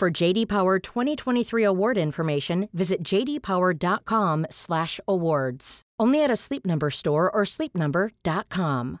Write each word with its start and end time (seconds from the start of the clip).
For 0.00 0.22
JD 0.22 0.46
Power 0.46 0.78
2023 0.78 1.66
award 1.66 1.98
information, 1.98 2.68
visit 2.72 3.02
jdpower.com/awards. 3.02 5.82
Only 6.02 6.24
at 6.24 6.30
a 6.30 6.36
Sleep 6.36 6.66
Number 6.66 6.90
store 6.90 7.30
or 7.30 7.44
sleepnumber.com. 7.44 8.98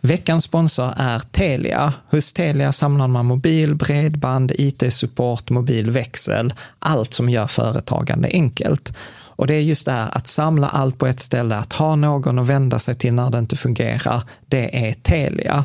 Veckans 0.00 0.44
sponsor 0.44 0.94
är 0.96 1.18
Telia. 1.18 1.92
Hos 2.10 2.32
Telia 2.32 2.72
samlar 2.72 3.08
man 3.08 3.26
mobil, 3.26 3.74
bredband, 3.74 4.52
IT-support, 4.58 5.50
mobilväxel, 5.50 6.54
allt 6.78 7.14
som 7.14 7.28
gör 7.28 7.46
företagande 7.46 8.28
enkelt. 8.32 8.92
Och 9.36 9.46
det 9.46 9.54
är 9.54 9.60
just 9.60 9.86
det 9.86 9.92
här 9.92 10.16
att 10.16 10.26
samla 10.26 10.68
allt 10.68 10.98
på 10.98 11.06
ett 11.06 11.20
ställe, 11.20 11.56
att 11.56 11.72
ha 11.72 11.96
någon 11.96 12.38
att 12.38 12.46
vända 12.46 12.78
sig 12.78 12.94
till 12.94 13.14
när 13.14 13.30
det 13.30 13.38
inte 13.38 13.56
fungerar, 13.56 14.22
det 14.46 14.88
är 14.88 14.92
Telia. 14.92 15.64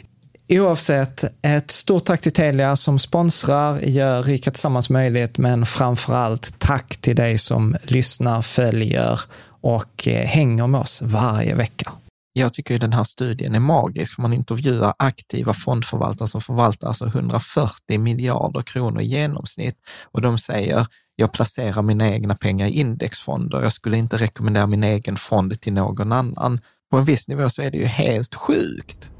Oavsett, 0.53 1.23
ett 1.41 1.71
stort 1.71 2.05
tack 2.05 2.21
till 2.21 2.31
Telia 2.31 2.75
som 2.75 2.99
sponsrar, 2.99 3.79
gör 3.79 4.23
Rika 4.23 4.51
Tillsammans 4.51 4.89
möjligt, 4.89 5.37
men 5.37 5.65
framför 5.65 6.13
allt 6.13 6.59
tack 6.59 6.97
till 6.97 7.15
dig 7.15 7.37
som 7.37 7.77
lyssnar, 7.83 8.41
följer 8.41 9.19
och 9.61 10.07
eh, 10.07 10.25
hänger 10.25 10.67
med 10.67 10.81
oss 10.81 11.01
varje 11.01 11.55
vecka. 11.55 11.91
Jag 12.33 12.53
tycker 12.53 12.73
ju 12.73 12.79
den 12.79 12.93
här 12.93 13.03
studien 13.03 13.55
är 13.55 13.59
magisk, 13.59 14.15
för 14.15 14.21
man 14.21 14.33
intervjuar 14.33 14.93
aktiva 14.97 15.53
fondförvaltare 15.53 16.27
som 16.27 16.41
förvaltar 16.41 16.87
alltså 16.87 17.05
140 17.05 17.99
miljarder 17.99 18.61
kronor 18.61 19.01
i 19.01 19.05
genomsnitt. 19.05 19.75
Och 20.11 20.21
de 20.21 20.37
säger, 20.37 20.87
jag 21.15 21.33
placerar 21.33 21.81
mina 21.81 22.09
egna 22.09 22.35
pengar 22.35 22.67
i 22.67 22.71
indexfonder. 22.71 23.61
Jag 23.61 23.73
skulle 23.73 23.97
inte 23.97 24.17
rekommendera 24.17 24.67
min 24.67 24.83
egen 24.83 25.15
fond 25.15 25.61
till 25.61 25.73
någon 25.73 26.11
annan. 26.11 26.59
På 26.91 26.97
en 26.97 27.05
viss 27.05 27.27
nivå 27.27 27.49
så 27.49 27.61
är 27.61 27.71
det 27.71 27.77
ju 27.77 27.85
helt 27.85 28.35
sjukt. 28.35 29.11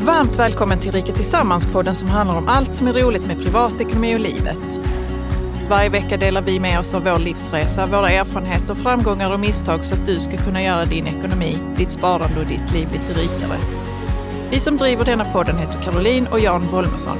Varmt 0.00 0.38
välkommen 0.38 0.80
till 0.80 0.92
Rika 0.92 1.12
Tillsammans-podden 1.12 1.94
som 1.94 2.08
handlar 2.08 2.36
om 2.36 2.48
allt 2.48 2.74
som 2.74 2.88
är 2.88 2.92
roligt 2.92 3.26
med 3.26 3.42
privatekonomi 3.42 4.14
och 4.14 4.20
livet. 4.20 4.80
Varje 5.70 5.88
vecka 5.88 6.16
delar 6.16 6.42
vi 6.42 6.60
med 6.60 6.78
oss 6.78 6.94
av 6.94 7.04
vår 7.04 7.18
livsresa, 7.18 7.86
våra 7.86 8.10
erfarenheter, 8.10 8.74
framgångar 8.74 9.32
och 9.32 9.40
misstag 9.40 9.84
så 9.84 9.94
att 9.94 10.06
du 10.06 10.20
ska 10.20 10.36
kunna 10.36 10.62
göra 10.62 10.84
din 10.84 11.06
ekonomi, 11.06 11.58
ditt 11.76 11.90
sparande 11.92 12.40
och 12.40 12.46
ditt 12.46 12.72
liv 12.72 12.88
lite 12.92 13.20
rikare. 13.20 13.58
Vi 14.50 14.60
som 14.60 14.76
driver 14.76 15.04
denna 15.04 15.24
podden 15.24 15.58
heter 15.58 15.82
Caroline 15.82 16.26
och 16.26 16.40
Jan 16.40 16.68
Bolmesson. 16.70 17.16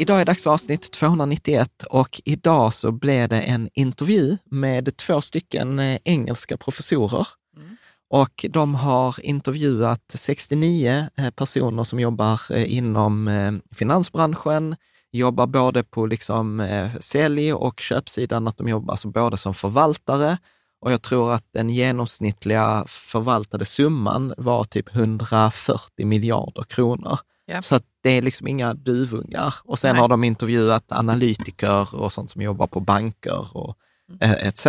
Idag 0.00 0.20
är 0.20 0.24
dags 0.24 0.42
för 0.42 0.50
avsnitt 0.50 0.90
291 0.90 1.84
och 1.90 2.20
idag 2.24 2.74
så 2.74 2.92
blev 2.92 3.28
det 3.28 3.40
en 3.40 3.68
intervju 3.74 4.36
med 4.44 4.96
två 4.96 5.20
stycken 5.20 5.78
eh, 5.78 5.98
engelska 6.04 6.56
professorer. 6.56 7.26
Och 8.10 8.46
de 8.50 8.74
har 8.74 9.24
intervjuat 9.24 10.14
69 10.14 11.06
eh, 11.16 11.30
personer 11.30 11.84
som 11.84 12.00
jobbar 12.00 12.40
eh, 12.52 12.76
inom 12.76 13.60
finansbranschen, 13.74 14.76
jobbar 15.12 15.46
både 15.46 15.84
på 15.84 16.06
liksom 16.06 16.68
sälj 17.00 17.52
och 17.52 17.80
köpsidan, 17.80 18.48
att 18.48 18.56
de 18.56 18.68
jobbar 18.68 18.92
alltså 18.92 19.08
både 19.08 19.36
som 19.36 19.54
förvaltare 19.54 20.38
och 20.80 20.92
jag 20.92 21.02
tror 21.02 21.32
att 21.32 21.44
den 21.52 21.70
genomsnittliga 21.70 22.84
förvaltade 22.88 23.64
summan 23.64 24.34
var 24.36 24.64
typ 24.64 24.94
140 24.94 26.06
miljarder 26.06 26.62
kronor. 26.62 27.18
Ja. 27.50 27.62
Så 27.62 27.74
att 27.74 27.84
det 28.02 28.10
är 28.10 28.22
liksom 28.22 28.46
inga 28.46 28.74
duvungar. 28.74 29.54
Och 29.64 29.78
sen 29.78 29.92
Nej. 29.92 30.00
har 30.00 30.08
de 30.08 30.24
intervjuat 30.24 30.92
analytiker 30.92 31.94
och 31.94 32.12
sånt 32.12 32.30
som 32.30 32.42
jobbar 32.42 32.66
på 32.66 32.80
banker 32.80 33.56
och 33.56 33.76
Mm. 34.10 34.20
eh, 34.20 34.46
etc. 34.48 34.66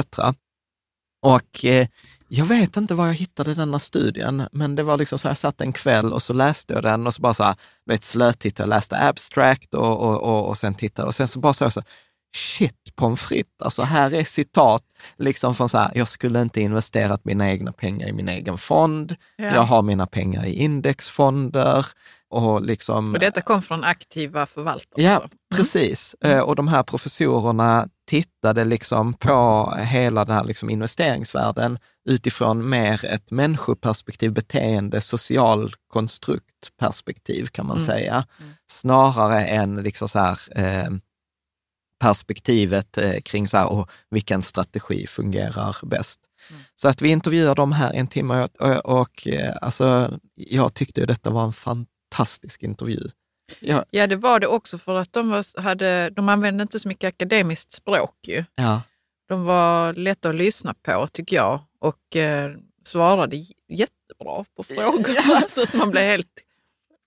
Och 1.22 1.66
eh, 1.66 1.88
jag 2.28 2.46
vet 2.46 2.78
inte 2.78 2.96
var 2.96 3.08
jag 3.08 3.14
hittade 3.14 3.54
denna 3.56 3.80
studien, 3.80 4.44
men 4.52 4.76
det 4.76 4.84
var 4.84 4.98
liksom 4.98 5.20
så 5.20 5.28
jag 5.28 5.38
satt 5.38 5.62
en 5.62 5.74
kväll 5.74 6.14
och 6.14 6.24
så 6.24 6.34
läste 6.34 6.74
jag 6.74 6.84
den 6.84 7.08
och 7.08 7.14
så 7.14 7.22
bara 7.22 7.34
så 7.34 7.44
här, 7.44 7.56
vet, 7.86 8.04
slötittade, 8.04 8.70
läste 8.70 8.98
abstract 9.08 9.74
och, 9.74 10.00
och, 10.02 10.24
och, 10.24 10.50
och 10.50 10.58
sen 10.58 10.76
tittade 10.76 11.08
och 11.08 11.16
sen 11.16 11.28
så 11.28 11.40
bara 11.40 11.54
så 11.54 11.64
jag 11.64 11.74
så 11.74 11.82
shit 12.36 12.76
pommes 12.96 13.22
frites, 13.22 13.62
alltså 13.62 13.82
här 13.82 14.14
är 14.14 14.24
citat 14.24 14.84
liksom 15.18 15.56
från 15.56 15.70
så 15.70 15.78
här, 15.78 15.92
jag 15.96 16.08
skulle 16.08 16.42
inte 16.42 16.62
investerat 16.62 17.26
mina 17.26 17.50
egna 17.50 17.72
pengar 17.72 18.08
i 18.08 18.14
min 18.14 18.30
egen 18.30 18.58
fond, 18.58 19.16
Ja. 19.38 19.46
jag 19.46 19.62
har 19.62 19.82
mina 19.82 20.08
pengar 20.08 20.46
i 20.46 20.54
indexfonder 20.54 21.86
och 22.30 22.62
liksom... 22.62 23.14
Och 23.14 23.20
detta 23.20 23.42
kom 23.42 23.62
från 23.62 23.84
aktiva 23.84 24.46
förvaltare. 24.46 25.04
Ja, 25.04 25.12
alltså. 25.16 25.30
precis. 25.56 26.16
Eh, 26.22 26.40
Och 26.40 26.56
de 26.56 26.68
här 26.68 26.84
professorerna 26.84 27.88
tittade 28.08 28.66
liksom 28.66 29.14
på 29.14 29.72
hela 29.80 30.26
den 30.26 30.36
här 30.36 30.44
liksom 30.44 30.70
investeringsvärlden 30.70 31.80
utifrån 32.10 32.70
mer 32.70 33.06
ett 33.06 33.32
människoperspektiv, 33.32 34.34
beteende, 34.34 35.02
social 35.02 35.74
konstruktperspektiv 35.88 37.46
kan 37.48 37.66
man 37.66 37.78
Mm. 37.78 37.88
säga. 37.88 38.14
Mm. 38.40 38.52
Snarare 38.72 39.46
än 39.46 39.76
liksom 39.76 40.10
så 40.10 40.20
här, 40.20 40.38
eh, 40.56 40.90
perspektivet 42.00 42.98
eh, 42.98 43.20
kring 43.26 43.48
så 43.48 43.58
här, 43.58 43.72
och 43.72 43.92
vilken 44.10 44.42
strategi 44.42 45.08
fungerar 45.08 45.76
bäst. 45.86 46.20
Mm. 46.50 46.62
Så 46.76 46.88
att 46.88 47.02
vi 47.02 47.10
intervjuar 47.10 47.56
dem 47.56 47.72
här 47.72 47.94
en 47.94 48.08
timme 48.08 48.48
och, 48.60 48.62
och, 48.62 49.00
och 49.00 49.28
eh, 49.28 49.56
alltså, 49.62 50.18
jag 50.36 50.74
tyckte 50.74 51.06
detta 51.06 51.30
var 51.30 51.44
en 51.44 51.54
fantastisk 51.54 52.64
intervju. 52.64 53.10
Ja. 53.60 53.86
ja, 53.92 54.08
det 54.08 54.16
var 54.16 54.40
det 54.40 54.48
också 54.48 54.78
för 54.78 54.96
att 54.96 55.14
de, 55.14 55.30
var, 55.30 55.62
hade, 55.62 56.10
de 56.10 56.30
använde 56.30 56.62
inte 56.62 56.80
så 56.80 56.88
mycket 56.88 57.08
akademiskt 57.08 57.72
språk 57.72 58.16
ju. 58.28 58.44
Ja. 58.56 58.82
De 59.28 59.44
var 59.44 59.94
lätta 59.94 60.30
att 60.30 60.36
lyssna 60.36 60.74
på 60.74 61.08
tycker 61.08 61.36
jag 61.36 61.62
och 61.80 62.16
eh, 62.16 62.52
svarade 62.86 63.36
jättebra 63.68 64.46
på 64.56 64.64
frågor. 64.64 65.16
Ja. 65.28 65.42
så 65.50 65.64
att 65.64 65.74
man 65.74 65.92
blev 65.92 66.04
helt, 66.04 66.44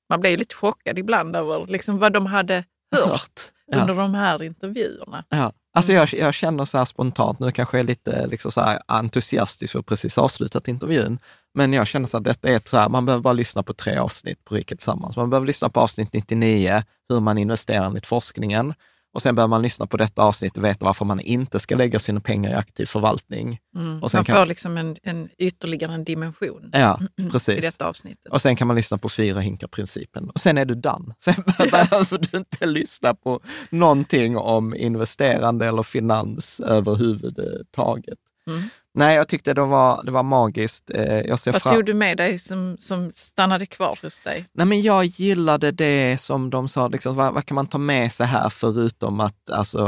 man 0.08 0.20
blev 0.20 0.38
lite 0.38 0.54
chockad 0.54 0.98
ibland 0.98 1.36
över 1.36 1.66
liksom 1.66 1.98
vad 1.98 2.12
de 2.12 2.26
hade 2.26 2.64
hört 2.92 3.40
under 3.72 3.94
de 3.94 4.14
här 4.14 4.42
intervjuerna. 4.42 5.24
Ja. 5.28 5.52
Alltså 5.74 5.92
jag, 5.92 6.14
jag 6.14 6.34
känner 6.34 6.64
så 6.64 6.78
här 6.78 6.84
spontant, 6.84 7.38
nu 7.38 7.50
kanske 7.50 7.76
jag 7.76 7.84
är 7.84 7.86
lite 7.86 8.26
liksom 8.26 8.52
så 8.52 8.60
här 8.60 8.78
entusiastisk 8.86 9.74
och 9.74 9.86
precis 9.86 10.18
avslutat 10.18 10.68
intervjun, 10.68 11.18
men 11.54 11.72
jag 11.72 11.86
känner 11.86 12.06
så 12.06 12.16
att 12.16 12.24
detta 12.24 12.48
är 12.48 12.60
så 12.64 12.76
här, 12.76 12.88
man 12.88 13.06
behöver 13.06 13.22
bara 13.22 13.32
lyssna 13.32 13.62
på 13.62 13.74
tre 13.74 13.96
avsnitt 13.96 14.44
på 14.44 14.54
Riket 14.54 14.78
Tillsammans. 14.78 15.16
Man 15.16 15.30
behöver 15.30 15.46
lyssna 15.46 15.68
på 15.68 15.80
avsnitt 15.80 16.12
99, 16.12 16.82
hur 17.08 17.20
man 17.20 17.38
investerar 17.38 17.86
enligt 17.86 18.06
forskningen. 18.06 18.74
Och 19.14 19.22
sen 19.22 19.34
behöver 19.34 19.48
man 19.48 19.62
lyssna 19.62 19.86
på 19.86 19.96
detta 19.96 20.22
avsnitt 20.22 20.56
och 20.56 20.64
veta 20.64 20.86
varför 20.86 21.04
man 21.04 21.20
inte 21.20 21.60
ska 21.60 21.76
lägga 21.76 21.98
sina 21.98 22.20
pengar 22.20 22.50
i 22.50 22.54
aktiv 22.54 22.86
förvaltning. 22.86 23.58
Mm. 23.76 24.02
Och 24.02 24.10
sen 24.10 24.18
man 24.18 24.24
får 24.24 24.32
kan... 24.32 24.48
liksom 24.48 24.76
en, 24.76 24.96
en 25.02 25.28
ytterligare 25.38 25.94
en 25.94 26.04
dimension 26.04 26.70
ja, 26.72 27.00
precis. 27.32 27.58
i 27.58 27.60
detta 27.60 27.88
avsnittet. 27.88 28.32
Och 28.32 28.42
sen 28.42 28.56
kan 28.56 28.66
man 28.66 28.76
lyssna 28.76 28.98
på 28.98 29.08
fyra 29.08 29.40
hinkar-principen. 29.40 30.30
Och 30.30 30.40
sen 30.40 30.58
är 30.58 30.64
du 30.64 30.74
done. 30.74 31.14
Sen 31.18 31.34
behöver 31.70 32.18
du 32.18 32.38
inte 32.38 32.66
lyssna 32.66 33.14
på 33.14 33.40
någonting 33.70 34.36
om 34.36 34.74
investerande 34.74 35.66
eller 35.66 35.82
finans 35.82 36.60
överhuvudtaget. 36.60 38.18
Mm. 38.46 38.62
Nej, 38.94 39.16
jag 39.16 39.28
tyckte 39.28 39.54
det 39.54 39.60
var, 39.60 40.04
det 40.04 40.10
var 40.10 40.22
magiskt. 40.22 40.90
Eh, 40.94 41.20
jag 41.20 41.38
ser 41.38 41.52
Vad 41.52 41.62
fram... 41.62 41.74
tog 41.74 41.84
du 41.84 41.94
med 41.94 42.16
dig 42.16 42.38
som, 42.38 42.76
som 42.78 43.12
stannade 43.14 43.66
kvar 43.66 43.98
hos 44.02 44.18
dig? 44.18 44.44
Nej, 44.52 44.66
men 44.66 44.82
jag 44.82 45.04
gillade 45.04 45.70
det 45.70 46.20
som 46.20 46.50
de 46.50 46.68
sa, 46.68 46.88
liksom, 46.88 47.14
vad, 47.14 47.34
vad, 47.34 47.46
kan 47.46 47.54
man 47.54 47.66
ta 47.66 47.78
med 47.78 48.12
sig 48.12 48.26
här 48.26 48.48
förutom 48.48 49.20
att, 49.20 49.50
alltså, 49.50 49.78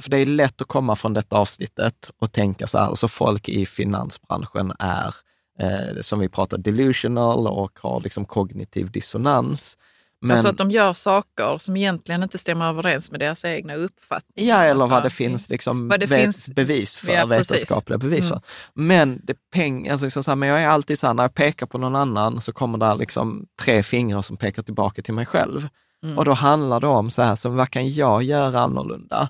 för 0.00 0.10
det 0.10 0.18
är 0.18 0.26
lätt 0.26 0.62
att 0.62 0.68
komma 0.68 0.96
från 0.96 1.14
detta 1.14 1.36
avsnittet 1.36 2.10
och 2.18 2.32
tänka 2.32 2.66
så 2.66 2.78
här, 2.78 2.86
alltså 2.86 3.08
folk 3.08 3.48
i 3.48 3.66
finansbranschen 3.66 4.72
är, 4.78 5.14
eh, 5.58 6.00
som 6.00 6.18
vi 6.18 6.28
pratar, 6.28 6.58
delusional 6.58 7.46
och 7.46 7.78
har 7.82 8.00
liksom 8.00 8.24
kognitiv 8.24 8.90
dissonans. 8.90 9.78
Men, 10.22 10.30
alltså 10.30 10.48
att 10.48 10.58
de 10.58 10.70
gör 10.70 10.94
saker 10.94 11.58
som 11.58 11.76
egentligen 11.76 12.22
inte 12.22 12.38
stämmer 12.38 12.68
överens 12.68 13.10
med 13.10 13.20
deras 13.20 13.44
egna 13.44 13.74
uppfattningar. 13.74 14.64
Ja, 14.64 14.70
eller 14.70 14.86
vad 14.86 15.02
det 15.02 15.10
finns 15.10 15.50
liksom 15.50 15.88
det 16.00 16.08
finns, 16.08 16.48
bevis 16.48 16.96
för, 16.96 17.12
ja, 17.12 17.26
vetenskapliga 17.26 17.98
bevis 17.98 18.28
för. 18.28 18.34
Mm. 18.34 18.42
Men, 18.74 19.20
det 19.24 19.36
peng, 19.54 19.88
alltså 19.88 20.06
liksom 20.06 20.24
så 20.24 20.30
här, 20.30 20.36
men 20.36 20.48
jag 20.48 20.62
är 20.62 20.68
alltid 20.68 20.98
så 20.98 21.06
här, 21.06 21.14
när 21.14 21.24
jag 21.24 21.34
pekar 21.34 21.66
på 21.66 21.78
någon 21.78 21.96
annan 21.96 22.40
så 22.40 22.52
kommer 22.52 22.78
det 22.78 22.94
liksom 22.94 23.46
tre 23.62 23.82
fingrar 23.82 24.22
som 24.22 24.36
pekar 24.36 24.62
tillbaka 24.62 25.02
till 25.02 25.14
mig 25.14 25.26
själv. 25.26 25.68
Mm. 26.04 26.18
Och 26.18 26.24
då 26.24 26.32
handlar 26.32 26.80
det 26.80 26.86
om 26.86 27.10
så 27.10 27.22
här, 27.22 27.34
så 27.34 27.48
vad 27.48 27.70
kan 27.70 27.88
jag 27.88 28.22
göra 28.22 28.60
annorlunda? 28.60 29.28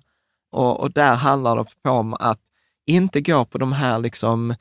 Och, 0.52 0.80
och 0.80 0.90
där 0.90 1.14
handlar 1.14 1.56
det 1.56 1.90
om 1.90 2.14
att 2.14 2.40
inte 2.86 3.20
gå 3.20 3.44
på 3.44 3.58
de 3.58 3.72
här 3.72 3.98
liksom 3.98 4.54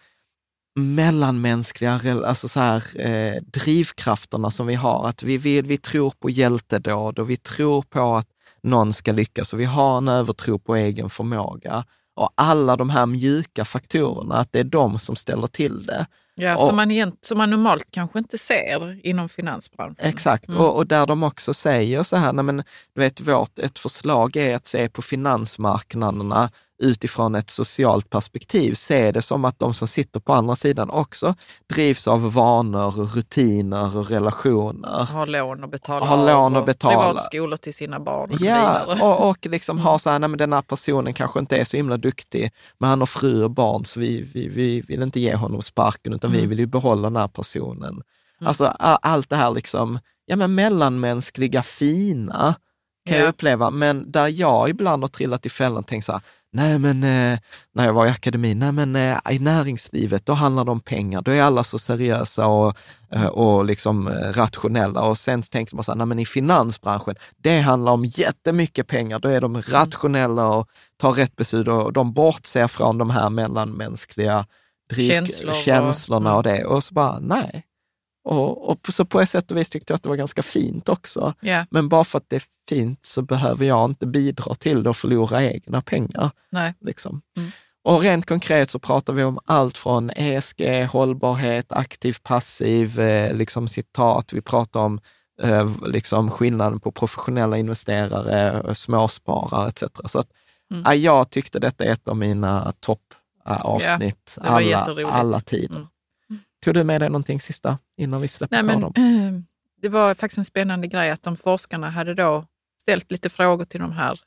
mellanmänskliga 0.75 1.99
alltså 2.25 2.47
så 2.47 2.59
här, 2.59 2.83
eh, 2.95 3.41
drivkrafterna 3.41 4.51
som 4.51 4.67
vi 4.67 4.75
har. 4.75 5.07
Att 5.07 5.23
vi, 5.23 5.37
vi, 5.37 5.61
vi 5.61 5.77
tror 5.77 6.13
på 6.19 6.29
hjältedåd 6.29 7.19
och 7.19 7.29
vi 7.29 7.37
tror 7.37 7.81
på 7.81 8.15
att 8.15 8.27
någon 8.63 8.93
ska 8.93 9.11
lyckas 9.11 9.53
och 9.53 9.59
vi 9.59 9.65
har 9.65 9.97
en 9.97 10.07
övertro 10.07 10.59
på 10.59 10.75
egen 10.75 11.09
förmåga. 11.09 11.85
Och 12.15 12.29
alla 12.35 12.75
de 12.75 12.89
här 12.89 13.05
mjuka 13.05 13.65
faktorerna, 13.65 14.35
att 14.35 14.51
det 14.51 14.59
är 14.59 14.63
de 14.63 14.99
som 14.99 15.15
ställer 15.15 15.47
till 15.47 15.85
det. 15.85 16.05
Ja, 16.35 16.55
och, 16.55 16.67
som, 16.67 16.75
man, 16.75 17.11
som 17.21 17.37
man 17.37 17.49
normalt 17.49 17.87
kanske 17.91 18.19
inte 18.19 18.37
ser 18.37 19.05
inom 19.07 19.29
finansbranschen. 19.29 20.05
Exakt, 20.05 20.47
mm. 20.47 20.61
och, 20.61 20.75
och, 20.75 20.87
där 20.87 21.05
de 21.05 21.23
också 21.23 21.53
säger 21.53 22.03
så 22.03 22.17
här, 22.17 22.33
nej 22.33 22.45
men, 22.45 22.57
du 22.93 23.01
vet, 23.01 23.21
vårt, 23.21 23.59
ett 23.59 23.79
förslag 23.79 24.35
är 24.35 24.55
att 24.55 24.65
se 24.65 24.89
på 24.89 25.01
finansmarknaderna 25.01 26.49
utifrån 26.81 27.35
ett 27.35 27.49
socialt 27.49 28.09
perspektiv, 28.09 28.73
se 28.73 29.11
det 29.11 29.21
som 29.21 29.45
att 29.45 29.59
de 29.59 29.73
som 29.73 29.87
sitter 29.87 30.19
på 30.19 30.33
andra 30.33 30.55
sidan 30.55 30.89
också 30.89 31.35
drivs 31.73 32.07
av 32.07 32.33
vanor, 32.33 32.91
rutiner 32.91 33.97
och 33.97 34.09
relationer. 34.09 35.05
Har 35.05 35.27
lån 35.27 35.63
och 35.63 35.69
betala 35.69 36.05
har 36.05 36.25
lån 36.25 36.55
och 36.55 36.65
betala. 36.65 36.97
privatskolor 36.97 37.57
till 37.57 37.73
sina 37.73 37.99
barn 37.99 38.29
och 38.29 38.41
ja, 38.41 38.83
så 38.85 38.91
vidare. 38.91 39.01
Och, 39.01 39.29
och 39.29 39.45
liksom 39.45 39.79
har 39.79 39.97
så 39.97 40.09
här, 40.09 40.19
nej 40.19 40.29
men 40.29 40.37
den 40.37 40.53
här 40.53 40.61
personen 40.61 41.13
kanske 41.13 41.39
inte 41.39 41.57
är 41.57 41.63
så 41.63 41.77
himla 41.77 41.97
duktig, 41.97 42.51
men 42.77 42.89
han 42.89 42.99
har 42.99 43.05
fru 43.05 43.43
och 43.43 43.51
barn, 43.51 43.85
så 43.85 43.99
vi, 43.99 44.21
vi, 44.33 44.47
vi 44.47 44.81
vill 44.81 45.01
inte 45.01 45.19
ge 45.19 45.35
honom 45.35 45.61
sparken, 45.61 46.13
utan 46.13 46.31
mm. 46.31 46.41
vi 46.41 46.47
vill 46.47 46.59
ju 46.59 46.65
behålla 46.65 47.09
den 47.09 47.15
här 47.15 47.27
personen. 47.27 47.93
Mm. 47.93 48.47
Alltså 48.47 48.65
allt 48.77 49.29
det 49.29 49.35
här 49.35 49.51
liksom, 49.51 49.99
ja 50.25 50.35
men 50.35 50.55
mellanmänskliga, 50.55 51.63
fina, 51.63 52.55
kan 53.05 53.17
ja. 53.17 53.23
jag 53.23 53.29
uppleva, 53.29 53.69
men 53.69 54.11
där 54.11 54.27
jag 54.27 54.69
ibland 54.69 55.03
har 55.03 55.07
trillat 55.07 55.45
i 55.45 55.49
fällan 55.49 55.77
och 55.77 55.87
tänkt 55.87 56.05
så 56.05 56.11
här, 56.11 56.21
nej 56.53 56.79
men 56.79 57.03
eh, 57.03 57.39
när 57.73 57.85
jag 57.85 57.93
var 57.93 58.07
i 58.07 58.09
akademin, 58.09 58.59
nej 58.59 58.71
men 58.71 58.95
eh, 58.95 59.17
i 59.29 59.39
näringslivet, 59.39 60.25
då 60.25 60.33
handlar 60.33 60.65
det 60.65 60.71
om 60.71 60.79
pengar, 60.79 61.21
då 61.21 61.31
är 61.31 61.43
alla 61.43 61.63
så 61.63 61.79
seriösa 61.79 62.47
och, 62.47 62.77
eh, 63.11 63.25
och 63.25 63.65
liksom 63.65 64.07
eh, 64.07 64.13
rationella. 64.13 65.01
Och 65.01 65.17
sen 65.17 65.41
tänkte 65.41 65.75
man 65.75 65.83
så 65.83 65.91
här, 65.91 65.97
nej 65.97 66.07
men 66.07 66.19
i 66.19 66.25
finansbranschen, 66.25 67.15
det 67.37 67.59
handlar 67.59 67.91
om 67.91 68.05
jättemycket 68.05 68.87
pengar, 68.87 69.19
då 69.19 69.29
är 69.29 69.41
de 69.41 69.51
mm. 69.51 69.61
rationella 69.67 70.47
och 70.47 70.67
tar 70.97 71.11
rätt 71.11 71.35
beslut 71.35 71.67
och 71.67 71.93
de 71.93 72.13
bortser 72.13 72.67
från 72.67 72.97
de 72.97 73.09
här 73.09 73.29
mellanmänskliga 73.29 74.45
driv, 74.89 75.09
Känslor 75.09 75.53
känslorna 75.53 76.31
och, 76.31 76.37
och 76.37 76.43
det. 76.43 76.65
Och 76.65 76.83
så 76.83 76.93
bara, 76.93 77.19
nej, 77.19 77.65
och, 78.23 78.69
och 78.69 78.79
så 78.89 79.05
på 79.05 79.21
ett 79.21 79.29
sätt 79.29 79.51
och 79.51 79.57
vis 79.57 79.69
tyckte 79.69 79.91
jag 79.91 79.95
att 79.95 80.03
det 80.03 80.09
var 80.09 80.15
ganska 80.15 80.43
fint 80.43 80.89
också. 80.89 81.33
Yeah. 81.41 81.65
Men 81.69 81.89
bara 81.89 82.03
för 82.03 82.17
att 82.17 82.29
det 82.29 82.35
är 82.35 82.43
fint 82.69 82.99
så 83.01 83.21
behöver 83.21 83.65
jag 83.65 83.85
inte 83.85 84.07
bidra 84.07 84.55
till 84.55 84.83
det 84.83 84.89
och 84.89 84.97
förlora 84.97 85.43
egna 85.43 85.81
pengar. 85.81 86.31
Nej. 86.49 86.73
Liksom. 86.81 87.21
Mm. 87.37 87.51
Och 87.83 88.01
rent 88.01 88.25
konkret 88.25 88.69
så 88.69 88.79
pratar 88.79 89.13
vi 89.13 89.23
om 89.23 89.39
allt 89.45 89.77
från 89.77 90.09
ESG, 90.09 90.87
hållbarhet, 90.91 91.71
aktiv, 91.71 92.17
passiv, 92.23 92.99
eh, 92.99 93.33
liksom 93.33 93.67
citat. 93.67 94.33
Vi 94.33 94.41
pratar 94.41 94.79
om 94.79 94.99
eh, 95.41 95.69
liksom 95.87 96.31
skillnaden 96.31 96.79
på 96.79 96.91
professionella 96.91 97.57
investerare, 97.57 98.75
småsparare 98.75 99.67
etc. 99.69 99.83
Så 100.05 100.19
att, 100.19 100.27
mm. 100.71 100.83
ja, 100.85 100.95
jag 100.95 101.29
tyckte 101.29 101.59
detta 101.59 101.85
är 101.85 101.91
ett 101.91 102.07
av 102.07 102.17
mina 102.17 102.73
toppavsnitt 102.79 104.37
ja, 104.43 104.43
alla, 104.43 105.07
alla 105.07 105.39
tider. 105.39 105.75
Mm. 105.75 105.87
Tog 106.63 106.73
du 106.73 106.83
med 106.83 107.01
dig 107.01 107.09
någonting 107.09 107.41
sista 107.41 107.77
innan 107.97 108.21
vi 108.21 108.27
släpper 108.27 108.55
Nej, 108.55 108.63
men, 108.63 108.81
dem? 108.81 108.93
Eh, 108.95 109.41
det 109.81 109.89
var 109.89 110.15
faktiskt 110.15 110.37
en 110.37 110.45
spännande 110.45 110.87
grej 110.87 111.09
att 111.09 111.23
de 111.23 111.37
forskarna 111.37 111.89
hade 111.89 112.13
då 112.13 112.45
ställt 112.81 113.11
lite 113.11 113.29
frågor 113.29 113.63
till 113.63 113.79
de 113.79 113.91
här 113.91 114.19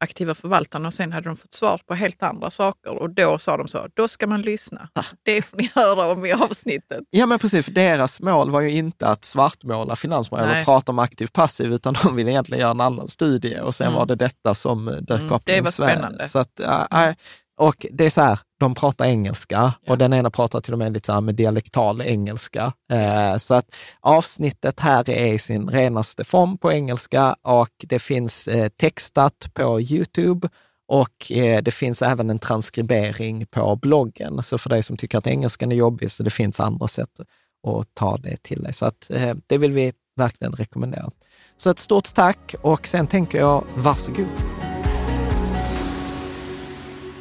aktiva 0.00 0.34
förvaltarna 0.34 0.88
och 0.88 0.94
sen 0.94 1.12
hade 1.12 1.28
de 1.28 1.36
fått 1.36 1.54
svar 1.54 1.80
på 1.86 1.94
helt 1.94 2.22
andra 2.22 2.50
saker 2.50 2.90
och 2.90 3.10
då 3.10 3.38
sa 3.38 3.56
de 3.56 3.68
så, 3.68 3.88
då 3.94 4.08
ska 4.08 4.26
man 4.26 4.42
lyssna. 4.42 4.88
Ah. 4.92 5.04
Det 5.22 5.42
får 5.42 5.56
ni 5.56 5.70
höra 5.74 6.12
om 6.12 6.26
i 6.26 6.32
avsnittet. 6.32 7.00
Ja 7.10 7.26
men 7.26 7.38
precis, 7.38 7.64
för 7.64 7.72
deras 7.72 8.20
mål 8.20 8.50
var 8.50 8.60
ju 8.60 8.70
inte 8.70 9.08
att 9.08 9.24
svartmåla 9.24 9.96
finansmarknaden 9.96 10.54
eller 10.54 10.64
prata 10.64 10.92
om 10.92 10.98
aktiv 10.98 11.26
passiv 11.26 11.72
utan 11.72 11.94
de 12.02 12.16
ville 12.16 12.30
egentligen 12.30 12.60
göra 12.60 12.70
en 12.70 12.80
annan 12.80 13.08
studie 13.08 13.60
och 13.60 13.74
sen 13.74 13.86
mm. 13.86 13.98
var 13.98 14.06
det 14.06 14.14
detta 14.14 14.54
som 14.54 14.84
dök 14.84 15.20
mm, 15.20 15.32
upp 15.32 15.42
Det 15.44 15.60
var 15.60 15.70
spännande. 15.70 16.28
Så 16.28 16.38
att, 16.38 16.60
äh, 16.60 17.14
och 17.56 17.86
det 17.90 18.06
är 18.06 18.10
så 18.10 18.20
här, 18.20 18.38
de 18.60 18.74
pratar 18.74 19.04
engelska 19.04 19.54
ja. 19.54 19.92
och 19.92 19.98
den 19.98 20.12
ena 20.12 20.30
pratar 20.30 20.60
till 20.60 20.72
och 20.72 20.78
med 20.78 20.92
lite 20.92 21.06
så 21.06 21.20
med 21.20 21.34
dialektal 21.34 22.00
engelska. 22.00 22.72
Eh, 22.92 23.36
så 23.36 23.54
att 23.54 23.74
avsnittet 24.00 24.80
här 24.80 25.10
är 25.10 25.32
i 25.32 25.38
sin 25.38 25.68
renaste 25.68 26.24
form 26.24 26.58
på 26.58 26.72
engelska 26.72 27.36
och 27.42 27.68
det 27.78 27.98
finns 27.98 28.48
eh, 28.48 28.68
textat 28.68 29.50
på 29.54 29.80
Youtube 29.80 30.48
och 30.88 31.32
eh, 31.32 31.62
det 31.62 31.70
finns 31.70 32.02
även 32.02 32.30
en 32.30 32.38
transkribering 32.38 33.46
på 33.46 33.76
bloggen. 33.76 34.42
Så 34.42 34.58
för 34.58 34.70
dig 34.70 34.82
som 34.82 34.96
tycker 34.96 35.18
att 35.18 35.26
engelskan 35.26 35.72
är 35.72 35.76
jobbig, 35.76 36.10
så 36.10 36.22
det 36.22 36.30
finns 36.30 36.60
andra 36.60 36.88
sätt 36.88 37.20
att 37.66 37.94
ta 37.94 38.16
det 38.16 38.42
till 38.42 38.62
dig. 38.62 38.72
Så 38.72 38.86
att 38.86 39.10
det 39.46 39.58
vill 39.58 39.72
vi 39.72 39.92
verkligen 40.16 40.52
rekommendera. 40.52 41.10
Så 41.56 41.70
ett 41.70 41.78
stort 41.78 42.14
tack 42.14 42.54
och 42.60 42.86
sen 42.86 43.06
tänker 43.06 43.38
jag, 43.38 43.64
varsågod. 43.76 44.73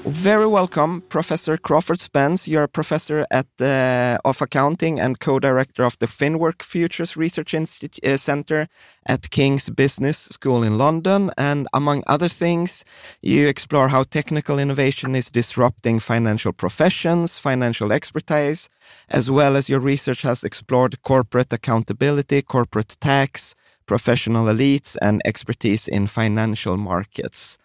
Very 0.05 0.47
welcome, 0.47 0.99
Professor 1.07 1.55
Crawford 1.55 2.01
Spence. 2.01 2.45
You're 2.45 2.63
a 2.63 2.67
professor 2.67 3.25
at 3.31 3.47
uh, 3.61 4.17
of 4.25 4.41
accounting 4.41 4.99
and 4.99 5.17
co-director 5.17 5.83
of 5.83 5.97
the 5.99 6.07
FinWork 6.07 6.61
Futures 6.61 7.15
Research 7.15 7.53
Institute, 7.53 8.05
uh, 8.05 8.17
Center 8.17 8.67
at 9.05 9.29
King's 9.29 9.69
Business 9.69 10.17
School 10.29 10.61
in 10.61 10.77
London. 10.77 11.31
And 11.37 11.69
among 11.73 12.03
other 12.05 12.27
things, 12.27 12.83
you 13.21 13.47
explore 13.47 13.87
how 13.87 14.03
technical 14.03 14.59
innovation 14.59 15.15
is 15.15 15.29
disrupting 15.29 15.99
financial 15.99 16.51
professions, 16.51 17.39
financial 17.39 17.93
expertise, 17.93 18.69
as 19.07 19.31
well 19.31 19.55
as 19.55 19.69
your 19.69 19.79
research 19.79 20.23
has 20.23 20.43
explored 20.43 21.01
corporate 21.01 21.53
accountability, 21.53 22.41
corporate 22.41 22.97
tax, 22.99 23.55
professional 23.85 24.47
elites, 24.47 24.97
and 25.01 25.21
expertise 25.23 25.87
in 25.87 26.07
financial 26.07 26.75
markets. 26.75 27.57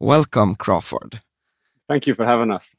Welcome, 0.00 0.56
Crawford. 0.56 1.20
Thank 1.88 2.06
you 2.06 2.14
for 2.14 2.24
having 2.24 2.50
us. 2.50 2.74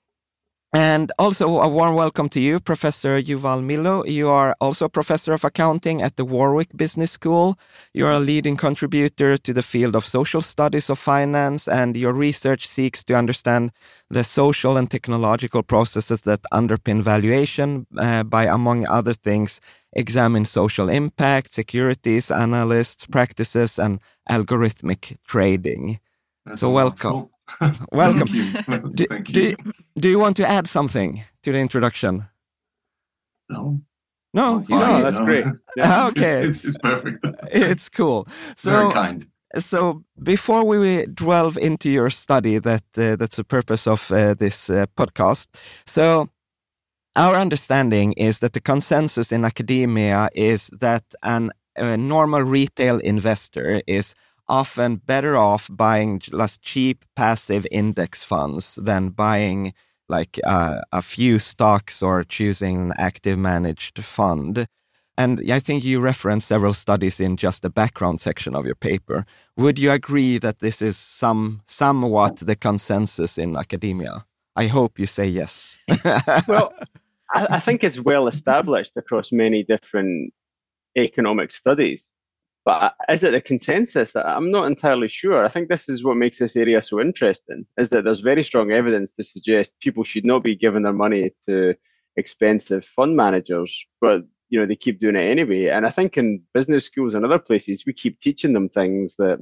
And 0.73 1.09
also 1.17 1.61
a 1.61 1.69
warm 1.69 1.95
welcome 1.95 2.27
to 2.29 2.39
you, 2.41 2.59
Professor 2.59 3.21
Yuval 3.21 3.63
Milo. 3.63 4.03
You 4.05 4.27
are 4.27 4.57
also 4.59 4.85
a 4.85 4.89
professor 4.89 5.31
of 5.31 5.45
accounting 5.45 6.01
at 6.01 6.17
the 6.17 6.25
Warwick 6.25 6.75
Business 6.75 7.11
School. 7.11 7.57
You 7.93 8.07
are 8.07 8.11
a 8.11 8.19
leading 8.19 8.57
contributor 8.57 9.37
to 9.37 9.53
the 9.53 9.61
field 9.63 9.95
of 9.95 10.03
social 10.03 10.41
studies 10.41 10.89
of 10.89 10.99
finance, 10.99 11.69
and 11.69 11.95
your 11.95 12.11
research 12.11 12.67
seeks 12.67 13.05
to 13.05 13.15
understand 13.15 13.71
the 14.09 14.25
social 14.25 14.75
and 14.75 14.91
technological 14.91 15.63
processes 15.63 16.23
that 16.23 16.41
underpin 16.51 17.01
valuation 17.01 17.87
uh, 17.97 18.23
by, 18.23 18.45
among 18.45 18.85
other 18.87 19.13
things, 19.13 19.61
examine 19.93 20.43
social 20.43 20.89
impact, 20.89 21.53
securities, 21.53 22.31
analysts, 22.31 23.05
practices, 23.05 23.79
and 23.79 24.01
algorithmic 24.29 25.15
trading. 25.25 26.01
That's 26.45 26.59
So 26.59 26.69
welcome. 26.69 27.13
wonderful. 27.13 27.34
Welcome. 27.91 28.27
Thank 28.27 28.83
you. 28.85 28.93
Do, 28.93 29.05
Thank 29.07 29.27
do, 29.27 29.41
you. 29.43 29.55
do 29.99 30.09
you 30.09 30.19
want 30.19 30.37
to 30.37 30.47
add 30.49 30.67
something 30.67 31.23
to 31.43 31.51
the 31.51 31.59
introduction? 31.59 32.25
No, 33.49 33.81
No, 34.33 34.59
you 34.67 34.79
fine. 34.79 34.95
see, 34.97 35.01
that's 35.03 35.19
no. 35.19 35.25
great. 35.29 35.45
Ah, 35.79 36.07
It's- 36.07 36.09
okay. 36.09 36.47
it's, 36.47 36.65
it's, 36.65 36.77
perfect. 36.77 37.25
it's 37.51 37.89
cool. 37.89 38.27
Very 38.63 38.85
So, 38.85 38.91
kind. 38.91 39.27
so 39.59 40.03
before 40.21 40.63
we 40.65 41.05
delve 41.05 41.57
into 41.57 41.89
your 41.89 42.09
study, 42.09 42.57
that 42.59 42.83
uh, 42.97 43.15
that's 43.15 43.37
the 43.37 43.43
purpose 43.43 43.87
of 43.87 44.11
uh, 44.11 44.33
this 44.33 44.69
uh, 44.69 44.85
podcast. 44.97 45.47
So, 45.85 46.29
our 47.15 47.35
understanding 47.35 48.13
is 48.13 48.39
that 48.39 48.53
the 48.53 48.61
consensus 48.61 49.31
in 49.31 49.45
academia 49.45 50.29
is 50.33 50.67
that 50.81 51.03
an, 51.23 51.51
a 51.77 51.95
normal 51.95 52.41
retail 52.41 52.97
investor 52.99 53.81
is 53.87 54.15
often 54.47 54.97
better 54.97 55.35
off 55.35 55.69
buying 55.71 56.21
less 56.31 56.57
cheap 56.57 57.05
passive 57.15 57.65
index 57.71 58.23
funds 58.23 58.75
than 58.81 59.09
buying 59.09 59.73
like 60.07 60.39
uh, 60.43 60.81
a 60.91 61.01
few 61.01 61.39
stocks 61.39 62.03
or 62.03 62.23
choosing 62.23 62.77
an 62.77 62.93
active 62.97 63.37
managed 63.37 64.03
fund. 64.03 64.67
And 65.17 65.49
I 65.49 65.59
think 65.59 65.83
you 65.83 66.01
referenced 66.01 66.47
several 66.47 66.73
studies 66.73 67.19
in 67.19 67.37
just 67.37 67.61
the 67.61 67.69
background 67.69 68.19
section 68.19 68.53
of 68.53 68.65
your 68.65 68.75
paper. 68.75 69.25
Would 69.55 69.79
you 69.79 69.91
agree 69.91 70.37
that 70.39 70.59
this 70.59 70.81
is 70.81 70.97
some 70.97 71.61
somewhat 71.65 72.37
the 72.37 72.55
consensus 72.55 73.37
in 73.37 73.55
academia? 73.55 74.25
I 74.55 74.67
hope 74.67 74.99
you 74.99 75.05
say 75.05 75.27
yes. 75.27 75.79
well, 76.47 76.73
I, 77.33 77.47
I 77.51 77.59
think 77.59 77.83
it's 77.83 77.99
well 77.99 78.27
established 78.27 78.93
across 78.97 79.31
many 79.31 79.63
different 79.63 80.33
economic 80.97 81.53
studies. 81.53 82.09
But 82.65 82.81
uh, 82.81 83.13
is 83.13 83.23
it 83.23 83.35
a 83.35 83.41
consensus? 83.41 84.15
I'm 84.15 84.49
not 84.49 84.65
entirely 84.65 85.07
sure. 85.07 85.45
I 85.45 85.49
think 85.49 85.69
this 85.69 85.87
is 85.87 86.03
what 86.03 86.17
makes 86.17 86.39
this 86.39 86.55
area 86.55 86.81
so 86.81 86.99
interesting, 86.99 87.65
is 87.77 87.89
that 87.89 88.03
there's 88.03 88.21
very 88.21 88.43
strong 88.43 88.71
evidence 88.71 89.13
to 89.13 89.23
suggest 89.23 89.79
people 89.79 90.03
should 90.03 90.25
not 90.25 90.43
be 90.43 90.55
giving 90.55 90.81
their 90.81 90.91
money 90.91 91.31
to 91.47 91.75
expensive 92.17 92.83
fund 92.83 93.15
managers, 93.15 93.85
but 94.01 94.23
you 94.49 94.59
know 94.59 94.65
they 94.65 94.75
keep 94.75 94.99
doing 94.99 95.15
it 95.15 95.29
anyway. 95.29 95.67
And 95.67 95.85
I 95.85 95.91
think 95.91 96.17
in 96.17 96.41
business 96.55 96.85
schools 96.85 97.13
and 97.13 97.23
other 97.23 97.37
places, 97.37 97.83
we 97.85 97.93
keep 97.93 98.19
teaching 98.19 98.53
them 98.53 98.69
things 98.69 99.15
that 99.17 99.37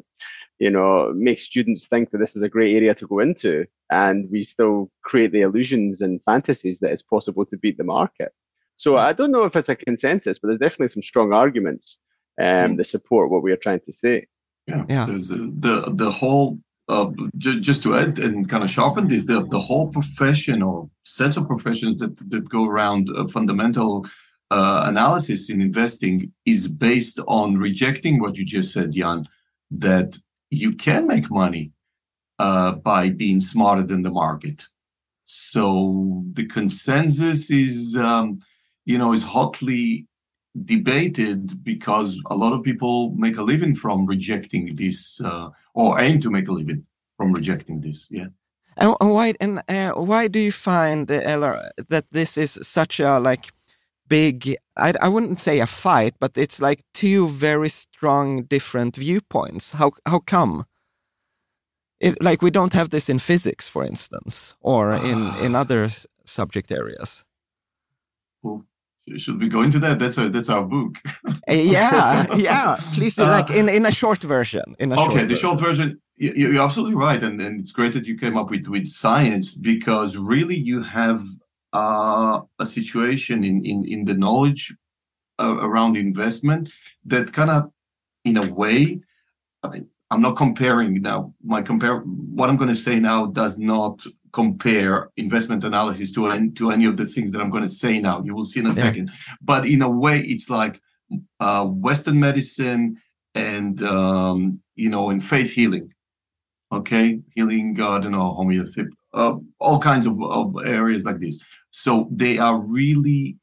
you 0.60 0.70
know 0.70 1.14
make 1.16 1.40
students 1.40 1.88
think 1.88 2.12
that 2.12 2.18
this 2.18 2.36
is 2.36 2.42
a 2.42 2.50
great 2.50 2.76
area 2.76 2.94
to 2.94 3.08
go 3.08 3.20
into, 3.20 3.66
and 3.90 4.30
we 4.32 4.44
still 4.44 4.92
create 5.02 5.32
the 5.32 5.42
illusions 5.42 6.02
and 6.02 6.22
fantasies 6.26 6.80
that 6.80 6.92
it's 6.92 7.02
possible 7.02 7.46
to 7.46 7.58
beat 7.58 7.78
the 7.78 7.86
market. 7.86 8.34
So 8.76 8.98
I 8.98 9.14
don't 9.14 9.32
know 9.32 9.46
if 9.46 9.56
it's 9.56 9.70
a 9.70 9.78
consensus, 9.78 10.40
but 10.40 10.50
there's 10.50 10.60
definitely 10.60 10.90
some 10.90 11.04
strong 11.04 11.32
arguments 11.32 12.00
um, 12.42 12.76
that 12.78 12.86
support 12.86 13.30
what 13.30 13.44
we 13.44 13.52
are 13.52 13.58
trying 13.58 13.82
to 13.82 13.94
say. 13.94 14.28
Yeah, 14.68 14.86
Yeah. 14.90 15.06
There's 15.06 15.28
the 15.28 15.52
the, 15.60 15.94
the 15.94 16.12
whole. 16.12 16.60
Uh, 16.90 17.10
ju- 17.38 17.62
just 17.62 17.82
to 17.82 17.96
add 17.96 18.20
and 18.20 18.50
kind 18.50 18.62
of 18.62 18.70
sharpen 18.70 19.08
this, 19.08 19.26
the, 19.26 19.48
the 19.48 19.60
whole 19.60 19.88
profession 19.88 20.62
or 20.62 20.90
sets 21.06 21.38
of 21.38 21.48
professions 21.48 21.96
that, 21.96 22.18
that 22.30 22.50
go 22.50 22.66
around 22.66 23.10
uh, 23.16 23.26
fundamental 23.30 24.06
uh, 24.52 24.84
analysis 24.86 25.50
in 25.50 25.62
investing 25.62 26.32
is 26.46 26.68
based 26.68 27.22
on 27.26 27.56
rejecting 27.56 28.20
what 28.20 28.36
you 28.36 28.46
just 28.46 28.74
said, 28.74 28.92
Jan, 28.92 29.26
that 29.72 30.20
you 30.50 30.74
can 30.74 31.08
make 31.08 31.32
money 31.32 31.72
uh, 32.38 32.74
by 32.74 33.10
being 33.10 33.40
smarter 33.40 33.84
than 33.84 34.04
the 34.04 34.12
market. 34.12 34.66
So 35.26 36.24
the 36.34 36.46
consensus 36.46 37.50
is, 37.50 37.98
um, 37.98 38.40
you 38.86 38.98
know, 38.98 39.14
is 39.14 39.24
hotly 39.24 40.06
debated 40.66 41.64
because 41.64 42.22
a 42.30 42.36
lot 42.36 42.54
of 42.54 42.64
people 42.64 43.12
make 43.16 43.38
a 43.38 43.44
living 43.44 43.76
from 43.76 44.06
rejecting 44.06 44.76
this 44.76 45.20
uh, 45.22 45.50
or 45.74 46.00
aim 46.00 46.20
to 46.22 46.30
make 46.30 46.48
a 46.48 46.52
living 46.52 46.86
from 47.18 47.34
rejecting 47.34 47.82
this. 47.82 48.08
Yeah. 48.12 48.28
And 48.78 48.96
why 49.00 49.34
and 49.40 49.62
uh, 49.68 49.92
why 49.92 50.28
do 50.28 50.40
you 50.40 50.52
find 50.52 51.10
uh, 51.10 51.22
Eller, 51.24 51.72
that 51.90 52.06
this 52.12 52.38
is 52.38 52.60
such 52.62 53.00
a 53.00 53.20
like 53.20 53.52
big? 54.08 54.56
I 54.76 54.94
I 55.00 55.10
wouldn't 55.10 55.40
say 55.40 55.60
a 55.60 55.68
fight, 55.68 56.16
but 56.20 56.38
it's 56.38 56.60
like 56.60 56.82
two 56.94 57.28
very 57.28 57.70
strong 57.70 58.44
different 58.44 58.96
viewpoints. 58.96 59.74
How 59.74 59.92
how 60.06 60.20
come? 60.20 60.66
It, 62.00 62.22
like 62.22 62.42
we 62.42 62.52
don't 62.52 62.74
have 62.74 62.90
this 62.90 63.10
in 63.10 63.20
physics, 63.20 63.70
for 63.70 63.84
instance, 63.86 64.56
or 64.60 64.94
in 64.94 65.36
in 65.36 65.56
other 65.56 65.90
subject 66.26 66.72
areas. 66.72 67.24
Well, 68.42 68.66
should 69.18 69.40
we 69.40 69.50
go 69.50 69.62
into 69.62 69.80
that? 69.80 70.00
That's 70.00 70.18
a, 70.18 70.30
that's 70.30 70.50
our 70.50 70.64
book. 70.64 70.98
Uh, 71.26 71.54
yeah, 71.54 72.34
yeah. 72.36 72.78
Please 72.94 73.16
do 73.16 73.24
Uh, 73.24 73.30
like 73.30 73.50
in 73.50 73.70
in 73.70 73.86
a 73.86 73.92
short 73.92 74.22
version. 74.24 74.76
In 74.80 74.92
a 74.92 75.00
okay, 75.02 75.16
short 75.16 75.30
the 75.30 75.36
short 75.36 75.60
version. 75.60 76.00
You're 76.16 76.62
absolutely 76.62 76.96
right, 76.96 77.22
and, 77.22 77.42
and 77.42 77.60
it's 77.60 77.72
great 77.72 77.94
that 77.94 78.06
you 78.06 78.16
came 78.18 78.38
up 78.38 78.50
with 78.50 78.68
with 78.68 78.88
science 78.88 79.56
because 79.56 80.16
really 80.16 80.56
you 80.56 80.84
have 80.84 81.26
uh, 81.74 82.40
a 82.60 82.66
situation 82.66 83.44
in 83.44 83.66
in 83.66 83.86
in 83.86 84.06
the 84.06 84.14
knowledge 84.14 84.74
uh, 85.40 85.58
around 85.60 85.98
investment 85.98 86.72
that 87.06 87.34
kind 87.34 87.50
of, 87.50 87.72
in 88.24 88.38
a 88.38 88.54
way, 88.54 89.02
I 89.64 89.68
mean, 89.70 89.90
I'm 90.12 90.22
not 90.22 90.36
comparing 90.36 91.02
now. 91.02 91.34
My 91.44 91.62
compare 91.62 91.98
what 92.00 92.50
I'm 92.50 92.56
going 92.56 92.70
to 92.70 92.76
say 92.76 93.00
now 93.00 93.26
does 93.26 93.58
not 93.58 94.06
compare 94.34 95.10
investment 95.16 95.64
analysis 95.64 96.12
to 96.12 96.28
any, 96.28 96.50
to 96.52 96.72
any 96.72 96.86
of 96.86 96.98
the 96.98 97.06
things 97.06 97.32
that 97.32 97.40
I'm 97.42 97.50
going 97.52 97.64
to 97.64 97.70
say 97.70 98.00
now. 98.00 98.22
You 98.26 98.36
will 98.36 98.44
see 98.44 98.60
in 98.60 98.66
a 98.66 98.70
Yeah. 98.70 98.76
second. 98.76 99.12
But 99.42 99.66
in 99.68 99.82
a 99.82 99.90
way, 99.90 100.20
it's 100.22 100.50
like 100.50 100.82
uh, 101.40 101.66
Western 101.68 102.20
medicine 102.20 102.98
and 103.36 103.82
um, 103.84 104.60
you 104.76 104.90
know, 104.90 105.10
in 105.12 105.22
faith 105.22 105.52
healing. 105.52 105.94
Okay, 106.72 107.22
healing. 107.36 107.80
I 107.80 108.00
don't 108.00 108.12
know 108.14 108.34
homeopathy, 108.34 108.86
uh, 109.14 109.36
all 109.60 109.80
kinds 109.80 110.08
of, 110.08 110.20
of 110.24 110.56
areas 110.66 111.06
like 111.06 111.20
this. 111.20 111.40
So 111.70 112.08
they 112.12 112.40
are 112.40 112.60
really 112.60 113.38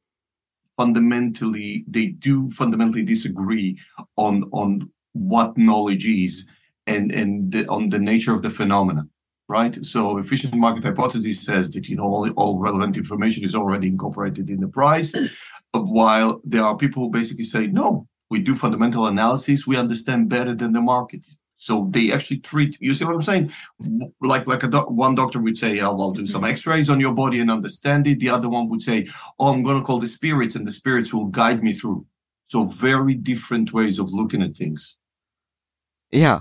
fundamentally 0.76 1.84
they 1.88 2.06
do 2.08 2.48
fundamentally 2.48 3.02
disagree 3.02 3.78
on 4.16 4.44
on 4.52 4.90
what 5.12 5.56
knowledge 5.58 6.06
is 6.06 6.46
and 6.86 7.12
and 7.12 7.52
the, 7.52 7.66
on 7.68 7.90
the 7.90 7.98
nature 7.98 8.34
of 8.34 8.40
the 8.42 8.48
phenomena 8.48 9.06
right? 9.50 9.84
So 9.84 10.18
efficient 10.18 10.54
market 10.54 10.84
hypothesis 10.84 11.42
says 11.42 11.70
that 11.72 11.88
you 11.88 11.96
know 11.96 12.04
all, 12.04 12.30
all 12.30 12.58
relevant 12.58 12.96
information 12.96 13.44
is 13.44 13.54
already 13.54 13.88
incorporated 13.88 14.48
in 14.48 14.60
the 14.60 14.68
price. 14.68 15.14
While 15.72 16.40
there 16.44 16.64
are 16.64 16.76
people 16.76 17.02
who 17.02 17.10
basically 17.10 17.44
say 17.44 17.66
no 17.66 18.06
we 18.30 18.38
do 18.38 18.54
fundamental 18.54 19.06
analysis 19.06 19.66
we 19.66 19.76
understand 19.76 20.28
better 20.28 20.54
than 20.54 20.72
the 20.72 20.80
market. 20.80 21.24
So 21.56 21.88
they 21.90 22.10
actually 22.10 22.38
treat 22.38 22.78
you 22.80 22.94
see 22.94 23.04
what 23.04 23.14
i'm 23.14 23.22
saying? 23.22 23.52
Like 24.22 24.46
like 24.46 24.62
a 24.62 24.68
doc, 24.68 24.90
one 24.90 25.14
doctor 25.14 25.40
would 25.40 25.58
say 25.58 25.80
oh, 25.80 25.98
i'll 26.00 26.12
do 26.12 26.26
some 26.26 26.42
mm-hmm. 26.42 26.52
x-rays 26.52 26.88
on 26.88 27.00
your 27.00 27.12
body 27.12 27.40
and 27.40 27.50
understand 27.50 28.06
it. 28.06 28.20
The 28.20 28.30
other 28.30 28.48
one 28.48 28.68
would 28.68 28.82
say 28.82 29.08
oh 29.38 29.48
i'm 29.52 29.62
going 29.62 29.78
to 29.78 29.84
call 29.84 29.98
the 29.98 30.06
spirits 30.06 30.54
and 30.54 30.66
the 30.66 30.72
spirits 30.72 31.12
will 31.12 31.26
guide 31.26 31.62
me 31.62 31.72
through. 31.72 32.06
So 32.46 32.64
very 32.64 33.14
different 33.14 33.72
ways 33.72 33.98
of 33.98 34.12
looking 34.12 34.42
at 34.42 34.56
things. 34.56 34.96
Yeah. 36.10 36.40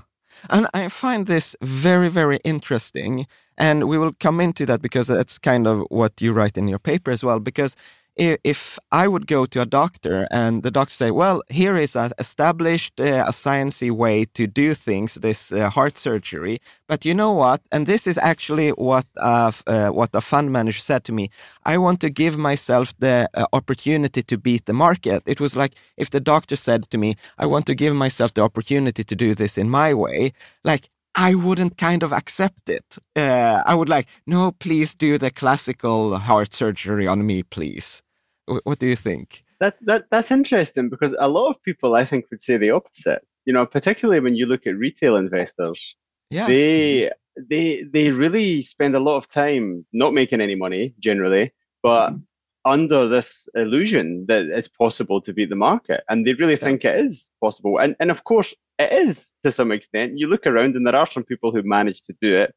And 0.50 0.68
I 0.74 0.88
find 0.88 1.26
this 1.26 1.56
very, 1.62 2.10
very 2.10 2.40
interesting. 2.44 3.28
And 3.58 3.90
we 3.90 3.98
will 3.98 4.14
come 4.20 4.40
into 4.40 4.66
that 4.68 4.82
because 4.82 5.08
that's 5.08 5.38
kind 5.38 5.68
of 5.68 5.86
what 5.90 6.22
you 6.22 6.34
write 6.34 6.58
in 6.58 6.68
your 6.68 6.80
paper 6.80 7.12
as 7.12 7.24
well. 7.24 7.40
Because 7.40 7.76
if 8.20 8.78
I 8.92 9.08
would 9.08 9.28
go 9.28 9.46
to 9.46 9.62
a 9.62 9.66
doctor 9.66 10.28
and 10.30 10.62
the 10.62 10.72
doctor 10.72 10.94
say, 10.94 11.12
well, 11.12 11.42
here 11.50 11.78
is 11.78 11.96
an 11.96 12.12
established, 12.20 13.00
uh, 13.00 13.24
a 13.26 13.32
sciencey 13.32 13.92
way 13.92 14.26
to 14.34 14.46
do 14.46 14.74
things, 14.74 15.16
this 15.16 15.52
uh, 15.54 15.70
heart 15.70 15.98
surgery. 15.98 16.60
But 16.88 17.06
you 17.06 17.14
know 17.14 17.32
what? 17.32 17.62
And 17.72 17.86
this 17.86 18.06
is 18.08 18.18
actually 18.18 18.72
what, 18.72 19.06
uh, 19.18 19.52
uh, 19.68 19.90
what 19.90 20.10
a 20.14 20.22
fund 20.22 20.52
manager 20.52 20.82
said 20.82 21.06
to 21.06 21.14
me. 21.14 21.30
I 21.64 21.78
want 21.78 22.02
to 22.02 22.10
give 22.10 22.38
myself 22.38 22.94
the 23.00 23.30
uh, 23.34 23.46
opportunity 23.54 24.22
to 24.22 24.38
beat 24.38 24.66
the 24.66 24.74
market. 24.74 25.24
It 25.26 25.40
was 25.40 25.56
like 25.56 25.76
if 25.96 26.10
the 26.10 26.20
doctor 26.20 26.58
said 26.58 26.84
to 26.92 26.98
me, 26.98 27.16
I 27.38 27.46
want 27.46 27.66
to 27.68 27.76
give 27.76 27.96
myself 27.96 28.34
the 28.34 28.42
opportunity 28.42 29.04
to 29.06 29.16
do 29.16 29.34
this 29.34 29.58
in 29.58 29.70
my 29.70 29.94
way, 29.94 30.34
like 30.66 30.90
I 31.16 31.36
wouldn't 31.36 31.78
kind 31.78 32.04
of 32.04 32.12
accept 32.12 32.70
it. 32.70 32.98
Uh, 33.16 33.64
I 33.66 33.76
would 33.76 33.90
like, 33.90 34.08
no, 34.28 34.52
please 34.52 34.94
do 34.94 35.18
the 35.18 35.32
classical 35.32 36.18
heart 36.18 36.54
surgery 36.54 37.08
on 37.08 37.26
me, 37.26 37.44
please. 37.44 38.02
Wh- 38.50 38.66
What 38.66 38.80
do 38.80 38.88
you 38.88 38.96
think? 38.96 39.44
That, 39.60 39.76
that 39.82 40.06
that's 40.10 40.32
interesting 40.32 40.90
because 40.90 41.14
a 41.20 41.28
lot 41.28 41.50
of 41.50 41.62
people 41.64 41.96
I 41.96 42.06
think 42.06 42.26
would 42.32 42.42
say 42.42 42.58
the 42.58 42.72
opposite. 42.72 43.22
You 43.46 43.54
know, 43.54 43.66
particularly 43.66 44.20
when 44.22 44.36
you 44.36 44.46
look 44.46 44.66
at 44.68 44.78
retail 44.78 45.16
investors, 45.16 45.96
Yeah. 46.30 46.48
they 46.48 47.12
they 47.50 47.84
they 47.94 48.10
really 48.12 48.62
spend 48.62 48.96
a 48.96 49.00
lot 49.00 49.18
of 49.18 49.30
time 49.30 49.86
not 49.92 50.14
making 50.14 50.42
any 50.42 50.56
money 50.56 50.94
generally, 51.00 51.52
but 51.84 52.10
mm-hmm. 52.10 52.72
under 52.72 53.08
this 53.08 53.48
illusion 53.56 54.26
that 54.28 54.46
it's 54.46 54.68
possible 54.68 55.22
to 55.22 55.34
beat 55.34 55.50
the 55.50 55.56
market, 55.56 56.04
and 56.10 56.26
they 56.26 56.34
really 56.34 56.58
think 56.58 56.86
it 56.86 57.00
is 57.06 57.30
possible. 57.42 57.80
And 57.80 57.96
and 58.00 58.12
of 58.12 58.24
course 58.24 58.54
it 58.78 58.92
is 59.08 59.30
to 59.44 59.52
some 59.52 59.72
extent. 59.72 60.18
You 60.20 60.28
look 60.28 60.48
around, 60.48 60.76
and 60.76 60.86
there 60.86 60.96
are 60.96 61.08
some 61.08 61.24
people 61.24 61.52
who 61.52 61.64
manage 61.64 62.02
to 62.04 62.14
do 62.22 62.36
it. 62.36 62.54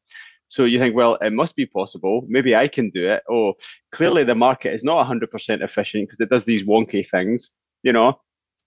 So 0.53 0.65
you 0.65 0.77
think, 0.77 0.95
well, 0.95 1.15
it 1.15 1.33
must 1.33 1.55
be 1.55 1.65
possible. 1.65 2.23
Maybe 2.27 2.55
I 2.55 2.67
can 2.67 2.91
do 2.91 3.09
it. 3.09 3.23
Oh, 3.29 3.53
clearly 3.91 4.23
the 4.23 4.35
market 4.35 4.73
is 4.73 4.83
not 4.83 5.07
100% 5.07 5.63
efficient 5.63 6.07
because 6.07 6.19
it 6.19 6.29
does 6.29 6.45
these 6.45 6.63
wonky 6.63 7.07
things, 7.07 7.49
you 7.81 7.91
know 7.91 8.19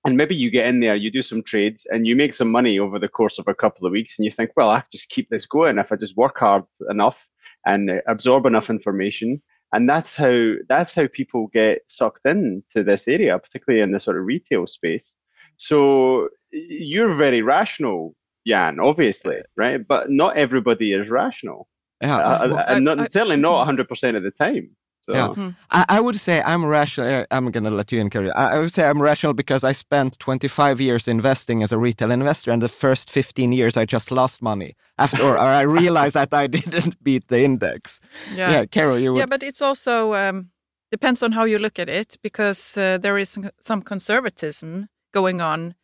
and 0.07 0.16
maybe 0.16 0.37
you 0.37 0.50
get 0.50 0.69
in 0.69 0.78
there, 0.78 0.95
you 0.95 1.11
do 1.11 1.21
some 1.21 1.43
trades, 1.43 1.85
and 1.90 2.07
you 2.07 2.14
make 2.14 2.33
some 2.33 2.49
money 2.49 2.78
over 2.78 2.97
the 2.97 3.09
course 3.09 3.40
of 3.40 3.49
a 3.49 3.55
couple 3.55 3.85
of 3.85 3.93
weeks, 3.93 4.16
and 4.16 4.25
you 4.25 4.31
think, 4.31 4.52
well, 4.57 4.71
I 4.71 4.85
just 4.93 5.09
keep 5.09 5.28
this 5.28 5.47
going 5.47 5.78
if 5.78 5.90
I 5.90 5.97
just 5.97 6.16
work 6.16 6.38
hard 6.38 6.62
enough 6.88 7.26
and 7.66 7.90
uh, 7.90 8.00
absorb 8.07 8.47
enough 8.47 8.71
information. 8.71 9.43
And 9.73 9.88
that's 9.88 10.14
how 10.14 10.52
that's 10.69 10.95
how 10.95 11.09
people 11.12 11.49
get 11.49 11.83
sucked 11.88 12.25
into 12.25 12.85
this 12.85 13.09
area, 13.09 13.37
particularly 13.37 13.83
in 13.83 13.90
the 13.90 13.99
sort 13.99 14.16
of 14.16 14.25
retail 14.25 14.69
space. 14.69 15.12
So 15.57 16.28
you're 16.52 17.14
very 17.14 17.43
rational, 17.43 18.14
Jan, 18.47 18.78
obviously, 18.78 19.43
right? 19.57 19.85
But 19.87 20.09
not 20.09 20.37
everybody 20.37 20.93
is 20.93 21.11
rational. 21.11 21.66
Yeah, 22.03 22.19
uh, 22.19 22.49
well, 22.49 22.65
and 22.69 22.85
not, 22.85 23.00
I, 23.00 23.09
certainly 23.09 23.37
not 23.37 23.67
100% 23.67 24.17
of 24.17 24.23
the 24.23 24.31
time. 24.31 24.76
So. 25.07 25.15
Yeah, 25.15 25.29
hmm. 25.29 25.49
I, 25.71 25.85
I, 25.88 26.00
would 26.00 26.17
say 26.17 26.43
I'm 26.43 26.65
rational. 26.65 27.09
Uh, 27.09 27.25
I'm 27.31 27.53
gonna 27.53 27.71
let 27.71 27.93
you 27.93 28.00
in, 28.00 28.11
Carrie. 28.11 28.33
I, 28.33 28.57
I 28.57 28.59
would 28.59 28.73
say 28.73 28.88
I'm 28.88 29.00
rational 29.00 29.35
because 29.35 29.62
I 29.62 29.71
spent 29.71 30.19
25 30.19 30.81
years 30.81 31.07
investing 31.07 31.62
as 31.62 31.71
a 31.71 31.79
retail 31.79 32.11
investor, 32.11 32.50
and 32.50 32.61
the 32.61 32.69
first 32.69 33.09
15 33.09 33.53
years 33.53 33.76
I 33.76 33.85
just 33.85 34.11
lost 34.11 34.43
money 34.43 34.75
after, 34.99 35.23
or, 35.23 35.38
I 35.38 35.61
realized 35.61 36.15
that 36.15 36.35
I 36.35 36.47
didn't 36.49 37.03
beat 37.05 37.29
the 37.29 37.45
index. 37.45 38.00
Yeah, 38.35 38.50
yeah 38.50 38.65
Carol, 38.65 38.99
you. 38.99 39.12
Would... 39.12 39.21
Yeah, 39.21 39.26
but 39.26 39.45
it's 39.45 39.62
also 39.62 40.15
um, 40.15 40.50
depends 40.91 41.23
on 41.23 41.33
how 41.33 41.45
you 41.45 41.61
look 41.61 41.79
at 41.79 41.88
it 41.88 42.17
because 42.21 42.76
uh, 42.76 42.99
there 42.99 43.17
is 43.17 43.38
some 43.61 43.83
conservatism 43.83 44.88
going 45.12 45.41
on 45.41 45.76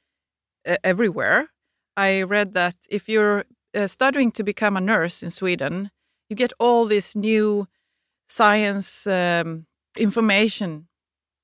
uh, 0.66 0.78
everywhere. 0.82 1.50
I 1.96 2.22
read 2.22 2.54
that 2.54 2.74
if 2.90 3.08
you're 3.08 3.44
uh, 3.74 3.86
studying 3.86 4.32
to 4.32 4.42
become 4.42 4.76
a 4.76 4.80
nurse 4.80 5.22
in 5.22 5.30
Sweden, 5.30 5.90
you 6.32 6.36
get 6.36 6.52
all 6.58 6.86
this 6.88 7.14
new 7.14 7.66
science 8.26 9.06
um, 9.06 9.66
information 9.98 10.88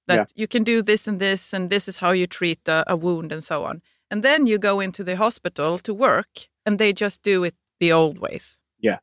that 0.07 0.19
yeah. 0.19 0.25
you 0.35 0.49
can 0.49 0.65
do 0.65 0.83
this 0.83 1.07
and 1.09 1.19
this, 1.19 1.53
and 1.53 1.69
this 1.69 1.89
is 1.89 1.99
how 1.99 2.13
you 2.13 2.27
treat 2.27 2.67
a, 2.67 2.83
a, 2.87 2.97
wound 2.97 3.33
and 3.33 3.45
so 3.45 3.65
on. 3.65 3.83
And 4.11 4.23
then 4.23 4.47
you 4.47 4.59
go 4.59 4.81
into 4.81 5.05
the 5.05 5.17
hospital 5.17 5.79
to 5.79 5.93
work, 5.93 6.49
and 6.65 6.79
they 6.79 6.95
just 6.95 7.23
do 7.23 7.45
it 7.45 7.55
the 7.81 7.93
old 7.93 8.19
ways. 8.19 8.61
Yeah, 8.81 9.01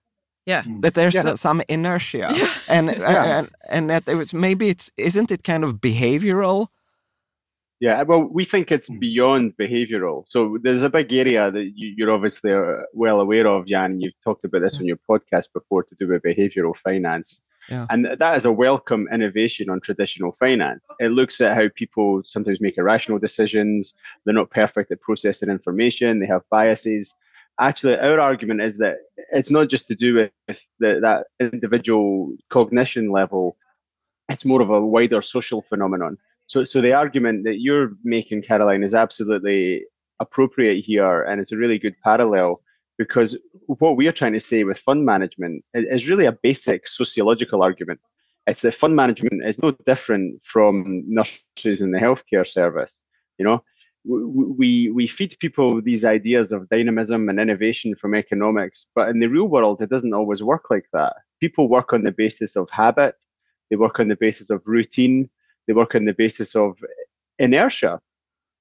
yeah. 0.47 0.63
Mm. 0.63 0.81
That 0.81 0.95
there's 0.95 1.13
yeah. 1.13 1.31
Uh, 1.31 1.35
some 1.35 1.61
inertia, 1.69 2.17
yeah. 2.35 2.53
and, 2.67 2.87
yeah. 2.87 3.37
and 3.37 3.49
and 3.69 3.89
that 3.89 4.07
it 4.07 4.15
was 4.15 4.33
maybe 4.33 4.69
it's 4.69 4.91
isn't 4.97 5.29
it 5.31 5.43
kind 5.43 5.63
of 5.63 5.75
behavioral? 5.75 6.67
Yeah, 7.79 8.01
well, 8.03 8.21
we 8.23 8.45
think 8.45 8.71
it's 8.71 8.89
mm. 8.89 8.99
beyond 8.99 9.57
behavioral. 9.57 10.23
So 10.29 10.57
there's 10.63 10.83
a 10.83 10.89
big 10.89 11.11
area 11.11 11.51
that 11.51 11.71
you, 11.75 12.07
are 12.07 12.11
obviously 12.11 12.53
uh, 12.53 12.83
well 12.93 13.19
aware 13.19 13.47
of, 13.47 13.67
Jan. 13.67 13.99
You've 13.99 14.19
talked 14.23 14.45
about 14.45 14.61
this 14.61 14.77
on 14.77 14.85
your 14.85 14.99
podcast 15.09 15.51
before 15.53 15.83
to 15.83 15.95
do 15.95 16.07
with 16.07 16.23
behavioral 16.23 16.75
finance. 16.75 17.39
Yeah. 17.69 17.87
And 17.89 18.07
that 18.19 18.37
is 18.37 18.45
a 18.45 18.51
welcome 18.51 19.07
innovation 19.11 19.69
on 19.69 19.81
traditional 19.81 20.31
finance. 20.31 20.85
It 20.99 21.09
looks 21.09 21.41
at 21.41 21.57
how 21.57 21.67
people 21.75 22.21
sometimes 22.25 22.61
make 22.61 22.77
irrational 22.77 23.19
decisions. 23.19 23.95
They're 24.23 24.35
not 24.35 24.51
perfect 24.51 24.91
at 24.91 25.01
processing 25.01 25.49
information. 25.49 26.19
They 26.19 26.27
have 26.27 26.43
biases. 26.49 27.13
Actually, 27.59 27.97
our 27.97 28.19
argument 28.19 28.61
is 28.61 28.77
that 28.77 28.97
it's 29.31 29.49
not 29.49 29.69
just 29.69 29.87
to 29.87 29.95
do 29.95 30.13
with 30.15 30.61
the, 30.79 30.99
that 31.01 31.25
individual 31.39 32.35
cognition 32.49 33.11
level. 33.11 33.57
It's 34.29 34.45
more 34.45 34.61
of 34.61 34.69
a 34.69 34.85
wider 34.85 35.21
social 35.21 35.61
phenomenon. 35.61 36.17
So, 36.47 36.63
so 36.63 36.81
the 36.81 36.93
argument 36.93 37.43
that 37.45 37.59
you're 37.59 37.91
making, 38.03 38.43
Caroline, 38.43 38.83
is 38.83 38.93
absolutely 38.93 39.85
appropriate 40.19 40.85
here, 40.85 41.23
and 41.23 41.41
it's 41.41 41.51
a 41.51 41.57
really 41.57 41.79
good 41.79 41.95
parallel 42.03 42.61
because 42.97 43.37
what 43.67 43.97
we 43.97 44.07
are 44.07 44.11
trying 44.11 44.33
to 44.33 44.39
say 44.39 44.63
with 44.63 44.77
fund 44.79 45.05
management 45.05 45.63
is 45.73 46.07
really 46.07 46.25
a 46.25 46.31
basic 46.31 46.87
sociological 46.87 47.61
argument. 47.61 47.99
It's 48.47 48.61
that 48.61 48.75
fund 48.75 48.95
management 48.95 49.43
is 49.45 49.61
no 49.61 49.71
different 49.85 50.39
from 50.43 51.03
nurses 51.07 51.81
in 51.81 51.91
the 51.91 51.99
healthcare 51.99 52.47
service. 52.47 52.97
You 53.37 53.45
know, 53.45 53.63
we 54.05 54.91
we 54.91 55.07
feed 55.07 55.35
people 55.39 55.81
these 55.81 56.05
ideas 56.05 56.51
of 56.51 56.69
dynamism 56.69 57.27
and 57.27 57.39
innovation 57.39 57.95
from 57.95 58.13
economics, 58.13 58.85
but 58.95 59.09
in 59.09 59.19
the 59.19 59.27
real 59.27 59.45
world, 59.45 59.81
it 59.81 59.89
doesn't 59.89 60.13
always 60.13 60.43
work 60.43 60.65
like 60.69 60.85
that. 60.93 61.13
People 61.41 61.67
work 61.67 61.91
on 61.91 62.03
the 62.03 62.11
basis 62.11 62.55
of 62.55 62.69
habit, 62.69 63.15
they 63.69 63.75
work 63.75 63.99
on 63.99 64.07
the 64.07 64.15
basis 64.15 64.51
of 64.51 64.61
routine, 64.65 65.29
they 65.67 65.73
work 65.73 65.95
on 65.95 66.05
the 66.05 66.13
basis 66.13 66.55
of 66.55 66.77
inertia 67.39 67.99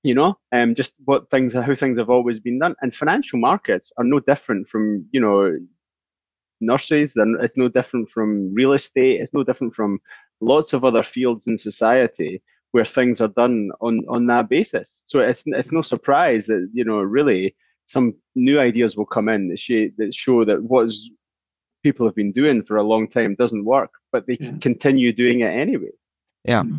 you 0.04 0.14
know, 0.14 0.36
um, 0.52 0.74
just 0.74 0.92
what 1.06 1.30
things, 1.30 1.54
how 1.54 1.74
things 1.74 1.98
have 1.98 2.10
always 2.10 2.38
been 2.38 2.58
done. 2.58 2.76
And 2.82 2.94
financial 2.94 3.38
markets 3.38 3.90
are 3.96 4.04
no 4.04 4.20
different 4.20 4.68
from, 4.68 5.06
you 5.12 5.18
know, 5.18 5.56
nurseries 6.60 7.14
then 7.14 7.36
It's 7.40 7.56
no 7.56 7.68
different 7.68 8.10
from 8.10 8.54
real 8.54 8.72
estate. 8.72 9.20
It's 9.20 9.32
no 9.32 9.42
different 9.42 9.74
from 9.74 10.00
lots 10.40 10.72
of 10.72 10.84
other 10.84 11.02
fields 11.02 11.46
in 11.46 11.58
society 11.58 12.42
where 12.72 12.84
things 12.84 13.20
are 13.20 13.28
done 13.28 13.70
on 13.80 14.04
on 14.08 14.26
that 14.26 14.48
basis. 14.48 15.00
So 15.06 15.20
it's 15.20 15.42
it's 15.46 15.72
no 15.72 15.82
surprise 15.82 16.46
that 16.46 16.68
you 16.72 16.84
know 16.84 16.98
really 16.98 17.56
some 17.86 18.14
new 18.34 18.58
ideas 18.58 18.96
will 18.96 19.06
come 19.06 19.28
in 19.28 19.48
that, 19.48 19.58
show 19.58 19.88
that 19.98 20.14
show 20.14 20.44
that 20.44 20.62
what 20.62 20.92
people 21.82 22.06
have 22.06 22.14
been 22.14 22.32
doing 22.32 22.62
for 22.62 22.76
a 22.76 22.82
long 22.82 23.08
time 23.08 23.36
doesn't 23.36 23.64
work, 23.64 23.90
but 24.10 24.26
they 24.26 24.38
yeah. 24.40 24.52
continue 24.60 25.12
doing 25.12 25.40
it 25.40 25.52
anyway. 25.52 25.92
Yeah. 26.44 26.62
Mm-hmm. 26.62 26.78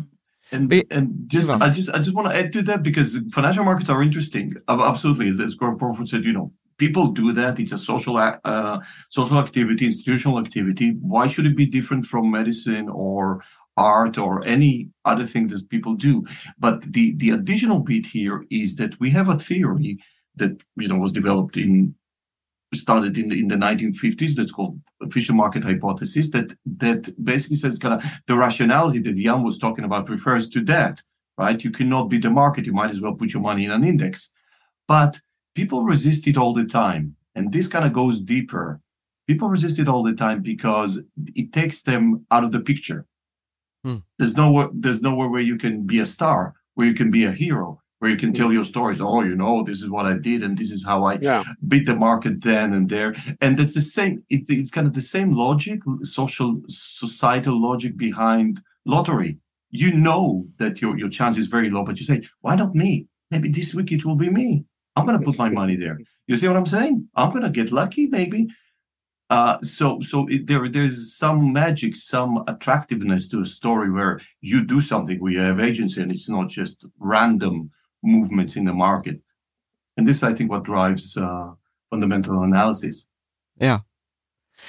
And 0.52 0.72
and 0.90 1.24
just 1.26 1.50
I 1.50 1.70
just 1.70 1.90
I 1.90 1.98
just 1.98 2.14
want 2.14 2.28
to 2.28 2.36
add 2.36 2.52
to 2.52 2.62
that 2.62 2.82
because 2.82 3.20
financial 3.32 3.64
markets 3.64 3.90
are 3.90 4.02
interesting. 4.02 4.54
Absolutely, 4.68 5.28
as, 5.28 5.40
as 5.40 5.54
Crawford 5.54 6.08
said, 6.08 6.24
you 6.24 6.32
know, 6.32 6.52
people 6.78 7.08
do 7.08 7.32
that. 7.32 7.58
It's 7.58 7.72
a 7.72 7.78
social 7.78 8.16
uh, 8.16 8.80
social 9.08 9.38
activity, 9.38 9.86
institutional 9.86 10.38
activity. 10.38 10.90
Why 11.00 11.26
should 11.28 11.46
it 11.46 11.56
be 11.56 11.66
different 11.66 12.04
from 12.04 12.30
medicine 12.30 12.88
or 12.88 13.42
art 13.76 14.18
or 14.18 14.44
any 14.46 14.90
other 15.04 15.24
thing 15.24 15.48
that 15.48 15.68
people 15.68 15.94
do? 15.94 16.24
But 16.58 16.92
the 16.92 17.14
the 17.16 17.30
additional 17.30 17.80
bit 17.80 18.06
here 18.06 18.44
is 18.50 18.76
that 18.76 18.98
we 19.00 19.10
have 19.10 19.28
a 19.28 19.38
theory 19.38 19.98
that 20.36 20.62
you 20.76 20.88
know 20.88 20.96
was 20.98 21.12
developed 21.12 21.56
in 21.56 21.94
started 22.74 23.16
in 23.16 23.28
the, 23.28 23.38
in 23.38 23.48
the 23.48 23.54
1950s 23.54 24.34
that's 24.34 24.52
called 24.52 24.78
efficient 25.00 25.36
market 25.36 25.62
hypothesis 25.62 26.30
that 26.30 26.52
that 26.64 27.08
basically 27.24 27.56
says 27.56 27.78
kind 27.78 27.94
of 27.94 28.04
the 28.26 28.36
rationality 28.36 28.98
that 28.98 29.16
Jan 29.16 29.42
was 29.42 29.58
talking 29.58 29.84
about 29.84 30.08
refers 30.08 30.48
to 30.50 30.62
that 30.64 31.02
right? 31.38 31.62
You 31.62 31.70
cannot 31.70 32.08
be 32.08 32.18
the 32.18 32.30
market 32.30 32.66
you 32.66 32.72
might 32.72 32.90
as 32.90 33.00
well 33.00 33.14
put 33.14 33.32
your 33.32 33.42
money 33.42 33.64
in 33.64 33.70
an 33.70 33.84
index. 33.84 34.30
But 34.88 35.18
people 35.54 35.82
resist 35.82 36.26
it 36.26 36.36
all 36.36 36.52
the 36.52 36.64
time 36.64 37.16
and 37.34 37.52
this 37.52 37.68
kind 37.68 37.84
of 37.84 37.92
goes 37.92 38.20
deeper. 38.20 38.80
People 39.26 39.48
resist 39.48 39.78
it 39.78 39.88
all 39.88 40.02
the 40.02 40.14
time 40.14 40.40
because 40.40 41.02
it 41.34 41.52
takes 41.52 41.82
them 41.82 42.24
out 42.30 42.44
of 42.44 42.52
the 42.52 42.60
picture. 42.60 43.06
Hmm. 43.84 43.98
there's 44.18 44.36
nowhere 44.36 44.68
there's 44.72 45.00
nowhere 45.00 45.28
where 45.28 45.42
you 45.42 45.56
can 45.56 45.86
be 45.86 46.00
a 46.00 46.06
star 46.06 46.54
where 46.74 46.88
you 46.88 46.94
can 46.94 47.08
be 47.08 47.24
a 47.24 47.30
hero 47.30 47.80
where 48.06 48.12
you 48.12 48.20
can 48.20 48.32
tell 48.32 48.52
your 48.52 48.62
stories. 48.62 49.00
Oh, 49.00 49.22
you 49.22 49.34
know, 49.34 49.64
this 49.64 49.82
is 49.82 49.90
what 49.90 50.06
I 50.06 50.16
did, 50.16 50.44
and 50.44 50.56
this 50.56 50.70
is 50.70 50.84
how 50.84 51.02
I 51.02 51.14
yeah. 51.14 51.42
beat 51.66 51.86
the 51.86 51.96
market 51.96 52.40
then 52.40 52.72
and 52.72 52.88
there. 52.88 53.16
And 53.40 53.58
that's 53.58 53.74
the 53.74 53.80
same. 53.80 54.24
It, 54.30 54.42
it's 54.48 54.70
kind 54.70 54.86
of 54.86 54.92
the 54.92 55.00
same 55.00 55.32
logic, 55.32 55.80
social, 56.02 56.62
societal 56.68 57.60
logic 57.60 57.96
behind 57.96 58.60
lottery. 58.84 59.38
You 59.70 59.90
know 59.90 60.46
that 60.58 60.80
your 60.80 60.96
your 60.96 61.08
chance 61.08 61.36
is 61.36 61.48
very 61.48 61.68
low, 61.68 61.84
but 61.84 61.98
you 61.98 62.04
say, 62.04 62.20
why 62.42 62.54
not 62.54 62.76
me? 62.76 63.06
Maybe 63.32 63.48
this 63.48 63.74
week 63.74 63.90
it 63.90 64.04
will 64.04 64.14
be 64.14 64.30
me. 64.30 64.64
I'm 64.94 65.04
going 65.04 65.18
to 65.18 65.24
put 65.24 65.36
my 65.36 65.48
money 65.48 65.74
there. 65.74 65.98
You 66.28 66.36
see 66.36 66.46
what 66.46 66.56
I'm 66.56 66.72
saying? 66.76 67.08
I'm 67.16 67.30
going 67.30 67.42
to 67.42 67.50
get 67.50 67.72
lucky, 67.72 68.06
maybe. 68.06 68.46
Uh, 69.30 69.58
so 69.62 69.98
so 70.00 70.28
it, 70.28 70.46
there 70.46 70.68
there's 70.68 71.16
some 71.16 71.52
magic, 71.52 71.96
some 71.96 72.44
attractiveness 72.46 73.26
to 73.30 73.40
a 73.40 73.44
story 73.44 73.90
where 73.90 74.20
you 74.40 74.64
do 74.64 74.80
something 74.80 75.18
where 75.18 75.32
you 75.32 75.40
have 75.40 75.58
agency, 75.58 76.00
and 76.00 76.12
it's 76.12 76.28
not 76.28 76.48
just 76.48 76.84
random 77.00 77.72
movements 78.02 78.56
in 78.56 78.64
the 78.64 78.72
market. 78.72 79.20
And 79.96 80.06
this, 80.06 80.22
I 80.22 80.34
think, 80.34 80.50
what 80.50 80.64
drives 80.64 81.16
uh, 81.16 81.52
fundamental 81.90 82.42
analysis. 82.42 83.06
Yeah. 83.58 83.80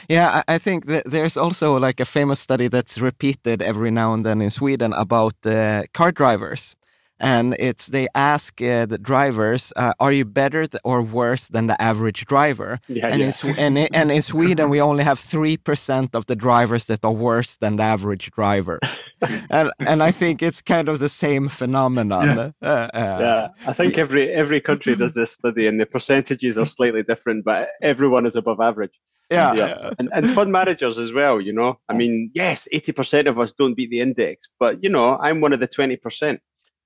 Yeah, 0.10 0.44
I 0.48 0.58
think 0.58 0.86
that 0.88 1.06
there's 1.06 1.38
also 1.38 1.80
like 1.80 2.00
a 2.00 2.06
famous 2.06 2.40
study 2.40 2.68
that's 2.68 2.98
repeated 2.98 3.62
every 3.62 3.92
now 3.92 4.14
and 4.14 4.26
then 4.26 4.42
in 4.42 4.50
Sweden 4.50 4.94
about 4.94 5.34
uh, 5.46 5.84
car 5.94 6.12
drivers 6.12 6.76
and 7.20 7.56
it's 7.60 7.88
they 7.88 8.08
ask 8.16 8.62
uh, 8.62 8.86
the 8.86 8.98
drivers, 8.98 9.74
uh, 9.76 9.94
"Are 10.00 10.12
you 10.12 10.26
better 10.26 10.68
or 10.84 11.02
worse 11.02 11.48
than 11.48 11.68
the 11.68 11.82
average 11.82 12.26
driver?" 12.26 12.80
Yeah, 12.88 13.08
and, 13.08 13.22
yeah. 13.22 13.52
In, 13.58 13.78
and, 13.78 13.96
and 13.96 14.12
in 14.12 14.22
Sweden, 14.22 14.70
we 14.70 14.82
only 14.82 15.04
have 15.04 15.20
three 15.20 15.58
percent 15.58 16.16
of 16.16 16.26
the 16.26 16.36
drivers 16.36 16.86
that 16.86 17.04
are 17.04 17.12
worse 17.12 17.58
than 17.58 17.78
the 17.78 17.84
average 17.84 18.32
driver, 18.32 18.80
and 19.50 19.72
and 19.80 20.04
I 20.04 20.12
think 20.12 20.42
it's 20.42 20.62
kind 20.62 20.90
of 20.90 21.00
the 21.00 21.10
same 21.10 21.50
phenomenon. 21.50 22.54
Yeah, 22.62 22.70
uh, 22.70 22.90
uh 22.94 23.18
yeah. 23.20 23.48
I 23.68 23.74
think 23.74 23.98
every 23.98 24.32
every 24.32 24.62
country 24.62 24.96
does 24.96 25.14
this 25.14 25.32
study, 25.32 25.68
and 25.68 25.80
the 25.80 25.86
percentages 25.86 26.58
are 26.58 26.66
slightly 26.66 27.04
different, 27.04 27.46
but 27.46 27.70
everyone 27.82 28.26
is 28.26 28.36
above 28.36 28.60
average. 28.60 29.00
Yeah. 29.30 29.54
yeah. 29.54 29.92
And, 30.00 30.10
and 30.14 30.30
fund 30.30 30.52
managers 30.52 30.98
as 30.98 31.12
well, 31.12 31.42
you 31.42 31.52
know. 31.52 31.80
I 31.90 31.94
mean, 31.94 32.32
yes, 32.34 32.68
80% 32.74 33.28
of 33.28 33.40
us 33.40 33.54
don't 33.54 33.74
beat 33.74 33.90
the 33.90 34.00
index, 34.00 34.48
but, 34.60 34.82
you 34.84 34.90
know, 34.90 35.18
I'm 35.18 35.42
one 35.42 35.54
of 35.54 35.60
the 35.60 35.68
20%. 35.68 36.40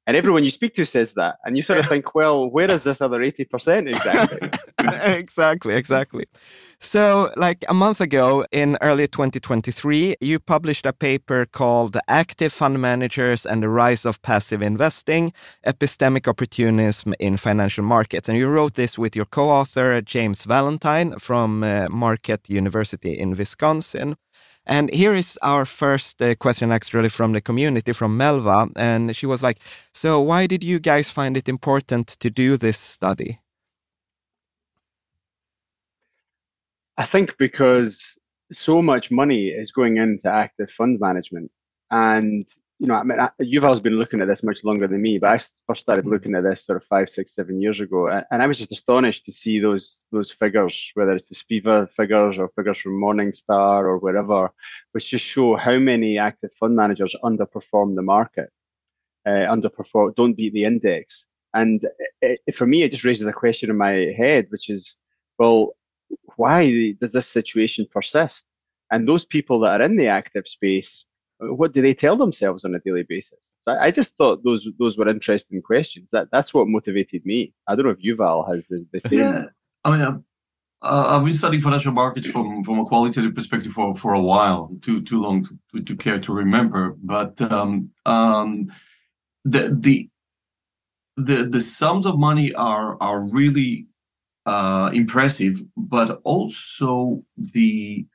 And 0.08 0.18
everyone 0.18 0.44
you 0.44 0.52
speak 0.52 0.74
to 0.76 0.86
says 0.86 1.14
that. 1.14 1.36
And 1.46 1.56
you 1.56 1.62
sort 1.62 1.80
of 1.80 1.86
think, 1.86 2.16
well, 2.16 2.50
where 2.50 2.70
is 2.72 2.84
this 2.84 3.02
other 3.02 3.20
80% 3.20 3.88
exactly? 3.88 4.50
exactly, 5.18 5.76
exactly. 5.76 6.26
So, 6.80 7.32
like 7.38 7.64
a 7.70 7.76
month 7.76 8.02
ago 8.02 8.44
in 8.52 8.76
early 8.82 9.08
2023, 9.08 10.16
you 10.20 10.40
published 10.40 10.88
a 10.88 10.94
paper 10.94 11.46
called 11.46 11.98
Active 12.08 12.52
Fund 12.52 12.82
Managers 12.82 13.46
and 13.46 13.62
the 13.62 13.70
Rise 13.70 14.04
of 14.04 14.20
Passive 14.24 14.64
Investing 14.64 15.32
Epistemic 15.68 16.28
Opportunism 16.28 17.14
in 17.20 17.38
Financial 17.38 17.84
Markets. 17.84 18.28
And 18.28 18.38
you 18.40 18.48
wrote 18.48 18.74
this 18.74 18.98
with 18.98 19.16
your 19.16 19.26
co 19.26 19.50
author, 19.50 20.02
James 20.02 20.44
Valentine 20.46 21.20
from 21.20 21.64
uh, 21.64 21.88
Marquette 21.92 22.50
University 22.50 23.20
in 23.20 23.36
Wisconsin. 23.36 24.16
And 24.66 24.94
here 24.94 25.16
is 25.16 25.40
our 25.42 25.66
first 25.66 26.22
uh, 26.22 26.36
question, 26.36 26.72
actually, 26.72 27.10
from 27.10 27.34
the 27.34 27.42
community, 27.42 27.94
from 27.94 28.18
Melva. 28.18 28.72
And 28.76 29.16
she 29.16 29.26
was 29.26 29.42
like, 29.42 29.58
So, 29.94 30.22
why 30.22 30.48
did 30.48 30.64
you 30.64 30.80
guys 30.80 31.10
find 31.10 31.36
it 31.36 31.50
important 31.50 32.08
to 32.20 32.30
do 32.30 32.58
this 32.58 32.78
study? 32.78 33.40
I 36.98 37.06
think 37.06 37.38
because 37.38 38.18
so 38.52 38.82
much 38.82 39.10
money 39.10 39.48
is 39.48 39.72
going 39.72 39.98
into 39.98 40.30
active 40.30 40.70
fund 40.70 41.00
management. 41.00 41.52
And 41.90 42.46
you 42.82 42.88
know, 42.88 42.96
I 42.96 43.04
mean, 43.04 43.20
Yuval's 43.40 43.80
been 43.80 44.00
looking 44.00 44.22
at 44.22 44.28
this 44.28 44.42
much 44.42 44.64
longer 44.64 44.88
than 44.88 45.04
me, 45.04 45.20
but 45.20 45.30
I 45.30 45.38
first 45.68 45.82
started 45.82 46.02
mm-hmm. 46.02 46.14
looking 46.14 46.34
at 46.34 46.44
this 46.44 46.66
sort 46.66 46.82
of 46.82 46.88
five, 46.88 47.12
six, 47.12 47.36
seven 47.36 47.62
years 47.62 47.80
ago, 47.80 48.08
and 48.08 48.42
I 48.42 48.48
was 48.48 48.58
just 48.58 48.72
astonished 48.72 49.24
to 49.26 49.32
see 49.32 49.60
those 49.60 50.04
those 50.12 50.32
figures, 50.32 50.90
whether 50.96 51.12
it's 51.12 51.30
the 51.30 51.36
Spiva 51.36 51.92
figures 51.92 52.40
or 52.40 52.50
figures 52.56 52.80
from 52.80 53.00
Morningstar 53.00 53.84
or 53.84 54.00
wherever, 54.00 54.52
which 54.94 55.10
just 55.10 55.24
show 55.24 55.56
how 55.58 55.78
many 55.78 56.18
active 56.18 56.52
fund 56.60 56.76
managers 56.76 57.16
underperform 57.24 57.96
the 57.96 58.02
market, 58.02 58.50
uh, 59.28 59.46
underperform, 59.56 60.16
don't 60.16 60.34
beat 60.34 60.54
the 60.54 60.64
index, 60.64 61.28
and 61.54 61.86
it, 62.20 62.40
it, 62.48 62.56
for 62.56 62.66
me, 62.66 62.82
it 62.82 62.90
just 62.90 63.04
raises 63.04 63.28
a 63.28 63.32
question 63.32 63.70
in 63.70 63.78
my 63.78 64.12
head, 64.18 64.48
which 64.50 64.72
is, 64.72 64.96
well, 65.38 65.76
why 66.36 66.96
does 67.00 67.12
this 67.12 67.28
situation 67.28 67.86
persist? 67.92 68.44
And 68.90 69.08
those 69.08 69.24
people 69.24 69.60
that 69.60 69.82
are 69.82 69.86
in 69.86 69.98
the 69.98 70.08
active 70.08 70.48
space 70.48 71.06
what 71.42 71.74
do 71.74 71.82
they 71.82 71.94
tell 71.94 72.16
themselves 72.16 72.64
on 72.64 72.76
a 72.76 72.80
daily 72.80 73.04
basis? 73.04 73.40
So 73.62 73.72
I, 73.72 73.86
I 73.86 73.92
just 73.92 74.16
thought 74.18 74.44
those 74.44 74.68
those 74.80 74.98
were 74.98 75.10
interesting 75.10 75.62
questions. 75.62 76.10
That 76.12 76.30
that's 76.32 76.54
what 76.54 76.68
motivated 76.68 77.26
me. 77.26 77.54
I 77.68 77.76
don't 77.76 77.86
know 77.86 77.92
if 77.92 78.00
Yuval 78.00 78.48
has 78.54 78.68
the, 78.68 78.86
the 78.92 79.00
same. 79.00 79.20
Yeah, 79.20 79.46
I 79.84 79.92
mean, 79.92 80.02
um, 80.02 80.26
uh, 80.84 81.18
I've 81.18 81.26
been 81.26 81.34
studying 81.34 81.62
financial 81.62 81.92
markets 81.92 82.28
from 82.28 82.64
from 82.64 82.80
a 82.80 82.86
qualitative 82.86 83.34
perspective 83.36 83.72
for 83.74 83.96
for 83.96 84.14
a 84.14 84.22
while, 84.22 84.72
too 84.82 85.02
too 85.02 85.20
long 85.20 85.46
to, 85.74 85.82
to 85.82 85.96
care 85.96 86.20
to 86.20 86.34
remember. 86.34 86.96
But 87.04 87.42
um, 87.52 87.92
um, 88.06 88.68
the 89.44 89.76
the 89.80 90.10
the 91.18 91.44
the 91.44 91.62
sums 91.62 92.06
of 92.06 92.20
money 92.20 92.54
are 92.54 92.98
are 93.02 93.22
really 93.22 93.88
uh, 94.46 94.92
impressive, 94.94 95.62
but 95.76 96.22
also 96.24 97.24
the 97.38 98.06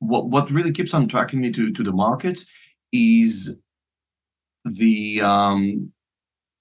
what 0.00 0.28
what 0.28 0.50
really 0.50 0.72
keeps 0.72 0.92
on 0.92 1.08
tracking 1.08 1.40
me 1.40 1.50
to 1.52 1.72
to 1.72 1.82
the 1.82 1.92
markets 1.92 2.46
is 2.94 3.58
the 4.64 5.20
um, 5.20 5.92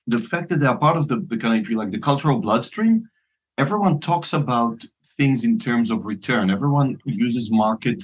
the 0.07 0.19
fact 0.19 0.49
that 0.49 0.57
they 0.57 0.65
are 0.65 0.77
part 0.77 0.97
of 0.97 1.07
the, 1.07 1.17
the 1.21 1.37
kind 1.37 1.65
of, 1.65 1.71
like, 1.71 1.91
the 1.91 1.99
cultural 1.99 2.39
bloodstream. 2.39 3.07
Everyone 3.57 3.99
talks 3.99 4.33
about 4.33 4.83
things 5.17 5.43
in 5.43 5.59
terms 5.59 5.91
of 5.91 6.05
return. 6.05 6.49
Everyone 6.49 6.97
uses 7.05 7.51
market 7.51 8.03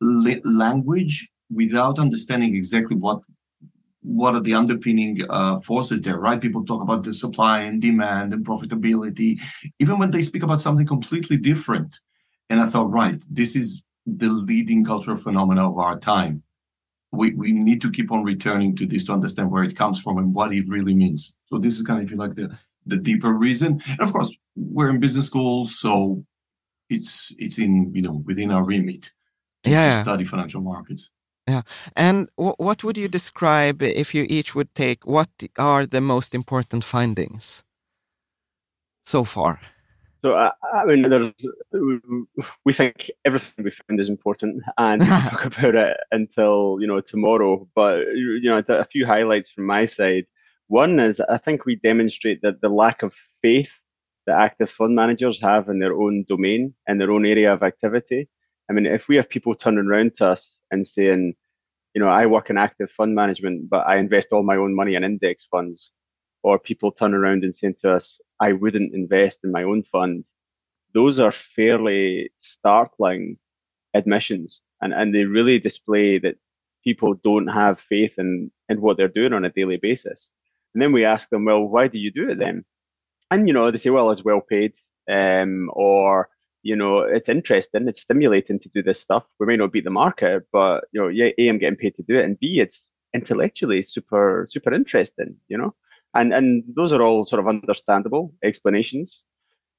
li- 0.00 0.42
language 0.44 1.30
without 1.50 1.98
understanding 1.98 2.54
exactly 2.54 2.96
what 2.96 3.20
what 4.02 4.34
are 4.34 4.40
the 4.40 4.54
underpinning 4.54 5.22
uh, 5.28 5.60
forces 5.60 6.00
there, 6.00 6.18
right? 6.18 6.40
People 6.40 6.64
talk 6.64 6.82
about 6.82 7.04
the 7.04 7.12
supply 7.12 7.60
and 7.60 7.82
demand 7.82 8.32
and 8.32 8.44
profitability, 8.44 9.38
even 9.78 9.98
when 9.98 10.10
they 10.10 10.22
speak 10.22 10.42
about 10.42 10.60
something 10.60 10.86
completely 10.86 11.36
different. 11.36 12.00
And 12.48 12.60
I 12.60 12.66
thought, 12.66 12.90
right, 12.90 13.22
this 13.30 13.54
is 13.54 13.82
the 14.06 14.30
leading 14.30 14.84
cultural 14.84 15.18
phenomena 15.18 15.70
of 15.70 15.78
our 15.78 15.98
time 15.98 16.42
we, 17.12 17.32
we 17.34 17.52
need 17.52 17.80
to 17.82 17.90
keep 17.90 18.12
on 18.12 18.22
returning 18.22 18.76
to 18.76 18.86
this 18.86 19.06
to 19.06 19.12
understand 19.12 19.50
where 19.50 19.64
it 19.64 19.76
comes 19.76 20.00
from 20.00 20.18
and 20.18 20.32
what 20.34 20.52
it 20.52 20.68
really 20.68 20.94
means. 20.94 21.34
So 21.46 21.58
this 21.58 21.76
is 21.76 21.82
kind 21.82 21.98
of, 21.98 22.04
if 22.04 22.10
you 22.10 22.16
like, 22.16 22.34
the 22.34 22.56
the 22.86 22.96
deeper 22.96 23.32
reason. 23.32 23.80
And 23.86 24.00
of 24.00 24.12
course, 24.12 24.34
we're 24.56 24.90
in 24.90 25.00
business 25.00 25.26
schools, 25.26 25.78
so 25.78 26.24
it's 26.88 27.34
it's 27.38 27.58
in 27.58 27.94
you 27.94 28.02
know 28.02 28.22
within 28.24 28.50
our 28.50 28.64
remit 28.64 29.12
to, 29.64 29.70
yeah. 29.70 29.98
to 29.98 30.04
study 30.04 30.24
financial 30.24 30.60
markets. 30.60 31.10
Yeah. 31.46 31.62
And 31.96 32.28
w- 32.36 32.54
what 32.58 32.84
would 32.84 32.96
you 32.96 33.08
describe 33.08 33.82
if 33.82 34.14
you 34.14 34.26
each 34.28 34.54
would 34.54 34.74
take 34.74 35.06
what 35.06 35.30
are 35.58 35.86
the 35.86 36.00
most 36.00 36.34
important 36.34 36.84
findings 36.84 37.64
so 39.04 39.24
far? 39.24 39.60
So 40.22 40.34
uh, 40.34 40.50
I 40.74 40.84
mean, 40.84 41.32
we 42.64 42.72
think 42.72 43.10
everything 43.24 43.64
we 43.64 43.70
find 43.70 43.98
is 43.98 44.10
important, 44.10 44.62
and 44.76 45.00
talk 45.06 45.46
about 45.46 45.74
it 45.74 45.96
until 46.12 46.76
you 46.80 46.86
know 46.86 47.00
tomorrow. 47.00 47.66
But 47.74 48.00
you 48.14 48.42
know, 48.42 48.62
a 48.68 48.84
few 48.84 49.06
highlights 49.06 49.50
from 49.50 49.66
my 49.66 49.86
side. 49.86 50.26
One 50.68 51.00
is 51.00 51.20
I 51.20 51.38
think 51.38 51.64
we 51.64 51.76
demonstrate 51.76 52.42
that 52.42 52.60
the 52.60 52.68
lack 52.68 53.02
of 53.02 53.14
faith 53.42 53.72
that 54.26 54.38
active 54.38 54.70
fund 54.70 54.94
managers 54.94 55.40
have 55.40 55.68
in 55.68 55.78
their 55.78 55.94
own 55.94 56.24
domain 56.28 56.74
and 56.86 57.00
their 57.00 57.10
own 57.10 57.24
area 57.24 57.52
of 57.52 57.62
activity. 57.62 58.28
I 58.68 58.72
mean, 58.72 58.86
if 58.86 59.08
we 59.08 59.16
have 59.16 59.28
people 59.28 59.54
turning 59.54 59.86
around 59.86 60.16
to 60.16 60.28
us 60.28 60.58
and 60.70 60.86
saying, 60.86 61.34
you 61.94 62.00
know, 62.00 62.08
I 62.08 62.26
work 62.26 62.50
in 62.50 62.58
active 62.58 62.90
fund 62.90 63.14
management, 63.14 63.68
but 63.68 63.86
I 63.86 63.96
invest 63.96 64.28
all 64.32 64.44
my 64.44 64.56
own 64.56 64.74
money 64.76 64.94
in 64.94 65.02
index 65.02 65.46
funds, 65.50 65.92
or 66.42 66.58
people 66.58 66.90
turn 66.90 67.14
around 67.14 67.44
and 67.44 67.54
saying 67.54 67.76
to 67.80 67.92
us, 67.92 68.20
I 68.40 68.52
wouldn't 68.52 68.94
invest 68.94 69.40
in 69.44 69.52
my 69.52 69.62
own 69.62 69.82
fund, 69.82 70.24
those 70.94 71.20
are 71.20 71.32
fairly 71.32 72.30
startling 72.38 73.38
admissions. 73.94 74.62
And, 74.80 74.92
and 74.92 75.14
they 75.14 75.24
really 75.24 75.58
display 75.58 76.18
that 76.18 76.36
people 76.82 77.14
don't 77.14 77.48
have 77.48 77.80
faith 77.80 78.18
in, 78.18 78.50
in 78.68 78.80
what 78.80 78.96
they're 78.96 79.08
doing 79.08 79.32
on 79.32 79.44
a 79.44 79.50
daily 79.50 79.76
basis. 79.76 80.30
And 80.74 80.82
then 80.82 80.92
we 80.92 81.04
ask 81.04 81.28
them, 81.28 81.44
well, 81.44 81.62
why 81.64 81.88
do 81.88 81.98
you 81.98 82.10
do 82.10 82.30
it 82.30 82.38
then? 82.38 82.64
And, 83.30 83.46
you 83.46 83.54
know, 83.54 83.70
they 83.70 83.78
say, 83.78 83.90
well, 83.90 84.10
it's 84.10 84.24
well 84.24 84.40
paid, 84.40 84.74
um, 85.08 85.70
or, 85.72 86.28
you 86.62 86.76
know, 86.76 87.00
it's 87.00 87.28
interesting, 87.28 87.86
it's 87.86 88.00
stimulating 88.00 88.58
to 88.60 88.68
do 88.70 88.82
this 88.82 89.00
stuff. 89.00 89.24
We 89.38 89.46
may 89.46 89.56
not 89.56 89.72
beat 89.72 89.84
the 89.84 89.90
market, 89.90 90.44
but, 90.52 90.84
you 90.92 91.00
know, 91.00 91.08
yeah, 91.08 91.30
A, 91.38 91.48
I'm 91.48 91.58
getting 91.58 91.76
paid 91.76 91.94
to 91.96 92.02
do 92.02 92.18
it. 92.18 92.24
And 92.24 92.38
B, 92.40 92.60
it's 92.60 92.90
intellectually 93.14 93.82
super, 93.82 94.46
super 94.48 94.72
interesting, 94.72 95.36
you 95.48 95.58
know? 95.58 95.74
And 96.14 96.32
and 96.32 96.64
those 96.74 96.92
are 96.92 97.02
all 97.02 97.24
sort 97.24 97.40
of 97.40 97.48
understandable 97.48 98.32
explanations. 98.42 99.24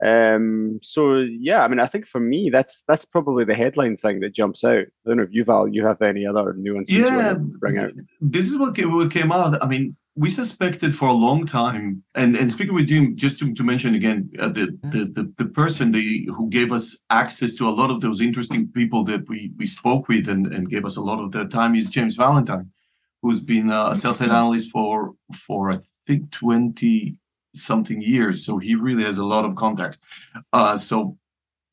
Um, 0.03 0.79
so 0.81 1.17
yeah, 1.17 1.61
I 1.61 1.67
mean, 1.67 1.79
I 1.79 1.85
think 1.85 2.07
for 2.07 2.19
me, 2.19 2.49
that's 2.51 2.83
that's 2.87 3.05
probably 3.05 3.45
the 3.45 3.53
headline 3.53 3.97
thing 3.97 4.19
that 4.21 4.33
jumps 4.33 4.63
out. 4.63 4.85
I 4.85 5.07
don't 5.07 5.17
know 5.17 5.23
if 5.23 5.31
Yuval, 5.31 5.73
you 5.73 5.85
have 5.85 6.01
any 6.01 6.25
other 6.25 6.53
nuances 6.53 6.97
yeah, 6.97 7.35
bring 7.59 7.77
out. 7.77 7.91
This 8.19 8.49
is 8.49 8.57
what 8.57 8.75
came, 8.75 8.91
what 8.91 9.11
came 9.11 9.31
out. 9.31 9.63
I 9.63 9.67
mean, 9.67 9.95
we 10.15 10.31
suspected 10.31 10.95
for 10.95 11.07
a 11.07 11.13
long 11.13 11.45
time, 11.45 12.03
and 12.15 12.35
and 12.35 12.51
speaking 12.51 12.73
with 12.73 12.87
Jim, 12.87 13.15
just 13.15 13.37
to, 13.39 13.53
to 13.53 13.63
mention 13.63 13.93
again, 13.93 14.31
uh, 14.39 14.49
the, 14.49 14.75
the, 14.81 15.05
the 15.05 15.33
the 15.37 15.49
person 15.49 15.91
the 15.91 16.27
who 16.35 16.49
gave 16.49 16.71
us 16.71 16.97
access 17.11 17.53
to 17.55 17.69
a 17.69 17.71
lot 17.71 17.91
of 17.91 18.01
those 18.01 18.21
interesting 18.21 18.69
people 18.69 19.03
that 19.03 19.29
we 19.29 19.51
we 19.57 19.67
spoke 19.67 20.07
with 20.07 20.27
and 20.27 20.47
and 20.47 20.69
gave 20.69 20.83
us 20.83 20.97
a 20.97 21.01
lot 21.01 21.23
of 21.23 21.31
their 21.31 21.47
time 21.47 21.75
is 21.75 21.85
James 21.85 22.15
Valentine, 22.15 22.71
who's 23.21 23.41
been 23.41 23.69
a 23.69 23.95
sales 23.95 24.17
side 24.17 24.29
analyst 24.29 24.71
for 24.71 25.13
for 25.47 25.79
think 26.07 26.31
20 26.31 27.15
something 27.53 28.01
years. 28.01 28.45
So 28.45 28.57
he 28.57 28.75
really 28.75 29.03
has 29.03 29.17
a 29.17 29.25
lot 29.25 29.45
of 29.45 29.55
contact. 29.55 29.97
Uh, 30.53 30.77
so 30.77 31.17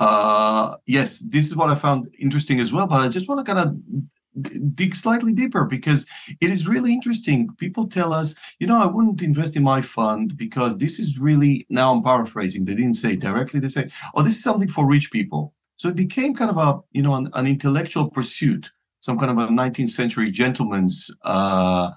uh, 0.00 0.76
yes, 0.86 1.20
this 1.20 1.46
is 1.46 1.56
what 1.56 1.70
I 1.70 1.74
found 1.74 2.08
interesting 2.18 2.60
as 2.60 2.72
well. 2.72 2.86
But 2.86 3.02
I 3.02 3.08
just 3.08 3.28
want 3.28 3.44
to 3.44 3.52
kind 3.52 3.68
of 3.68 4.74
dig 4.74 4.94
slightly 4.94 5.32
deeper 5.32 5.64
because 5.64 6.06
it 6.40 6.50
is 6.50 6.68
really 6.68 6.92
interesting. 6.92 7.48
People 7.56 7.86
tell 7.86 8.12
us, 8.12 8.34
you 8.60 8.66
know, 8.66 8.80
I 8.80 8.86
wouldn't 8.86 9.22
invest 9.22 9.56
in 9.56 9.62
my 9.62 9.80
fund 9.80 10.36
because 10.36 10.78
this 10.78 10.98
is 10.98 11.18
really 11.18 11.66
now 11.68 11.92
I'm 11.92 12.02
paraphrasing. 12.02 12.64
They 12.64 12.74
didn't 12.74 12.94
say 12.94 13.16
directly. 13.16 13.60
They 13.60 13.68
say, 13.68 13.88
oh, 14.14 14.22
this 14.22 14.36
is 14.36 14.42
something 14.42 14.68
for 14.68 14.88
rich 14.88 15.10
people. 15.10 15.54
So 15.76 15.88
it 15.88 15.96
became 15.96 16.34
kind 16.34 16.50
of 16.50 16.58
a, 16.58 16.80
you 16.92 17.02
know, 17.02 17.14
an, 17.14 17.30
an 17.34 17.46
intellectual 17.46 18.10
pursuit, 18.10 18.70
some 19.00 19.18
kind 19.18 19.30
of 19.30 19.38
a 19.38 19.50
19th 19.52 19.90
century 19.90 20.30
gentleman's 20.30 21.10
uh, 21.22 21.90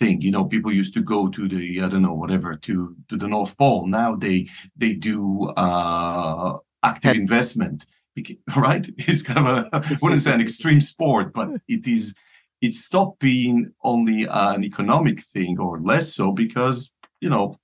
thing. 0.00 0.20
You 0.22 0.32
know, 0.32 0.44
people 0.44 0.72
used 0.72 0.94
to 0.94 1.02
go 1.02 1.28
to 1.28 1.46
the 1.46 1.82
I 1.82 1.88
don't 1.88 2.02
know 2.02 2.14
whatever 2.14 2.56
to 2.56 2.96
to 3.08 3.16
the 3.16 3.28
North 3.28 3.56
Pole. 3.56 3.86
Now 3.86 4.16
they 4.16 4.48
they 4.76 4.94
do 4.94 5.50
uh, 5.56 6.58
active 6.82 7.16
investment. 7.16 7.86
Right? 8.56 8.86
It's 8.98 9.22
kind 9.22 9.38
of 9.38 9.46
a 9.46 9.68
I 9.72 9.98
wouldn't 10.02 10.22
say 10.22 10.34
an 10.34 10.42
extreme 10.42 10.80
sport, 10.80 11.32
but 11.32 11.48
it 11.68 11.86
is. 11.86 12.14
It 12.60 12.74
stopped 12.74 13.20
being 13.20 13.72
only 13.82 14.26
an 14.28 14.62
economic 14.64 15.22
thing, 15.22 15.58
or 15.58 15.80
less 15.80 16.12
so, 16.12 16.32
because 16.32 16.90
you 17.22 17.30
know 17.30 17.58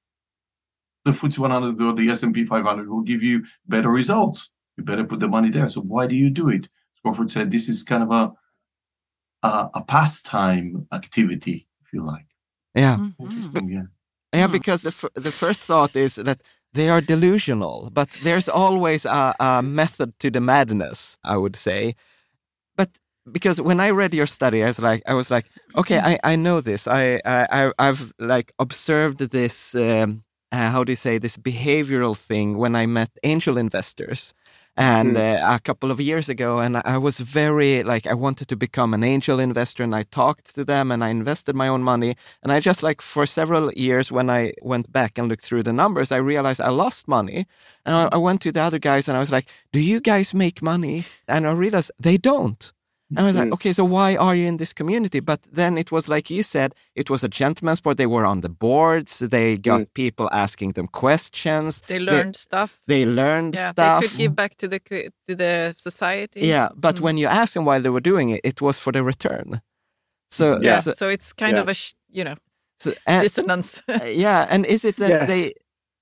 the 1.05 1.13
FTSE 1.13 1.39
100 1.39 1.83
or 1.83 1.93
the 1.93 2.09
S&P 2.09 2.45
500 2.45 2.89
will 2.89 3.03
give 3.03 3.23
you 3.23 3.45
better 3.69 3.91
results. 3.91 4.49
You 4.79 4.85
better 4.85 5.05
put 5.05 5.21
the 5.21 5.29
money 5.29 5.51
there. 5.51 5.69
So 5.69 5.83
why 5.83 6.07
do 6.07 6.17
you 6.17 6.31
do 6.31 6.49
it? 6.49 6.69
Crawford 7.03 7.31
said 7.31 7.51
this 7.51 7.69
is 7.69 7.83
kind 7.83 8.03
of 8.03 8.11
a 8.11 8.33
a, 9.43 9.71
a 9.75 9.85
pastime 9.85 10.87
activity, 10.93 11.67
if 11.97 12.03
you 12.03 12.07
like. 12.15 12.27
Yeah. 12.75 12.97
Mm-hmm. 12.97 13.25
Interesting, 13.25 13.69
yeah. 13.69 13.83
Yeah, 14.33 14.49
because 14.49 14.83
the, 14.83 14.89
f- 14.89 15.15
the 15.15 15.33
first 15.33 15.61
thought 15.61 15.97
is 15.97 16.17
that 16.17 16.43
they 16.73 16.91
are 16.91 17.01
delusional, 17.01 17.91
but 17.93 18.11
there's 18.23 18.49
always 18.49 19.07
a, 19.07 19.35
a 19.41 19.63
method 19.63 20.19
to 20.19 20.31
the 20.31 20.41
madness, 20.41 21.17
I 21.25 21.37
would 21.37 21.57
say. 21.57 21.95
But 22.77 23.01
because 23.33 23.61
when 23.61 23.81
I 23.81 23.91
read 23.91 24.15
your 24.15 24.27
study, 24.27 24.63
I 24.63 24.67
was 24.67 24.79
like, 24.79 25.03
I 25.07 25.15
was 25.15 25.31
like, 25.31 25.47
okay, 25.77 25.99
I, 25.99 26.19
I 26.33 26.37
know 26.37 26.61
this. 26.61 26.87
I, 26.87 27.21
I 27.25 27.73
I've 27.79 28.13
like 28.19 28.53
observed 28.59 29.21
this. 29.31 29.75
Um, 29.75 30.25
uh, 30.53 30.71
how 30.71 30.85
do 30.85 30.93
you 30.93 30.97
say 30.97 31.19
this 31.19 31.37
behavioral 31.37 32.17
thing 32.17 32.59
when 32.59 32.77
I 32.77 32.87
met 32.87 33.11
angel 33.25 33.59
investors, 33.59 34.35
and 34.77 35.17
uh, 35.17 35.39
a 35.43 35.59
couple 35.61 35.91
of 35.91 36.01
years 36.01 36.29
ago, 36.29 36.59
and 36.59 36.77
I 36.85 36.99
was 36.99 37.19
very 37.19 37.83
like 37.83 38.07
I 38.07 38.15
wanted 38.15 38.49
to 38.49 38.57
become 38.57 38.93
an 38.95 39.03
angel 39.03 39.41
investor, 39.41 39.83
and 39.83 39.95
I 39.95 40.03
talked 40.03 40.55
to 40.55 40.65
them, 40.65 40.93
and 40.93 41.03
I 41.03 41.09
invested 41.09 41.57
my 41.57 41.69
own 41.69 41.83
money, 41.83 42.17
and 42.43 42.53
I 42.53 42.61
just 42.61 42.83
like 42.83 43.01
for 43.01 43.27
several 43.27 43.73
years 43.73 44.13
when 44.13 44.29
I 44.29 44.53
went 44.63 44.93
back 44.93 45.19
and 45.19 45.29
looked 45.29 45.45
through 45.45 45.63
the 45.63 45.73
numbers, 45.73 46.13
I 46.13 46.19
realized 46.19 46.61
I 46.61 46.69
lost 46.71 47.09
money, 47.09 47.47
and 47.87 47.97
I, 47.97 48.09
I 48.13 48.19
went 48.19 48.43
to 48.43 48.53
the 48.53 48.61
other 48.63 48.79
guys, 48.79 49.09
and 49.09 49.17
I 49.17 49.21
was 49.21 49.33
like, 49.33 49.49
"Do 49.73 49.81
you 49.81 50.01
guys 50.01 50.35
make 50.35 50.61
money?" 50.63 51.05
And 51.27 51.47
I 51.47 51.53
realized 51.53 51.91
they 51.99 52.19
don't. 52.19 52.73
And 53.11 53.21
I 53.21 53.23
was 53.23 53.37
like, 53.37 53.49
Mm. 53.49 53.53
okay, 53.55 53.73
so 53.73 53.85
why 53.85 54.17
are 54.17 54.35
you 54.35 54.47
in 54.49 54.57
this 54.57 54.73
community? 54.73 55.21
But 55.21 55.41
then 55.53 55.79
it 55.79 55.93
was 55.93 56.09
like 56.09 56.29
you 56.29 56.43
said, 56.43 56.75
it 56.97 57.09
was 57.09 57.23
a 57.23 57.29
gentleman's 57.29 57.79
sport. 57.79 57.97
They 57.99 58.07
were 58.07 58.27
on 58.27 58.41
the 58.41 58.49
boards. 58.49 59.19
They 59.21 59.57
got 59.59 59.81
Mm. 59.83 59.95
people 59.95 60.29
asking 60.33 60.73
them 60.73 60.89
questions. 60.89 61.83
They 61.87 62.01
learned 62.01 62.35
stuff. 62.37 62.71
They, 62.87 63.05
learned 63.07 63.55
Yeah, 63.55 63.71
stuff. 63.71 64.01
they 64.03 64.09
could 64.09 64.19
give 64.19 64.35
back 64.35 64.57
to 64.57 64.67
the 64.69 64.81
to 65.27 65.35
the 65.37 65.75
society. 65.77 66.41
yeah, 66.41 66.69
but 66.75 66.97
Mm. 66.97 67.01
when 67.03 67.17
you 67.19 67.29
asked 67.29 67.55
them 67.55 67.65
why 67.65 67.79
they 67.81 67.91
were 67.91 68.03
doing 68.13 68.31
it, 68.31 68.41
it 68.45 68.61
was 68.61 68.79
for 68.81 68.93
the 68.93 69.03
return. 69.03 69.61
So 70.31 70.59
yeah. 70.61 70.81
so, 70.81 70.93
So 70.93 71.09
it's 71.09 71.33
kind 71.33 71.57
Yeah. 71.57 71.63
of 71.63 71.69
a 71.69 71.75
sh- 71.75 71.95
you 72.11 72.25
know 72.25 72.35
so- 72.81 72.95
and- 73.07 73.23
dissonance. 73.23 73.83
yeah, 74.27 74.47
and 74.51 74.67
is 74.67 74.85
it 74.85 74.97
that 74.97 75.11
Yeah. 75.11 75.27
they? 75.27 75.53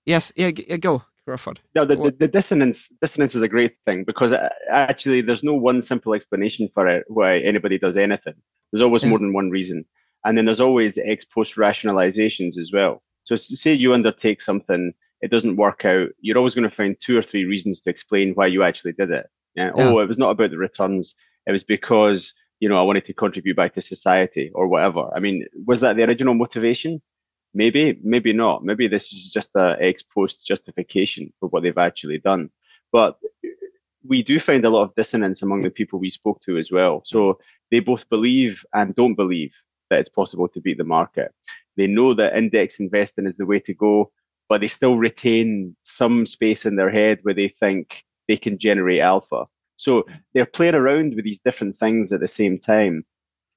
Yes, 0.07 0.33
yeah, 0.37 0.51
go 0.81 1.03
Crawford. 1.25 1.61
No, 1.75 1.85
the, 1.85 1.97
the, 1.97 2.11
the 2.21 2.29
dissonance 2.29 2.91
dissonance 3.01 3.35
is 3.35 3.43
a 3.43 3.49
great 3.49 3.77
thing 3.87 4.05
because 4.05 4.33
uh, 4.33 4.49
actually 4.71 5.23
there's 5.23 5.43
no 5.45 5.55
one 5.55 5.81
simple 5.83 6.13
explanation 6.15 6.69
for 6.75 6.87
it 6.87 7.05
why 7.09 7.39
anybody 7.39 7.79
does 7.79 7.97
anything. 7.97 8.35
There's 8.73 8.83
always 8.83 9.03
Yeah. 9.03 9.11
more 9.11 9.19
than 9.19 9.33
one 9.33 9.51
reason, 9.51 9.85
and 10.25 10.37
then 10.37 10.45
there's 10.45 10.61
always 10.61 10.95
the 10.95 11.09
ex 11.09 11.25
post 11.25 11.57
rationalizations 11.57 12.59
as 12.59 12.73
well. 12.73 13.03
So 13.25 13.37
say 13.37 13.73
you 13.73 13.95
undertake 13.95 14.43
something, 14.43 14.93
it 15.23 15.31
doesn't 15.31 15.57
work 15.57 15.85
out. 15.87 16.11
You're 16.21 16.37
always 16.37 16.55
going 16.55 16.69
to 16.69 16.75
find 16.75 16.97
two 17.01 17.17
or 17.17 17.23
three 17.23 17.45
reasons 17.47 17.81
to 17.81 17.91
explain 17.91 18.35
why 18.35 18.47
you 18.47 18.63
actually 18.63 18.93
did 18.93 19.11
it. 19.11 19.27
Yeah. 19.55 19.71
Yeah. 19.77 19.89
Oh, 19.89 20.01
it 20.01 20.09
was 20.09 20.19
not 20.19 20.31
about 20.31 20.51
the 20.51 20.59
returns. 20.59 21.15
It 21.47 21.53
was 21.53 21.65
because 21.65 22.35
you 22.61 22.69
know 22.69 22.79
I 22.79 22.83
wanted 22.83 23.07
to 23.07 23.15
contribute 23.15 23.57
back 23.57 23.73
to 23.75 23.81
society 23.81 24.51
or 24.55 24.69
whatever. 24.69 25.11
I 25.17 25.21
mean, 25.21 25.47
was 25.67 25.81
that 25.81 25.97
the 25.97 26.03
original 26.05 26.35
motivation? 26.35 27.01
Maybe, 27.55 27.99
maybe 28.03 28.33
not. 28.33 28.65
Maybe 28.65 28.89
this 28.89 29.13
is 29.13 29.31
just 29.31 29.51
a 29.57 29.77
ex 29.81 30.03
post 30.03 30.45
justification 30.45 31.33
for 31.39 31.49
what 31.49 31.63
they've 31.63 31.79
actually 31.79 32.19
done. 32.19 32.51
But 32.93 33.17
we 34.07 34.23
do 34.23 34.39
find 34.39 34.65
a 34.65 34.71
lot 34.71 34.83
of 34.83 34.95
dissonance 34.97 35.43
among 35.43 35.63
the 35.63 35.71
people 35.71 35.99
we 35.99 36.11
spoke 36.11 36.43
to 36.43 36.59
as 36.59 36.71
well. 36.71 37.03
So 37.05 37.39
they 37.71 37.81
both 37.81 38.09
believe 38.11 38.65
and 38.75 38.95
don't 38.95 39.15
believe 39.15 39.55
that 39.89 40.01
it's 40.01 40.11
possible 40.11 40.49
to 40.49 40.61
beat 40.61 40.79
the 40.79 40.85
market. 40.85 41.33
They 41.77 41.87
know 41.87 42.13
that 42.15 42.37
index 42.37 42.81
investing 42.81 43.27
is 43.27 43.37
the 43.37 43.47
way 43.47 43.61
to 43.61 43.75
go, 43.75 44.11
but 44.49 44.61
they 44.61 44.69
still 44.69 44.97
retain 44.97 45.77
some 45.83 46.27
space 46.27 46.67
in 46.67 46.77
their 46.77 46.91
head 46.91 47.21
where 47.23 47.35
they 47.35 47.49
think 47.49 48.05
they 48.29 48.37
can 48.37 48.59
generate 48.59 49.01
alpha. 49.01 49.47
So 49.77 50.07
they're 50.33 50.47
playing 50.47 50.75
around 50.75 51.15
with 51.15 51.25
these 51.25 51.41
different 51.41 51.77
things 51.77 52.13
at 52.13 52.21
the 52.21 52.29
same 52.29 52.59
time. 52.59 53.05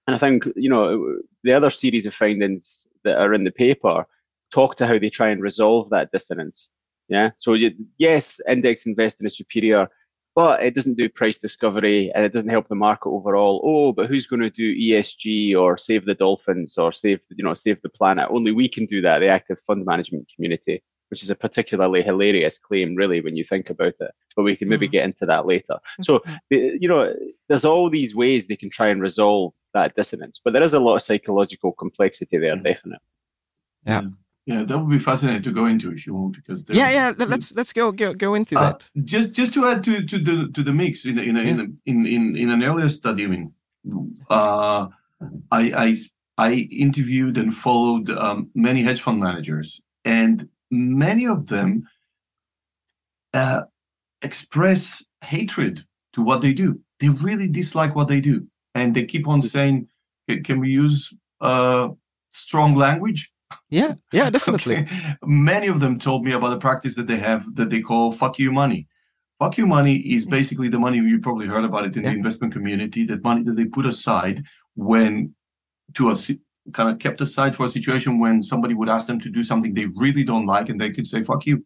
And 0.08 0.16
I 0.16 0.20
think, 0.20 0.48
you 0.56 0.70
know, 0.70 1.20
the 1.44 1.54
other 1.54 1.70
series 1.70 2.06
of 2.06 2.16
findings 2.16 2.77
that 3.08 3.18
are 3.18 3.34
in 3.34 3.44
the 3.44 3.52
paper 3.52 4.06
talk 4.52 4.76
to 4.78 4.88
how 4.88 4.98
they 5.00 5.10
try 5.10 5.30
and 5.30 5.42
resolve 5.42 5.90
that 5.90 6.12
dissonance. 6.12 6.70
Yeah. 7.10 7.32
So 7.40 7.54
you, 7.54 7.72
yes, 7.98 8.40
index 8.50 8.86
investing 8.86 9.28
is 9.28 9.38
superior, 9.38 9.88
but 10.36 10.62
it 10.64 10.76
doesn't 10.76 10.98
do 10.98 11.10
price 11.10 11.38
discovery 11.38 12.12
and 12.14 12.24
it 12.24 12.34
doesn't 12.34 12.50
help 12.50 12.68
the 12.68 12.76
market 12.76 13.10
overall. 13.10 13.62
Oh, 13.64 13.92
but 13.92 14.08
who's 14.08 14.28
going 14.28 14.42
to 14.42 14.50
do 14.50 14.76
ESG 14.76 15.58
or 15.58 15.78
save 15.78 16.06
the 16.06 16.14
dolphins 16.14 16.78
or 16.78 16.92
save, 16.92 17.20
you 17.36 17.44
know, 17.44 17.54
save 17.54 17.82
the 17.82 17.90
planet? 17.90 18.28
Only 18.30 18.52
we 18.52 18.70
can 18.70 18.86
do 18.86 19.02
that, 19.02 19.20
the 19.20 19.28
active 19.28 19.58
fund 19.66 19.86
management 19.86 20.30
community, 20.34 20.84
which 21.10 21.24
is 21.24 21.30
a 21.30 21.36
particularly 21.36 22.04
hilarious 22.04 22.60
claim, 22.60 22.96
really, 22.96 23.22
when 23.22 23.36
you 23.36 23.44
think 23.44 23.70
about 23.70 23.94
it. 24.00 24.12
But 24.36 24.44
we 24.44 24.56
can 24.56 24.70
maybe 24.70 24.88
Mhm. 24.88 24.92
get 24.92 25.06
into 25.06 25.26
that 25.26 25.46
later. 25.46 25.80
So, 26.02 26.22
you 26.52 26.88
know, 26.88 27.14
there's 27.48 27.66
all 27.66 27.90
these 27.90 28.16
ways 28.16 28.46
they 28.46 28.58
can 28.58 28.70
try 28.70 28.90
and 28.90 29.02
resolve 29.02 29.54
that 29.78 29.96
dissonance, 29.96 30.40
but 30.44 30.52
there 30.54 30.64
is 30.64 30.74
a 30.74 30.80
lot 30.80 30.96
of 30.96 31.02
psychological 31.02 31.72
complexity 31.84 32.38
there, 32.38 32.56
Mm. 32.58 32.64
definitely. 32.64 33.06
Yeah. 33.86 34.02
Yeah, 34.46 34.64
that 34.64 34.78
would 34.80 34.90
be 34.90 35.00
fascinating 35.00 35.42
to 35.44 35.52
go 35.52 35.66
into 35.66 35.92
if 35.92 36.08
you 36.08 36.14
want, 36.14 36.34
because 36.40 36.64
there- 36.64 36.78
Yeah, 36.78 36.90
yeah. 36.98 37.08
let- 37.20 37.30
Let's 37.34 37.54
let's 37.60 37.74
go 37.74 37.92
go 37.92 38.14
go 38.14 38.34
into 38.40 38.56
Uh, 38.58 38.62
that. 38.64 38.90
just 39.14 39.30
just 39.40 39.54
to 39.56 39.66
add 39.70 39.84
to 39.84 39.94
to 40.12 40.18
the 40.28 40.36
to 40.56 40.62
the 40.64 40.74
mix 40.82 41.06
in 41.06 41.18
a, 41.20 41.22
in 41.30 41.36
a, 41.38 41.42
in, 41.52 41.60
a, 41.60 41.66
in 41.92 41.98
in 42.16 42.24
in 42.38 42.50
an 42.56 42.62
earlier 42.64 42.90
study. 42.90 43.24
I 43.26 43.28
mean, 43.28 43.46
uh, 44.30 44.88
I 45.60 45.64
I 45.86 45.96
I 46.50 46.52
interviewed 46.86 47.38
and 47.38 47.54
followed 47.54 48.10
um, 48.10 48.50
many 48.56 48.82
hedge 48.88 49.02
fund 49.02 49.20
managers, 49.20 49.82
and 50.06 50.48
many 50.72 51.26
of 51.28 51.48
them 51.48 51.70
uh, 53.34 53.62
express 54.22 55.04
hatred 55.24 55.76
to 56.14 56.24
what 56.24 56.40
they 56.42 56.54
do. 56.54 56.80
They 57.00 57.10
really 57.28 57.50
dislike 57.50 57.94
what 57.98 58.08
they 58.08 58.22
do, 58.22 58.48
and 58.78 58.94
they 58.96 59.06
keep 59.06 59.28
on 59.28 59.42
saying, 59.42 59.76
"Can- 60.28 60.44
"Can 60.48 60.58
we 60.60 60.70
use 60.84 61.00
uh, 61.42 61.90
strong 62.32 62.76
language?" 62.76 63.22
Yeah, 63.70 63.94
yeah, 64.12 64.30
definitely. 64.38 64.78
Okay. 64.78 65.16
Many 65.26 65.68
of 65.74 65.80
them 65.80 65.98
told 66.00 66.24
me 66.28 66.32
about 66.34 66.52
the 66.56 66.60
practice 66.68 66.96
that 66.96 67.08
they 67.08 67.18
have 67.30 67.42
that 67.56 67.70
they 67.70 67.82
call 67.82 68.12
"fuck 68.12 68.40
you 68.40 68.52
money." 68.52 68.82
Fuck 69.40 69.58
you 69.60 69.68
money 69.68 69.96
is 70.16 70.26
basically 70.26 70.68
the 70.70 70.80
money 70.80 70.98
you 70.98 71.20
probably 71.20 71.48
heard 71.54 71.64
about 71.70 71.86
it 71.88 71.96
in 71.96 72.04
Yeah. 72.04 72.10
the 72.12 72.16
investment 72.22 72.52
community. 72.58 73.02
That 73.06 73.24
money 73.30 73.44
that 73.44 73.56
they 73.56 73.66
put 73.78 73.86
aside 73.86 74.38
when 74.76 75.36
to 75.98 76.10
a 76.14 76.16
kind 76.78 76.90
of 76.92 76.96
kept 77.00 77.22
aside 77.22 77.56
for 77.56 77.64
a 77.66 77.70
situation 77.78 78.12
when 78.24 78.42
somebody 78.52 78.74
would 78.74 78.90
ask 78.96 79.06
them 79.08 79.20
to 79.22 79.30
do 79.38 79.44
something 79.44 79.74
they 79.74 79.86
really 80.04 80.24
don't 80.32 80.48
like, 80.56 80.68
and 80.70 80.80
they 80.82 80.92
could 80.96 81.08
say 81.08 81.24
"fuck 81.24 81.46
you," 81.50 81.64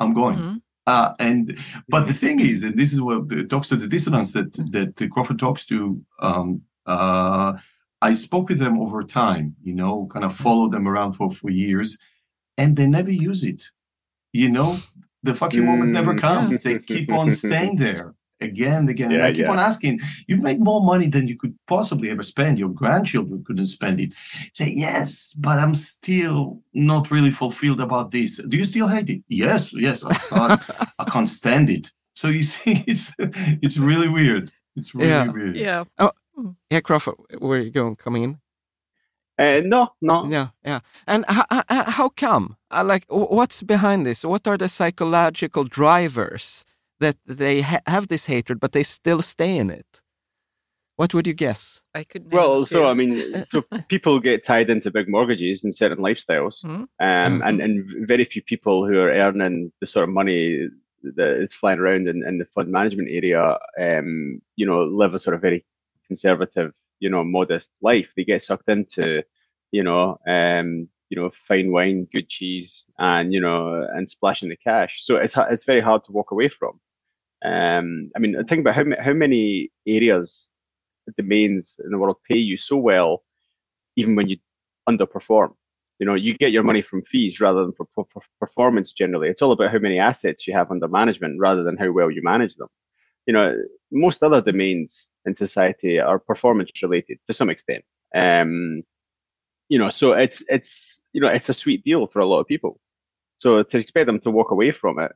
I'm 0.00 0.12
going. 0.22 0.38
Mhm. 0.38 0.62
Uh, 0.90 1.14
and 1.28 1.42
but 1.88 2.02
the 2.08 2.16
thing 2.22 2.38
is, 2.52 2.58
and 2.66 2.74
this 2.80 2.92
is 2.94 3.00
what 3.00 3.20
talks 3.48 3.68
to 3.68 3.76
the 3.76 3.86
dissonance 3.94 4.32
that 4.36 4.50
that 4.74 4.90
Crawford 5.12 5.38
talks 5.38 5.62
to. 5.66 5.76
Um, 6.26 6.48
uh, 6.94 7.50
I 8.08 8.14
spoke 8.14 8.48
with 8.50 8.58
them 8.64 8.76
over 8.84 9.00
time, 9.22 9.46
you 9.68 9.74
know, 9.80 9.94
kind 10.12 10.24
of 10.24 10.32
followed 10.46 10.72
them 10.72 10.86
around 10.88 11.12
for 11.12 11.30
for 11.40 11.50
years, 11.64 11.88
and 12.60 12.70
they 12.76 12.88
never 12.98 13.12
use 13.30 13.42
it. 13.52 13.62
You 14.32 14.48
know, 14.56 14.70
the 15.22 15.34
fucking 15.34 15.64
moment 15.70 15.92
never 15.92 16.14
Mm. 16.14 16.20
comes. 16.28 16.52
They 16.60 16.78
keep 16.78 17.12
on 17.20 17.30
staying 17.30 17.76
there 17.86 18.06
again 18.40 18.72
and 18.80 18.90
again. 18.90 19.12
and 19.12 19.22
I 19.22 19.30
keep 19.32 19.42
yeah. 19.42 19.50
on 19.50 19.58
asking, 19.58 20.00
you 20.26 20.36
make 20.36 20.58
more 20.58 20.80
money 20.82 21.06
than 21.06 21.26
you 21.26 21.36
could 21.36 21.54
possibly 21.66 22.10
ever 22.10 22.22
spend. 22.22 22.58
Your 22.58 22.68
grandchildren 22.70 23.44
couldn't 23.44 23.66
spend 23.66 24.00
it. 24.00 24.14
Say, 24.52 24.72
yes, 24.74 25.34
but 25.38 25.58
I'm 25.58 25.74
still 25.74 26.60
not 26.74 27.10
really 27.10 27.30
fulfilled 27.30 27.80
about 27.80 28.10
this. 28.10 28.36
Do 28.36 28.56
you 28.56 28.64
still 28.64 28.88
hate 28.88 29.10
it? 29.10 29.22
Yes, 29.28 29.72
yes. 29.74 30.04
I 30.04 30.14
can't, 30.14 30.60
I 30.98 31.04
can't 31.04 31.28
stand 31.28 31.70
it. 31.70 31.90
So 32.14 32.28
you 32.28 32.42
see, 32.42 32.84
it's 32.86 33.12
it's 33.18 33.76
really 33.78 34.08
weird. 34.08 34.52
It's 34.76 34.94
really 34.94 35.08
Yeah. 35.08 35.30
weird. 35.30 35.56
Yeah. 35.56 35.84
Yeah, 36.70 36.80
Crawford, 36.80 37.16
where 37.38 37.58
are 37.58 37.62
you 37.62 37.70
going? 37.70 37.96
Coming 37.96 38.22
in? 38.22 38.38
Uh, 39.38 39.62
no, 39.64 39.88
no. 40.02 40.26
Yeah, 40.26 40.48
yeah. 40.64 40.80
And 41.06 41.24
how, 41.28 41.44
how 41.68 42.08
come? 42.10 42.56
Uh, 42.70 42.84
like, 42.84 43.06
wh- 43.08 43.30
what's 43.30 43.62
behind 43.62 44.04
this? 44.06 44.22
What 44.24 44.46
are 44.46 44.58
the 44.58 44.68
psychological 44.68 45.64
drivers 45.64 46.64
that 47.00 47.16
they 47.26 47.62
ha- 47.62 47.80
have 47.86 48.08
this 48.08 48.26
hatred, 48.26 48.60
but 48.60 48.72
they 48.72 48.82
still 48.82 49.22
stay 49.22 49.56
in 49.56 49.70
it? 49.70 50.02
What 50.96 51.14
would 51.14 51.26
you 51.26 51.32
guess? 51.32 51.82
I 51.94 52.04
could. 52.04 52.26
name 52.26 52.38
Well, 52.38 52.62
a 52.62 52.66
so. 52.66 52.86
I 52.86 52.94
mean, 52.94 53.46
so 53.48 53.64
people 53.88 54.20
get 54.20 54.44
tied 54.44 54.68
into 54.70 54.90
big 54.90 55.08
mortgages 55.08 55.64
and 55.64 55.74
certain 55.74 55.98
lifestyles, 55.98 56.62
Mhm. 56.62 56.86
um, 57.00 57.42
and 57.42 57.60
and 57.60 58.06
very 58.06 58.24
few 58.24 58.42
people 58.42 58.86
who 58.86 58.98
are 58.98 59.10
earning 59.10 59.72
the 59.80 59.86
sort 59.86 60.04
of 60.08 60.14
money 60.14 60.68
that 61.02 61.42
is 61.42 61.54
flying 61.54 61.78
around 61.78 62.06
in, 62.06 62.22
in 62.26 62.36
the 62.36 62.44
fund 62.44 62.70
management 62.70 63.08
area, 63.10 63.56
um, 63.80 64.42
you 64.56 64.66
know, 64.66 64.82
live 64.84 65.14
a 65.14 65.18
sort 65.18 65.34
of 65.34 65.40
very 65.40 65.64
conservative, 66.06 66.74
you 66.98 67.08
know, 67.08 67.24
modest 67.24 67.70
life. 67.80 68.12
They 68.14 68.24
get 68.24 68.42
sucked 68.42 68.68
into, 68.68 69.22
you 69.72 69.82
know, 69.82 70.18
um, 70.26 70.86
you 71.08 71.16
know, 71.18 71.30
fine 71.48 71.72
wine, 71.72 72.06
good 72.12 72.28
cheese, 72.28 72.84
and 72.98 73.32
you 73.32 73.40
know, 73.40 73.88
and 73.94 74.10
splashing 74.10 74.50
the 74.50 74.56
cash. 74.56 75.02
So 75.06 75.16
it's 75.16 75.34
it's 75.50 75.64
very 75.64 75.80
hard 75.80 76.04
to 76.04 76.12
walk 76.12 76.30
away 76.32 76.48
from. 76.48 76.78
Um, 77.44 78.10
I 78.14 78.18
mean, 78.18 78.36
think 78.46 78.60
about 78.60 78.74
how 78.74 78.84
how 79.02 79.12
many 79.12 79.70
areas 79.86 80.48
domains 81.16 81.76
in 81.84 81.90
the 81.90 81.98
world 81.98 82.16
pay 82.28 82.36
you 82.38 82.56
so 82.56 82.76
well, 82.76 83.24
even 83.96 84.14
when 84.14 84.28
you 84.28 84.36
underperform. 84.88 85.54
You 85.98 86.06
know, 86.06 86.14
you 86.14 86.34
get 86.34 86.52
your 86.52 86.62
money 86.62 86.80
from 86.80 87.02
fees 87.02 87.40
rather 87.40 87.62
than 87.62 87.72
for, 87.72 87.86
for, 87.94 88.06
for 88.10 88.22
performance 88.40 88.92
generally. 88.92 89.28
It's 89.28 89.42
all 89.42 89.52
about 89.52 89.70
how 89.70 89.78
many 89.78 89.98
assets 89.98 90.46
you 90.46 90.54
have 90.54 90.70
under 90.70 90.88
management 90.88 91.38
rather 91.38 91.62
than 91.62 91.76
how 91.76 91.90
well 91.90 92.10
you 92.10 92.22
manage 92.22 92.54
them. 92.56 92.68
You 93.26 93.34
know, 93.34 93.54
most 93.92 94.22
other 94.22 94.40
domains 94.40 95.08
in 95.26 95.34
society 95.34 96.00
are 96.00 96.18
performance 96.18 96.70
related 96.82 97.18
to 97.26 97.34
some 97.34 97.50
extent. 97.50 97.84
Um, 98.14 98.82
you 99.68 99.78
know, 99.78 99.90
so 99.90 100.12
it's 100.12 100.42
it's 100.48 101.02
you 101.12 101.20
know 101.20 101.28
it's 101.28 101.50
a 101.50 101.54
sweet 101.54 101.84
deal 101.84 102.06
for 102.06 102.20
a 102.20 102.26
lot 102.26 102.40
of 102.40 102.46
people. 102.46 102.80
So 103.38 103.62
to 103.62 103.76
expect 103.76 104.06
them 104.06 104.20
to 104.20 104.30
walk 104.30 104.50
away 104.50 104.70
from 104.70 104.98
it 104.98 105.12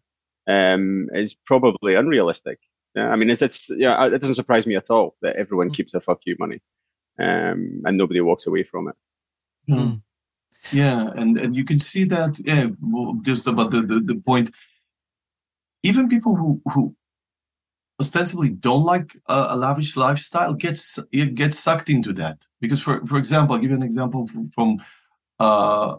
um, 0.46 1.08
is 1.14 1.34
probably 1.34 1.94
unrealistic. 1.94 2.58
Yeah, 2.94 3.08
I 3.08 3.16
mean, 3.16 3.30
it's, 3.30 3.42
it's 3.42 3.70
yeah, 3.70 4.06
it 4.06 4.20
doesn't 4.20 4.36
surprise 4.36 4.66
me 4.66 4.76
at 4.76 4.90
all 4.90 5.16
that 5.22 5.36
everyone 5.36 5.70
keeps 5.70 5.92
their 5.92 6.00
fuck 6.00 6.20
you 6.26 6.36
money, 6.38 6.60
um, 7.18 7.82
and 7.84 7.96
nobody 7.96 8.20
walks 8.20 8.46
away 8.46 8.62
from 8.62 8.88
it. 8.88 8.94
Mm. 9.68 10.02
Yeah, 10.72 11.10
and 11.16 11.38
and 11.38 11.56
you 11.56 11.64
can 11.64 11.78
see 11.78 12.04
that. 12.04 12.38
Yeah, 12.44 12.68
well, 12.80 13.18
just 13.22 13.46
about 13.46 13.70
the, 13.70 13.82
the 13.82 14.00
the 14.00 14.14
point. 14.14 14.50
Even 15.82 16.08
people 16.08 16.36
who 16.36 16.62
who 16.66 16.94
ostensibly 18.00 18.50
don't 18.50 18.84
like 18.84 19.16
a, 19.28 19.46
a 19.50 19.56
lavish 19.56 19.96
lifestyle 19.96 20.54
gets 20.54 20.98
get 21.34 21.54
sucked 21.54 21.88
into 21.88 22.12
that 22.12 22.38
because 22.60 22.80
for 22.80 23.04
for 23.06 23.18
example, 23.18 23.54
I'll 23.54 23.60
give 23.60 23.70
you 23.70 23.76
an 23.76 23.82
example 23.82 24.26
from, 24.28 24.50
from 24.50 24.80
uh, 25.40 25.96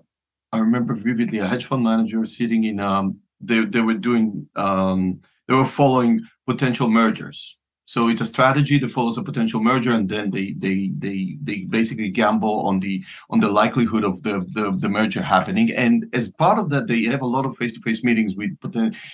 I 0.51 0.57
remember 0.59 0.93
vividly 0.93 1.39
a 1.39 1.47
hedge 1.47 1.65
fund 1.65 1.83
manager 1.83 2.25
sitting 2.25 2.63
in 2.63 2.79
um 2.79 3.19
they 3.47 3.65
they 3.65 3.81
were 3.81 3.93
doing 3.93 4.47
um 4.55 5.21
they 5.47 5.55
were 5.55 5.65
following 5.65 6.21
potential 6.47 6.89
mergers. 6.89 7.57
So 7.87 8.09
it's 8.09 8.21
a 8.21 8.25
strategy 8.25 8.79
that 8.79 8.89
follows 8.89 9.17
a 9.17 9.23
potential 9.23 9.61
merger, 9.61 9.91
and 9.91 10.09
then 10.09 10.31
they 10.31 10.53
they 10.53 10.91
they 10.97 11.37
they 11.43 11.57
basically 11.65 12.09
gamble 12.09 12.65
on 12.65 12.79
the 12.79 13.03
on 13.29 13.39
the 13.39 13.51
likelihood 13.51 14.03
of 14.03 14.23
the 14.23 14.39
the, 14.53 14.71
the 14.71 14.89
merger 14.89 15.21
happening. 15.21 15.71
And 15.71 16.07
as 16.13 16.31
part 16.31 16.57
of 16.57 16.69
that, 16.71 16.87
they 16.87 17.03
have 17.03 17.21
a 17.21 17.27
lot 17.27 17.45
of 17.45 17.55
face 17.57 17.73
to 17.73 17.81
face 17.81 18.03
meetings 18.03 18.35
with 18.35 18.57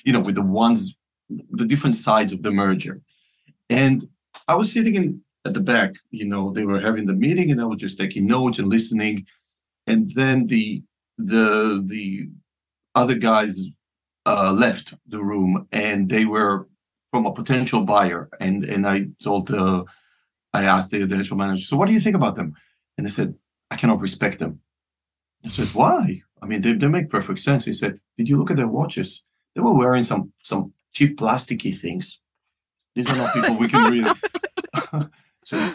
you 0.05 0.13
know 0.13 0.21
with 0.21 0.35
the 0.35 0.41
ones 0.41 0.97
the 1.51 1.65
different 1.65 1.95
sides 1.95 2.33
of 2.33 2.43
the 2.43 2.51
merger. 2.51 3.01
And 3.69 4.07
I 4.47 4.55
was 4.55 4.71
sitting 4.71 4.95
in 4.95 5.21
at 5.45 5.53
the 5.53 5.59
back, 5.59 5.95
you 6.11 6.25
know, 6.25 6.51
they 6.51 6.65
were 6.65 6.79
having 6.79 7.05
the 7.05 7.15
meeting, 7.15 7.51
and 7.51 7.59
I 7.59 7.65
was 7.65 7.79
just 7.79 7.99
taking 7.99 8.27
notes 8.27 8.59
and 8.59 8.67
listening. 8.69 9.25
And 9.87 10.11
then 10.11 10.47
the 10.47 10.83
the 11.17 11.83
the 11.85 12.29
other 12.95 13.15
guys 13.15 13.69
uh, 14.25 14.53
left 14.53 14.93
the 15.07 15.21
room, 15.21 15.67
and 15.71 16.09
they 16.09 16.25
were 16.25 16.67
from 17.11 17.25
a 17.25 17.33
potential 17.33 17.81
buyer. 17.81 18.29
And 18.39 18.63
and 18.63 18.87
I 18.87 19.07
told 19.21 19.51
uh, 19.51 19.83
I 20.53 20.63
asked 20.63 20.91
the, 20.91 21.05
the 21.05 21.17
hedge 21.17 21.31
manager, 21.31 21.63
so 21.63 21.77
what 21.77 21.87
do 21.87 21.93
you 21.93 21.99
think 21.99 22.15
about 22.15 22.35
them? 22.35 22.55
And 22.97 23.05
they 23.05 23.11
said, 23.11 23.35
I 23.69 23.75
cannot 23.77 24.01
respect 24.01 24.39
them. 24.39 24.59
I 25.45 25.49
said, 25.49 25.67
why? 25.73 26.21
I 26.41 26.45
mean, 26.45 26.61
they, 26.61 26.73
they 26.73 26.87
make 26.87 27.09
perfect 27.09 27.39
sense. 27.39 27.65
He 27.65 27.73
said, 27.73 27.99
did 28.17 28.27
you 28.27 28.37
look 28.37 28.51
at 28.51 28.57
their 28.57 28.67
watches? 28.67 29.23
They 29.55 29.61
were 29.61 29.73
wearing 29.73 30.03
some 30.03 30.31
some 30.43 30.73
cheap 30.93 31.17
plasticky 31.17 31.75
things. 31.75 32.19
These 32.95 33.09
are 33.09 33.15
not 33.15 33.33
people 33.33 33.55
we 33.57 33.67
can 33.67 33.91
really. 33.91 34.11
so, 35.45 35.73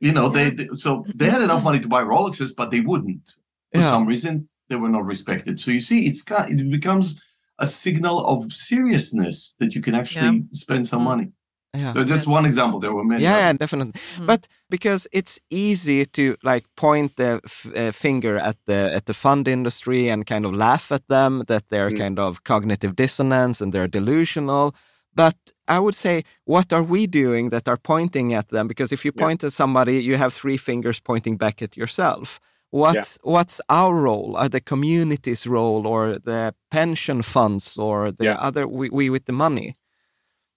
you 0.00 0.12
know, 0.12 0.28
they, 0.28 0.50
they, 0.50 0.66
so 0.68 1.04
they 1.14 1.30
had 1.30 1.42
enough 1.42 1.62
money 1.62 1.80
to 1.80 1.88
buy 1.88 2.02
Rolexes, 2.02 2.54
but 2.56 2.70
they 2.70 2.80
wouldn't 2.80 3.34
for 3.72 3.80
yeah. 3.80 3.90
some 3.90 4.06
reason. 4.06 4.48
They 4.68 4.76
were 4.76 4.88
not 4.88 5.04
respected. 5.04 5.60
So 5.60 5.70
you 5.70 5.78
see, 5.78 6.06
it's 6.06 6.24
it 6.28 6.70
becomes 6.70 7.20
a 7.58 7.66
signal 7.66 8.24
of 8.26 8.52
seriousness 8.52 9.54
that 9.58 9.74
you 9.74 9.80
can 9.80 9.94
actually 9.94 10.38
yeah. 10.38 10.42
spend 10.52 10.86
some 10.86 11.02
mm. 11.02 11.04
money. 11.04 11.32
Yeah. 11.74 11.92
So 11.92 12.04
just 12.04 12.26
yes. 12.26 12.34
one 12.34 12.46
example. 12.46 12.80
There 12.80 12.92
were 12.92 13.04
many. 13.04 13.22
Yeah, 13.22 13.38
yeah 13.38 13.52
definitely. 13.52 13.92
Mm. 14.16 14.26
But 14.26 14.48
because 14.70 15.06
it's 15.12 15.38
easy 15.50 16.06
to 16.06 16.36
like 16.42 16.64
point 16.76 17.16
the 17.16 17.40
uh, 17.74 17.92
finger 17.92 18.38
at 18.38 18.56
the 18.66 18.92
at 18.94 19.06
the 19.06 19.14
fund 19.14 19.46
industry 19.48 20.08
and 20.08 20.26
kind 20.26 20.44
of 20.46 20.54
laugh 20.54 20.90
at 20.90 21.06
them 21.08 21.44
that 21.48 21.68
they're 21.68 21.90
mm. 21.90 21.98
kind 21.98 22.18
of 22.18 22.44
cognitive 22.44 22.96
dissonance 22.96 23.60
and 23.60 23.72
they're 23.72 23.88
delusional. 23.88 24.74
But 25.14 25.36
I 25.66 25.78
would 25.78 25.94
say, 25.94 26.24
what 26.44 26.72
are 26.72 26.82
we 26.82 27.06
doing 27.06 27.48
that 27.50 27.68
are 27.68 27.78
pointing 27.78 28.34
at 28.34 28.48
them? 28.48 28.68
Because 28.68 28.92
if 28.92 29.04
you 29.04 29.12
point 29.12 29.42
yeah. 29.42 29.46
at 29.46 29.52
somebody, 29.52 30.02
you 30.02 30.16
have 30.16 30.32
three 30.34 30.58
fingers 30.58 31.00
pointing 31.00 31.36
back 31.38 31.62
at 31.62 31.76
yourself. 31.76 32.38
What's 32.76 33.18
yeah. 33.24 33.32
what's 33.32 33.60
our 33.70 33.94
role? 33.94 34.36
Are 34.36 34.50
the 34.50 34.60
community's 34.60 35.46
role, 35.46 35.86
or 35.86 36.18
the 36.18 36.54
pension 36.70 37.22
funds, 37.22 37.78
or 37.78 38.12
the 38.12 38.24
yeah. 38.24 38.34
other 38.34 38.68
we, 38.68 38.90
we 38.90 39.08
with 39.08 39.24
the 39.24 39.32
money? 39.32 39.78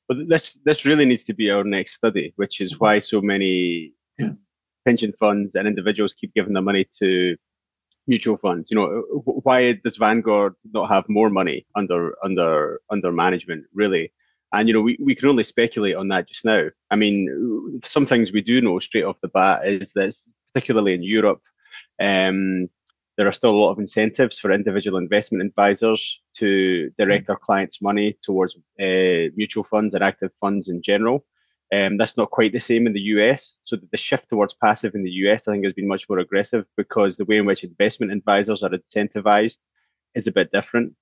But 0.10 0.28
this 0.28 0.60
this 0.66 0.84
really 0.84 1.06
needs 1.06 1.24
to 1.24 1.34
be 1.34 1.50
our 1.50 1.64
next 1.64 1.94
study, 1.94 2.34
which 2.36 2.60
is 2.60 2.78
why 2.78 3.00
so 3.00 3.22
many 3.22 3.94
pension 4.86 5.14
funds 5.18 5.56
and 5.56 5.66
individuals 5.66 6.14
keep 6.14 6.34
giving 6.34 6.54
their 6.54 6.62
money 6.62 6.86
to 7.00 7.38
mutual 8.06 8.38
funds. 8.38 8.70
You 8.70 8.76
know, 8.78 8.88
why 9.44 9.80
does 9.82 9.96
Vanguard 9.96 10.56
not 10.74 10.90
have 10.90 11.08
more 11.08 11.30
money 11.30 11.66
under 11.76 12.16
under 12.22 12.82
under 12.90 13.14
management? 13.14 13.64
Really, 13.74 14.12
and 14.52 14.68
you 14.68 14.74
know, 14.74 14.82
we, 14.82 14.98
we 15.00 15.16
can 15.16 15.30
only 15.30 15.46
speculate 15.46 15.96
on 15.96 16.10
that 16.10 16.28
just 16.28 16.44
now. 16.44 16.68
I 16.92 16.98
mean, 16.98 17.80
some 17.86 18.06
things 18.06 18.34
we 18.34 18.42
do 18.42 18.60
know 18.60 18.80
straight 18.80 19.06
off 19.06 19.22
the 19.22 19.30
bat 19.30 19.66
is 19.66 19.94
that 19.94 20.14
particularly 20.54 20.94
in 20.96 21.04
Europe, 21.04 21.42
um, 22.00 22.70
there 23.20 23.28
are 23.28 23.34
still 23.34 23.52
a 23.52 23.62
lot 23.62 23.72
of 23.72 23.80
incentives 23.80 24.40
for 24.40 24.54
individual 24.54 24.98
investment 24.98 25.46
advisors 25.46 26.22
to 26.36 26.90
direct 26.98 27.28
their 27.28 27.36
clients' 27.36 27.82
money 27.82 28.18
towards 28.22 28.56
uh, 28.80 29.28
mutual 29.36 29.66
funds 29.66 29.94
and 29.94 30.04
active 30.04 30.32
funds 30.40 30.70
in 30.70 30.82
general. 30.82 31.26
Um, 31.74 31.98
that's 31.98 32.16
not 32.16 32.32
quite 32.32 32.54
the 32.54 32.60
same 32.60 32.88
in 32.88 32.94
the 32.94 33.12
US. 33.16 33.58
So 33.64 33.78
the 33.92 33.98
shift 33.98 34.30
towards 34.30 34.54
passive 34.54 34.96
in 34.96 35.04
the 35.04 35.12
US, 35.28 35.48
I 35.48 35.52
think, 35.52 35.66
has 35.66 35.74
been 35.74 35.88
much 35.88 36.08
more 36.08 36.20
aggressive 36.20 36.66
because 36.78 37.18
the 37.18 37.26
way 37.26 37.38
in 37.38 37.46
which 37.46 37.66
investment 37.66 38.14
advisors 38.14 38.64
are 38.64 38.70
incentivized 38.70 39.58
is 40.16 40.28
a 40.28 40.32
bit 40.32 40.52
different. 40.54 40.94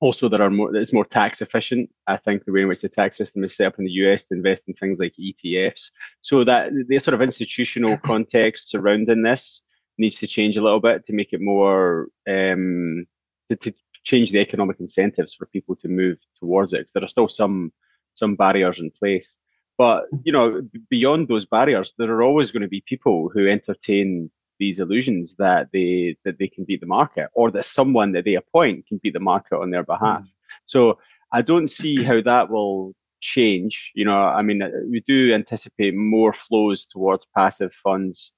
Also, 0.00 0.28
there 0.28 0.42
are 0.42 0.50
more. 0.50 0.74
It's 0.76 0.92
more 0.92 1.04
tax 1.04 1.42
efficient. 1.42 1.90
I 2.06 2.18
think 2.18 2.44
the 2.44 2.52
way 2.52 2.62
in 2.62 2.68
which 2.68 2.82
the 2.82 2.88
tax 2.88 3.16
system 3.16 3.42
is 3.42 3.56
set 3.56 3.66
up 3.66 3.80
in 3.80 3.84
the 3.84 3.98
US 4.06 4.24
to 4.26 4.34
invest 4.34 4.68
in 4.68 4.74
things 4.74 5.00
like 5.00 5.14
ETFs. 5.14 5.90
So 6.20 6.44
that 6.44 6.70
the 6.86 7.00
sort 7.00 7.14
of 7.14 7.22
institutional 7.22 7.98
context 8.04 8.70
surrounding 8.70 9.22
this 9.22 9.62
needs 9.98 10.16
to 10.16 10.26
change 10.26 10.56
a 10.56 10.62
little 10.62 10.80
bit 10.80 11.04
to 11.06 11.12
make 11.12 11.32
it 11.32 11.40
more 11.40 12.08
um, 12.28 13.06
to, 13.50 13.56
to, 13.56 13.74
change 14.04 14.30
the 14.30 14.38
economic 14.38 14.80
incentives 14.80 15.34
for 15.34 15.44
people 15.46 15.76
to 15.76 15.86
move 15.86 16.16
towards 16.38 16.72
it. 16.72 16.78
Because 16.78 16.92
there 16.92 17.04
are 17.04 17.08
still 17.08 17.28
some 17.28 17.72
some 18.14 18.36
barriers 18.36 18.80
in 18.80 18.90
place, 18.90 19.36
but 19.76 20.06
you 20.24 20.32
know, 20.32 20.62
beyond 20.88 21.28
those 21.28 21.46
barriers, 21.46 21.94
there 21.98 22.10
are 22.12 22.22
always 22.22 22.50
going 22.50 22.62
to 22.62 22.68
be 22.68 22.82
people 22.86 23.30
who 23.32 23.46
entertain 23.46 24.30
these 24.58 24.80
illusions 24.80 25.34
that 25.38 25.68
they 25.72 26.16
that 26.24 26.38
they 26.38 26.48
can 26.48 26.64
beat 26.64 26.80
the 26.80 26.86
market, 26.86 27.28
or 27.34 27.50
that 27.50 27.64
someone 27.64 28.12
that 28.12 28.24
they 28.24 28.34
appoint 28.34 28.86
can 28.86 28.98
beat 29.02 29.12
the 29.12 29.20
market 29.20 29.56
on 29.58 29.70
their 29.70 29.84
behalf. 29.84 30.22
Mm. 30.22 30.28
So 30.66 30.98
I 31.32 31.42
don't 31.42 31.68
see 31.68 32.02
how 32.02 32.20
that 32.22 32.50
will 32.50 32.94
change. 33.20 33.92
You 33.94 34.04
know, 34.04 34.18
I 34.18 34.42
mean, 34.42 34.62
we 34.90 35.00
do 35.00 35.34
anticipate 35.34 35.94
more 35.94 36.32
flows 36.32 36.84
towards 36.86 37.26
passive 37.36 37.72
funds 37.72 38.32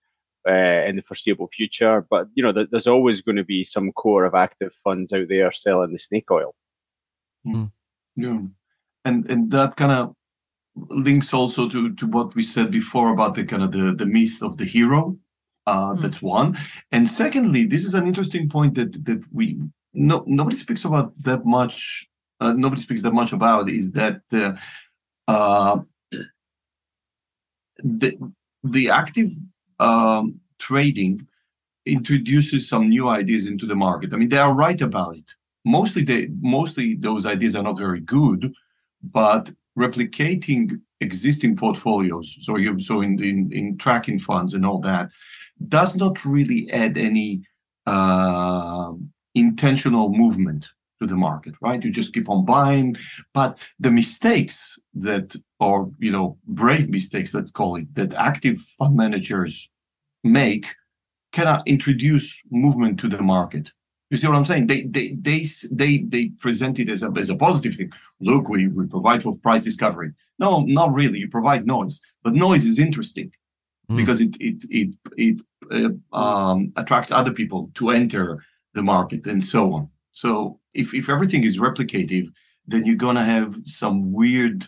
uh, 0.48 0.85
in 0.87 0.96
the 0.96 1.03
foreseeable 1.03 1.48
future. 1.48 2.07
But 2.09 2.29
you 2.35 2.42
know, 2.42 2.53
th- 2.53 2.68
there's 2.70 2.87
always 2.87 3.20
going 3.20 3.37
to 3.37 3.44
be 3.44 3.64
some 3.64 3.92
core 3.92 4.24
of 4.24 4.35
active 4.35 4.74
funds 4.85 5.12
out 5.12 5.29
there 5.29 5.53
selling 5.53 5.92
the 5.92 5.98
snake 5.98 6.31
oil. 6.31 6.55
Mm. 7.46 7.70
Yeah, 8.16 8.40
and 9.05 9.31
and 9.31 9.50
that 9.50 9.76
kind 9.76 9.92
of 9.92 10.14
links 10.88 11.35
also 11.35 11.68
to 11.68 11.94
to 11.94 12.07
what 12.07 12.35
we 12.35 12.42
said 12.42 12.70
before 12.70 13.12
about 13.12 13.35
the 13.35 13.44
kind 13.44 13.62
of 13.62 13.72
the 13.72 13.94
the 13.94 14.07
myth 14.07 14.42
of 14.42 14.57
the 14.57 14.64
hero. 14.64 15.16
Uh, 15.66 15.94
mm. 15.94 16.00
That's 16.00 16.22
one, 16.22 16.57
and 16.90 17.09
secondly, 17.09 17.66
this 17.66 17.85
is 17.85 17.94
an 17.94 18.07
interesting 18.07 18.48
point 18.48 18.74
that 18.74 19.05
that 19.05 19.22
we 19.33 19.61
no 19.92 20.24
nobody 20.26 20.57
speaks 20.57 20.85
about 20.85 21.12
that 21.22 21.44
much. 21.44 22.07
Uh, 22.40 22.55
nobody 22.55 22.81
speaks 22.81 23.03
that 23.03 23.12
much 23.12 23.33
about 23.33 23.68
is 23.68 23.92
that 23.92 24.22
the 24.31 24.59
uh, 25.29 25.79
the 27.79 28.33
the 28.64 28.90
active 28.90 29.31
um, 29.81 30.38
trading 30.59 31.27
introduces 31.87 32.69
some 32.69 32.88
new 32.88 33.09
ideas 33.09 33.47
into 33.47 33.66
the 33.66 33.75
market. 33.75 34.12
I 34.12 34.16
mean, 34.16 34.29
they 34.29 34.38
are 34.38 34.55
right 34.55 34.81
about 34.81 35.16
it. 35.16 35.31
Mostly, 35.64 36.03
they 36.03 36.29
mostly 36.40 36.95
those 36.95 37.27
ideas 37.27 37.57
are 37.57 37.62
not 37.62 37.79
very 37.79 38.01
good, 38.01 38.53
but 39.03 39.51
replicating 39.79 40.81
existing 41.01 41.57
portfolios, 41.57 42.37
so 42.43 42.57
you 42.57 42.79
so 42.79 43.01
in, 43.01 43.23
in 43.23 43.51
in 43.53 43.77
tracking 43.79 44.19
funds 44.19 44.55
and 44.55 44.64
all 44.64 44.79
that, 44.81 45.11
does 45.69 45.96
not 45.96 46.25
really 46.25 46.71
add 46.73 46.96
any 46.96 47.42
uh, 47.87 48.92
intentional 49.35 50.11
movement 50.11 50.69
to 51.00 51.07
the 51.07 51.17
market, 51.17 51.54
right? 51.61 51.83
You 51.83 51.90
just 51.90 52.13
keep 52.13 52.29
on 52.29 52.44
buying, 52.44 52.96
but 53.33 53.59
the 53.79 53.90
mistakes 53.90 54.79
that, 54.94 55.35
or 55.59 55.90
you 55.98 56.13
know, 56.13 56.37
brave 56.46 56.90
mistakes, 56.90 57.35
let's 57.35 57.50
call 57.50 57.77
it, 57.77 57.94
that 57.94 58.15
active 58.15 58.59
fund 58.59 58.96
managers 58.96 59.71
make 60.25 60.66
cannot 61.33 61.66
introduce 61.66 62.42
movement 62.50 62.98
to 63.00 63.08
the 63.08 63.23
market. 63.23 63.73
You 64.10 64.16
see 64.16 64.27
what 64.27 64.37
I'm 64.37 64.44
saying? 64.44 64.66
They 64.66 64.83
they 64.83 65.12
they 65.12 65.46
they 65.71 65.98
they 65.98 66.29
present 66.40 66.81
it 66.81 66.88
as 66.88 67.02
a 67.02 67.12
as 67.16 67.31
a 67.31 67.37
positive 67.37 67.77
thing. 67.77 67.92
Look, 68.21 68.48
we, 68.48 68.66
we 68.66 68.87
provide 68.87 69.23
for 69.23 69.38
price 69.38 69.62
discovery. 69.62 70.12
No, 70.38 70.60
not 70.62 70.92
really. 70.92 71.21
You 71.21 71.29
provide 71.29 71.66
noise, 71.66 72.00
but 72.25 72.35
noise 72.35 72.64
is 72.64 72.81
interesting 72.81 73.33
mm. 73.88 73.96
because 73.96 74.21
it 74.21 74.37
it 74.40 74.64
it 74.68 74.96
it 75.16 75.40
uh, 75.71 76.16
um, 76.16 76.73
attracts 76.77 77.12
other 77.12 77.33
people 77.33 77.71
to 77.75 77.90
enter 77.90 78.42
the 78.75 78.83
market 78.83 79.27
and 79.27 79.44
so 79.44 79.73
on. 79.73 79.88
So 80.12 80.58
if, 80.75 80.94
if 80.94 81.08
everything 81.08 81.44
is 81.44 81.58
replicative, 81.58 82.33
then 82.66 82.85
you're 82.85 82.96
gonna 82.96 83.25
have 83.25 83.56
some 83.66 84.12
weird 84.12 84.66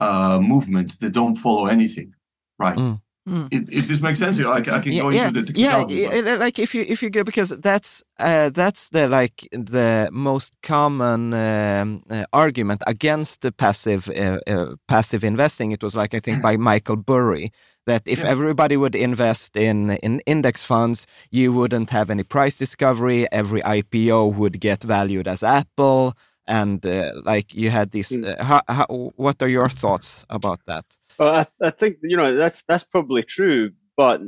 uh, 0.00 0.40
movements 0.40 0.96
that 0.98 1.12
don't 1.12 1.36
follow 1.36 1.66
anything, 1.66 2.14
right? 2.58 2.76
Mm. 2.76 3.00
Mm. 3.28 3.48
It, 3.52 3.86
this 3.86 4.00
makes 4.00 4.18
sense, 4.18 4.40
I, 4.40 4.50
I 4.56 4.60
can 4.62 4.96
go 4.96 5.10
yeah, 5.10 5.28
into 5.28 5.42
the 5.42 5.52
yeah, 5.54 5.84
but- 5.84 5.90
yeah, 5.90 6.34
like 6.36 6.58
if 6.58 6.74
you 6.74 6.84
if 6.88 7.02
you 7.02 7.10
go 7.10 7.22
because 7.22 7.50
that's 7.60 8.02
uh, 8.18 8.48
that's 8.48 8.88
the 8.88 9.08
like 9.08 9.46
the 9.52 10.08
most 10.10 10.56
common 10.62 11.34
um, 11.34 12.02
uh, 12.10 12.24
argument 12.32 12.82
against 12.86 13.42
the 13.42 13.52
passive 13.52 14.08
uh, 14.08 14.38
uh, 14.46 14.74
passive 14.88 15.22
investing. 15.22 15.70
It 15.72 15.82
was 15.82 15.94
like 15.94 16.14
I 16.14 16.20
think 16.20 16.42
by 16.42 16.56
Michael 16.56 16.96
Burry 16.96 17.50
that 17.86 18.02
if 18.06 18.20
Yeah. 18.22 18.30
everybody 18.30 18.76
would 18.76 18.94
invest 18.94 19.56
in 19.56 19.90
in 20.02 20.20
index 20.26 20.64
funds, 20.64 21.06
you 21.30 21.52
wouldn't 21.52 21.90
have 21.90 22.10
any 22.10 22.22
price 22.24 22.56
discovery. 22.58 23.26
Every 23.30 23.60
IPO 23.62 24.34
would 24.34 24.60
get 24.60 24.82
valued 24.82 25.28
as 25.28 25.42
Apple, 25.42 26.14
and 26.46 26.84
uh, 26.86 27.12
like 27.32 27.54
you 27.54 27.70
had 27.70 27.90
this. 27.90 28.12
Mm. 28.12 28.24
Uh, 28.24 28.44
how, 28.44 28.60
how, 28.68 28.86
what 29.16 29.42
are 29.42 29.48
your 29.50 29.68
thoughts 29.68 30.24
about 30.28 30.60
that? 30.66 30.84
Well, 31.20 31.36
I, 31.62 31.66
I 31.68 31.70
think 31.70 31.98
you 32.02 32.16
know 32.16 32.34
that's 32.36 32.64
that's 32.68 32.84
probably 32.84 33.22
true, 33.24 33.72
but 33.96 34.22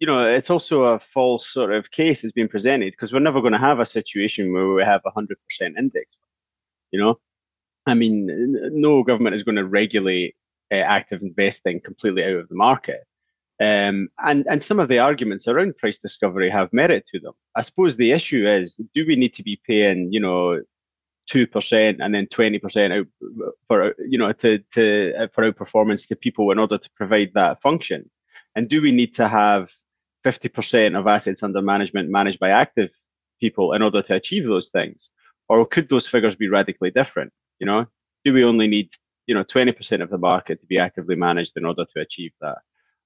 you 0.00 0.06
know 0.08 0.28
it's 0.28 0.50
also 0.50 0.84
a 0.84 1.00
false 1.00 1.48
sort 1.48 1.72
of 1.72 1.92
case 1.92 2.22
that's 2.22 2.32
being 2.32 2.48
presented 2.48 2.92
because 2.92 3.12
we're 3.12 3.20
never 3.20 3.40
going 3.42 3.54
to 3.54 3.60
have 3.60 3.80
a 3.80 3.86
situation 3.86 4.52
where 4.52 4.68
we 4.74 4.84
have 4.84 5.02
a 5.06 5.12
hundred 5.12 5.38
percent 5.48 5.76
index. 5.78 6.08
You 6.92 7.00
know, 7.00 7.20
I 7.86 7.94
mean, 7.94 8.28
no 8.72 9.02
government 9.04 9.36
is 9.36 9.44
going 9.44 9.56
to 9.56 9.66
regulate 9.66 10.36
uh, 10.72 10.76
active 10.76 11.22
investing 11.22 11.80
completely 11.80 12.24
out 12.24 12.36
of 12.38 12.48
the 12.50 12.56
market. 12.56 13.02
Um, 13.62 14.08
and 14.20 14.46
and 14.48 14.62
some 14.62 14.80
of 14.80 14.88
the 14.88 15.00
arguments 15.00 15.48
around 15.48 15.76
price 15.78 15.98
discovery 15.98 16.50
have 16.50 16.72
merit 16.72 17.06
to 17.12 17.20
them. 17.20 17.34
I 17.56 17.62
suppose 17.62 17.96
the 17.96 18.12
issue 18.12 18.48
is, 18.48 18.76
do 18.94 19.06
we 19.06 19.16
need 19.16 19.34
to 19.36 19.44
be 19.44 19.60
paying, 19.66 20.12
you 20.12 20.20
know, 20.20 20.62
two 21.26 21.46
percent 21.46 22.00
and 22.00 22.14
then 22.14 22.26
twenty 22.28 22.58
percent 22.58 22.92
out 22.92 23.06
for 23.66 23.94
you 23.98 24.18
know 24.18 24.32
to 24.32 24.58
to 24.72 25.12
uh, 25.18 25.26
for 25.32 25.50
outperformance 25.50 26.06
to 26.08 26.16
people 26.16 26.50
in 26.50 26.58
order 26.58 26.78
to 26.78 26.90
provide 26.96 27.32
that 27.34 27.60
function? 27.60 28.10
And 28.54 28.68
do 28.68 28.80
we 28.80 28.92
need 28.92 29.14
to 29.16 29.28
have 29.28 29.70
fifty 30.24 30.48
percent 30.48 30.96
of 30.96 31.06
assets 31.06 31.42
under 31.42 31.62
management 31.62 32.10
managed 32.10 32.38
by 32.38 32.50
active 32.50 32.90
people 33.40 33.72
in 33.72 33.82
order 33.82 34.02
to 34.02 34.14
achieve 34.14 34.44
those 34.44 34.70
things, 34.70 35.10
or 35.48 35.66
could 35.66 35.88
those 35.88 36.06
figures 36.06 36.36
be 36.36 36.48
radically 36.48 36.90
different? 36.90 37.32
You 37.58 37.66
know, 37.66 37.86
do 38.24 38.32
we 38.32 38.44
only 38.44 38.66
need 38.66 38.90
you 39.26 39.34
know 39.34 39.42
twenty 39.42 39.72
percent 39.72 40.02
of 40.02 40.10
the 40.10 40.18
market 40.18 40.60
to 40.60 40.66
be 40.66 40.78
actively 40.78 41.16
managed 41.16 41.56
in 41.56 41.66
order 41.66 41.84
to 41.84 42.00
achieve 42.00 42.32
that? 42.40 42.58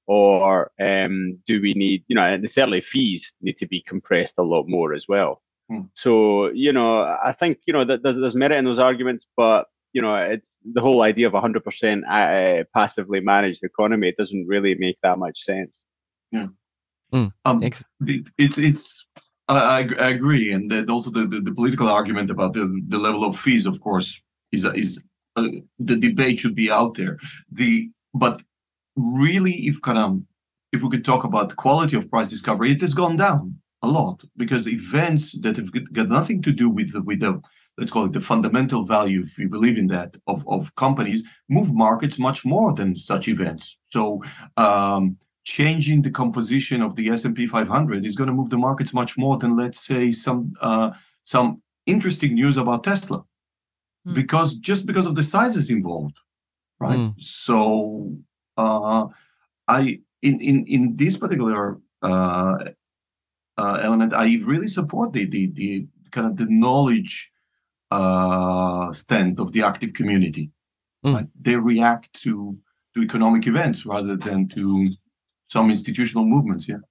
Or 0.06 0.72
um, 0.80 1.38
do 1.46 1.60
we 1.60 1.72
need, 1.74 2.04
you 2.08 2.16
know, 2.16 2.22
and 2.22 2.50
certainly 2.50 2.80
fees 2.80 3.32
need 3.40 3.58
to 3.58 3.66
be 3.66 3.80
compressed 3.80 4.34
a 4.38 4.42
lot 4.42 4.66
more 4.66 4.92
as 4.92 5.06
well. 5.06 5.40
Hmm. 5.70 5.82
So, 5.94 6.50
you 6.50 6.72
know, 6.72 7.02
I 7.22 7.32
think, 7.32 7.58
you 7.64 7.72
know, 7.72 7.84
that 7.84 8.02
there's, 8.02 8.16
there's 8.16 8.34
merit 8.34 8.58
in 8.58 8.64
those 8.64 8.80
arguments, 8.80 9.26
but, 9.36 9.68
you 9.92 10.02
know, 10.02 10.16
it's 10.16 10.58
the 10.72 10.80
whole 10.80 11.02
idea 11.02 11.28
of 11.28 11.32
100% 11.32 12.02
uh, 12.08 12.64
passively 12.74 13.20
managed 13.20 13.62
economy. 13.62 14.08
It 14.08 14.16
doesn't 14.16 14.46
really 14.48 14.74
make 14.74 14.98
that 15.02 15.18
much 15.18 15.42
sense. 15.44 15.80
Um, 17.44 17.62
Ex- 17.62 17.84
it, 18.06 18.28
it's 18.38 18.58
it's 18.58 19.06
I, 19.48 19.58
I 19.58 20.04
I 20.04 20.08
agree, 20.10 20.52
and 20.52 20.70
that 20.70 20.88
also 20.88 21.10
the, 21.10 21.26
the, 21.26 21.40
the 21.40 21.52
political 21.52 21.88
argument 21.88 22.30
about 22.30 22.54
the, 22.54 22.82
the 22.86 22.98
level 22.98 23.24
of 23.24 23.36
fees, 23.36 23.66
of 23.66 23.80
course, 23.80 24.22
is 24.52 24.64
is 24.64 25.02
uh, 25.36 25.48
the 25.80 25.96
debate 25.96 26.38
should 26.38 26.54
be 26.54 26.70
out 26.70 26.94
there. 26.94 27.18
The 27.50 27.90
but 28.14 28.40
really, 28.94 29.66
if 29.66 29.82
kind 29.82 29.98
of 29.98 30.22
if 30.72 30.82
we 30.82 30.90
could 30.90 31.04
talk 31.04 31.24
about 31.24 31.56
quality 31.56 31.96
of 31.96 32.08
price 32.08 32.30
discovery, 32.30 32.70
it 32.70 32.80
has 32.80 32.94
gone 32.94 33.16
down 33.16 33.60
a 33.82 33.88
lot 33.88 34.22
because 34.36 34.68
events 34.68 35.38
that 35.40 35.56
have 35.56 35.70
got 35.92 36.08
nothing 36.08 36.42
to 36.42 36.52
do 36.52 36.68
with 36.68 36.92
the, 36.92 37.02
with 37.02 37.20
the 37.20 37.40
let's 37.78 37.90
call 37.90 38.04
it 38.04 38.12
the 38.12 38.20
fundamental 38.20 38.84
value, 38.84 39.22
if 39.22 39.38
we 39.38 39.46
believe 39.46 39.78
in 39.78 39.86
that, 39.86 40.14
of, 40.26 40.46
of 40.46 40.74
companies 40.76 41.24
move 41.48 41.72
markets 41.74 42.18
much 42.18 42.44
more 42.44 42.74
than 42.74 42.94
such 42.94 43.26
events. 43.28 43.78
So 43.88 44.22
um, 44.58 45.16
changing 45.44 46.02
the 46.02 46.10
composition 46.10 46.82
of 46.82 46.94
the 46.94 47.08
S&P 47.08 47.46
500 47.46 48.04
is 48.04 48.16
going 48.16 48.28
to 48.28 48.34
move 48.34 48.50
the 48.50 48.58
markets 48.58 48.92
much 48.92 49.16
more 49.16 49.38
than 49.38 49.56
let's 49.56 49.80
say 49.80 50.10
some 50.10 50.52
uh, 50.60 50.90
some 51.24 51.62
interesting 51.86 52.34
news 52.34 52.56
about 52.56 52.84
Tesla 52.84 53.24
Hmm. 54.06 54.14
because 54.14 54.56
just 54.56 54.86
because 54.86 55.04
of 55.04 55.14
the 55.14 55.22
sizes 55.22 55.68
involved 55.68 56.16
right 56.78 56.96
Hmm. 56.98 57.08
so 57.18 58.16
uh, 58.56 59.06
I 59.68 60.00
in 60.22 60.40
in 60.40 60.64
in 60.66 60.96
this 60.96 61.18
particular 61.18 61.78
uh, 62.00 62.70
uh, 63.60 63.76
element 63.88 64.10
I 64.24 64.26
really 64.52 64.68
support 64.78 65.08
the 65.16 65.24
the 65.34 65.44
the 65.60 65.70
kind 66.14 66.26
of 66.30 66.34
the 66.40 66.46
knowledge 66.64 67.14
uh, 67.90 68.92
stand 68.92 69.38
of 69.40 69.52
the 69.52 69.62
active 69.62 69.92
community 70.00 70.50
Hmm. 71.04 71.14
right? 71.14 71.28
they 71.46 71.56
react 71.56 72.12
to 72.24 72.32
to 72.94 73.00
economic 73.02 73.46
events 73.46 73.86
rather 73.86 74.16
than 74.26 74.48
to 74.56 74.62
some 75.54 75.70
institutional 75.70 76.26
movements 76.34 76.64
yeah 76.68 76.82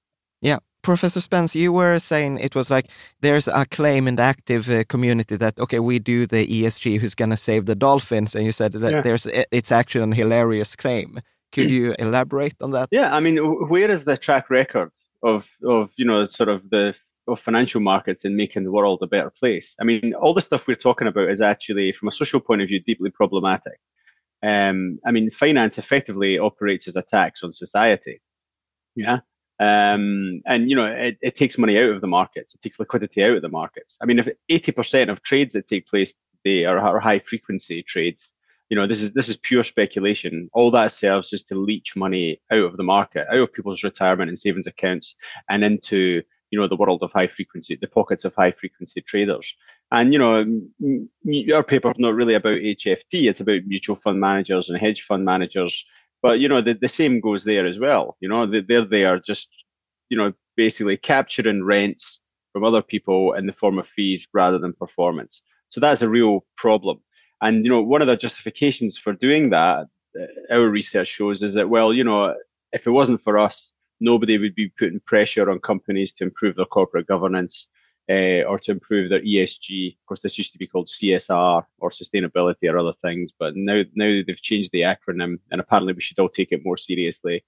Yeah, 0.41 0.59
Professor 0.81 1.21
Spence, 1.21 1.51
you 1.63 1.71
were 1.73 1.99
saying 1.99 2.39
it 2.39 2.55
was 2.55 2.69
like 2.75 2.85
there's 3.21 3.47
a 3.47 3.65
claim 3.77 4.07
in 4.07 4.15
the 4.15 4.23
active 4.23 4.63
uh, 4.69 4.83
community 4.93 5.35
that 5.37 5.59
okay, 5.59 5.79
we 5.79 5.99
do 5.99 6.25
the 6.25 6.43
ESG, 6.57 6.85
who's 7.01 7.15
going 7.15 7.31
to 7.31 7.37
save 7.49 7.63
the 7.65 7.75
dolphins, 7.75 8.35
and 8.35 8.43
you 8.45 8.51
said 8.51 8.71
that 8.73 8.91
Yeah. 8.93 9.01
there's 9.05 9.25
it's 9.59 9.71
actually 9.71 10.11
a 10.11 10.15
hilarious 10.15 10.75
claim. 10.75 11.09
Could 11.55 11.69
you 11.69 11.93
elaborate 11.99 12.55
on 12.61 12.71
that? 12.71 12.87
Yeah, 12.91 13.17
I 13.17 13.19
mean, 13.25 13.37
where 13.71 13.91
is 13.95 14.03
the 14.03 14.17
track 14.17 14.45
record 14.49 14.91
of 15.23 15.47
of 15.65 15.91
you 15.95 16.05
know 16.05 16.25
sort 16.25 16.49
of 16.49 16.69
the 16.69 16.95
of 17.27 17.39
financial 17.39 17.81
markets 17.81 18.25
and 18.25 18.35
making 18.35 18.63
the 18.63 18.71
world 18.71 18.99
a 19.01 19.07
better 19.07 19.29
place? 19.29 19.75
I 19.79 19.83
mean, 19.83 20.13
all 20.13 20.33
the 20.33 20.41
stuff 20.41 20.67
we're 20.67 20.75
talking 20.75 21.07
about 21.07 21.29
is 21.29 21.41
actually, 21.41 21.91
from 21.91 22.07
a 22.07 22.11
social 22.11 22.39
point 22.39 22.61
of 22.61 22.67
view, 22.67 22.79
deeply 22.79 23.11
problematic. 23.11 23.79
Um, 24.41 24.99
I 25.05 25.11
mean, 25.11 25.29
finance 25.31 25.77
effectively 25.77 26.39
operates 26.39 26.87
as 26.87 26.95
a 26.95 27.01
tax 27.01 27.43
on 27.43 27.53
society. 27.53 28.21
Yeah. 28.95 29.19
Um, 29.59 30.41
and 30.45 30.69
you 30.69 30.75
know, 30.75 30.85
it, 30.85 31.17
it 31.21 31.35
takes 31.35 31.57
money 31.57 31.77
out 31.77 31.89
of 31.89 32.01
the 32.01 32.07
markets. 32.07 32.55
It 32.55 32.61
takes 32.61 32.79
liquidity 32.79 33.23
out 33.23 33.35
of 33.35 33.41
the 33.41 33.49
markets. 33.49 33.97
I 34.01 34.05
mean, 34.05 34.19
if 34.19 34.29
80% 34.49 35.11
of 35.11 35.21
trades 35.21 35.53
that 35.53 35.67
take 35.67 35.87
place 35.87 36.13
today 36.43 36.65
are, 36.65 36.79
are 36.79 36.99
high 36.99 37.19
frequency 37.19 37.83
trades, 37.83 38.31
you 38.69 38.75
know, 38.75 38.85
this 38.85 39.01
is 39.01 39.11
this 39.11 39.27
is 39.27 39.37
pure 39.37 39.63
speculation. 39.63 40.49
All 40.53 40.69
that 40.71 40.91
serves 40.91 41.33
is 41.33 41.43
to 41.45 41.55
leach 41.55 41.95
money 41.95 42.39
out 42.51 42.63
of 42.63 42.77
the 42.77 42.83
market, 42.83 43.27
out 43.29 43.39
of 43.39 43.53
people's 43.53 43.83
retirement 43.83 44.29
and 44.29 44.37
savings 44.37 44.67
accounts, 44.67 45.15
and 45.49 45.63
into 45.63 46.21
you 46.51 46.59
know 46.59 46.67
the 46.67 46.75
world 46.75 47.01
of 47.01 47.11
high 47.11 47.27
frequency, 47.27 47.77
the 47.79 47.87
pockets 47.87 48.25
of 48.25 48.35
high 48.35 48.51
frequency 48.51 49.01
traders. 49.01 49.53
And 49.91 50.13
you 50.13 50.19
know, 50.19 50.45
your 51.23 51.63
paper's 51.63 51.97
not 51.97 52.13
really 52.13 52.35
about 52.35 52.59
HFT; 52.59 53.27
it's 53.27 53.41
about 53.41 53.65
mutual 53.65 53.95
fund 53.95 54.19
managers 54.19 54.69
and 54.69 54.77
hedge 54.77 55.01
fund 55.01 55.25
managers. 55.25 55.83
But 56.21 56.39
you 56.39 56.47
know, 56.47 56.61
the, 56.61 56.73
the 56.73 56.87
same 56.87 57.21
goes 57.21 57.43
there 57.43 57.65
as 57.65 57.79
well. 57.79 58.17
You 58.19 58.29
know, 58.29 58.45
they, 58.45 58.61
they're 58.61 58.85
there 58.85 59.19
just 59.19 59.49
you 60.09 60.17
know 60.17 60.33
basically 60.55 60.97
capturing 60.97 61.63
rents 61.63 62.19
from 62.53 62.63
other 62.63 62.83
people 62.83 63.33
in 63.33 63.47
the 63.47 63.53
form 63.53 63.79
of 63.79 63.87
fees 63.87 64.27
rather 64.31 64.59
than 64.59 64.73
performance. 64.73 65.41
So 65.69 65.79
that's 65.79 66.01
a 66.01 66.09
real 66.09 66.45
problem. 66.57 66.99
And 67.41 67.65
you 67.65 67.71
know, 67.71 67.81
one 67.81 68.01
of 68.01 68.07
the 68.07 68.17
justifications 68.17 68.97
for 68.97 69.13
doing 69.13 69.49
that, 69.51 69.87
uh, 70.19 70.53
our 70.53 70.69
research 70.69 71.07
shows, 71.07 71.43
is 71.43 71.53
that 71.53 71.69
well, 71.69 71.93
you 71.93 72.03
know, 72.03 72.35
if 72.71 72.85
it 72.85 72.91
wasn't 72.91 73.21
for 73.21 73.37
us, 73.37 73.71
nobody 73.99 74.37
would 74.37 74.55
be 74.55 74.69
putting 74.77 74.99
pressure 75.01 75.49
on 75.49 75.59
companies 75.59 76.13
to 76.13 76.23
improve 76.23 76.55
their 76.55 76.65
corporate 76.65 77.07
governance 77.07 77.67
uh, 78.09 78.43
or 78.43 78.57
to 78.59 78.71
improve 78.71 79.09
their 79.09 79.21
ESG. 79.21 79.93
Of 79.93 80.05
course, 80.07 80.21
this 80.21 80.37
used 80.37 80.51
to 80.53 80.59
be 80.59 80.67
called 80.67 80.87
CSR 80.87 81.63
or 81.77 81.89
sustainability 81.91 82.69
or 82.69 82.77
other 82.77 82.93
things, 82.93 83.31
but 83.37 83.55
now 83.55 83.83
now 83.93 84.21
they've 84.25 84.41
changed 84.41 84.71
the 84.71 84.81
acronym, 84.81 85.39
and 85.51 85.61
apparently 85.61 85.93
we 85.93 86.01
should 86.01 86.19
all 86.19 86.29
take 86.29 86.51
it 86.51 86.65
more 86.65 86.77
seriously. 86.77 87.43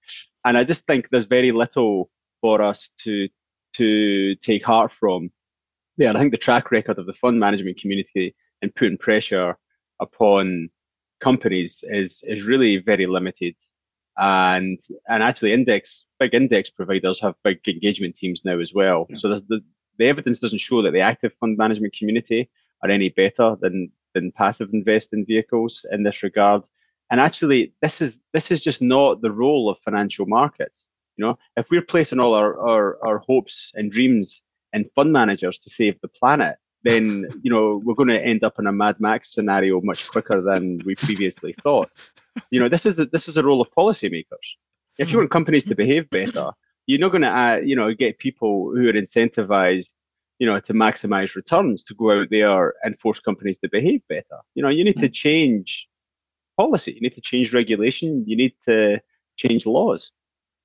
And 0.46 0.58
I 0.58 0.64
just 0.64 0.86
think 0.86 1.10
there's 1.10 1.26
very 1.26 1.52
little 1.52 2.10
for 2.42 2.62
us 2.62 2.92
to 3.04 3.28
to 3.74 4.36
take 4.36 4.64
heart 4.64 4.92
from. 4.92 5.32
Yeah, 5.98 6.14
I 6.14 6.20
think 6.20 6.32
the 6.32 6.38
track 6.38 6.72
record 6.72 7.00
of 7.00 7.06
the 7.06 7.14
fund 7.14 7.39
management 7.39 7.80
community 7.80 8.36
in 8.62 8.72
putting 8.72 8.98
pressure 8.98 9.58
upon 10.02 10.70
companies 11.20 11.84
is 11.88 12.24
is 12.28 12.45
really 12.45 12.78
very 12.78 13.08
limited. 13.08 13.56
And 14.18 14.80
and 15.08 15.24
actually 15.24 15.54
index 15.54 16.06
big 16.20 16.34
index 16.34 16.70
providers 16.70 17.20
have 17.22 17.36
big 17.43 17.60
engagement 17.68 18.18
teams 18.18 18.43
now 18.43 18.60
as 18.60 18.74
well. 18.74 19.08
Yeah. 19.10 19.18
so 19.18 19.30
there's 19.30 19.43
the 19.43 19.62
the 19.97 20.08
evidence 20.08 20.39
doesn't 20.39 20.60
show 20.60 20.82
that 20.82 20.91
the 20.91 21.02
active 21.02 21.34
fund 21.39 21.58
management 21.58 21.95
community 21.97 22.49
are 22.84 22.89
any 22.89 23.10
better 23.10 23.56
than 23.62 23.91
than 24.14 24.32
passive 24.34 24.70
investing 24.74 25.26
vehicles 25.26 25.86
in 25.91 26.04
this 26.04 26.24
regard. 26.24 26.64
And 27.10 27.22
actually 27.22 27.74
this 27.82 28.02
is 28.02 28.20
this 28.34 28.52
is 28.52 28.62
just 28.62 28.82
not 28.82 29.22
the 29.22 29.32
role 29.32 29.70
of 29.70 29.80
financial 29.80 30.26
markets 30.26 30.88
you 31.22 31.26
know? 31.26 31.38
If 31.58 31.70
we're 31.70 31.82
placing 31.82 32.20
all 32.20 32.34
our 32.34 32.60
our, 32.60 33.06
our 33.06 33.20
hopes 33.20 33.72
and 33.76 33.91
dreams 33.91 34.43
in 34.74 34.89
fund 34.95 35.12
managers 35.12 35.60
to 35.60 35.70
save 35.70 35.99
the 36.02 36.08
planet 36.08 36.58
then 36.84 37.28
you 37.44 37.52
know 37.52 37.82
we're 37.84 37.96
going 37.96 38.10
to 38.10 38.24
end 38.24 38.44
up 38.44 38.60
in 38.60 38.68
a 38.68 38.72
Mad 38.72 39.00
Max 39.00 39.34
scenario 39.34 39.82
much 39.82 40.08
quicker 40.10 40.42
than 40.42 40.80
we 40.86 40.96
previously 40.96 41.54
thought. 41.62 41.90
You 42.50 42.60
know, 42.60 42.70
this 42.70 42.86
is 42.86 42.96
the, 42.96 43.06
this 43.06 43.28
is 43.28 43.36
the 43.36 43.44
role 43.44 43.62
of 43.62 43.70
policymakers. 43.72 44.56
If 44.98 45.12
you 45.12 45.18
want 45.18 45.32
companies 45.32 45.66
to 45.66 45.76
behave 45.76 46.10
better, 46.10 46.52
you're 46.86 47.00
not 47.00 47.10
going 47.10 47.22
to 47.24 47.30
uh, 47.30 47.58
you 47.58 47.76
know 47.76 47.94
get 47.94 48.20
people 48.20 48.72
who 48.74 48.88
are 48.88 48.94
incentivized, 48.94 49.90
you 50.40 50.48
know, 50.48 50.60
to 50.60 50.74
maximize 50.74 51.36
returns, 51.36 51.84
to 51.86 51.94
go 51.94 52.22
out 52.22 52.30
there 52.30 52.74
and 52.84 53.00
force 53.00 53.20
companies 53.20 53.58
to 53.60 53.70
behave 53.70 54.02
better. 54.08 54.40
You 54.56 54.64
know, 54.64 54.70
you 54.70 54.84
need 54.84 55.00
to 55.00 55.10
mm. 55.10 55.14
change 55.14 55.88
policy, 56.58 56.94
you 56.94 57.02
need 57.02 57.16
to 57.16 57.22
change 57.22 57.54
regulation, 57.54 58.24
you 58.28 58.36
need 58.36 58.54
to 58.68 59.00
change 59.38 59.66
laws. 59.66 60.12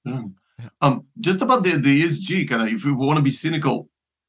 Mm. 0.07 0.33
Um, 0.81 1.05
just 1.21 1.43
about 1.43 1.64
the, 1.64 1.73
the 1.77 2.03
ESG, 2.03 2.49
kind 2.49 2.62
of, 2.62 2.69
if 2.69 2.85
we 2.85 2.93
want 2.93 3.19
to 3.19 3.23
be 3.23 3.31
cynical 3.31 3.89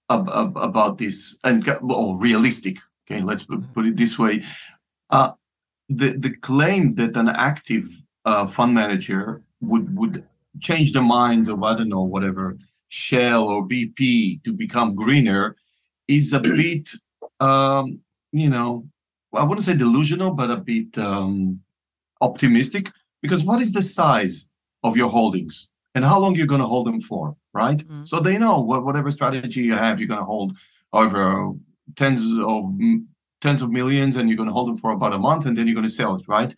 about 0.10 0.98
this 0.98 1.38
and 1.44 1.68
or 1.82 2.18
realistic, 2.20 2.78
okay, 3.10 3.22
let's 3.22 3.44
put 3.44 3.86
it 3.86 3.98
this 3.98 4.18
way, 4.18 4.44
uh, 5.10 5.32
the 5.90 6.14
the 6.18 6.36
claim 6.38 6.96
that 6.96 7.16
an 7.18 7.30
active 7.30 7.88
uh, 8.26 8.48
fund 8.48 8.74
manager 8.74 9.42
would 9.62 9.96
would 9.96 10.24
change 10.60 10.94
the 10.94 11.02
minds 11.02 11.50
of 11.50 11.64
I 11.64 11.76
don't 11.76 11.90
know 11.90 12.04
whatever 12.04 12.58
Shell 12.90 13.48
or 13.48 13.68
BP 13.68 14.44
to 14.44 14.54
become 14.54 14.96
greener 14.96 15.56
is 16.08 16.34
a 16.34 16.40
bit, 16.40 16.90
um, 17.40 18.00
you 18.32 18.50
know, 18.50 18.88
I 19.36 19.44
wouldn't 19.44 19.66
say 19.66 19.76
delusional, 19.76 20.32
but 20.32 20.50
a 20.50 20.58
bit 20.58 20.98
um, 20.98 21.60
optimistic. 22.22 22.92
Because 23.22 23.44
what 23.44 23.62
is 23.62 23.74
the 23.74 23.82
size 23.82 24.48
of 24.84 24.96
your 24.96 25.10
holdings? 25.10 25.68
And 25.96 26.06
how 26.06 26.20
long 26.20 26.36
you're 26.36 26.48
going 26.48 26.62
to 26.62 26.68
hold 26.68 26.88
them 26.88 27.02
for, 27.02 27.36
right? 27.64 27.82
Mm. 27.88 28.08
So 28.08 28.16
they 28.20 28.38
know 28.38 28.58
what, 28.70 28.86
whatever 28.86 29.12
strategy 29.12 29.62
you 29.70 29.76
have, 29.86 30.00
you're 30.00 30.14
going 30.14 30.26
to 30.26 30.32
hold 30.36 30.50
over 30.94 31.52
tens 31.96 32.22
of 32.54 32.64
tens 33.46 33.62
of 33.62 33.70
millions, 33.80 34.16
and 34.16 34.24
you're 34.28 34.42
going 34.42 34.52
to 34.52 34.58
hold 34.58 34.70
them 34.70 34.80
for 34.84 34.92
about 34.92 35.18
a 35.20 35.20
month, 35.30 35.46
and 35.46 35.56
then 35.56 35.66
you're 35.68 35.80
going 35.80 35.92
to 35.92 36.00
sell 36.02 36.16
it, 36.16 36.24
right? 36.28 36.54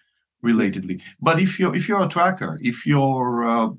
Relatedly, 0.50 1.02
but 1.28 1.36
if 1.46 1.60
you're 1.60 1.76
if 1.80 1.84
you're 1.88 2.06
a 2.06 2.14
tracker, 2.16 2.54
if 2.62 2.78
you're 2.86 3.36
uh, 3.56 3.70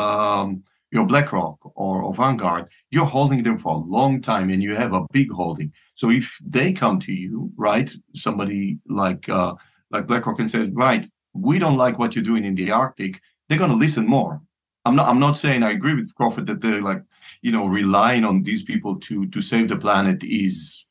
um, 0.00 0.48
you're 0.92 1.06
BlackRock 1.06 1.58
or, 1.76 2.02
or 2.02 2.14
Vanguard, 2.14 2.66
you're 2.90 3.06
holding 3.06 3.42
them 3.42 3.58
for 3.58 3.72
a 3.74 3.84
long 3.96 4.20
time 4.20 4.50
and 4.50 4.62
you 4.62 4.74
have 4.74 4.92
a 4.92 5.06
big 5.12 5.30
holding. 5.30 5.72
So 5.94 6.10
if 6.10 6.38
they 6.44 6.72
come 6.72 6.98
to 7.00 7.12
you, 7.12 7.50
right, 7.56 7.90
somebody 8.14 8.78
like 8.88 9.28
uh, 9.28 9.54
like 9.90 10.06
BlackRock 10.06 10.40
and 10.40 10.50
says, 10.50 10.70
right, 10.72 11.08
we 11.32 11.58
don't 11.58 11.76
like 11.84 11.98
what 11.98 12.14
you're 12.14 12.24
doing 12.24 12.44
in 12.44 12.54
the 12.54 12.70
Arctic, 12.70 13.20
they're 13.48 13.58
going 13.58 13.70
to 13.70 13.84
listen 13.86 14.06
more. 14.06 14.40
I'm 14.84 14.96
not. 14.96 15.08
I'm 15.08 15.20
not 15.20 15.36
saying 15.36 15.62
I 15.62 15.70
agree 15.70 15.94
with 15.94 16.14
Crawford 16.14 16.46
that 16.46 16.60
they're 16.60 16.80
like, 16.80 17.02
you 17.42 17.52
know, 17.52 17.66
relying 17.66 18.24
on 18.24 18.42
these 18.42 18.62
people 18.62 18.96
to 19.00 19.26
to 19.28 19.42
save 19.42 19.68
the 19.68 19.76
planet 19.76 20.22
is, 20.24 20.86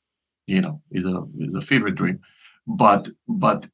you 0.48 0.62
know, 0.62 0.82
is 0.92 1.06
a 1.06 1.24
is 1.40 1.56
a 1.56 1.62
favorite 1.62 1.96
dream, 1.96 2.20
but 2.68 3.10
but 3.28 3.68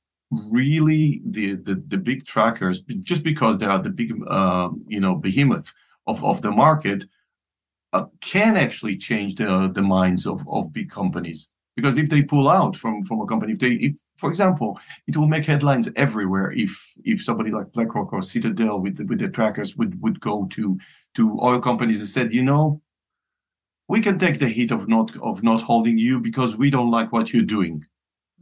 really 0.51 1.21
the 1.25 1.55
the, 1.55 1.83
the 1.87 1.97
big 1.97 2.25
trackers 2.25 2.81
just 3.01 3.23
because 3.23 3.57
they 3.57 3.65
are 3.65 3.79
the 3.79 3.89
big 3.89 4.13
uh, 4.27 4.69
you 4.87 4.99
know 4.99 5.15
behemoth 5.15 5.71
of, 6.07 6.23
of 6.23 6.41
the 6.41 6.51
market 6.51 7.05
uh, 7.93 8.05
can 8.21 8.57
actually 8.57 8.97
change 8.97 9.35
the, 9.35 9.71
the 9.73 9.81
minds 9.81 10.25
of, 10.27 10.45
of 10.49 10.73
big 10.73 10.89
companies. 10.89 11.47
Because 11.75 11.97
if 11.97 12.09
they 12.09 12.23
pull 12.23 12.47
out 12.47 12.77
from, 12.77 13.03
from 13.03 13.19
a 13.19 13.25
company, 13.25 13.53
if 13.53 13.59
they, 13.59 13.73
if, 13.73 13.99
for 14.17 14.29
example, 14.29 14.79
it 15.07 15.17
will 15.17 15.27
make 15.27 15.43
headlines 15.43 15.89
everywhere 15.97 16.51
if 16.55 16.93
if 17.03 17.21
somebody 17.21 17.51
like 17.51 17.73
BlackRock 17.73 18.13
or 18.13 18.21
Citadel 18.21 18.79
with 18.79 18.97
the, 18.97 19.05
with 19.05 19.19
their 19.19 19.29
trackers 19.29 19.75
would, 19.75 20.01
would 20.01 20.19
go 20.21 20.45
to 20.51 20.79
to 21.15 21.39
oil 21.41 21.59
companies 21.59 21.99
and 21.99 22.07
said, 22.07 22.31
you 22.31 22.43
know, 22.43 22.81
we 23.87 24.01
can 24.01 24.17
take 24.17 24.39
the 24.39 24.47
hit 24.47 24.71
of 24.71 24.87
not 24.87 25.15
of 25.17 25.43
not 25.43 25.61
holding 25.61 25.97
you 25.97 26.19
because 26.19 26.55
we 26.55 26.69
don't 26.69 26.91
like 26.91 27.11
what 27.11 27.33
you're 27.33 27.43
doing. 27.43 27.85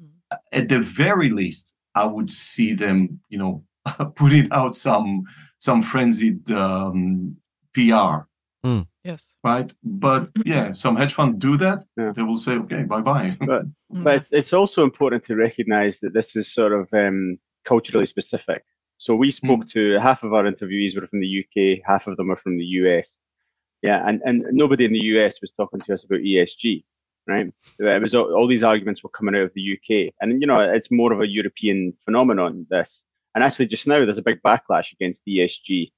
Mm. 0.01 0.37
At 0.51 0.69
the 0.69 0.79
very 0.79 1.29
least, 1.31 1.73
I 1.95 2.05
would 2.05 2.29
see 2.29 2.73
them, 2.73 3.19
you 3.29 3.37
know, 3.37 3.63
putting 4.15 4.51
out 4.51 4.75
some 4.75 5.23
some 5.57 5.81
frenzied 5.81 6.49
um, 6.51 7.35
PR. 7.73 8.27
Mm. 8.65 8.87
Yes. 9.03 9.35
Right. 9.43 9.71
But 9.83 10.29
yeah, 10.45 10.71
some 10.71 10.95
hedge 10.95 11.13
funds 11.13 11.39
do 11.39 11.57
that. 11.57 11.83
Yeah. 11.97 12.13
They 12.15 12.23
will 12.23 12.37
say, 12.37 12.53
okay, 12.53 12.83
bye 12.83 13.01
bye. 13.01 13.35
But, 13.39 13.65
mm. 13.93 14.03
but 14.03 14.25
it's 14.31 14.53
also 14.53 14.83
important 14.83 15.25
to 15.25 15.35
recognize 15.35 15.99
that 15.99 16.13
this 16.13 16.35
is 16.35 16.53
sort 16.53 16.71
of 16.73 16.87
um, 16.93 17.37
culturally 17.65 18.05
specific. 18.05 18.63
So 18.97 19.15
we 19.15 19.31
spoke 19.31 19.65
mm. 19.65 19.71
to 19.71 19.99
half 19.99 20.23
of 20.23 20.33
our 20.33 20.43
interviewees 20.43 20.95
were 20.95 21.07
from 21.07 21.19
the 21.19 21.43
UK, 21.43 21.85
half 21.85 22.07
of 22.07 22.15
them 22.15 22.31
are 22.31 22.37
from 22.37 22.57
the 22.57 22.65
US. 22.65 23.09
Yeah, 23.81 24.07
and, 24.07 24.21
and 24.23 24.45
nobody 24.51 24.85
in 24.85 24.93
the 24.93 25.03
US 25.17 25.41
was 25.41 25.51
talking 25.51 25.81
to 25.81 25.93
us 25.93 26.05
about 26.05 26.21
ESG, 26.21 26.85
right? 27.27 27.51
It 27.79 28.01
was 28.01 28.15
all, 28.15 28.33
all 28.33 28.47
these 28.47 28.63
arguments 28.63 29.03
were 29.03 29.09
coming 29.09 29.35
out 29.35 29.41
of 29.41 29.53
the 29.55 29.73
UK, 29.77 30.13
and 30.21 30.39
you 30.39 30.47
know 30.47 30.59
it's 30.59 30.89
more 30.89 31.11
of 31.11 31.19
a 31.19 31.27
European 31.27 31.93
phenomenon. 32.05 32.65
This, 32.69 33.01
and 33.35 33.43
actually 33.43 33.65
just 33.65 33.87
now 33.87 33.99
there's 33.99 34.17
a 34.17 34.21
big 34.21 34.41
backlash 34.41 34.93
against 34.93 35.25
ESG 35.27 35.91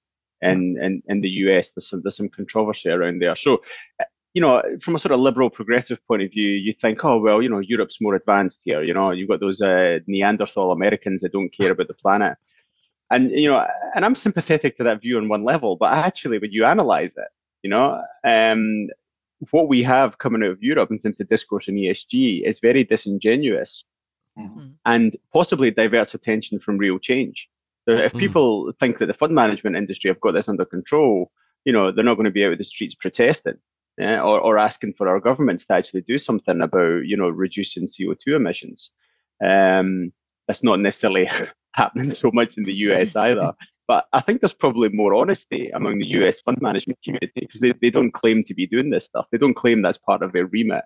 in, 0.51 0.77
in, 0.81 1.03
in 1.07 1.21
the 1.21 1.29
US. 1.29 1.71
There's 1.71 1.89
some, 1.89 2.01
there's 2.03 2.17
some 2.17 2.29
controversy 2.29 2.89
around 2.89 3.21
there. 3.21 3.35
So, 3.35 3.61
you 4.33 4.41
know, 4.41 4.61
from 4.81 4.95
a 4.95 4.99
sort 4.99 5.13
of 5.13 5.19
liberal 5.19 5.49
progressive 5.49 6.05
point 6.07 6.21
of 6.21 6.31
view, 6.31 6.49
you 6.49 6.73
think, 6.73 7.03
oh, 7.05 7.19
well, 7.19 7.41
you 7.41 7.49
know, 7.49 7.59
Europe's 7.59 8.01
more 8.01 8.15
advanced 8.15 8.59
here. 8.63 8.83
You 8.83 8.93
know, 8.93 9.11
you've 9.11 9.29
got 9.29 9.39
those 9.39 9.61
uh, 9.61 9.99
Neanderthal 10.07 10.71
Americans 10.71 11.21
that 11.21 11.31
don't 11.31 11.49
care 11.49 11.71
about 11.71 11.87
the 11.87 11.93
planet. 11.93 12.37
And, 13.11 13.31
you 13.31 13.49
know, 13.49 13.65
and 13.93 14.03
I'm 14.03 14.15
sympathetic 14.15 14.77
to 14.77 14.83
that 14.83 15.01
view 15.01 15.17
on 15.17 15.29
one 15.29 15.43
level, 15.43 15.75
but 15.75 15.93
actually, 15.93 16.39
when 16.39 16.51
you 16.51 16.65
analyze 16.65 17.15
it, 17.15 17.27
you 17.61 17.69
know, 17.69 18.01
um, 18.23 18.87
what 19.51 19.67
we 19.67 19.83
have 19.83 20.17
coming 20.17 20.43
out 20.43 20.51
of 20.51 20.63
Europe 20.63 20.91
in 20.91 20.99
terms 20.99 21.19
of 21.19 21.29
discourse 21.29 21.69
on 21.69 21.75
ESG 21.75 22.47
is 22.47 22.59
very 22.59 22.83
disingenuous 22.83 23.83
mm-hmm. 24.37 24.67
and 24.85 25.17
possibly 25.33 25.71
diverts 25.71 26.13
attention 26.13 26.59
from 26.59 26.77
real 26.77 26.99
change. 26.99 27.49
If 27.87 28.13
mm. 28.13 28.19
people 28.19 28.71
think 28.79 28.97
that 28.97 29.05
the 29.05 29.13
fund 29.13 29.33
management 29.33 29.75
industry 29.75 30.09
have 30.09 30.19
got 30.21 30.31
this 30.31 30.49
under 30.49 30.65
control, 30.65 31.31
you 31.65 31.73
know, 31.73 31.91
they're 31.91 32.03
not 32.03 32.15
going 32.15 32.25
to 32.25 32.31
be 32.31 32.45
out 32.45 32.53
in 32.53 32.57
the 32.57 32.63
streets 32.63 32.95
protesting 32.95 33.57
yeah, 33.97 34.21
or, 34.21 34.39
or 34.39 34.57
asking 34.57 34.93
for 34.93 35.07
our 35.07 35.19
governments 35.19 35.65
to 35.65 35.73
actually 35.73 36.01
do 36.01 36.17
something 36.17 36.61
about, 36.61 37.05
you 37.05 37.15
know, 37.15 37.29
reducing 37.29 37.87
CO2 37.87 38.35
emissions. 38.35 38.91
Um, 39.45 40.11
that's 40.47 40.63
not 40.63 40.79
necessarily 40.79 41.29
happening 41.73 42.13
so 42.13 42.31
much 42.33 42.57
in 42.57 42.63
the 42.63 42.73
US 42.73 43.15
either. 43.15 43.53
But 43.87 44.05
I 44.13 44.21
think 44.21 44.41
there's 44.41 44.53
probably 44.53 44.89
more 44.89 45.13
honesty 45.13 45.69
among 45.69 45.99
the 45.99 46.07
US 46.07 46.41
fund 46.41 46.57
management 46.59 46.99
community 47.03 47.31
because 47.41 47.61
they, 47.61 47.73
they 47.81 47.89
don't 47.89 48.11
claim 48.11 48.43
to 48.45 48.53
be 48.53 48.67
doing 48.67 48.89
this 48.89 49.05
stuff. 49.05 49.27
They 49.31 49.37
don't 49.37 49.53
claim 49.53 49.81
that's 49.81 49.97
part 49.97 50.23
of 50.23 50.33
their 50.33 50.47
remit. 50.47 50.83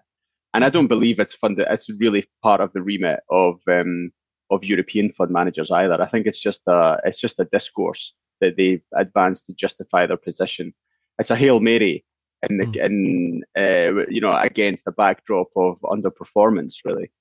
And 0.54 0.66
I 0.66 0.70
don't 0.70 0.88
believe 0.88 1.20
it's 1.20 1.36
funded, 1.36 1.68
it's 1.70 1.90
really 1.90 2.28
part 2.42 2.60
of 2.60 2.74
the 2.74 2.82
remit 2.82 3.22
of 3.30 3.60
um, 3.68 4.12
of 4.50 4.64
European 4.64 5.12
fund 5.12 5.32
managers 5.32 5.72
either. 5.72 6.02
I 6.02 6.08
think 6.08 6.26
it's 6.26 6.40
just 6.40 6.62
a 6.68 7.00
it's 7.06 7.20
just 7.20 7.40
a 7.40 7.46
discourse 7.46 8.14
that 8.42 8.58
they 8.58 8.82
advance 8.96 9.42
to 9.44 9.54
justify 9.54 10.06
their 10.06 10.18
position. 10.18 10.74
It's 11.20 11.32
a 11.32 11.36
hail 11.36 11.60
mary, 11.60 12.06
in 12.50 12.58
the, 12.58 12.66
mm. 12.66 12.86
in 12.86 13.44
uh, 13.58 14.06
you 14.10 14.22
know 14.22 14.36
against 14.38 14.86
the 14.86 14.92
backdrop 14.92 15.48
of 15.56 15.80
underperformance, 15.82 16.76
really. 16.86 17.12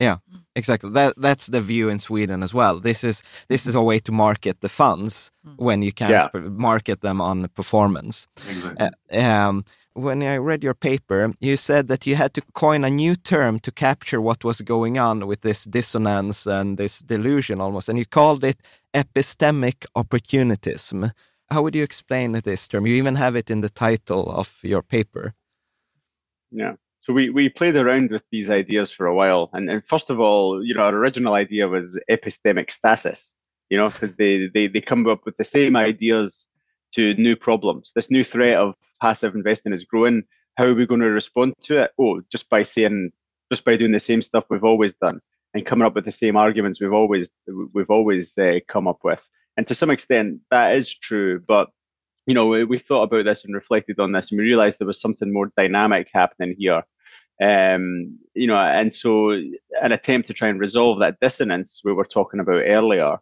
Yeah, 0.00 0.18
exactly. 0.54 0.90
That 0.90 1.14
that's 1.16 1.46
the 1.46 1.60
view 1.60 1.88
in 1.88 1.98
Sweden 1.98 2.42
as 2.42 2.54
well. 2.54 2.78
This 2.78 3.02
is 3.02 3.22
this 3.48 3.66
is 3.66 3.74
a 3.74 3.82
way 3.82 3.98
to 4.00 4.12
market 4.12 4.60
the 4.60 4.68
funds 4.68 5.32
mm. 5.46 5.56
when 5.56 5.82
you 5.82 5.92
can't 5.92 6.10
yeah. 6.10 6.40
market 6.40 7.00
them 7.00 7.20
on 7.20 7.48
performance. 7.48 8.28
Exactly. 8.48 8.88
Uh, 9.10 9.48
um, 9.48 9.64
when 9.98 10.22
I 10.22 10.36
read 10.36 10.62
your 10.62 10.74
paper, 10.74 11.32
you 11.40 11.56
said 11.56 11.88
that 11.88 12.06
you 12.06 12.14
had 12.14 12.32
to 12.34 12.42
coin 12.54 12.84
a 12.84 12.90
new 12.90 13.16
term 13.16 13.58
to 13.60 13.72
capture 13.72 14.20
what 14.20 14.44
was 14.44 14.60
going 14.60 14.98
on 14.98 15.26
with 15.26 15.40
this 15.40 15.64
dissonance 15.64 16.46
and 16.46 16.78
this 16.78 17.00
delusion 17.00 17.60
almost, 17.60 17.88
and 17.88 17.98
you 17.98 18.06
called 18.06 18.44
it 18.44 18.62
epistemic 18.94 19.86
opportunism. 19.94 21.10
How 21.50 21.62
would 21.62 21.74
you 21.74 21.82
explain 21.82 22.32
this 22.32 22.68
term? 22.68 22.86
You 22.86 22.94
even 22.94 23.16
have 23.16 23.34
it 23.34 23.50
in 23.50 23.60
the 23.60 23.68
title 23.68 24.30
of 24.30 24.58
your 24.62 24.82
paper. 24.82 25.34
Yeah. 26.50 26.74
So 27.00 27.12
we, 27.12 27.30
we 27.30 27.48
played 27.48 27.76
around 27.76 28.10
with 28.10 28.22
these 28.30 28.50
ideas 28.50 28.90
for 28.90 29.06
a 29.06 29.14
while. 29.14 29.50
And, 29.52 29.70
and 29.70 29.84
first 29.84 30.10
of 30.10 30.20
all, 30.20 30.62
you 30.64 30.74
know, 30.74 30.82
our 30.82 30.94
original 30.94 31.34
idea 31.34 31.66
was 31.66 31.98
epistemic 32.10 32.70
stasis, 32.70 33.32
you 33.70 33.78
know, 33.78 33.88
because 33.88 34.16
they, 34.16 34.48
they, 34.48 34.66
they 34.68 34.80
come 34.80 35.06
up 35.06 35.24
with 35.24 35.36
the 35.38 35.44
same 35.44 35.74
ideas 35.74 36.44
to 36.92 37.14
new 37.14 37.36
problems. 37.36 37.92
This 37.94 38.10
new 38.10 38.24
threat 38.24 38.56
of 38.56 38.74
passive 39.00 39.34
investing 39.34 39.72
is 39.72 39.84
growing. 39.84 40.24
How 40.56 40.64
are 40.64 40.74
we 40.74 40.86
going 40.86 41.00
to 41.00 41.10
respond 41.10 41.54
to 41.64 41.82
it? 41.82 41.92
Oh, 42.00 42.20
just 42.30 42.48
by 42.50 42.62
saying, 42.62 43.12
just 43.50 43.64
by 43.64 43.76
doing 43.76 43.92
the 43.92 44.00
same 44.00 44.22
stuff 44.22 44.44
we've 44.50 44.64
always 44.64 44.94
done 44.94 45.20
and 45.54 45.66
coming 45.66 45.86
up 45.86 45.94
with 45.94 46.04
the 46.04 46.12
same 46.12 46.36
arguments 46.36 46.80
we've 46.80 46.92
always 46.92 47.30
we've 47.72 47.90
always 47.90 48.36
uh, 48.38 48.58
come 48.68 48.86
up 48.86 48.98
with. 49.02 49.22
And 49.56 49.66
to 49.66 49.74
some 49.74 49.90
extent, 49.90 50.40
that 50.50 50.76
is 50.76 50.94
true. 50.94 51.40
But 51.46 51.68
you 52.26 52.34
know, 52.34 52.46
we, 52.46 52.64
we 52.64 52.78
thought 52.78 53.04
about 53.04 53.24
this 53.24 53.44
and 53.44 53.54
reflected 53.54 53.98
on 53.98 54.12
this, 54.12 54.30
and 54.30 54.38
we 54.38 54.44
realised 54.44 54.78
there 54.78 54.86
was 54.86 55.00
something 55.00 55.32
more 55.32 55.50
dynamic 55.56 56.08
happening 56.12 56.54
here. 56.58 56.82
Um, 57.40 58.18
you 58.34 58.48
know, 58.48 58.58
and 58.58 58.92
so 58.92 59.30
an 59.30 59.92
attempt 59.92 60.26
to 60.28 60.34
try 60.34 60.48
and 60.48 60.60
resolve 60.60 60.98
that 60.98 61.20
dissonance 61.20 61.82
we 61.84 61.92
were 61.92 62.04
talking 62.04 62.40
about 62.40 62.64
earlier 62.66 63.18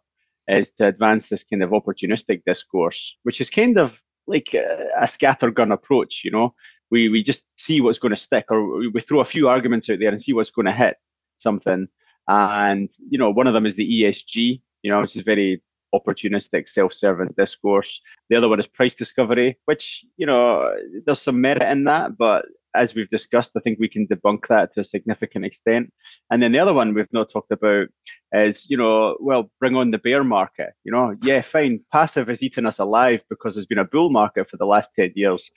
is 0.47 0.71
to 0.71 0.87
advance 0.87 1.27
this 1.27 1.43
kind 1.43 1.61
of 1.61 1.69
opportunistic 1.69 2.41
discourse, 2.45 3.15
which 3.23 3.39
is 3.39 3.49
kind 3.49 3.77
of 3.77 4.01
like 4.27 4.53
a, 4.53 4.87
a 4.97 5.03
scattergun 5.03 5.73
approach. 5.73 6.21
You 6.23 6.31
know, 6.31 6.53
we 6.91 7.09
we 7.09 7.23
just 7.23 7.45
see 7.57 7.81
what's 7.81 7.99
going 7.99 8.13
to 8.13 8.21
stick, 8.21 8.45
or 8.49 8.89
we 8.91 9.01
throw 9.01 9.19
a 9.19 9.25
few 9.25 9.47
arguments 9.47 9.89
out 9.89 9.99
there 9.99 10.09
and 10.09 10.21
see 10.21 10.33
what's 10.33 10.51
going 10.51 10.65
to 10.65 10.71
hit 10.71 10.97
something. 11.37 11.87
And 12.27 12.89
you 13.09 13.17
know, 13.17 13.31
one 13.31 13.47
of 13.47 13.53
them 13.53 13.65
is 13.65 13.75
the 13.75 14.03
ESG. 14.03 14.61
You 14.83 14.91
know, 14.91 15.01
which 15.01 15.15
is 15.15 15.23
very 15.23 15.61
opportunistic, 15.95 16.69
self-serving 16.69 17.33
discourse. 17.37 18.01
The 18.29 18.35
other 18.35 18.49
one 18.49 18.59
is 18.59 18.67
price 18.67 18.95
discovery, 18.95 19.57
which 19.65 20.05
you 20.17 20.25
know 20.25 20.71
there's 21.05 21.21
some 21.21 21.41
merit 21.41 21.63
in 21.63 21.85
that, 21.85 22.17
but 22.17 22.45
as 22.77 22.95
we've 22.95 23.09
discussed, 23.09 23.51
I 23.55 23.59
think 23.59 23.79
we 23.79 23.89
can 23.89 24.07
debunk 24.07 24.47
that 24.47 24.73
to 24.73 24.81
a 24.81 24.83
significant 24.83 25.45
extent. 25.45 25.91
And 26.31 26.41
then 26.41 26.51
the 26.51 26.59
other 26.59 26.73
one 26.73 26.93
we've 26.93 27.11
not 27.11 27.29
talked 27.29 27.51
about 27.51 27.87
is, 28.31 28.69
you 28.69 28.77
know, 28.77 29.17
well, 29.19 29.51
bring 29.59 29.75
on 29.75 29.91
the 29.91 29.97
bear 29.97 30.23
market. 30.23 30.73
You 30.83 30.91
know, 30.91 31.15
yeah, 31.23 31.41
fine, 31.41 31.81
passive 31.91 32.27
has 32.27 32.41
eaten 32.41 32.65
us 32.65 32.79
alive 32.79 33.23
because 33.29 33.55
there's 33.55 33.65
been 33.65 33.77
a 33.77 33.85
bull 33.85 34.09
market 34.09 34.49
for 34.49 34.57
the 34.57 34.65
last 34.65 34.91
10 34.95 35.13
years. 35.15 35.49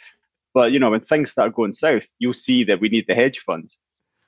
But, 0.52 0.72
you 0.72 0.78
know, 0.78 0.90
when 0.90 1.00
things 1.00 1.30
start 1.30 1.54
going 1.54 1.72
south, 1.72 2.06
you'll 2.18 2.34
see 2.34 2.64
that 2.64 2.80
we 2.80 2.88
need 2.88 3.06
the 3.06 3.14
hedge 3.14 3.40
funds. 3.40 3.78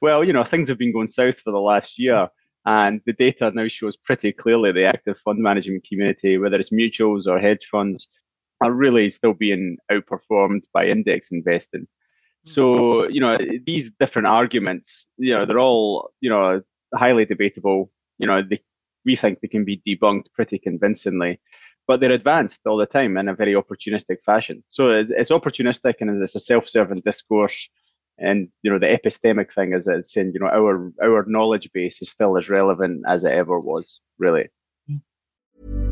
Well, 0.01 0.22
you 0.24 0.32
know, 0.32 0.45
things 0.45 0.68
have 0.68 0.78
been 0.78 0.93
going 0.93 1.09
south 1.09 1.38
for 1.40 1.51
the 1.51 1.61
last 1.61 1.99
year. 1.99 2.28
And 2.64 3.01
the 3.07 3.12
data 3.12 3.51
now 3.53 3.66
shows 3.66 3.97
pretty 3.97 4.32
clearly 4.32 4.70
the 4.70 4.84
active 4.84 5.18
fund 5.18 5.40
management 5.40 5.84
community, 5.88 6.38
whether 6.38 6.59
it's 6.59 6.70
mutuals 6.70 7.26
or 7.26 7.40
hedge 7.40 7.66
funds, 7.70 8.07
are 8.61 8.72
really 8.72 9.11
still 9.11 9.34
being 9.34 9.76
outperformed 9.90 10.62
by 10.72 10.86
index 10.86 11.32
investing. 11.32 11.88
So, 12.45 13.09
you 13.09 13.20
know, 13.20 13.38
these 13.66 13.93
different 14.01 14.26
arguments, 14.26 15.07
you 15.16 15.32
know, 15.32 15.47
they're 15.47 15.61
all, 15.61 16.11
you 16.20 16.28
know, 16.28 16.62
highly 16.95 17.24
debatable. 17.24 17.90
You 18.18 18.26
know, 18.26 18.43
they, 18.43 18.61
we 19.05 19.16
think 19.16 19.40
they 19.40 19.49
can 19.49 19.64
be 19.64 19.82
debunked 19.86 20.26
pretty 20.34 20.59
convincingly, 20.59 21.40
but 21.86 22.01
they're 22.01 22.11
advanced 22.11 22.61
all 22.66 22.76
the 22.76 22.86
time 22.86 23.16
in 23.16 23.28
a 23.28 23.34
very 23.34 23.55
opportunistic 23.55 24.22
fashion. 24.24 24.64
So 24.68 24.90
it's 24.90 25.30
opportunistic 25.30 25.95
and 26.01 26.22
it's 26.22 26.34
a 26.34 26.40
self-serving 26.40 27.03
discourse. 27.05 27.68
And 28.18 28.49
you 28.62 28.70
know, 28.70 28.78
the 28.78 28.86
epistemic 28.86 29.53
thing 29.53 29.72
is 29.72 29.86
that 29.86 29.99
it's 29.99 30.12
saying, 30.12 30.32
you 30.34 30.40
know, 30.40 30.47
our 30.47 30.93
our 31.03 31.24
knowledge 31.26 31.70
base 31.72 32.03
is 32.03 32.11
still 32.11 32.36
as 32.36 32.49
relevant 32.49 33.05
as 33.09 33.24
it 33.24 33.32
ever 33.32 33.59
was, 33.59 34.01
really. 34.18 34.49
Mm. 34.90 35.91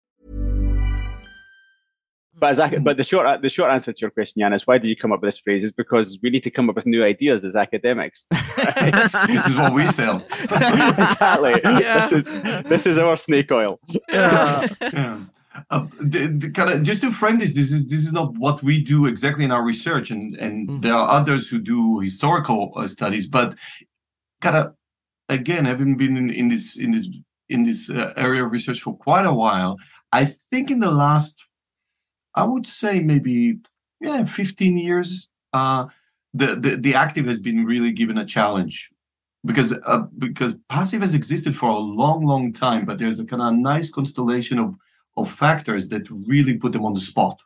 But 2.41 2.49
as 2.49 2.59
I, 2.59 2.75
but 2.79 2.97
the 2.97 3.03
short 3.03 3.43
the 3.43 3.49
short 3.49 3.69
answer 3.69 3.93
to 3.93 4.01
your 4.01 4.09
question, 4.09 4.39
Jan, 4.39 4.51
is 4.51 4.65
why 4.65 4.79
did 4.79 4.87
you 4.87 4.95
come 4.95 5.11
up 5.11 5.21
with 5.21 5.27
this 5.27 5.37
phrase? 5.37 5.63
Is 5.63 5.71
because 5.71 6.17
we 6.23 6.31
need 6.31 6.43
to 6.43 6.49
come 6.49 6.71
up 6.71 6.75
with 6.75 6.87
new 6.87 7.03
ideas 7.03 7.43
as 7.43 7.55
academics. 7.55 8.25
this 8.31 9.45
is 9.45 9.55
what 9.55 9.75
we 9.75 9.85
sell. 9.85 10.25
exactly. 10.41 11.61
Yeah. 11.63 12.07
This, 12.07 12.11
is, 12.11 12.63
this 12.63 12.85
is 12.87 12.97
our 12.97 13.15
snake 13.15 13.51
oil. 13.51 13.79
Yeah. 14.09 14.67
yeah. 14.81 15.19
Uh, 15.69 15.85
the, 15.99 16.29
the, 16.29 16.49
kind 16.49 16.71
of, 16.71 16.81
just 16.81 17.01
to 17.01 17.11
frame 17.11 17.37
this, 17.37 17.53
this 17.53 17.71
is 17.71 17.85
this 17.85 17.99
is 17.99 18.11
not 18.11 18.33
what 18.37 18.63
we 18.63 18.79
do 18.79 19.05
exactly 19.05 19.45
in 19.45 19.51
our 19.51 19.63
research, 19.63 20.09
and 20.09 20.35
and 20.37 20.67
mm-hmm. 20.67 20.81
there 20.81 20.95
are 20.95 21.09
others 21.09 21.47
who 21.47 21.59
do 21.59 21.99
historical 21.99 22.73
uh, 22.75 22.87
studies. 22.87 23.27
But 23.27 23.55
kind 24.41 24.57
of 24.57 24.73
again, 25.29 25.65
having 25.65 25.95
been 25.95 26.17
in, 26.17 26.31
in 26.31 26.47
this 26.47 26.75
in 26.75 26.89
this 26.89 27.07
in 27.49 27.65
this 27.65 27.91
uh, 27.91 28.13
area 28.17 28.43
of 28.43 28.51
research 28.51 28.81
for 28.81 28.97
quite 28.97 29.27
a 29.27 29.33
while, 29.33 29.77
I 30.11 30.25
think 30.49 30.71
in 30.71 30.79
the 30.79 30.89
last 30.89 31.37
I 32.35 32.43
would 32.43 32.65
say 32.65 32.99
maybe 32.99 33.59
yeah, 33.99 34.25
15 34.25 34.77
years. 34.77 35.29
Uh, 35.53 35.87
the, 36.33 36.55
the 36.55 36.77
the 36.77 36.95
active 36.95 37.25
has 37.25 37.39
been 37.39 37.65
really 37.65 37.91
given 37.91 38.17
a 38.17 38.25
challenge 38.25 38.89
because 39.45 39.73
uh, 39.85 40.03
because 40.17 40.55
passive 40.69 41.01
has 41.01 41.13
existed 41.13 41.55
for 41.55 41.69
a 41.69 41.77
long, 41.77 42.25
long 42.25 42.53
time, 42.53 42.85
but 42.85 42.97
there's 42.97 43.19
a 43.19 43.25
kind 43.25 43.41
of 43.41 43.53
nice 43.53 43.89
constellation 43.89 44.59
of 44.59 44.75
of 45.17 45.29
factors 45.29 45.89
that 45.89 46.09
really 46.09 46.57
put 46.57 46.71
them 46.71 46.85
on 46.85 46.93
the 46.93 47.01
spot. 47.01 47.41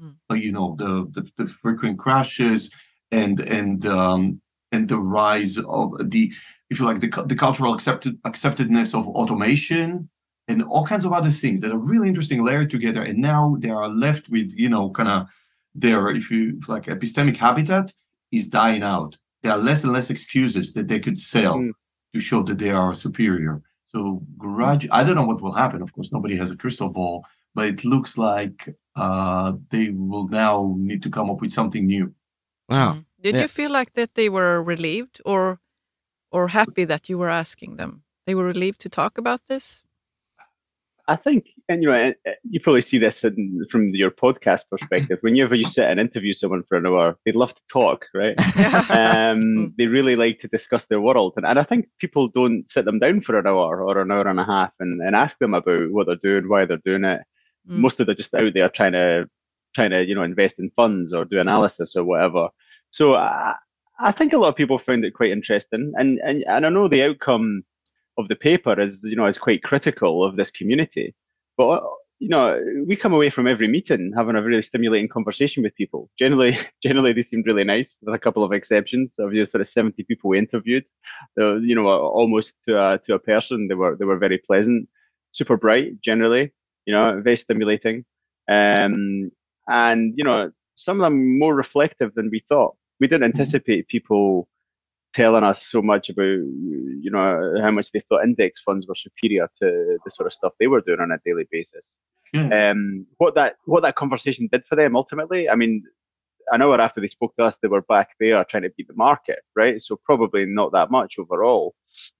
Mm. 0.00 0.42
you 0.42 0.52
know, 0.52 0.74
the, 0.78 1.10
the, 1.12 1.28
the 1.36 1.48
frequent 1.48 1.98
crashes 1.98 2.72
and 3.10 3.40
and 3.40 3.84
um, 3.86 4.40
and 4.72 4.88
the 4.88 4.98
rise 4.98 5.58
of 5.58 6.10
the 6.10 6.32
if 6.70 6.78
you 6.78 6.86
like 6.86 7.00
the 7.00 7.24
the 7.26 7.36
cultural 7.36 7.74
accepted 7.74 8.20
acceptedness 8.22 8.94
of 8.98 9.06
automation 9.08 10.08
and 10.48 10.62
all 10.64 10.86
kinds 10.86 11.04
of 11.04 11.12
other 11.12 11.30
things 11.30 11.60
that 11.60 11.72
are 11.72 11.78
really 11.78 12.08
interesting 12.08 12.42
layered 12.42 12.70
together. 12.70 13.02
And 13.02 13.18
now 13.18 13.56
they 13.60 13.70
are 13.70 13.88
left 13.88 14.28
with, 14.30 14.52
you 14.56 14.68
know, 14.68 14.90
kind 14.90 15.08
of 15.08 15.28
their, 15.74 16.08
if 16.08 16.30
you 16.30 16.60
like, 16.66 16.84
epistemic 16.84 17.36
habitat 17.36 17.92
is 18.32 18.48
dying 18.48 18.82
out. 18.82 19.16
There 19.42 19.52
are 19.52 19.58
less 19.58 19.84
and 19.84 19.92
less 19.92 20.10
excuses 20.10 20.72
that 20.72 20.88
they 20.88 20.98
could 20.98 21.18
sell 21.18 21.56
mm. 21.58 21.72
to 22.14 22.20
show 22.20 22.42
that 22.42 22.58
they 22.58 22.70
are 22.70 22.94
superior. 22.94 23.62
So, 23.86 24.22
grudge, 24.36 24.88
I 24.90 25.04
don't 25.04 25.14
know 25.14 25.24
what 25.24 25.40
will 25.40 25.52
happen. 25.52 25.82
Of 25.82 25.92
course, 25.92 26.12
nobody 26.12 26.36
has 26.36 26.50
a 26.50 26.56
crystal 26.56 26.88
ball, 26.88 27.24
but 27.54 27.66
it 27.66 27.84
looks 27.84 28.18
like 28.18 28.68
uh, 28.96 29.52
they 29.70 29.90
will 29.90 30.28
now 30.28 30.74
need 30.78 31.02
to 31.04 31.10
come 31.10 31.30
up 31.30 31.40
with 31.40 31.52
something 31.52 31.86
new. 31.86 32.14
Wow. 32.68 32.94
Mm. 32.94 33.04
Did 33.20 33.34
yeah. 33.34 33.42
you 33.42 33.48
feel 33.48 33.70
like 33.70 33.94
that 33.94 34.14
they 34.14 34.28
were 34.28 34.62
relieved 34.62 35.20
or 35.24 35.60
or 36.30 36.48
happy 36.48 36.84
that 36.84 37.08
you 37.08 37.18
were 37.18 37.30
asking 37.30 37.76
them? 37.76 38.02
They 38.26 38.34
were 38.34 38.44
relieved 38.44 38.80
to 38.82 38.88
talk 38.88 39.16
about 39.18 39.46
this? 39.46 39.82
I 41.08 41.16
think, 41.16 41.46
and 41.70 41.82
you 41.82 41.90
know, 41.90 42.12
you 42.50 42.60
probably 42.60 42.82
see 42.82 42.98
this 42.98 43.24
in, 43.24 43.66
from 43.70 43.94
your 43.94 44.10
podcast 44.10 44.64
perspective. 44.70 45.18
Whenever 45.22 45.54
you 45.54 45.64
sit 45.64 45.88
and 45.88 45.98
interview 45.98 46.34
someone 46.34 46.62
for 46.68 46.76
an 46.76 46.86
hour, 46.86 47.16
they 47.24 47.32
love 47.32 47.54
to 47.54 47.62
talk, 47.72 48.04
right? 48.12 48.38
um, 48.90 49.40
mm. 49.40 49.72
they 49.78 49.86
really 49.86 50.16
like 50.16 50.38
to 50.40 50.48
discuss 50.48 50.84
their 50.84 51.00
world, 51.00 51.32
and, 51.38 51.46
and 51.46 51.58
I 51.58 51.62
think 51.62 51.88
people 51.98 52.28
don't 52.28 52.70
sit 52.70 52.84
them 52.84 52.98
down 52.98 53.22
for 53.22 53.38
an 53.38 53.46
hour 53.46 53.82
or 53.82 53.98
an 53.98 54.10
hour 54.10 54.28
and 54.28 54.38
a 54.38 54.44
half 54.44 54.72
and, 54.80 55.00
and 55.00 55.16
ask 55.16 55.38
them 55.38 55.54
about 55.54 55.90
what 55.90 56.06
they're 56.06 56.16
doing, 56.16 56.46
why 56.46 56.66
they're 56.66 56.76
doing 56.84 57.04
it. 57.04 57.22
Mm. 57.66 57.78
Most 57.78 58.00
of 58.00 58.06
them 58.06 58.12
are 58.12 58.16
just 58.16 58.34
out 58.34 58.52
there 58.52 58.68
trying 58.68 58.92
to 58.92 59.28
trying 59.74 59.90
to 59.90 60.06
you 60.06 60.14
know 60.14 60.22
invest 60.24 60.58
in 60.58 60.70
funds 60.76 61.14
or 61.14 61.24
do 61.24 61.40
analysis 61.40 61.96
or 61.96 62.04
whatever. 62.04 62.48
So 62.90 63.14
I, 63.14 63.54
I 63.98 64.12
think 64.12 64.34
a 64.34 64.38
lot 64.38 64.48
of 64.48 64.56
people 64.56 64.78
found 64.78 65.06
it 65.06 65.14
quite 65.14 65.30
interesting, 65.30 65.92
and 65.96 66.18
and, 66.22 66.44
and 66.46 66.66
I 66.66 66.68
know 66.68 66.86
the 66.86 67.04
outcome 67.04 67.64
of 68.18 68.28
the 68.28 68.36
paper 68.36 68.78
is 68.80 69.00
you 69.02 69.16
know 69.16 69.26
is 69.26 69.38
quite 69.38 69.62
critical 69.62 70.24
of 70.24 70.36
this 70.36 70.50
community. 70.50 71.14
But 71.56 71.82
you 72.20 72.28
know, 72.28 72.60
we 72.86 72.96
come 72.96 73.14
away 73.14 73.30
from 73.30 73.46
every 73.46 73.68
meeting 73.68 74.12
having 74.14 74.34
a 74.34 74.42
really 74.42 74.62
stimulating 74.62 75.08
conversation 75.08 75.62
with 75.62 75.74
people. 75.76 76.10
Generally, 76.18 76.58
generally 76.82 77.12
they 77.12 77.22
seemed 77.22 77.46
really 77.46 77.64
nice, 77.64 77.96
with 78.02 78.14
a 78.14 78.18
couple 78.18 78.42
of 78.42 78.52
exceptions. 78.52 79.14
Of 79.18 79.30
the 79.30 79.46
sort 79.46 79.60
of 79.60 79.68
seventy 79.68 80.02
people 80.02 80.30
we 80.30 80.38
interviewed, 80.38 80.84
you 81.36 81.74
know, 81.74 81.88
almost 81.88 82.54
to 82.66 82.76
a, 82.76 82.98
to 83.06 83.14
a 83.14 83.18
person, 83.18 83.68
they 83.68 83.74
were 83.74 83.96
they 83.96 84.04
were 84.04 84.18
very 84.18 84.38
pleasant, 84.38 84.88
super 85.32 85.56
bright. 85.56 86.00
Generally, 86.00 86.52
you 86.86 86.92
know, 86.92 87.20
very 87.22 87.36
stimulating, 87.36 88.04
um, 88.50 89.30
and 89.68 90.12
you 90.16 90.24
know, 90.24 90.50
some 90.74 91.00
of 91.00 91.04
them 91.04 91.38
more 91.38 91.54
reflective 91.54 92.14
than 92.14 92.30
we 92.30 92.42
thought. 92.48 92.74
We 93.00 93.06
didn't 93.06 93.30
mm-hmm. 93.30 93.40
anticipate 93.40 93.86
people 93.86 94.48
telling 95.14 95.44
us 95.44 95.66
so 95.66 95.80
much 95.82 96.10
about 96.10 96.22
you 96.22 97.10
know 97.10 97.54
how 97.62 97.70
much 97.70 97.90
they 97.92 98.00
thought 98.00 98.24
index 98.24 98.60
funds 98.60 98.86
were 98.86 98.94
superior 98.94 99.48
to 99.60 99.98
the 100.04 100.10
sort 100.10 100.26
of 100.26 100.32
stuff 100.32 100.52
they 100.58 100.66
were 100.66 100.80
doing 100.80 101.00
on 101.00 101.10
a 101.12 101.18
daily 101.24 101.46
basis. 101.50 101.96
Mm. 102.34 102.70
Um, 102.72 103.06
what 103.16 103.34
that 103.34 103.56
what 103.64 103.82
that 103.82 103.96
conversation 103.96 104.48
did 104.52 104.64
for 104.66 104.76
them 104.76 104.96
ultimately, 104.96 105.48
I 105.48 105.54
mean, 105.54 105.82
an 106.50 106.62
hour 106.62 106.80
after 106.80 107.00
they 107.00 107.06
spoke 107.06 107.34
to 107.36 107.44
us, 107.44 107.56
they 107.56 107.68
were 107.68 107.82
back 107.82 108.10
there 108.20 108.44
trying 108.44 108.64
to 108.64 108.70
beat 108.76 108.88
the 108.88 108.94
market, 108.94 109.40
right? 109.56 109.80
So 109.80 109.98
probably 110.04 110.44
not 110.46 110.72
that 110.72 110.90
much 110.90 111.18
overall. 111.18 111.74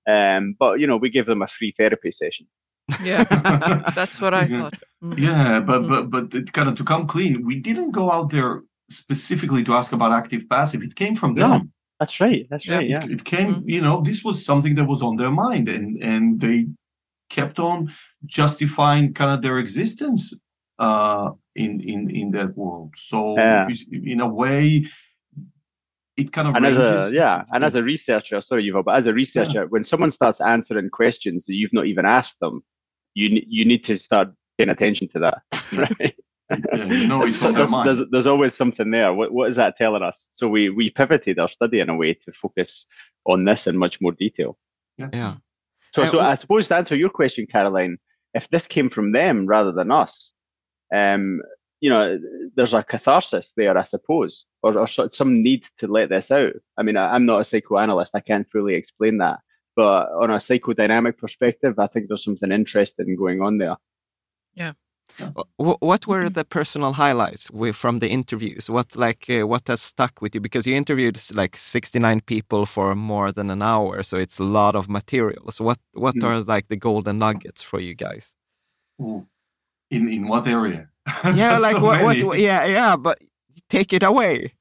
Um, 0.07 0.57
but 0.59 0.81
you 0.81 0.87
know, 0.87 0.97
we 0.97 1.11
give 1.11 1.27
them 1.27 1.43
a 1.43 1.47
free 1.47 1.75
therapy 1.77 2.11
session. 2.11 2.47
Yeah, 3.05 3.23
that's 3.95 4.19
what 4.21 4.33
I 4.33 4.47
Yeah. 4.47 4.63
thought. 4.63 4.75
Mm. 5.05 5.19
Yeah, 5.19 5.61
but 5.61 5.83
Mm. 5.83 5.89
but 5.89 6.11
but 6.11 6.35
it 6.35 6.53
kind 6.53 6.69
of 6.71 6.75
to 6.77 6.85
come 6.85 7.07
clean, 7.07 7.45
we 7.45 7.57
didn't 7.61 7.91
go 7.91 8.11
out 8.11 8.31
there 8.31 8.63
specifically 8.91 9.63
to 9.65 9.75
ask 9.75 9.93
about 9.93 10.13
active 10.13 10.49
passive. 10.49 10.83
It 10.83 10.95
came 10.95 11.15
from 11.15 11.35
them. 11.35 11.51
No, 11.51 11.61
that's 12.01 12.21
right. 12.21 12.47
That's 12.51 12.67
Yeah. 12.67 12.77
right. 12.77 12.89
Yeah. 12.89 13.05
It, 13.05 13.11
it 13.11 13.25
came, 13.25 13.55
Mm. 13.57 13.63
you 13.67 13.81
know, 13.81 14.01
this 14.01 14.23
was 14.25 14.45
something 14.45 14.75
that 14.77 14.85
was 14.87 15.03
on 15.03 15.17
their 15.17 15.31
mind, 15.31 15.69
and 15.69 16.03
and 16.03 16.41
they 16.41 16.67
kept 17.31 17.59
on 17.59 17.91
justifying 18.25 19.13
kind 19.15 19.33
of 19.35 19.43
their 19.43 19.59
existence 19.59 20.33
uh, 20.79 21.31
in 21.57 21.81
in 21.81 22.09
in 22.11 22.31
that 22.33 22.57
world. 22.57 22.95
So 22.97 23.35
Yeah. 23.37 23.67
you- 23.69 24.13
in 24.13 24.21
a 24.21 24.29
way, 24.29 24.87
it 26.17 26.33
kind 26.33 26.49
of 26.49 26.55
and 26.57 26.67
as 26.67 26.77
a 26.79 27.15
yeah, 27.15 27.45
and 27.53 27.63
as 27.65 27.75
a 27.75 27.83
researcher, 27.83 28.41
sorry, 28.41 28.65
Yuval, 28.65 28.85
but 28.85 28.97
as 28.97 29.07
a 29.07 29.13
researcher, 29.13 29.67
when 29.69 29.85
someone 29.85 30.11
starts 30.11 30.41
answering 30.41 30.91
questions 30.91 31.47
that 31.47 31.55
you've 31.55 31.73
not 31.73 31.87
even 31.87 32.05
asked 32.07 32.39
them, 32.41 32.63
you 33.15 33.43
you 33.47 33.65
need 33.65 33.85
to 33.85 33.97
start 33.97 34.29
paying 34.57 34.71
attention 34.71 35.09
to 35.09 35.19
that, 35.21 35.39
right? 35.77 36.15
Yeah, 36.51 36.85
you 36.85 37.07
know 37.09 37.25
it's 37.25 37.41
there's, 37.41 37.71
there's, 37.71 38.03
there's 38.11 38.27
always 38.27 38.55
something 38.55 38.91
there. 38.91 39.13
What 39.13 39.33
what 39.33 39.51
is 39.51 39.57
that 39.57 39.77
telling 39.77 40.03
us? 40.03 40.27
So 40.31 40.49
we 40.49 40.71
we 40.71 40.91
pivoted 40.91 41.39
our 41.39 41.49
study 41.49 41.81
in 41.81 41.91
a 41.91 41.97
way 41.97 42.15
to 42.15 42.33
focus 42.33 42.87
on 43.27 43.45
this 43.45 43.67
in 43.67 43.77
much 43.77 44.01
more 44.01 44.13
detail. 44.13 44.57
Yeah. 44.97 45.37
So, 45.93 46.03
Uh, 46.03 46.07
so 46.07 46.13
w- 46.19 46.31
I 46.31 46.35
suppose 46.37 46.69
to 46.69 46.77
answer 46.77 46.97
your 46.97 47.11
question, 47.11 47.47
Caroline, 47.47 47.99
if 48.35 48.49
this 48.51 48.67
came 48.67 48.91
from 48.91 49.13
them 49.13 49.47
rather 49.47 49.73
than 49.73 49.91
us, 49.91 50.33
um, 50.95 51.41
you 51.81 51.91
know, 51.91 52.19
there's 52.57 52.75
a 52.75 52.83
catharsis 52.83 53.53
there, 53.57 53.79
I 53.79 53.85
suppose, 53.85 54.45
or, 54.63 54.79
or 54.79 54.87
some 54.87 55.43
need 55.43 55.65
to 55.79 55.87
let 55.87 56.09
this 56.09 56.31
out. 56.31 56.55
I 56.77 56.83
mean, 56.83 56.97
I, 56.97 57.15
I'm 57.15 57.25
not 57.25 57.41
a 57.41 57.45
psychoanalyst; 57.45 58.15
I 58.15 58.21
can't 58.21 58.51
fully 58.51 58.75
explain 58.75 59.19
that. 59.19 59.41
But 59.77 60.09
on 60.11 60.31
a 60.31 60.39
psychodynamic 60.39 61.19
perspective, 61.19 61.79
I 61.79 61.87
think 61.87 62.09
there's 62.09 62.25
something 62.25 62.51
interesting 62.51 63.15
going 63.17 63.41
on 63.41 63.59
there. 63.59 63.77
Wh- 65.61 65.83
What 65.83 66.07
were 66.07 66.29
the 66.31 66.45
personal 66.45 66.93
highlights 66.95 67.51
from 67.73 67.99
the 67.99 68.09
interviews? 68.09 68.71
What 68.71 68.97
like 68.97 69.27
uh, 69.31 69.47
what 69.47 69.69
has 69.69 69.81
stuck 69.83 70.21
with 70.23 70.35
you? 70.35 70.41
Because 70.41 70.67
you 70.67 70.77
interviewed 70.77 71.19
like 71.35 71.57
sixty 71.57 71.99
nine 71.99 72.21
people 72.21 72.67
for 72.67 72.95
more 72.95 73.33
than 73.33 73.51
an 73.51 73.63
hour, 73.63 74.03
so 74.03 74.17
it's 74.17 74.39
a 74.39 74.45
lot 74.45 74.75
of 74.77 74.89
material. 74.89 75.51
So 75.53 75.65
what 75.65 75.79
what 75.93 76.15
Mm. 76.17 76.25
are 76.25 76.41
like 76.41 76.69
the 76.69 76.77
golden 76.77 77.19
nuggets 77.19 77.63
for 77.63 77.81
you 77.81 77.95
guys? 77.95 78.35
Ooh. 79.03 79.27
In 79.91 80.09
in 80.09 80.29
what 80.29 80.47
area? 80.47 80.89
Yeah, 81.35 81.59
like 81.59 81.77
so 81.77 81.83
what, 81.83 82.03
what? 82.03 82.39
Yeah, 82.39 82.67
yeah, 82.67 82.97
but 82.97 83.19
take 83.69 83.93
it 83.93 84.03
away. 84.03 84.53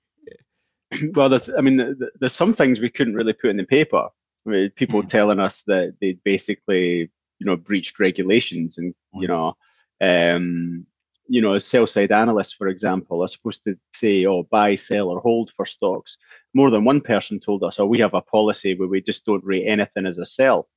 well, 1.15 1.29
there's, 1.29 1.49
I 1.49 1.61
mean, 1.61 1.77
th- 1.77 1.97
th- 1.99 2.11
there's 2.19 2.33
some 2.33 2.53
things 2.53 2.79
we 2.79 2.89
couldn't 2.89 3.15
really 3.15 3.33
put 3.33 3.49
in 3.49 3.57
the 3.57 3.65
paper. 3.65 4.07
I 4.45 4.49
mean, 4.49 4.69
people 4.71 5.03
Mhm. 5.03 5.09
telling 5.09 5.39
us 5.39 5.63
that 5.67 5.95
they 6.01 6.13
basically, 6.23 7.09
you 7.39 7.45
know, 7.45 7.57
breached 7.57 7.99
regulations 7.99 8.77
and, 8.77 8.93
you 9.13 9.27
Mhm. 9.27 9.29
know, 9.29 9.53
um, 10.01 10.85
you 11.27 11.41
know, 11.41 11.55
a 11.55 11.61
sell 11.61 11.85
side 11.85 12.11
analysts, 12.11 12.53
for 12.53 12.67
example, 12.67 13.23
are 13.23 13.27
supposed 13.27 13.63
to 13.65 13.75
say, 13.93 14.25
oh, 14.25 14.43
buy, 14.43 14.75
sell, 14.75 15.09
or 15.09 15.19
hold 15.19 15.51
for 15.55 15.65
stocks. 15.65 16.17
More 16.53 16.71
than 16.71 16.85
one 16.85 17.01
person 17.01 17.39
told 17.39 17.63
us, 17.63 17.79
oh, 17.79 17.85
we 17.85 17.99
have 17.99 18.13
a 18.13 18.21
policy 18.21 18.75
where 18.75 18.87
we 18.87 19.01
just 19.01 19.25
don't 19.25 19.43
rate 19.43 19.67
anything 19.67 20.05
as 20.05 20.17
a 20.17 20.25
sell, 20.25 20.69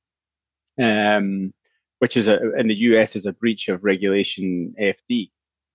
um, 0.81 1.53
which 1.99 2.17
is 2.17 2.27
a, 2.27 2.53
in 2.57 2.67
the 2.67 2.75
US 2.75 3.15
is 3.15 3.25
a 3.25 3.33
breach 3.33 3.69
of 3.69 3.83
regulation 3.83 4.73
FD. 4.79 5.31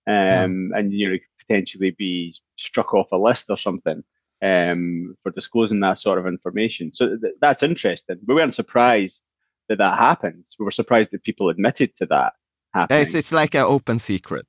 Um, 0.09 0.72
and 0.76 0.92
you 0.92 1.07
know, 1.07 1.14
you 1.14 1.20
could 1.20 1.47
potentially 1.47 1.90
be 1.90 2.34
struck 2.57 2.94
off 2.94 3.12
a 3.12 3.16
list 3.16 3.47
or 3.49 3.57
something 3.57 4.05
um, 4.42 5.16
for 5.22 5.32
disclosing 5.32 5.80
that 5.80 5.99
sort 5.99 6.18
of 6.18 6.26
information. 6.26 6.92
So 6.92 7.16
th- 7.16 7.34
that's 7.40 7.62
interesting. 7.62 8.18
We 8.26 8.34
weren't 8.34 8.55
surprised 8.55 9.22
that 9.68 9.78
that 9.78 9.99
happens. 9.99 10.55
We 10.59 10.64
were 10.64 10.70
surprised 10.70 11.11
that 11.12 11.24
people 11.24 11.49
admitted 11.49 11.97
to 11.97 12.07
that 12.07 12.34
Yeah, 12.36 12.36
happening. 12.77 13.03
it's 13.03 13.14
it's 13.14 13.33
like 13.33 13.55
an 13.55 13.62
open 13.62 13.99
secret. 13.99 14.47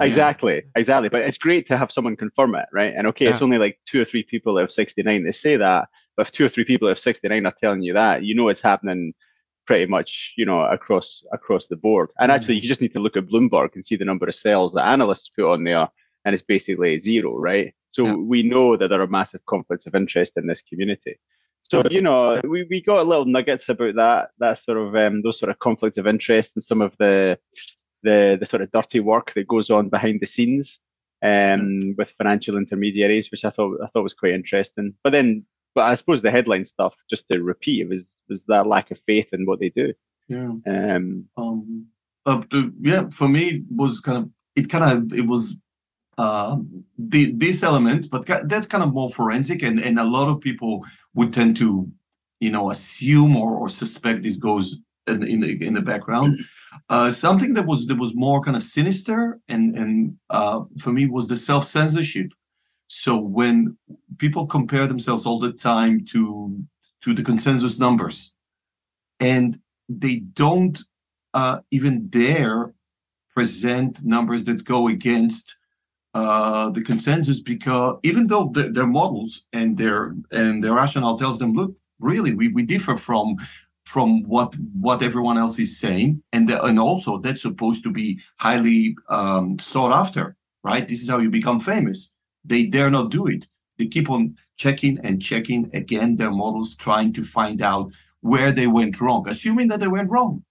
Exactly, 0.00 0.62
exactly. 0.76 1.08
But 1.08 1.22
it's 1.22 1.38
great 1.38 1.66
to 1.68 1.76
have 1.76 1.90
someone 1.90 2.16
confirm 2.16 2.54
it, 2.54 2.66
right? 2.72 2.94
And 2.96 3.06
okay, 3.08 3.26
it's 3.26 3.40
Yeah. 3.40 3.44
only 3.44 3.58
like 3.58 3.80
two 3.84 4.00
or 4.00 4.04
three 4.04 4.22
people 4.22 4.56
out 4.58 4.64
of 4.64 4.72
69 4.72 5.24
that 5.24 5.34
say 5.34 5.56
that. 5.56 5.88
But 6.16 6.26
if 6.26 6.32
two 6.32 6.44
or 6.46 6.48
three 6.48 6.64
people 6.64 6.88
out 6.88 6.92
of 6.92 6.98
69 6.98 7.46
are 7.46 7.54
telling 7.60 7.82
you 7.82 7.92
that, 7.94 8.22
you 8.24 8.34
know 8.34 8.48
it's 8.48 8.60
happening 8.60 9.12
pretty 9.66 9.86
much, 9.86 10.34
you 10.36 10.46
know, 10.46 10.60
across 10.62 11.24
across 11.32 11.66
the 11.66 11.76
board. 11.76 12.10
And 12.20 12.30
actually, 12.32 12.58
mm. 12.58 12.62
you 12.62 12.68
just 12.68 12.80
need 12.80 12.94
to 12.94 13.00
look 13.00 13.16
at 13.16 13.26
Bloomberg 13.26 13.74
and 13.74 13.84
see 13.84 13.96
the 13.96 14.04
number 14.04 14.26
of 14.26 14.34
sales 14.34 14.72
that 14.74 14.86
analysts 14.86 15.30
put 15.30 15.50
on 15.52 15.64
there, 15.64 15.88
and 16.24 16.34
it's 16.34 16.44
basically 16.44 16.98
zero, 17.00 17.36
right? 17.36 17.74
So 17.90 18.04
Yeah. 18.04 18.14
we 18.14 18.42
know 18.42 18.76
that 18.76 18.88
there 18.88 19.02
are 19.02 19.06
massive 19.06 19.44
conflicts 19.46 19.86
of 19.86 19.94
interest 19.94 20.34
in 20.36 20.46
this 20.46 20.62
community. 20.62 21.18
So 21.70 21.82
you 21.90 22.00
know, 22.00 22.40
we, 22.44 22.66
we 22.70 22.82
got 22.82 23.06
little 23.06 23.26
nuggets 23.26 23.68
about 23.68 23.94
that, 23.96 24.30
that 24.38 24.58
sort 24.58 24.78
of 24.78 24.96
um, 24.96 25.22
those 25.22 25.38
sort 25.38 25.50
of 25.50 25.58
conflicts 25.58 25.98
of 25.98 26.06
interest 26.06 26.52
and 26.56 26.64
some 26.64 26.80
of 26.80 26.96
the 26.98 27.38
the 28.02 28.36
the 28.40 28.46
sort 28.46 28.62
of 28.62 28.70
dirty 28.72 29.00
work 29.00 29.34
that 29.34 29.48
goes 29.48 29.70
on 29.70 29.88
behind 29.88 30.20
the 30.20 30.26
scenes 30.26 30.80
um, 31.22 31.94
with 31.98 32.14
financial 32.16 32.56
intermediaries, 32.56 33.30
which 33.30 33.44
I 33.44 33.50
thought 33.50 33.78
I 33.82 33.88
thought 33.88 34.02
was 34.02 34.14
quite 34.14 34.34
interesting. 34.34 34.94
But 35.04 35.10
then, 35.10 35.44
but 35.74 35.84
I 35.84 35.94
suppose 35.94 36.22
the 36.22 36.30
headline 36.30 36.64
stuff, 36.64 36.94
just 37.10 37.28
to 37.28 37.42
repeat, 37.42 37.88
was 37.88 38.06
was 38.28 38.44
that 38.46 38.66
lack 38.66 38.90
of 38.90 39.00
faith 39.06 39.28
in 39.32 39.44
what 39.44 39.60
they 39.60 39.68
do. 39.68 39.92
Yeah. 40.28 40.52
Um, 40.66 41.24
um 41.36 41.86
uh, 42.26 42.42
yeah 42.80 43.08
for 43.10 43.28
me 43.28 43.64
was 43.74 44.00
kind 44.00 44.18
of 44.18 44.30
it 44.54 44.68
kind 44.68 44.84
of 44.84 45.18
it 45.18 45.26
was 45.26 45.56
um 46.18 46.84
the 46.98 47.32
this 47.32 47.62
element 47.62 48.08
but 48.10 48.26
that's 48.48 48.66
kind 48.66 48.82
of 48.82 48.92
more 48.92 49.10
forensic 49.10 49.62
and 49.62 49.78
and 49.80 49.98
a 49.98 50.04
lot 50.04 50.28
of 50.28 50.40
people 50.40 50.84
would 51.14 51.32
tend 51.32 51.56
to 51.56 51.88
you 52.40 52.50
know 52.50 52.70
assume 52.70 53.36
or, 53.36 53.56
or 53.56 53.68
suspect 53.68 54.22
this 54.22 54.36
goes 54.36 54.80
in, 55.06 55.26
in 55.26 55.40
the 55.40 55.66
in 55.66 55.74
the 55.74 55.80
background. 55.80 56.38
Uh 56.88 57.10
something 57.10 57.54
that 57.54 57.66
was 57.66 57.86
that 57.86 57.98
was 57.98 58.14
more 58.14 58.40
kind 58.40 58.56
of 58.56 58.62
sinister 58.62 59.40
and 59.48 59.76
and 59.76 60.16
uh 60.30 60.60
for 60.78 60.92
me 60.92 61.06
was 61.06 61.28
the 61.28 61.36
self-censorship. 61.36 62.32
So 62.86 63.16
when 63.16 63.76
people 64.18 64.46
compare 64.46 64.86
themselves 64.86 65.26
all 65.26 65.38
the 65.38 65.52
time 65.52 66.04
to 66.12 66.58
to 67.02 67.14
the 67.14 67.22
consensus 67.22 67.78
numbers 67.78 68.32
and 69.20 69.58
they 69.88 70.16
don't 70.16 70.78
uh, 71.34 71.60
even 71.70 72.08
dare 72.08 72.74
present 73.34 74.04
numbers 74.04 74.44
that 74.44 74.64
go 74.64 74.88
against 74.88 75.56
uh, 76.14 76.70
the 76.70 76.82
consensus 76.82 77.40
because 77.40 77.98
even 78.02 78.26
though 78.26 78.50
the, 78.54 78.70
their 78.70 78.86
models 78.86 79.44
and 79.52 79.76
their 79.76 80.14
and 80.30 80.62
their 80.62 80.72
rationale 80.74 81.18
tells 81.18 81.38
them, 81.38 81.52
look, 81.52 81.74
really, 82.00 82.34
we, 82.34 82.48
we 82.48 82.62
differ 82.62 82.96
from 82.96 83.36
from 83.84 84.22
what 84.24 84.54
what 84.80 85.02
everyone 85.02 85.38
else 85.38 85.58
is 85.58 85.78
saying, 85.78 86.22
and 86.32 86.48
the, 86.48 86.62
and 86.64 86.78
also 86.78 87.18
that's 87.18 87.42
supposed 87.42 87.82
to 87.84 87.90
be 87.90 88.20
highly 88.38 88.96
um, 89.08 89.58
sought 89.58 89.92
after, 89.92 90.36
right? 90.62 90.86
This 90.88 91.02
is 91.02 91.08
how 91.08 91.18
you 91.18 91.30
become 91.30 91.60
famous. 91.60 92.12
They 92.44 92.66
dare 92.66 92.90
not 92.90 93.10
do 93.10 93.26
it. 93.26 93.46
They 93.78 93.86
keep 93.86 94.10
on 94.10 94.36
checking 94.56 94.98
and 95.00 95.22
checking 95.22 95.70
again 95.74 96.16
their 96.16 96.32
models, 96.32 96.74
trying 96.74 97.12
to 97.14 97.24
find 97.24 97.62
out 97.62 97.92
where 98.20 98.50
they 98.50 98.66
went 98.66 99.00
wrong, 99.00 99.28
assuming 99.28 99.68
that 99.68 99.80
they 99.80 99.88
went 99.88 100.10
wrong. 100.10 100.42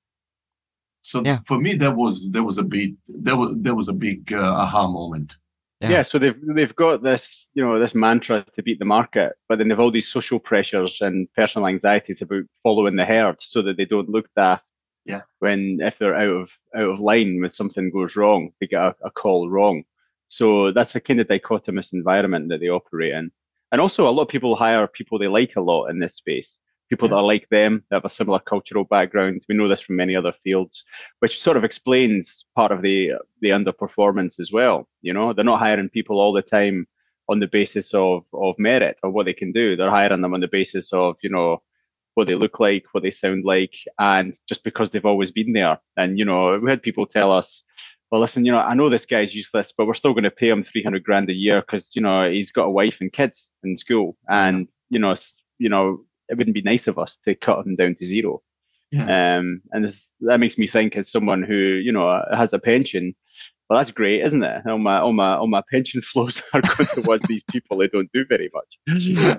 So 1.01 1.21
Yeah. 1.23 1.39
for 1.45 1.59
me, 1.59 1.73
that 1.75 1.95
was 1.95 2.31
that 2.31 2.43
was 2.43 2.57
a 2.57 2.63
bit 2.63 2.91
that 3.07 3.35
was 3.37 3.57
that 3.61 3.75
was 3.75 3.87
a 3.87 3.93
big 3.93 4.31
uh, 4.33 4.53
aha 4.63 4.87
moment. 4.87 5.37
Yeah. 5.81 5.89
yeah. 5.89 6.01
so 6.01 6.17
they've 6.17 6.39
they've 6.55 6.75
got 6.75 7.03
this 7.03 7.51
you 7.53 7.63
know 7.63 7.79
this 7.79 7.93
mantra 7.93 8.45
to 8.55 8.63
beat 8.63 8.79
the 8.79 8.85
market, 8.85 9.33
but 9.47 9.57
then 9.57 9.67
they've 9.67 9.79
all 9.79 9.91
these 9.91 10.07
social 10.07 10.39
pressures 10.39 10.99
and 11.01 11.31
personal 11.33 11.67
anxieties 11.67 12.21
about 12.21 12.43
following 12.63 12.95
the 12.95 13.05
herd, 13.05 13.37
so 13.39 13.61
that 13.61 13.77
they 13.77 13.85
don't 13.85 14.09
look 14.09 14.27
daft. 14.35 14.63
Yeah. 15.05 15.21
When 15.39 15.79
if 15.81 15.97
they're 15.97 16.15
out 16.15 16.41
of 16.41 16.57
out 16.75 16.89
of 16.89 16.99
line 16.99 17.39
when 17.41 17.51
something 17.51 17.91
goes 17.91 18.15
wrong, 18.15 18.51
they 18.59 18.67
get 18.67 18.81
a, 18.81 18.95
a 19.03 19.11
call 19.11 19.49
wrong. 19.49 19.83
So 20.29 20.71
that's 20.71 20.95
a 20.95 21.01
kind 21.01 21.21
of 21.21 21.27
dichotomous 21.27 21.93
environment 21.93 22.49
that 22.49 22.59
they 22.59 22.69
operate 22.69 23.13
in. 23.13 23.31
And 23.71 23.81
also, 23.81 24.07
a 24.07 24.11
lot 24.11 24.23
of 24.23 24.27
people 24.29 24.55
hire 24.55 24.87
people 24.87 25.19
they 25.19 25.27
like 25.27 25.55
a 25.55 25.61
lot 25.61 25.87
in 25.87 25.99
this 25.99 26.15
space. 26.15 26.57
People 26.89 27.09
that 27.09 27.15
are 27.15 27.23
like 27.23 27.47
them, 27.49 27.83
that 27.89 27.97
have 27.97 28.05
a 28.05 28.09
similar 28.09 28.39
cultural 28.39 28.85
background. 28.85 29.43
We 29.49 29.55
know 29.55 29.67
this 29.67 29.81
from 29.81 29.97
many 29.97 30.15
other 30.15 30.33
fields, 30.43 30.83
which 31.19 31.41
sort 31.41 31.57
of 31.57 31.63
explains 31.63 32.45
part 32.55 32.71
of 32.71 32.81
the 32.81 33.13
the 33.41 33.49
underperformance 33.49 34.39
as 34.39 34.51
well. 34.51 34.87
You 35.01 35.13
know, 35.13 35.33
they're 35.33 35.45
not 35.45 35.59
hiring 35.59 35.89
people 35.89 36.19
all 36.19 36.33
the 36.33 36.41
time 36.41 36.87
on 37.29 37.39
the 37.39 37.47
basis 37.47 37.93
of 37.93 38.23
of 38.33 38.55
merit 38.57 38.97
or 39.03 39.09
what 39.09 39.25
they 39.25 39.33
can 39.33 39.51
do. 39.51 39.75
They're 39.75 39.89
hiring 39.89 40.21
them 40.21 40.33
on 40.33 40.39
the 40.39 40.47
basis 40.47 40.93
of 40.93 41.17
you 41.21 41.29
know 41.29 41.61
what 42.15 42.25
they 42.27 42.35
look 42.35 42.59
like, 42.59 42.83
what 42.93 43.03
they 43.03 43.11
sound 43.11 43.45
like, 43.45 43.75
and 43.99 44.37
just 44.49 44.63
because 44.63 44.89
they've 44.89 45.05
always 45.05 45.31
been 45.31 45.53
there. 45.53 45.79
And 45.97 46.17
you 46.17 46.25
know, 46.25 46.57
we 46.57 46.69
had 46.69 46.81
people 46.81 47.05
tell 47.05 47.31
us, 47.31 47.63
"Well, 48.11 48.21
listen, 48.21 48.43
you 48.45 48.51
know, 48.51 48.59
I 48.59 48.73
know 48.73 48.89
this 48.89 49.05
guy's 49.05 49.35
useless, 49.35 49.71
but 49.77 49.85
we're 49.85 49.93
still 49.93 50.13
going 50.13 50.23
to 50.23 50.31
pay 50.31 50.49
him 50.49 50.63
three 50.63 50.83
hundred 50.83 51.03
grand 51.03 51.29
a 51.29 51.33
year 51.33 51.61
because 51.61 51.95
you 51.95 52.01
know 52.01 52.29
he's 52.29 52.51
got 52.51 52.65
a 52.65 52.71
wife 52.71 52.97
and 53.01 53.13
kids 53.13 53.51
in 53.63 53.77
school, 53.77 54.17
and 54.29 54.69
you 54.89 54.99
know, 54.99 55.15
you 55.59 55.69
know, 55.69 56.05
it 56.29 56.37
wouldn't 56.37 56.53
be 56.53 56.61
nice 56.61 56.87
of 56.87 56.99
us 56.99 57.17
to 57.25 57.35
cut 57.35 57.65
him 57.65 57.75
down 57.75 57.95
to 57.95 58.05
zero. 58.05 58.41
Yeah. 58.91 59.37
Um, 59.37 59.61
and 59.71 59.85
this, 59.85 60.11
that 60.21 60.39
makes 60.39 60.57
me 60.57 60.67
think 60.67 60.95
as 60.95 61.11
someone 61.11 61.43
who, 61.43 61.55
you 61.55 61.91
know, 61.91 62.23
has 62.31 62.53
a 62.53 62.59
pension, 62.59 63.15
well, 63.69 63.79
that's 63.79 63.91
great, 63.91 64.21
isn't 64.21 64.43
it? 64.43 64.65
All 64.65 64.77
my 64.77 64.99
all 64.99 65.11
my 65.11 65.35
all 65.35 65.47
my 65.47 65.61
pension 65.69 66.01
flows 66.11 66.41
are 66.53 66.61
going 66.61 66.89
towards 66.93 67.27
these 67.27 67.43
people 67.43 67.77
who 67.77 67.87
don't 67.89 68.11
do 68.13 68.25
very 68.25 68.49
much. 68.53 68.79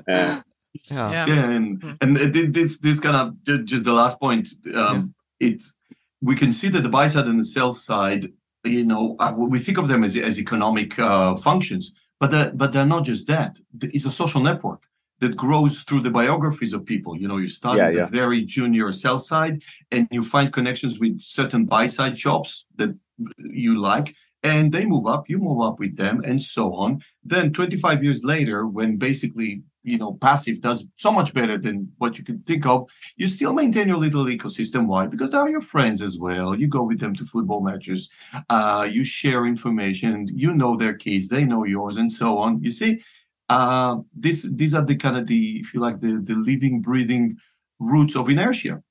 Uh, 0.09 0.43
yeah. 0.91 1.11
yeah, 1.11 1.27
yeah, 1.27 1.51
and 1.51 1.81
mm. 1.81 1.97
and 2.03 2.55
this 2.55 2.79
this 2.79 3.01
kind 3.01 3.17
of 3.17 3.65
just 3.65 3.85
the 3.85 3.93
last 3.93 4.21
point. 4.21 4.49
Um, 4.75 5.15
yeah. 5.41 5.49
It's 5.49 5.75
we 6.21 6.37
can 6.37 6.53
see 6.53 6.69
that 6.69 6.83
the 6.83 6.89
buy 6.89 7.07
side 7.07 7.27
and 7.27 7.41
the 7.41 7.45
sell 7.45 7.73
side, 7.73 8.27
you 8.65 8.85
know, 8.85 9.17
uh, 9.19 9.33
we 9.35 9.59
think 9.59 9.79
of 9.79 9.89
them 9.89 10.05
as 10.05 10.15
as 10.17 10.39
economic 10.39 10.99
uh, 10.99 11.37
functions, 11.37 11.95
but 12.21 12.31
the, 12.31 12.53
but 12.55 12.73
they're 12.73 12.85
not 12.85 13.05
just 13.05 13.29
that. 13.29 13.59
It's 13.81 14.05
a 14.05 14.11
social 14.11 14.43
network 14.43 14.83
that 15.21 15.37
grows 15.37 15.83
through 15.83 16.01
the 16.01 16.11
biographies 16.11 16.73
of 16.73 16.85
people. 16.85 17.17
You 17.17 17.29
know, 17.29 17.39
you 17.39 17.49
start 17.49 17.79
yeah, 17.79 17.87
as 17.87 17.95
yeah. 17.95 18.05
a 18.05 18.07
very 18.07 18.45
junior 18.45 18.93
sell 18.93 19.19
side, 19.19 19.63
and 19.91 20.09
you 20.11 20.23
find 20.23 20.53
connections 20.53 20.99
with 20.99 21.21
certain 21.21 21.65
buy 21.65 21.87
side 21.87 22.19
shops 22.19 22.67
that 22.77 22.97
you 23.39 23.79
like, 23.79 24.15
and 24.43 24.73
they 24.73 24.85
move 24.87 25.07
up, 25.07 25.29
you 25.29 25.39
move 25.39 25.61
up 25.61 25.79
with 25.79 25.97
them, 25.97 26.23
and 26.25 26.43
so 26.43 26.75
on. 26.75 27.03
Then 27.25 27.53
25 27.53 28.05
years 28.05 28.23
later, 28.25 28.67
when 28.67 28.97
basically 28.97 29.63
you 29.85 29.97
know 29.97 30.15
passive 30.21 30.61
does 30.61 30.87
so 30.95 31.11
much 31.11 31.33
better 31.33 31.57
than 31.57 31.91
what 31.99 32.19
you 32.19 32.25
could 32.25 32.45
think 32.47 32.67
of, 32.67 32.89
you 33.17 33.27
still 33.27 33.53
maintain 33.53 33.89
your 33.89 33.97
little 33.97 34.25
ecosystem. 34.27 34.87
Why? 34.87 35.07
Because 35.07 35.33
they 35.33 35.39
are 35.39 35.49
your 35.49 35.61
friends 35.61 36.03
as 36.03 36.19
well. 36.19 36.55
You 36.55 36.69
go 36.69 36.83
with 36.83 37.01
them 37.01 37.15
to 37.17 37.25
football 37.25 37.61
matches, 37.61 38.09
uh, 38.51 38.89
you 38.91 39.05
share 39.05 39.47
information, 39.47 40.29
you 40.33 40.53
know 40.55 40.77
their 40.77 40.95
kids, 40.95 41.29
they 41.29 41.45
know 41.45 41.65
yours, 41.65 41.97
and 41.97 42.11
so 42.11 42.39
on. 42.39 42.63
You 42.63 42.71
see, 42.71 43.03
uh, 43.49 43.97
this 44.15 44.43
these 44.55 44.75
are 44.75 44.85
the 44.85 44.97
kind 44.97 45.17
of 45.17 45.27
the 45.27 45.59
if 45.61 45.75
you 45.75 45.81
like 45.81 46.01
the 46.01 46.21
the 46.23 46.37
living, 46.37 46.81
breathing 46.83 47.37
roots 47.79 48.17
of 48.17 48.29
inertia. 48.29 48.83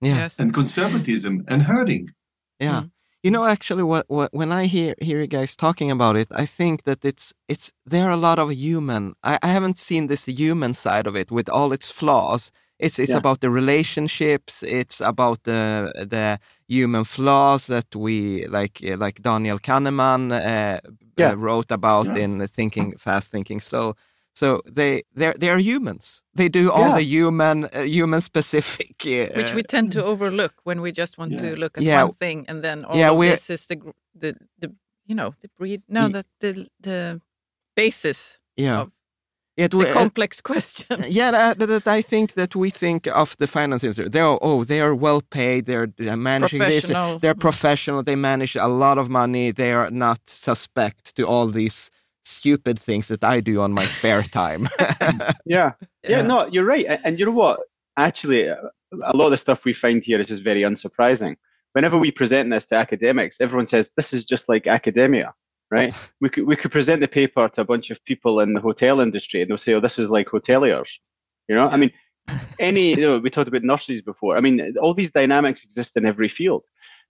Yeah. 0.00 0.16
Yes. 0.16 0.38
And 0.38 0.52
conservatism 0.52 1.44
and 1.48 1.62
herding. 1.62 2.10
Yeah. 2.60 2.80
Mm-hmm. 2.80 2.86
You 3.22 3.30
know, 3.30 3.46
actually, 3.46 3.82
what, 3.82 4.04
what 4.08 4.34
when 4.34 4.52
I 4.52 4.66
hear 4.66 4.94
hear 5.00 5.18
you 5.18 5.26
guys 5.26 5.56
talking 5.56 5.90
about 5.90 6.14
it, 6.16 6.28
I 6.30 6.44
think 6.44 6.82
that 6.82 7.02
it's 7.04 7.32
it's 7.48 7.72
there 7.86 8.04
are 8.06 8.12
a 8.12 8.18
lot 8.18 8.38
of 8.38 8.52
human. 8.52 9.14
I, 9.22 9.38
I 9.42 9.46
haven't 9.48 9.78
seen 9.78 10.08
this 10.08 10.26
human 10.26 10.74
side 10.74 11.06
of 11.06 11.16
it 11.16 11.30
with 11.30 11.48
all 11.48 11.72
its 11.72 11.90
flaws. 11.90 12.50
It's 12.78 12.98
it's 12.98 13.10
yeah. 13.10 13.16
about 13.16 13.40
the 13.40 13.48
relationships. 13.48 14.62
It's 14.62 15.00
about 15.00 15.44
the 15.44 15.92
the 15.96 16.38
human 16.68 17.04
flaws 17.04 17.66
that 17.66 17.94
we 17.94 18.46
like 18.46 18.80
like 18.82 19.22
Daniel 19.22 19.58
Kahneman 19.58 20.32
uh, 20.32 20.80
yeah. 21.16 21.30
uh, 21.30 21.34
wrote 21.34 21.70
about 21.70 22.06
yeah. 22.06 22.24
in 22.24 22.46
Thinking 22.46 22.96
Fast, 22.98 23.30
Thinking 23.30 23.60
Slow. 23.60 23.94
So 24.34 24.62
they 24.70 25.02
they're 25.14 25.34
they're 25.38 25.58
humans. 25.58 26.22
They 26.34 26.48
do 26.48 26.70
all 26.70 26.88
yeah. 26.88 26.96
the 26.96 27.02
human 27.02 27.64
uh, 27.64 27.82
human 27.82 28.20
specific, 28.20 28.96
uh, 29.06 29.32
which 29.36 29.54
we 29.54 29.62
tend 29.62 29.92
to 29.92 30.04
overlook 30.04 30.54
when 30.64 30.80
we 30.80 30.90
just 30.90 31.18
want 31.18 31.32
yeah. 31.32 31.38
to 31.38 31.56
look 31.56 31.78
at 31.78 31.84
yeah. 31.84 32.04
one 32.04 32.12
thing, 32.12 32.44
and 32.48 32.62
then 32.62 32.84
all 32.84 32.96
yeah, 32.96 33.12
of 33.12 33.20
this 33.20 33.50
is 33.50 33.66
the 33.66 33.76
the 34.14 34.36
the 34.58 34.74
you 35.06 35.14
know 35.14 35.34
the 35.40 35.48
breed 35.56 35.82
no 35.88 36.08
the 36.08 36.24
the 36.40 36.66
the 36.80 37.20
basis 37.76 38.40
yeah. 38.56 38.80
of 38.80 38.90
yeah, 39.56 39.68
the 39.68 39.78
uh, 39.78 39.92
complex 39.92 40.40
question. 40.52 41.04
Yeah, 41.08 41.30
that, 41.30 41.58
that, 41.58 41.86
I 41.86 42.02
think 42.02 42.34
that 42.34 42.56
we 42.56 42.70
think 42.70 43.06
of 43.08 43.36
the 43.36 43.46
finance 43.46 43.84
industry. 43.84 44.08
They 44.08 44.20
are 44.20 44.38
oh, 44.42 44.64
they 44.64 44.80
are 44.80 44.94
well 44.94 45.20
paid. 45.20 45.66
They're 45.66 45.92
managing 46.16 46.60
this. 46.60 46.90
They're 47.20 47.34
professional. 47.34 48.02
They 48.02 48.16
manage 48.16 48.56
a 48.56 48.68
lot 48.68 48.98
of 48.98 49.08
money. 49.08 49.50
They 49.52 49.72
are 49.72 49.90
not 49.90 50.20
suspect 50.28 51.14
to 51.16 51.26
all 51.26 51.46
these 51.46 51.90
stupid 52.24 52.78
things 52.78 53.08
that 53.08 53.22
I 53.22 53.40
do 53.40 53.60
on 53.60 53.72
my 53.72 53.86
spare 53.86 54.22
time. 54.40 54.68
yeah. 55.00 55.32
yeah, 55.44 55.72
yeah, 56.02 56.22
no, 56.22 56.46
you're 56.46 56.64
right. 56.64 56.86
And 57.04 57.18
you 57.18 57.26
know 57.26 57.32
what? 57.32 57.60
Actually, 57.96 58.46
a 58.48 58.70
lot 59.14 59.26
of 59.26 59.30
the 59.30 59.36
stuff 59.36 59.64
we 59.64 59.74
find 59.74 60.02
here 60.02 60.20
is 60.20 60.28
just 60.28 60.42
very 60.42 60.62
unsurprising. 60.62 61.36
Whenever 61.72 61.98
we 61.98 62.10
present 62.10 62.50
this 62.50 62.66
to 62.66 62.76
academics, 62.76 63.40
everyone 63.40 63.66
says 63.66 63.90
this 63.96 64.12
is 64.12 64.24
just 64.24 64.48
like 64.48 64.66
academia, 64.66 65.34
right? 65.70 65.94
we 66.20 66.28
could 66.28 66.46
we 66.46 66.56
could 66.56 66.72
present 66.72 67.00
the 67.00 67.08
paper 67.08 67.48
to 67.48 67.60
a 67.60 67.64
bunch 67.64 67.90
of 67.90 68.04
people 68.04 68.40
in 68.40 68.54
the 68.54 68.60
hotel 68.60 69.00
industry, 69.00 69.42
and 69.42 69.50
they'll 69.50 69.58
say, 69.58 69.74
"Oh, 69.74 69.80
this 69.80 69.98
is 69.98 70.10
like 70.10 70.28
hoteliers," 70.28 70.88
you 71.48 71.54
know. 71.54 71.68
I 71.68 71.76
mean, 71.76 71.92
any 72.58 72.90
you 72.90 73.00
know, 73.02 73.18
we 73.18 73.30
talked 73.30 73.48
about 73.48 73.62
nurseries 73.62 74.02
before. 74.02 74.36
I 74.36 74.40
mean, 74.40 74.74
all 74.80 74.94
these 74.94 75.10
dynamics 75.10 75.64
exist 75.64 75.96
in 75.96 76.06
every 76.06 76.28
field. 76.28 76.64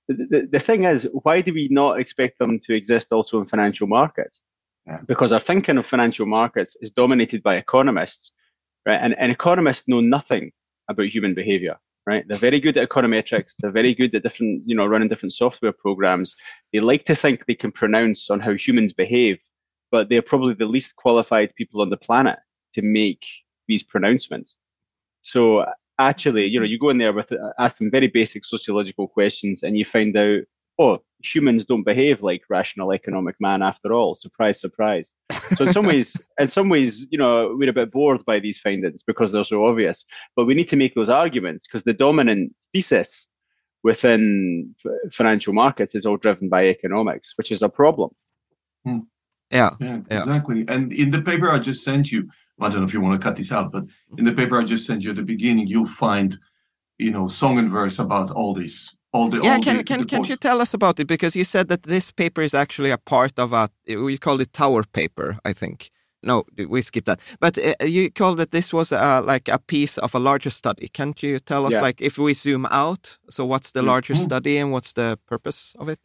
The, 0.08 0.14
the, 0.14 0.48
the 0.52 0.60
thing 0.60 0.84
is, 0.84 1.08
why 1.22 1.40
do 1.40 1.54
we 1.54 1.68
not 1.70 1.98
expect 1.98 2.38
them 2.38 2.60
to 2.60 2.74
exist 2.74 3.10
also 3.10 3.40
in 3.40 3.46
financial 3.46 3.86
markets? 3.86 4.40
yeah. 4.86 5.00
because 5.06 5.32
our 5.32 5.40
thinking 5.40 5.78
of 5.78 5.86
financial 5.86 6.26
markets 6.26 6.76
is 6.80 6.90
dominated 6.90 7.42
by 7.42 7.56
economists, 7.56 8.32
right? 8.86 9.00
And, 9.00 9.14
and 9.18 9.32
economists 9.32 9.88
know 9.88 10.00
nothing 10.00 10.52
about 10.88 11.06
human 11.06 11.34
behavior, 11.34 11.76
right? 12.06 12.24
They're 12.26 12.38
very 12.38 12.60
good 12.60 12.76
at 12.76 12.88
econometrics. 12.88 13.52
They're 13.58 13.70
very 13.70 13.94
good 13.94 14.14
at 14.14 14.22
different, 14.22 14.62
you 14.66 14.74
know, 14.74 14.86
running 14.86 15.08
different 15.08 15.32
software 15.32 15.72
programs. 15.72 16.36
They 16.72 16.80
like 16.80 17.04
to 17.06 17.14
think 17.14 17.46
they 17.46 17.54
can 17.54 17.72
pronounce 17.72 18.30
on 18.30 18.40
how 18.40 18.54
humans 18.54 18.92
behave, 18.92 19.38
but 19.90 20.08
they're 20.08 20.22
probably 20.22 20.54
the 20.54 20.66
least 20.66 20.96
qualified 20.96 21.54
people 21.54 21.80
on 21.80 21.90
the 21.90 21.96
planet 21.96 22.38
to 22.74 22.82
make 22.82 23.24
these 23.68 23.82
pronouncements. 23.82 24.56
So 25.22 25.64
actually, 25.98 26.46
you 26.46 26.58
know, 26.58 26.66
you 26.66 26.78
go 26.78 26.90
in 26.90 26.98
there 26.98 27.12
with 27.12 27.32
uh, 27.32 27.52
ask 27.58 27.78
them 27.78 27.90
very 27.90 28.08
basic 28.08 28.44
sociological 28.44 29.08
questions, 29.08 29.62
and 29.62 29.78
you 29.78 29.84
find 29.84 30.16
out 30.16 30.42
oh, 30.78 30.98
humans 31.22 31.64
don't 31.64 31.84
behave 31.84 32.22
like 32.22 32.42
rational 32.50 32.92
economic 32.92 33.36
man 33.40 33.62
after 33.62 33.92
all. 33.92 34.14
Surprise, 34.14 34.60
surprise. 34.60 35.08
So 35.56 35.64
in 35.64 35.72
some 35.72 35.86
ways, 35.86 36.16
in 36.38 36.48
some 36.48 36.68
ways, 36.68 37.06
you 37.10 37.18
know, 37.18 37.54
we're 37.56 37.70
a 37.70 37.72
bit 37.72 37.92
bored 37.92 38.24
by 38.24 38.38
these 38.40 38.58
findings 38.58 39.02
because 39.02 39.32
they're 39.32 39.44
so 39.44 39.66
obvious. 39.66 40.04
But 40.36 40.46
we 40.46 40.54
need 40.54 40.68
to 40.70 40.76
make 40.76 40.94
those 40.94 41.08
arguments 41.08 41.66
because 41.66 41.84
the 41.84 41.92
dominant 41.92 42.54
thesis 42.72 43.26
within 43.82 44.74
financial 45.12 45.52
markets 45.52 45.94
is 45.94 46.06
all 46.06 46.16
driven 46.16 46.48
by 46.48 46.66
economics, 46.66 47.34
which 47.36 47.52
is 47.52 47.62
a 47.62 47.68
problem. 47.68 48.10
Hmm. 48.84 49.00
Yeah. 49.50 49.70
yeah, 49.78 50.00
exactly. 50.10 50.64
And 50.68 50.92
in 50.92 51.10
the 51.10 51.22
paper 51.22 51.50
I 51.50 51.58
just 51.58 51.84
sent 51.84 52.10
you, 52.10 52.28
I 52.60 52.68
don't 52.68 52.80
know 52.80 52.86
if 52.86 52.94
you 52.94 53.00
want 53.00 53.20
to 53.20 53.24
cut 53.24 53.36
this 53.36 53.52
out, 53.52 53.70
but 53.70 53.84
in 54.16 54.24
the 54.24 54.32
paper 54.32 54.58
I 54.58 54.64
just 54.64 54.86
sent 54.86 55.02
you 55.02 55.10
at 55.10 55.16
the 55.16 55.22
beginning, 55.22 55.66
you'll 55.66 55.86
find, 55.86 56.36
you 56.98 57.10
know, 57.10 57.28
song 57.28 57.58
and 57.58 57.70
verse 57.70 57.98
about 57.98 58.30
all 58.30 58.54
these 58.54 58.94
all 59.14 59.28
the 59.28 59.40
yeah 59.42 59.54
all 59.54 59.62
can 59.62 59.76
the, 59.76 59.84
can 59.84 60.00
the 60.00 60.06
can 60.06 60.24
you 60.24 60.36
tell 60.36 60.60
us 60.60 60.74
about 60.74 61.00
it? 61.00 61.06
Because 61.06 61.36
you 61.36 61.44
said 61.44 61.68
that 61.68 61.84
this 61.84 62.12
paper 62.12 62.42
is 62.42 62.54
actually 62.54 62.90
a 62.90 62.98
part 62.98 63.38
of 63.38 63.52
a 63.52 63.68
we 63.86 64.18
call 64.18 64.40
it 64.40 64.52
tower 64.52 64.82
paper 64.82 65.38
i 65.44 65.52
think. 65.52 65.90
No 66.22 66.44
we 66.56 66.82
skip 66.82 67.04
that. 67.04 67.20
But 67.38 67.58
uh, 67.58 67.84
you 67.84 68.10
called 68.10 68.38
that 68.38 68.50
this 68.50 68.72
was 68.72 68.92
uh, 68.92 69.22
like 69.22 69.48
a 69.48 69.58
piece 69.58 69.98
of 69.98 70.14
a 70.14 70.18
larger 70.18 70.50
study. 70.50 70.88
Can't 70.88 71.22
you 71.22 71.38
tell 71.38 71.66
us 71.66 71.72
yeah. 71.72 71.82
like 71.82 72.00
if 72.00 72.18
we 72.18 72.34
zoom 72.34 72.66
out 72.70 73.18
so 73.28 73.44
what's 73.44 73.72
the 73.72 73.82
larger 73.82 74.14
mm 74.14 74.20
-hmm. 74.20 74.30
study 74.30 74.60
and 74.60 74.70
what's 74.72 74.92
the 74.92 75.18
purpose 75.26 75.78
of 75.78 75.88
it? 75.88 76.00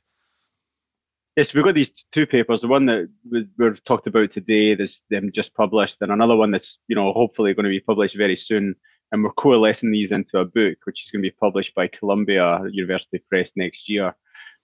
Yes, 1.38 1.53
we've 1.53 1.64
got 1.64 1.76
these 1.76 1.93
two 2.12 2.26
papers. 2.26 2.62
The 2.62 2.68
one 2.68 2.86
that 2.91 3.07
we've 3.57 3.82
talked 3.84 4.07
about 4.07 4.34
today, 4.34 4.76
this 4.76 5.05
them 5.10 5.30
just 5.32 5.53
published, 5.53 6.01
and 6.01 6.12
another 6.12 6.36
one 6.36 6.51
that's 6.51 6.80
you 6.89 6.95
know 6.99 7.14
hopefully 7.14 7.53
going 7.53 7.70
to 7.70 7.78
be 7.78 7.86
published 7.91 8.18
very 8.18 8.36
soon 8.36 8.76
and 9.12 9.24
we're 9.24 9.32
coalescing 9.32 9.91
these 9.91 10.12
into 10.12 10.39
a 10.39 10.45
book, 10.45 10.78
which 10.84 11.03
is 11.03 11.12
going 11.12 11.24
to 11.24 11.30
be 11.30 11.36
published 11.39 11.74
by 11.76 11.88
Columbia 11.88 12.62
University 12.72 13.20
Press 13.30 13.51
next 13.55 13.89
year. 13.89 14.16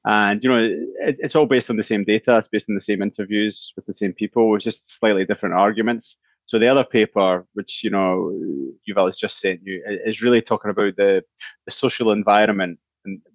And 0.06 0.44
you 0.44 0.50
know, 0.50 0.58
it, 0.58 1.18
it's 1.20 1.36
all 1.36 1.48
based 1.48 1.70
on 1.70 1.78
the 1.78 1.84
same 1.84 2.04
data. 2.04 2.38
It's 2.38 2.48
based 2.48 2.70
on 2.70 2.76
the 2.76 2.82
same 2.82 3.02
interviews 3.02 3.74
with 3.76 3.86
the 3.86 3.94
same 3.94 4.14
people, 4.14 4.50
with 4.50 4.62
just 4.62 4.90
slightly 4.90 5.26
different 5.26 5.56
arguments. 5.56 6.18
So 6.46 6.60
the 6.60 6.68
other 6.68 6.84
paper, 6.84 7.46
which 7.54 7.84
you 7.84 7.90
know 7.90 8.32
Yuval 8.88 9.08
has 9.08 9.18
just 9.18 9.40
sent 9.40 9.62
you, 9.64 9.82
is 10.06 10.22
really 10.22 10.42
talking 10.42 10.70
about 10.70 10.96
the 10.96 11.24
the 11.66 11.72
social 11.72 12.12
environment 12.12 12.78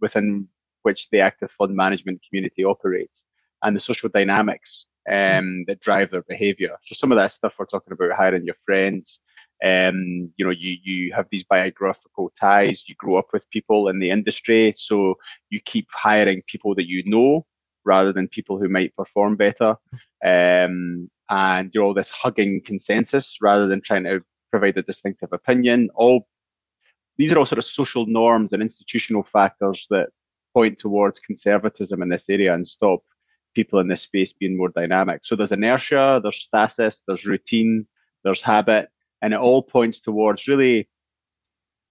within 0.00 0.48
which 0.82 1.11
the 1.11 1.20
active 1.20 1.50
fund 1.50 1.74
management 1.74 2.22
community 2.26 2.64
operates 2.64 3.22
and 3.62 3.76
the 3.76 3.80
social 3.80 4.08
dynamics 4.08 4.86
um, 5.11 5.64
that 5.66 5.80
drive 5.80 6.11
their 6.11 6.22
behavior. 6.22 6.76
So 6.82 6.94
some 6.94 7.12
of 7.12 7.16
that 7.16 7.32
stuff 7.32 7.56
we're 7.58 7.66
talking 7.66 7.92
about 7.92 8.12
hiring 8.12 8.44
your 8.44 8.56
friends, 8.64 9.20
um, 9.64 10.30
you 10.36 10.44
know, 10.44 10.50
you 10.50 10.76
you 10.82 11.12
have 11.12 11.26
these 11.30 11.44
biographical 11.44 12.32
ties. 12.38 12.88
You 12.88 12.94
grow 12.96 13.16
up 13.16 13.28
with 13.32 13.50
people 13.50 13.88
in 13.88 13.98
the 13.98 14.11
industry, 14.11 14.72
so 14.76 15.16
you 15.50 15.61
keep 15.61 15.88
hiring 15.92 16.42
people 16.46 16.74
that 16.76 16.88
you 16.88 17.02
know 17.04 17.46
rather 17.84 18.12
than 18.12 18.28
people 18.28 18.58
who 18.58 18.68
might 18.68 18.94
perform 18.96 19.36
better. 19.36 19.76
Um, 20.24 21.11
and 21.30 21.70
you're 21.72 21.84
all 21.84 21.94
this 21.94 22.11
hugging 22.11 22.62
consensus 22.64 23.38
rather 23.40 23.66
than 23.66 23.80
trying 23.82 24.04
to 24.04 24.20
provide 24.50 24.76
a 24.76 24.82
distinctive 24.82 25.32
opinion. 25.32 25.90
All 25.94 26.26
these 27.18 27.32
are 27.32 27.38
all 27.38 27.46
sort 27.46 27.58
of 27.58 27.64
social 27.64 28.06
norms 28.06 28.52
and 28.52 28.62
institutional 28.62 29.22
factors 29.22 29.86
that 29.90 30.08
point 30.54 30.78
towards 30.78 31.18
conservatism 31.18 32.02
in 32.02 32.08
this 32.08 32.24
area 32.28 32.54
and 32.54 32.66
stop 32.66 33.00
people 33.54 33.78
in 33.78 33.88
this 33.88 34.02
space 34.02 34.32
being 34.32 34.56
more 34.56 34.70
dynamic. 34.70 35.20
So 35.24 35.36
there's 35.36 35.52
inertia, 35.52 36.20
there's 36.22 36.36
stasis, 36.36 37.02
there's 37.06 37.26
routine, 37.26 37.86
there's 38.24 38.40
habit, 38.40 38.88
and 39.22 39.34
it 39.34 39.40
all 39.40 39.62
points 39.62 40.00
towards 40.00 40.48
really 40.48 40.88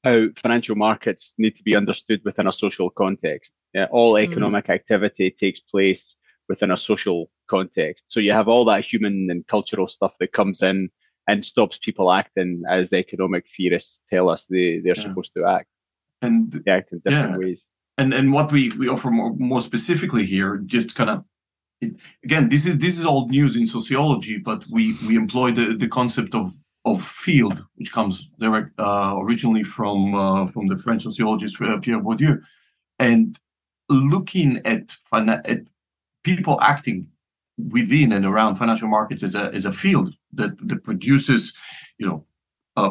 how 0.04 0.28
financial 0.38 0.76
markets 0.76 1.34
need 1.38 1.56
to 1.58 1.64
be 1.64 1.76
understood 1.76 2.22
within 2.24 2.48
a 2.48 2.54
social 2.54 2.90
context. 2.90 3.52
Yeah, 3.74 3.88
all 3.92 4.14
mm-hmm. 4.14 4.32
economic 4.32 4.68
mm. 4.68 4.74
activity 4.74 5.32
takes 5.32 5.60
place 5.60 6.16
within 6.48 6.72
a 6.72 6.78
social 6.78 7.30
context. 7.48 8.06
So 8.08 8.20
you 8.20 8.32
have 8.32 8.48
all 8.48 8.66
that 8.66 8.86
human 8.86 9.30
and 9.30 9.46
cultural 9.48 9.88
stuff 9.88 10.14
that 10.20 10.32
comes 10.32 10.64
in 10.64 10.90
and 11.28 11.46
stops 11.46 11.78
people 11.78 12.12
acting 12.12 12.64
as 12.68 12.92
economic 12.92 13.46
theorists 13.56 14.00
tell 14.10 14.30
us 14.30 14.46
they, 14.46 14.80
they're 14.80 14.96
yeah. 14.96 15.04
supposed 15.04 15.34
to 15.36 15.46
act. 15.46 15.68
And 16.22 16.52
they 16.52 16.72
act 16.72 16.92
in 16.92 17.02
different 17.06 17.32
yeah. 17.32 17.38
ways. 17.38 17.66
And 17.98 18.14
and 18.14 18.32
what 18.32 18.52
we, 18.52 18.70
we 18.78 18.88
offer 18.88 19.12
more, 19.12 19.36
more 19.36 19.62
specifically 19.62 20.26
here, 20.26 20.58
just 20.66 20.96
kind 20.96 21.10
of 21.10 21.26
it, 21.82 21.98
again, 22.24 22.50
this 22.50 22.66
is 22.66 22.78
this 22.80 22.98
is 22.98 23.06
old 23.06 23.30
news 23.30 23.56
in 23.56 23.68
sociology, 23.68 24.38
but 24.38 24.66
we 24.70 24.96
we 25.08 25.16
employ 25.16 25.52
the, 25.52 25.76
the 25.76 25.88
concept 25.88 26.34
of 26.34 26.54
of 26.86 27.04
field, 27.04 27.66
which 27.76 27.92
comes 27.92 28.30
direct 28.40 28.72
uh, 28.80 29.16
originally 29.20 29.64
from 29.64 30.16
uh, 30.16 30.48
from 30.48 30.68
the 30.68 30.78
French 30.78 31.04
sociologist 31.04 31.62
uh, 31.62 31.78
Pierre 31.80 32.00
Bourdieu, 32.00 32.42
and 33.00 33.40
looking 33.90 34.62
at 34.66 34.96
at 35.14 35.62
people 36.24 36.60
acting 36.62 37.08
within 37.70 38.14
and 38.14 38.26
around 38.26 38.56
financial 38.56 38.88
markets 38.88 39.24
as 39.24 39.36
a 39.36 39.52
as 39.54 39.66
a 39.66 39.74
field 39.74 40.14
that 40.34 40.58
that 40.68 40.84
produces, 40.84 41.54
you 41.98 42.08
know, 42.08 42.26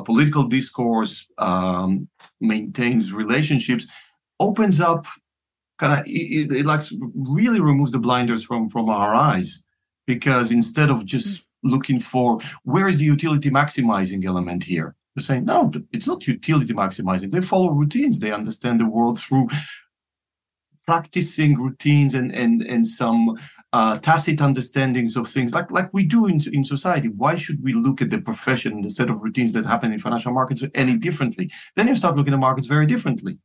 political 0.05 0.45
discourse, 0.45 1.27
um, 1.39 2.09
maintains 2.41 3.13
relationships, 3.13 3.87
opens 4.39 4.81
up 4.81 5.07
kind 5.79 6.01
of 6.01 6.07
it, 6.07 6.53
it, 6.53 6.67
like 6.67 6.83
really 7.15 7.61
removes 7.61 7.93
the 7.93 7.99
blinders 7.99 8.45
from 8.45 8.69
from 8.69 8.91
our 8.91 9.15
eyes. 9.15 9.63
Because 10.07 10.51
instead 10.51 10.91
of 10.91 11.05
just 11.05 11.45
looking 11.63 12.01
for 12.01 12.39
where 12.65 12.89
is 12.89 12.99
the 12.99 13.05
utility 13.05 13.51
maximizing 13.51 14.25
element 14.25 14.63
here 14.63 14.95
they're 15.15 15.23
saying 15.23 15.45
no 15.45 15.71
it's 15.93 16.07
not 16.07 16.27
utility 16.27 16.73
maximizing 16.73 17.31
they 17.31 17.41
follow 17.41 17.71
routines 17.71 18.19
they 18.19 18.33
understand 18.33 18.79
the 18.79 18.87
world 18.87 19.19
through 19.19 19.49
practicing 20.87 21.61
routines 21.61 22.15
and 22.15 22.35
and 22.35 22.63
and 22.63 22.87
some 22.87 23.37
uh, 23.75 23.99
tacit 23.99 24.41
understandings 24.41 25.17
of 25.17 25.29
things 25.29 25.53
like 25.53 25.71
like 25.71 25.93
we 25.93 26.03
do 26.03 26.27
in, 26.27 26.41
in 26.53 26.65
society 26.65 27.09
why 27.09 27.37
should 27.37 27.63
we 27.63 27.75
look 27.75 28.01
at 28.01 28.09
the 28.09 28.21
profession 28.21 28.73
and 28.73 28.85
the 28.85 28.91
set 28.91 29.11
of 29.11 29.23
routines 29.23 29.53
that 29.53 29.67
happen 29.67 29.93
in 29.93 30.01
financial 30.01 30.33
markets 30.33 30.63
any 30.75 30.97
differently 30.97 31.51
then 31.77 31.89
you 31.89 31.95
start 31.95 32.17
looking 32.17 32.33
at 32.33 32.39
markets 32.39 32.67
very 32.67 32.87
differently 32.87 33.39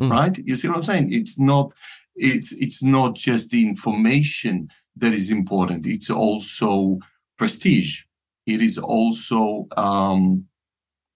mm. 0.00 0.10
right? 0.10 0.36
You 0.38 0.56
see 0.56 0.68
what 0.68 0.76
I'm 0.78 0.82
saying? 0.82 1.12
It's 1.12 1.38
not 1.38 1.72
it's 2.16 2.52
it's 2.52 2.82
not 2.82 3.16
just 3.16 3.50
the 3.50 3.66
information 3.66 4.68
that 4.96 5.12
is 5.12 5.30
important. 5.30 5.86
It's 5.86 6.10
also 6.10 6.98
prestige. 7.36 8.02
It 8.46 8.60
is 8.60 8.78
also 8.78 9.66
um, 9.76 10.44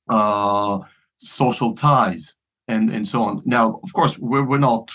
uh, 0.08 0.78
social 1.18 1.74
ties 1.74 2.34
and 2.68 2.90
and 2.90 3.06
so 3.06 3.22
on. 3.22 3.42
Now, 3.44 3.80
of 3.82 3.92
course, 3.92 4.18
we're 4.18 4.44
we're 4.44 4.58
not 4.58 4.90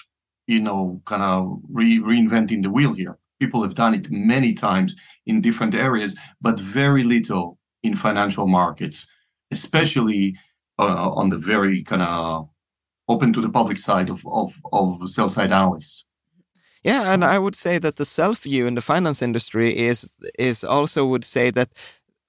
you 0.47 0.61
know 0.61 1.01
kind 1.05 1.23
of 1.23 1.59
re- 1.69 1.99
reinventing 1.99 2.63
the 2.63 2.71
wheel 2.71 2.93
here. 2.93 3.17
People 3.39 3.61
have 3.63 3.75
done 3.75 3.93
it 3.93 4.09
many 4.09 4.53
times 4.53 4.95
in 5.25 5.41
different 5.41 5.75
areas, 5.75 6.15
but 6.41 6.59
very 6.59 7.03
little 7.03 7.57
in 7.83 7.95
financial 7.95 8.47
markets, 8.47 9.07
especially 9.51 10.35
uh, 10.79 11.11
on 11.11 11.29
the 11.29 11.37
very 11.37 11.83
kind 11.83 12.01
of 12.01 12.49
open 13.07 13.33
to 13.33 13.41
the 13.41 13.49
public 13.49 13.77
side 13.77 14.09
of, 14.09 14.25
of, 14.25 14.53
of 14.71 15.09
sell 15.09 15.29
side 15.29 15.51
analysts. 15.51 16.05
Yeah, 16.83 17.13
and 17.13 17.23
I 17.23 17.39
would 17.39 17.55
say 17.55 17.79
that 17.79 17.95
the 17.95 18.05
self 18.05 18.43
view 18.43 18.67
in 18.67 18.75
the 18.75 18.81
finance 18.81 19.21
industry 19.21 19.77
is 19.77 20.09
is 20.37 20.63
also 20.63 21.05
would 21.05 21.25
say 21.25 21.51
that 21.51 21.69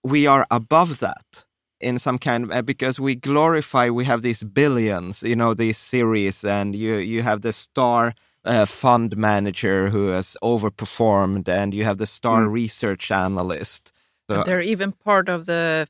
we 0.05 0.27
are 0.27 0.47
above 0.51 1.01
that 1.01 1.45
in 1.81 1.99
some 1.99 2.19
kind 2.19 2.45
of, 2.45 2.51
uh, 2.51 2.63
because 2.63 3.01
we 3.01 3.15
glorify 3.15 3.91
we 3.91 4.05
have 4.05 4.23
these 4.23 4.43
billions, 4.43 5.23
you 5.23 5.37
know, 5.37 5.55
these 5.55 5.79
series, 5.79 6.45
and 6.45 6.75
you 6.75 6.97
you 6.97 7.23
have 7.23 7.41
the 7.41 7.53
star 7.53 8.15
uh, 8.45 8.65
fund 8.65 9.17
manager 9.17 9.91
who 9.91 10.09
has 10.09 10.37
overperformed, 10.43 11.49
and 11.49 11.75
you 11.75 11.85
have 11.85 11.99
the 11.99 12.07
star 12.07 12.43
mm. 12.43 12.53
research 12.53 13.11
analyst. 13.11 13.93
So, 14.31 14.43
they're 14.45 14.63
even 14.63 14.93
part 14.93 15.29
of 15.29 15.47
the 15.47 15.89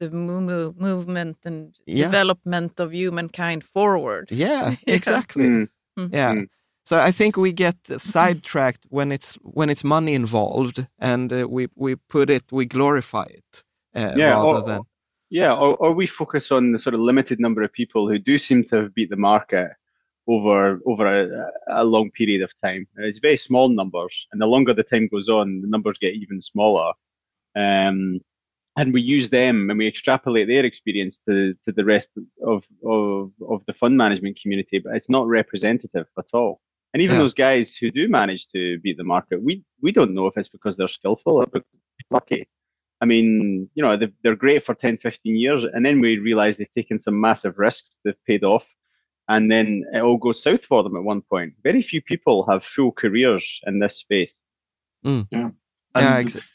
the 0.00 0.10
moo 0.10 0.72
movement 0.76 1.38
and 1.44 1.74
yeah. 1.86 2.04
development 2.04 2.80
of 2.80 2.92
humankind 2.92 3.64
forward. 3.64 4.28
Yeah, 4.30 4.76
exactly. 4.86 5.44
mm. 5.44 5.68
Yeah. 6.12 6.42
So 6.84 7.00
I 7.00 7.10
think 7.12 7.36
we 7.36 7.52
get 7.52 7.76
sidetracked 7.86 8.84
when 8.90 9.10
it's 9.10 9.34
when 9.42 9.70
it's 9.70 9.84
money 9.84 10.14
involved, 10.14 10.86
and 10.98 11.32
uh, 11.32 11.46
we 11.48 11.68
we 11.74 11.96
put 11.96 12.28
it, 12.30 12.44
we 12.52 12.66
glorify 12.66 13.24
it 13.24 13.64
uh, 13.94 14.12
yeah, 14.16 14.32
rather 14.32 14.58
or, 14.58 14.62
than 14.62 14.80
yeah, 15.30 15.52
or, 15.52 15.76
or 15.76 15.92
we 15.92 16.06
focus 16.06 16.52
on 16.52 16.72
the 16.72 16.78
sort 16.78 16.94
of 16.94 17.00
limited 17.00 17.40
number 17.40 17.62
of 17.62 17.72
people 17.72 18.08
who 18.08 18.18
do 18.18 18.38
seem 18.38 18.62
to 18.64 18.76
have 18.76 18.94
beat 18.94 19.10
the 19.10 19.16
market 19.16 19.70
over 20.26 20.78
over 20.86 21.06
a, 21.06 21.50
a 21.68 21.84
long 21.84 22.10
period 22.10 22.42
of 22.42 22.52
time. 22.62 22.86
It's 22.98 23.18
very 23.18 23.36
small 23.36 23.68
numbers, 23.68 24.26
and 24.30 24.40
the 24.40 24.46
longer 24.46 24.74
the 24.74 24.82
time 24.82 25.08
goes 25.08 25.28
on, 25.28 25.62
the 25.62 25.68
numbers 25.68 25.98
get 25.98 26.14
even 26.14 26.40
smaller. 26.40 26.92
Um, 27.56 28.20
and 28.76 28.92
we 28.92 29.00
use 29.00 29.30
them 29.30 29.70
and 29.70 29.78
we 29.78 29.86
extrapolate 29.86 30.48
their 30.48 30.64
experience 30.64 31.20
to, 31.28 31.54
to 31.64 31.72
the 31.72 31.84
rest 31.84 32.10
of, 32.44 32.64
of, 32.84 33.30
of 33.48 33.62
the 33.66 33.72
fund 33.72 33.96
management 33.96 34.40
community, 34.40 34.80
but 34.80 34.96
it's 34.96 35.08
not 35.08 35.28
representative 35.28 36.06
at 36.18 36.26
all. 36.32 36.60
And 36.94 37.02
even 37.02 37.16
yeah. 37.16 37.22
those 37.22 37.34
guys 37.34 37.76
who 37.76 37.90
do 37.90 38.08
manage 38.08 38.46
to 38.48 38.78
beat 38.78 38.96
the 38.96 39.04
market, 39.04 39.42
we, 39.42 39.64
we 39.82 39.90
don't 39.90 40.14
know 40.14 40.28
if 40.28 40.36
it's 40.36 40.48
because 40.48 40.76
they're 40.76 40.88
skillful 40.88 41.34
or 41.34 41.46
lucky. 42.10 42.48
I 43.00 43.04
mean, 43.04 43.68
you 43.74 43.82
know, 43.82 43.98
they're 44.22 44.36
great 44.36 44.64
for 44.64 44.74
10, 44.74 44.98
15 44.98 45.36
years, 45.36 45.64
and 45.64 45.84
then 45.84 46.00
we 46.00 46.18
realize 46.18 46.56
they've 46.56 46.74
taken 46.74 46.98
some 47.00 47.20
massive 47.20 47.58
risks, 47.58 47.96
they've 48.04 48.24
paid 48.26 48.44
off, 48.44 48.72
and 49.28 49.50
then 49.50 49.84
it 49.92 50.00
all 50.00 50.16
goes 50.16 50.42
south 50.42 50.64
for 50.64 50.84
them 50.84 50.96
at 50.96 51.02
one 51.02 51.20
point. 51.20 51.52
Very 51.64 51.82
few 51.82 52.00
people 52.00 52.46
have 52.48 52.64
full 52.64 52.92
careers 52.92 53.60
in 53.66 53.80
this 53.80 53.98
space. 53.98 54.38
Mm. 55.04 55.26
Yeah. 55.30 55.50
And, 55.96 56.04
yeah, 56.04 56.16
ex- 56.16 56.48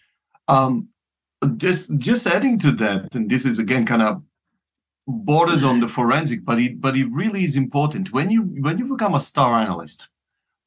um, 0.48 0.88
just 1.58 1.96
just 1.98 2.28
adding 2.28 2.58
to 2.60 2.72
that, 2.72 3.14
and 3.14 3.30
this 3.30 3.46
is 3.46 3.60
again 3.60 3.86
kind 3.86 4.02
of 4.02 4.24
borders 5.08 5.64
on 5.64 5.80
the 5.80 5.88
forensic, 5.88 6.44
but 6.46 6.60
it 6.60 6.82
but 6.82 6.96
it 6.96 7.08
really 7.12 7.44
is 7.44 7.56
important 7.56 8.12
when 8.12 8.30
you 8.30 8.44
when 8.62 8.78
you 8.78 8.86
become 8.86 9.16
a 9.16 9.20
star 9.20 9.54
analyst, 9.54 10.10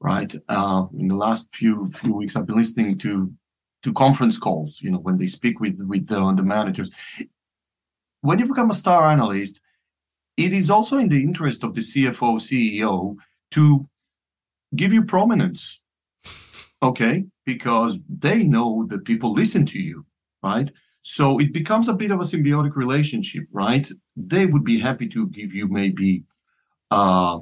right? 0.02 0.34
Uh, 0.48 0.86
in 0.98 1.08
the 1.08 1.16
last 1.16 1.54
few 1.54 1.88
few 1.88 2.14
weeks, 2.14 2.36
I've 2.36 2.46
been 2.46 2.56
listening 2.56 2.98
to 2.98 3.32
to 3.82 3.92
conference 3.92 4.38
calls. 4.38 4.80
You 4.82 4.90
know, 4.90 4.98
when 4.98 5.16
they 5.16 5.26
speak 5.26 5.60
with 5.60 5.80
with 5.80 6.06
the, 6.08 6.20
the 6.34 6.42
managers. 6.42 6.90
When 8.20 8.38
you 8.38 8.46
become 8.46 8.70
a 8.70 8.74
star 8.74 9.08
analyst, 9.08 9.60
it 10.36 10.52
is 10.52 10.70
also 10.70 10.98
in 10.98 11.08
the 11.08 11.22
interest 11.22 11.64
of 11.64 11.74
the 11.74 11.80
CFO 11.80 12.38
CEO 12.38 13.16
to 13.50 13.88
give 14.76 14.92
you 14.92 15.04
prominence, 15.04 15.80
okay? 16.82 17.24
Because 17.44 17.98
they 18.08 18.44
know 18.44 18.86
that 18.88 19.04
people 19.04 19.32
listen 19.32 19.66
to 19.66 19.80
you 19.80 20.06
right? 20.42 20.70
So 21.02 21.38
it 21.38 21.52
becomes 21.52 21.88
a 21.88 21.94
bit 21.94 22.10
of 22.10 22.20
a 22.20 22.24
symbiotic 22.24 22.76
relationship, 22.76 23.44
right? 23.52 23.88
They 24.16 24.46
would 24.46 24.64
be 24.64 24.78
happy 24.78 25.08
to 25.08 25.28
give 25.28 25.52
you 25.52 25.68
maybe, 25.68 26.24
uh, 26.90 27.40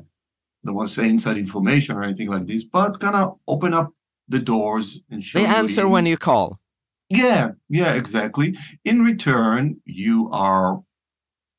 I 0.67 0.73
to 0.73 0.89
say 0.89 1.09
inside 1.09 1.39
information 1.39 1.97
or 1.97 2.03
anything 2.03 2.29
like 2.29 2.47
this, 2.47 2.65
but 2.65 3.01
kind 3.01 3.17
of 3.17 3.39
open 3.49 3.73
up 3.75 3.93
the 4.29 4.39
doors 4.39 5.01
and 5.11 5.23
show. 5.23 5.39
They 5.39 5.47
answer 5.47 5.89
when 5.89 6.07
you 6.07 6.17
call. 6.17 6.61
Yeah, 7.09 7.53
yeah, 7.69 7.95
exactly. 7.95 8.57
In 8.85 9.03
return, 9.03 9.81
you 9.85 10.31
are, 10.33 10.81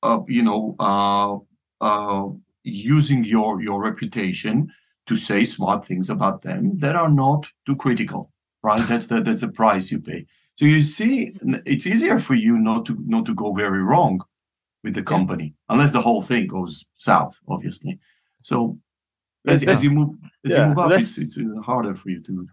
uh, 0.02 0.20
you 0.28 0.44
know, 0.44 0.76
uh, 0.80 1.38
uh, 1.82 2.30
using 2.64 3.26
your 3.26 3.62
your 3.62 3.82
reputation 3.82 4.72
to 5.08 5.16
say 5.16 5.44
smart 5.44 5.84
things 5.84 6.10
about 6.10 6.42
them 6.44 6.78
that 6.80 6.96
are 6.96 7.10
not 7.10 7.48
too 7.66 7.76
critical, 7.76 8.32
right? 8.64 8.88
That's 8.88 9.08
the 9.08 9.22
that's 9.22 9.42
the 9.42 9.50
price 9.50 9.92
you 9.92 10.00
pay. 10.00 10.26
So 10.56 10.66
you 10.66 10.82
see, 10.82 11.34
it's 11.66 11.88
easier 11.88 12.20
for 12.20 12.36
you 12.36 12.58
not 12.58 12.86
to 12.86 12.98
not 13.06 13.26
to 13.26 13.36
go 13.36 13.54
very 13.54 13.84
wrong 13.84 14.22
with 14.84 14.94
the 14.94 15.04
company, 15.04 15.46
yeah. 15.46 15.74
unless 15.74 15.92
the 15.92 16.02
whole 16.02 16.22
thing 16.22 16.48
goes 16.48 16.86
south, 16.96 17.38
obviously. 17.50 18.00
So 18.42 18.78
as, 19.48 19.64
yeah. 19.64 19.72
as 19.72 19.84
you 19.84 19.92
move 19.92 20.16
as 20.46 20.52
yeah. 20.52 20.62
you 20.62 20.68
move 20.70 20.80
up, 20.80 20.92
it's 20.92 21.18
it's 21.18 21.38
uh, 21.38 21.62
harder 21.62 21.96
for 21.96 22.10
you 22.10 22.22
to. 22.22 22.32
Move. 22.32 22.48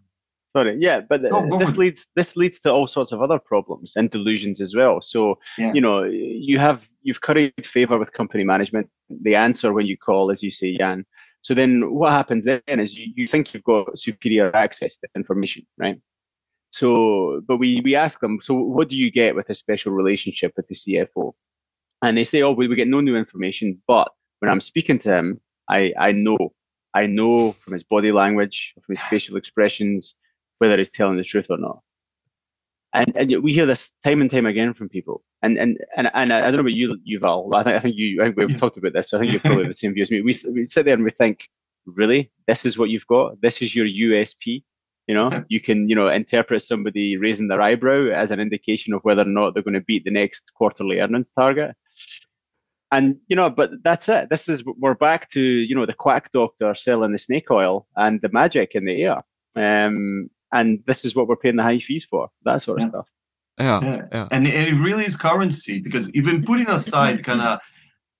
Sorry, 0.56 0.76
yeah, 0.80 1.00
but 1.00 1.22
no, 1.22 1.58
this 1.58 1.76
leads 1.76 2.06
this 2.16 2.34
leads 2.34 2.58
to 2.60 2.72
all 2.72 2.86
sorts 2.86 3.12
of 3.12 3.20
other 3.20 3.38
problems 3.38 3.92
and 3.96 4.10
delusions 4.10 4.60
as 4.60 4.74
well. 4.74 5.00
So 5.02 5.38
you 5.58 5.80
know, 5.80 6.04
you 6.04 6.58
have 6.58 6.88
you've 7.02 7.20
curried 7.20 7.66
favor 7.66 7.98
with 7.98 8.12
company 8.12 8.44
management. 8.44 8.88
The 9.08 9.34
answer 9.34 9.72
when 9.72 9.86
you 9.86 9.96
call, 9.96 10.30
as 10.30 10.42
you 10.42 10.50
say, 10.50 10.74
Jan. 10.74 11.04
So 11.42 11.54
then 11.54 11.92
what 11.94 12.12
happens 12.12 12.44
then 12.44 12.80
is 12.80 12.96
you, 12.96 13.12
you 13.14 13.28
think 13.28 13.54
you've 13.54 13.62
got 13.64 13.98
superior 13.98 14.54
access 14.56 14.96
to 14.98 15.08
information, 15.14 15.66
right? 15.78 16.00
So, 16.72 17.40
but 17.46 17.58
we 17.58 17.80
we 17.82 17.94
ask 17.94 18.20
them, 18.20 18.40
so 18.42 18.54
what 18.54 18.88
do 18.88 18.96
you 18.96 19.10
get 19.10 19.34
with 19.34 19.48
a 19.50 19.54
special 19.54 19.92
relationship 19.92 20.52
with 20.56 20.66
the 20.68 20.74
CFO? 20.74 21.32
And 22.02 22.16
they 22.16 22.24
say, 22.24 22.42
oh, 22.42 22.52
we, 22.52 22.68
we 22.68 22.76
get 22.76 22.88
no 22.88 23.00
new 23.00 23.16
information, 23.16 23.80
but 23.86 24.10
when 24.40 24.50
I'm 24.50 24.60
speaking 24.60 24.98
to 25.00 25.12
him, 25.16 25.40
I 25.68 25.92
I 25.98 26.12
know, 26.12 26.38
I 26.94 27.06
know 27.06 27.52
from 27.52 27.74
his 27.74 27.84
body 27.84 28.12
language, 28.12 28.74
from 28.74 28.94
his 28.94 29.02
facial 29.04 29.36
expressions, 29.36 30.14
whether 30.58 30.76
he's 30.76 30.90
telling 30.90 31.16
the 31.16 31.24
truth 31.24 31.46
or 31.50 31.58
not. 31.58 31.80
And 32.94 33.16
and 33.16 33.42
we 33.42 33.52
hear 33.52 33.66
this 33.66 33.92
time 34.02 34.20
and 34.22 34.30
time 34.30 34.46
again 34.46 34.72
from 34.72 34.88
people. 34.88 35.22
And 35.42 35.58
and 35.58 35.78
and, 35.96 36.10
and 36.14 36.32
I 36.32 36.42
don't 36.42 36.54
know 36.54 36.60
about 36.60 36.72
you, 36.72 36.98
Yuval. 37.06 37.54
I 37.54 37.62
think 37.62 37.76
I 37.76 37.80
think 37.80 37.96
you 37.96 38.22
I 38.22 38.24
think 38.24 38.36
we've 38.36 38.50
yeah. 38.50 38.56
talked 38.56 38.78
about 38.78 38.94
this. 38.94 39.10
So 39.10 39.18
I 39.18 39.20
think 39.20 39.32
you're 39.32 39.40
probably 39.40 39.66
the 39.66 39.74
same 39.74 39.92
view 39.92 40.02
as 40.02 40.10
me. 40.10 40.22
We 40.22 40.34
we 40.50 40.66
sit 40.66 40.86
there 40.86 40.94
and 40.94 41.04
we 41.04 41.10
think, 41.10 41.48
really, 41.86 42.30
this 42.46 42.64
is 42.64 42.78
what 42.78 42.88
you've 42.88 43.06
got. 43.06 43.40
This 43.42 43.60
is 43.60 43.74
your 43.74 43.86
USP. 43.86 44.62
You 45.06 45.14
know, 45.14 45.44
you 45.48 45.60
can, 45.60 45.88
you 45.88 45.94
know, 45.94 46.08
interpret 46.08 46.62
somebody 46.62 47.16
raising 47.16 47.48
their 47.48 47.62
eyebrow 47.62 48.10
as 48.10 48.30
an 48.30 48.40
indication 48.40 48.92
of 48.92 49.02
whether 49.02 49.22
or 49.22 49.26
not 49.26 49.54
they're 49.54 49.62
going 49.62 49.74
to 49.74 49.80
beat 49.80 50.04
the 50.04 50.10
next 50.10 50.52
quarterly 50.54 51.00
earnings 51.00 51.30
target. 51.34 51.74
And, 52.90 53.16
you 53.28 53.36
know, 53.36 53.50
but 53.50 53.70
that's 53.84 54.08
it. 54.08 54.28
This 54.30 54.48
is, 54.48 54.64
we're 54.64 54.94
back 54.94 55.30
to, 55.30 55.40
you 55.42 55.74
know, 55.74 55.84
the 55.84 55.92
quack 55.92 56.32
doctor 56.32 56.74
selling 56.74 57.12
the 57.12 57.18
snake 57.18 57.50
oil 57.50 57.86
and 57.96 58.20
the 58.22 58.30
magic 58.30 58.74
in 58.74 58.86
the 58.86 59.02
air. 59.02 59.22
Um, 59.56 60.30
and 60.52 60.82
this 60.86 61.04
is 61.04 61.14
what 61.14 61.28
we're 61.28 61.36
paying 61.36 61.56
the 61.56 61.62
high 61.62 61.80
fees 61.80 62.06
for. 62.08 62.28
That 62.44 62.62
sort 62.62 62.78
of 62.78 62.84
Yeah. 62.84 62.88
stuff. 62.88 63.08
Yeah, 63.58 63.80
Yeah. 63.82 64.02
yeah. 64.12 64.28
And, 64.30 64.46
and 64.46 64.66
it 64.68 64.80
really 64.80 65.04
is 65.04 65.16
currency 65.16 65.80
because 65.80 66.10
even 66.14 66.44
putting 66.44 66.68
aside 66.68 67.22
kind 67.24 67.42
of, 67.42 67.60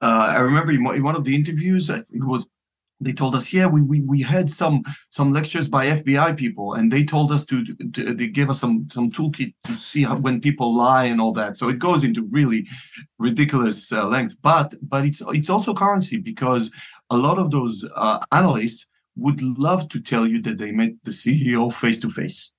uh, 0.03 0.35
I 0.37 0.41
remember 0.41 0.73
in 0.73 0.85
one 0.85 0.97
in 0.97 1.03
one 1.03 1.17
of 1.17 1.25
the 1.25 1.35
interviews, 1.35 1.89
I 1.89 2.01
think 2.01 2.23
it 2.23 2.27
was, 2.27 2.47
they 3.01 3.13
told 3.13 3.35
us, 3.35 3.53
yeah, 3.53 3.67
we, 3.67 3.81
we, 3.81 4.01
we 4.01 4.21
had 4.23 4.51
some 4.51 4.83
some 5.11 5.33
lectures 5.33 5.69
by 5.69 5.87
FBI 5.87 6.37
people, 6.37 6.75
and 6.75 6.93
they 6.93 7.05
told 7.05 7.31
us 7.31 7.45
to, 7.47 7.65
to 7.65 8.15
they 8.15 8.29
gave 8.29 8.51
us 8.51 8.61
some 8.61 8.89
some 8.93 9.11
toolkit 9.11 9.55
to 9.65 9.73
see 9.73 10.03
how, 10.03 10.17
when 10.17 10.41
people 10.41 10.77
lie 10.77 11.05
and 11.05 11.21
all 11.21 11.33
that. 11.33 11.57
So 11.57 11.69
it 11.69 11.79
goes 11.79 12.05
into 12.05 12.29
really 12.31 12.67
ridiculous 13.19 13.93
uh, 13.93 14.07
length, 14.09 14.37
but 14.43 14.75
but 14.83 15.05
it's 15.05 15.23
it's 15.29 15.51
also 15.51 15.75
currency 15.75 16.17
because 16.17 16.71
a 17.11 17.17
lot 17.17 17.39
of 17.39 17.51
those 17.51 17.85
uh, 17.95 18.19
analysts 18.33 18.87
would 19.17 19.43
love 19.43 19.89
to 19.89 20.01
tell 20.01 20.27
you 20.27 20.41
that 20.43 20.59
they 20.59 20.73
met 20.73 20.93
the 21.05 21.11
CEO 21.11 21.73
face 21.73 22.01
to 22.01 22.09
face. 22.09 22.53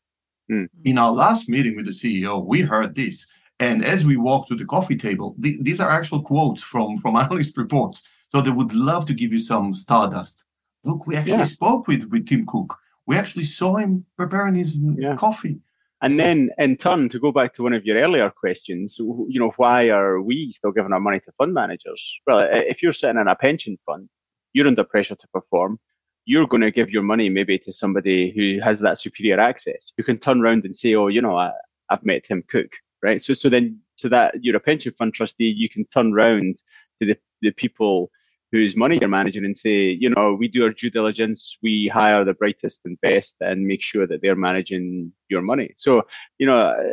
In 0.84 0.98
our 0.98 1.12
last 1.12 1.48
meeting 1.48 1.76
with 1.76 1.86
the 1.86 1.92
CEO, 1.92 2.44
we 2.44 2.62
heard 2.62 2.96
this. 2.96 3.28
And 3.60 3.86
as 3.86 4.04
we 4.04 4.18
walked 4.18 4.50
to 4.50 4.56
the 4.56 4.66
coffee 4.66 4.96
table, 4.96 5.36
th- 5.42 5.60
these 5.62 5.80
are 5.80 5.90
actual 5.92 6.22
quotes 6.22 6.64
from, 6.64 6.98
from 6.98 7.16
analyst 7.24 7.58
reports. 7.58 8.02
So 8.32 8.42
they 8.42 8.52
would 8.52 8.74
love 8.74 9.06
to 9.06 9.14
give 9.14 9.32
you 9.32 9.40
some 9.40 9.74
stardust. 9.74 10.46
Look, 10.84 11.08
we 11.08 11.16
actually 11.16 11.38
Yeah. 11.40 11.44
spoke 11.46 11.88
with, 11.88 12.10
with 12.12 12.28
Tim 12.28 12.46
Cook. 12.46 12.78
We 13.08 13.16
actually 13.18 13.44
saw 13.44 13.78
him 13.78 14.06
preparing 14.18 14.56
his 14.56 14.84
Yeah. 14.98 15.16
coffee. 15.16 15.60
And 16.02 16.18
then, 16.18 16.50
in 16.58 16.78
turn, 16.78 17.10
to 17.10 17.20
go 17.20 17.32
back 17.34 17.54
to 17.56 17.64
one 17.64 17.74
of 17.74 17.86
your 17.86 17.98
earlier 17.98 18.30
questions, 18.30 18.98
you 19.00 19.40
know, 19.40 19.52
why 19.58 19.90
are 19.90 20.22
we 20.22 20.52
still 20.54 20.72
giving 20.72 20.94
our 20.94 21.00
money 21.00 21.20
to 21.20 21.32
fund 21.38 21.54
managers? 21.54 22.02
Well, 22.26 22.48
if 22.52 22.82
you're 22.82 22.94
sitting 22.94 23.20
in 23.20 23.28
a 23.28 23.36
pension 23.36 23.78
fund, 23.86 24.08
you're 24.54 24.68
under 24.68 24.86
pressure 24.86 25.16
to 25.16 25.28
perform. 25.34 25.78
You're 26.24 26.48
going 26.48 26.62
to 26.62 26.72
give 26.72 26.92
your 26.92 27.04
money 27.04 27.28
maybe 27.30 27.58
to 27.60 27.74
somebody 27.74 28.32
who 28.32 28.62
has 28.64 28.80
that 28.80 29.00
superior 29.00 29.42
access, 29.42 29.92
who 29.98 30.04
can 30.04 30.20
turn 30.20 30.40
around 30.40 30.64
and 30.64 30.74
say, 30.76 30.96
"Oh, 30.96 31.08
you 31.08 31.22
know, 31.22 31.36
I, 31.36 31.52
I've 31.90 32.06
met 32.06 32.24
Tim 32.24 32.44
Cook," 32.48 32.72
right? 33.04 33.22
So, 33.22 33.34
so 33.34 33.50
then, 33.50 33.80
to 33.98 34.08
that, 34.10 34.36
you're 34.42 34.56
a 34.56 34.60
pension 34.62 34.94
fund 34.98 35.14
trustee. 35.14 35.50
You 35.58 35.68
can 35.70 35.84
turn 35.86 36.14
around 36.14 36.62
to 37.02 37.08
the 37.08 37.18
the 37.42 37.52
people 37.52 38.10
whose 38.52 38.76
money 38.76 38.98
you're 39.00 39.10
managing 39.10 39.46
and 39.46 39.58
say, 39.58 39.90
you 39.92 40.10
know, 40.10 40.34
we 40.34 40.48
do 40.48 40.64
our 40.64 40.72
due 40.72 40.90
diligence, 40.90 41.58
we 41.62 41.88
hire 41.88 42.26
the 42.26 42.34
brightest 42.34 42.80
and 42.86 43.00
best 43.02 43.36
and 43.42 43.68
make 43.68 43.82
sure 43.82 44.08
that 44.08 44.22
they're 44.22 44.36
managing 44.36 45.12
your 45.30 45.42
money. 45.42 45.74
So, 45.78 46.02
you 46.40 46.48
know, 46.48 46.58
uh, 46.58 46.84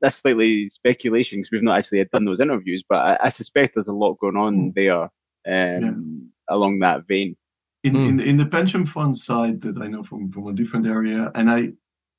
that's 0.00 0.16
slightly 0.16 0.68
speculation 0.68 1.38
because 1.38 1.50
we've 1.50 1.62
not 1.62 1.78
actually 1.78 2.04
done 2.04 2.26
those 2.26 2.40
interviews, 2.40 2.84
but 2.88 2.96
I, 2.98 3.26
I 3.26 3.28
suspect 3.30 3.74
there's 3.74 3.88
a 3.88 3.92
lot 3.94 4.20
going 4.20 4.36
on 4.36 4.72
there 4.76 5.08
um, 5.48 6.28
along 6.48 6.80
that 6.80 7.06
vein. 7.06 7.36
in, 7.84 7.94
Mm. 7.94 8.08
in 8.08 8.20
in 8.20 8.36
the 8.36 8.46
pension 8.46 8.84
fund 8.84 9.16
side 9.16 9.60
that 9.62 9.78
I 9.80 9.86
know 9.86 10.02
from 10.02 10.30
from 10.32 10.48
a 10.48 10.52
different 10.52 10.86
area, 10.86 11.30
and 11.34 11.48
I 11.48 11.72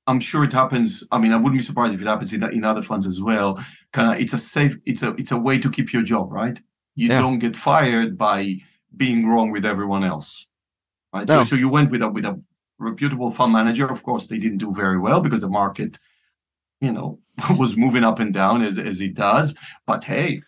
I'm 0.07 0.21
sure 0.21 0.43
it 0.45 0.53
happens. 0.53 1.03
I 1.11 1.19
mean, 1.19 1.33
I 1.33 1.35
wouldn't 1.35 1.59
be 1.61 1.61
surprised 1.69 1.93
if 1.93 2.01
it 2.01 2.07
happens 2.07 2.31
in, 2.31 2.41
in 2.53 2.63
other 2.63 2.81
funds 2.81 3.05
as 3.05 3.21
well. 3.21 3.61
Kind 3.91 4.09
of, 4.09 4.21
it's 4.21 4.33
a 4.33 4.37
safe, 4.37 4.75
it's 4.85 5.03
a 5.03 5.09
it's 5.21 5.33
a 5.33 5.37
way 5.37 5.59
to 5.59 5.69
keep 5.69 5.91
your 5.91 6.03
job, 6.03 6.31
right? 6.31 6.57
You 6.95 7.09
Yeah. 7.09 7.19
don't 7.21 7.39
get 7.39 7.55
fired 7.55 8.17
by 8.17 8.59
being 8.97 9.27
wrong 9.27 9.51
with 9.51 9.65
everyone 9.65 10.03
else, 10.03 10.47
right? 11.13 11.27
No. 11.27 11.43
So 11.43 11.43
so 11.51 11.55
you 11.55 11.69
went 11.69 11.91
with 11.91 12.01
a 12.01 12.09
with 12.09 12.25
a 12.25 12.39
reputable 12.79 13.31
fund 13.31 13.53
manager. 13.53 13.87
Of 13.89 14.03
course, 14.03 14.27
they 14.27 14.37
didn't 14.37 14.59
do 14.59 14.73
very 14.73 14.99
well 14.99 15.19
because 15.21 15.41
the 15.41 15.49
market, 15.49 15.99
you 16.81 16.91
know, 16.91 17.19
was 17.57 17.75
moving 17.77 18.03
up 18.03 18.19
and 18.19 18.33
down 18.33 18.61
as 18.61 18.77
as 18.77 19.01
it 19.01 19.13
does. 19.15 19.53
But 19.85 20.03
hey, 20.03 20.41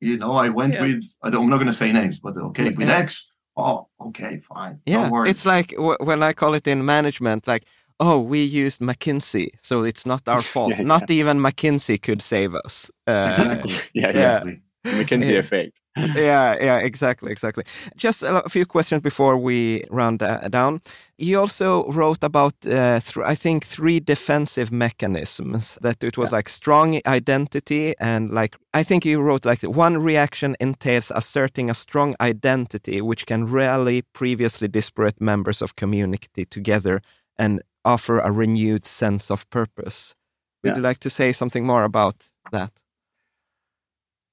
you 0.00 0.16
know, 0.18 0.32
I 0.32 0.48
went 0.48 0.74
Yeah. 0.74 0.82
with 0.82 1.04
I 1.22 1.30
don't, 1.30 1.44
I'm 1.44 1.50
not 1.50 1.58
going 1.58 1.66
to 1.76 1.80
say 1.84 1.92
names, 1.92 2.18
but 2.20 2.36
okay, 2.36 2.70
with 2.70 2.88
Yeah. 2.88 2.98
X. 3.04 3.28
Oh, 3.54 3.86
okay, 4.00 4.40
fine. 4.54 4.80
Yeah, 4.86 5.02
Don't 5.02 5.10
worry. 5.12 5.28
it's 5.30 5.44
like 5.44 5.68
w- 5.76 5.98
when 6.00 6.22
I 6.22 6.32
call 6.32 6.54
it 6.54 6.66
in 6.66 6.86
management, 6.86 7.46
like, 7.46 7.64
oh, 8.00 8.18
we 8.18 8.42
used 8.42 8.80
McKinsey, 8.80 9.48
so 9.60 9.82
it's 9.84 10.06
not 10.06 10.26
our 10.26 10.40
fault. 10.54 10.70
Yeah, 10.78 10.84
not 10.86 11.10
even 11.10 11.38
McKinsey 11.38 12.00
could 12.00 12.22
save 12.22 12.54
us. 12.64 12.90
Uh, 13.06 13.28
Exactly. 13.36 13.74
Yeah, 13.92 14.06
exactly. 14.08 14.62
McKinsey 14.86 15.32
Yeah. 15.32 15.40
effect. 15.40 15.78
Yeah, 15.96 16.56
yeah, 16.60 16.78
exactly, 16.78 17.30
exactly. 17.30 17.64
Just 17.96 18.22
a, 18.22 18.42
few 18.48 18.64
questions 18.64 19.02
before 19.02 19.36
we 19.36 19.84
round 19.90 20.22
uh, 20.22 20.48
down. 20.48 20.80
You 21.18 21.38
also 21.40 21.86
wrote 21.92 22.24
about, 22.24 22.54
uh, 22.66 23.00
I 23.24 23.34
think, 23.34 23.66
three 23.66 24.00
defensive 24.00 24.72
mechanisms. 24.72 25.78
That 25.82 26.02
it 26.02 26.16
was 26.16 26.32
like 26.32 26.48
strong 26.48 27.00
identity 27.06 27.94
and 28.00 28.30
like 28.30 28.56
I 28.74 28.82
think 28.82 29.04
you 29.04 29.20
wrote 29.20 29.44
like 29.44 29.62
one 29.62 29.98
reaction 29.98 30.56
entails 30.60 31.10
asserting 31.14 31.68
a 31.70 31.74
strong 31.74 32.16
identity 32.20 33.00
which 33.00 33.26
can 33.26 33.46
rally 33.46 34.02
previously 34.14 34.68
disparate 34.68 35.20
members 35.20 35.62
of 35.62 35.76
community 35.76 36.44
together 36.46 37.02
and 37.38 37.60
offer 37.84 38.18
a 38.18 38.32
renewed 38.32 38.86
sense 38.86 39.30
of 39.30 39.48
purpose. 39.50 40.14
Would 40.62 40.70
Yeah. 40.70 40.76
you 40.76 40.82
like 40.82 41.00
to 41.00 41.10
say 41.10 41.32
something 41.32 41.66
more 41.66 41.84
about 41.84 42.30
that? 42.50 42.72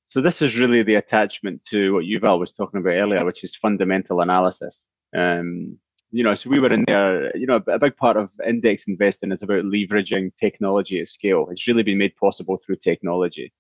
So 0.10 0.22
this 0.22 0.42
is 0.42 0.58
really 0.58 0.82
the 0.82 0.96
attachment 0.96 1.64
to 1.66 1.94
what 1.94 2.06
Yuval 2.06 2.40
was 2.40 2.52
talking 2.52 2.80
about 2.80 2.96
earlier, 2.96 3.24
which 3.24 3.44
is 3.44 3.56
fundamental 3.56 4.22
analysis. 4.22 4.88
Um, 5.16 5.78
you 6.12 6.24
know, 6.24 6.34
so 6.34 6.50
we 6.50 6.60
were 6.60 6.74
in 6.74 6.84
there. 6.88 7.36
You 7.38 7.46
know, 7.46 7.62
a 7.68 7.78
big 7.78 7.96
part 7.96 8.18
of 8.18 8.32
index 8.46 8.86
investing 8.88 9.32
is 9.32 9.44
about 9.44 9.66
leveraging 9.66 10.32
technology 10.40 11.00
at 11.00 11.08
scale. 11.08 11.48
It's 11.52 11.68
really 11.68 11.84
been 11.84 12.00
made 12.00 12.16
possible 12.16 12.58
through 12.58 12.78
technology, 12.78 13.54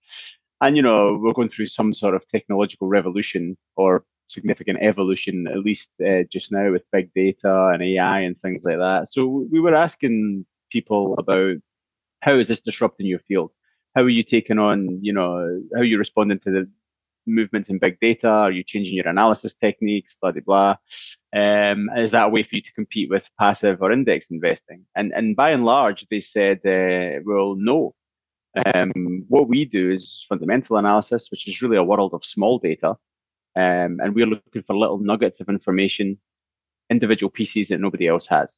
and 0.59 0.75
you 0.75 0.81
know, 0.81 1.19
we're 1.21 1.33
going 1.33 1.49
through 1.49 1.67
some 1.67 1.93
sort 1.93 2.15
of 2.15 2.27
technological 2.27 2.87
revolution 2.87 3.55
or 3.75 4.03
significant 4.27 4.79
evolution, 4.81 5.47
at 5.47 5.59
least 5.59 5.89
uh, 6.05 6.23
just 6.31 6.51
now 6.51 6.71
with 6.71 6.83
big 6.91 7.11
data 7.13 7.67
and 7.73 7.83
AI 7.83 8.21
and 8.21 8.39
things 8.41 8.63
like 8.63 8.77
that. 8.77 9.11
So 9.11 9.47
we 9.51 9.59
were 9.59 9.75
asking 9.75 10.45
people 10.71 11.15
about 11.19 11.57
how 12.21 12.37
is 12.37 12.47
this 12.47 12.61
disrupting 12.61 13.05
your 13.05 13.19
field? 13.19 13.51
How 13.99 14.05
are 14.05 14.09
you 14.09 14.23
taking 14.23 14.59
on, 14.59 14.97
you 15.01 15.11
know, 15.11 15.61
how 15.75 15.81
are 15.81 15.83
you 15.83 15.97
responding 15.97 16.39
to 16.39 16.51
the 16.51 16.69
movements 17.27 17.69
in 17.69 17.79
big 17.79 17.99
data? 17.99 18.29
Are 18.29 18.51
you 18.51 18.63
changing 18.63 18.95
your 18.95 19.09
analysis 19.09 19.53
techniques? 19.53 20.15
Blah 20.21 20.31
blah 20.31 20.41
blah. 20.45 20.75
Um, 21.41 21.89
is 21.97 22.11
that 22.11 22.27
a 22.27 22.29
way 22.29 22.43
for 22.43 22.55
you 22.55 22.61
to 22.61 22.73
compete 22.73 23.09
with 23.09 23.29
passive 23.37 23.81
or 23.81 23.91
index 23.91 24.27
investing? 24.31 24.85
And 24.95 25.11
and 25.13 25.35
by 25.35 25.49
and 25.51 25.65
large, 25.65 26.07
they 26.07 26.21
said, 26.21 26.59
uh, 26.65 27.19
well, 27.25 27.55
no. 27.57 27.93
Um, 28.73 29.25
what 29.27 29.49
we 29.49 29.65
do 29.65 29.91
is 29.91 30.25
fundamental 30.29 30.77
analysis, 30.77 31.29
which 31.29 31.47
is 31.49 31.61
really 31.61 31.77
a 31.77 31.83
world 31.83 32.13
of 32.13 32.23
small 32.23 32.57
data, 32.57 32.91
um, 33.55 33.99
and 34.01 34.15
we're 34.15 34.25
looking 34.25 34.63
for 34.63 34.77
little 34.77 34.97
nuggets 34.97 35.41
of 35.41 35.49
information, 35.49 36.17
individual 36.89 37.29
pieces 37.29 37.67
that 37.67 37.81
nobody 37.81 38.07
else 38.07 38.27
has. 38.27 38.55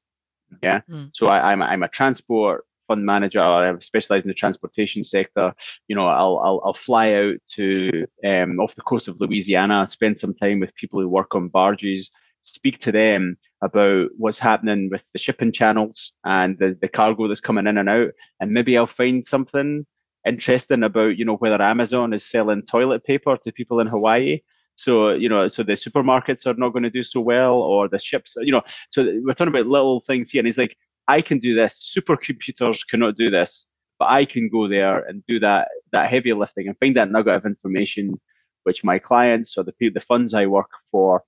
Yeah. 0.62 0.82
Mm. 0.88 1.10
So 1.14 1.28
I, 1.28 1.52
I'm 1.52 1.62
a- 1.64 1.66
I'm 1.66 1.84
a 1.84 1.88
transport 1.90 2.64
fund 2.92 3.06
manager. 3.06 3.42
I 3.42 3.74
specialize 3.80 4.24
in 4.24 4.28
the 4.28 4.34
transportation 4.34 5.04
sector. 5.04 5.54
You 5.88 5.96
know, 5.96 6.08
I'll 6.08 6.40
I'll, 6.44 6.62
I'll 6.66 6.74
fly 6.74 7.14
out 7.14 7.36
to 7.56 8.06
um, 8.26 8.60
off 8.60 8.76
the 8.76 8.82
coast 8.82 9.08
of 9.08 9.20
Louisiana, 9.22 9.88
spend 9.90 10.20
some 10.20 10.34
time 10.34 10.60
with 10.60 10.76
people 10.76 11.00
who 11.00 11.08
work 11.08 11.34
on 11.34 11.48
barges, 11.48 12.12
speak 12.44 12.80
to 12.80 12.92
them 12.92 13.38
about 13.62 14.10
what's 14.18 14.40
happening 14.40 14.90
with 14.92 15.04
the 15.14 15.20
shipping 15.20 15.52
channels 15.54 16.14
and 16.26 16.58
the, 16.60 16.78
the 16.82 16.88
cargo 16.90 17.28
that's 17.28 17.40
coming 17.40 17.68
in 17.68 17.78
and 17.78 17.90
out, 17.90 18.10
and 18.42 18.52
maybe 18.52 18.78
I'll 18.78 18.88
find 18.88 19.26
something 19.26 19.86
interesting 20.28 20.84
about 20.84 21.18
you 21.18 21.26
know 21.26 21.38
whether 21.38 21.62
Amazon 21.62 22.14
is 22.14 22.30
selling 22.30 22.64
toilet 22.64 23.06
paper 23.06 23.38
to 23.38 23.52
people 23.54 23.80
in 23.80 23.88
Hawaii. 23.88 24.42
So 24.76 25.12
you 25.12 25.30
know, 25.30 25.48
so 25.48 25.64
the 25.64 25.74
supermarkets 25.74 26.46
are 26.46 26.56
not 26.56 26.74
going 26.74 26.84
to 26.84 26.90
do 26.90 27.04
so 27.04 27.22
well, 27.22 27.54
or 27.54 27.88
the 27.88 28.00
ships, 28.00 28.36
you 28.42 28.52
know. 28.52 28.64
So 28.90 29.04
we're 29.24 29.34
talking 29.34 29.54
about 29.56 29.68
little 29.68 30.02
things 30.02 30.32
here, 30.32 30.42
and 30.42 30.48
he's 30.48 30.58
like, 30.58 30.76
I 31.08 31.22
can 31.22 31.40
do 31.40 31.56
this. 31.56 31.94
Supercomputers 31.98 32.88
cannot 32.88 33.18
do 33.18 33.30
this, 33.30 33.66
but 34.00 34.10
I 34.10 34.26
can 34.26 34.50
go 34.50 34.68
there 34.68 35.00
and 35.06 35.24
do 35.28 35.40
that 35.40 35.68
that 35.92 36.10
heavy 36.10 36.34
lifting 36.34 36.68
and 36.68 36.78
find 36.80 36.96
that 36.96 37.12
nugget 37.12 37.36
of 37.36 37.46
information, 37.46 38.20
which 38.64 38.84
my 38.84 39.00
clients 39.00 39.58
or 39.58 39.64
the 39.64 39.74
the 39.90 40.00
funds 40.00 40.34
I 40.34 40.46
work 40.46 40.70
for, 40.92 41.24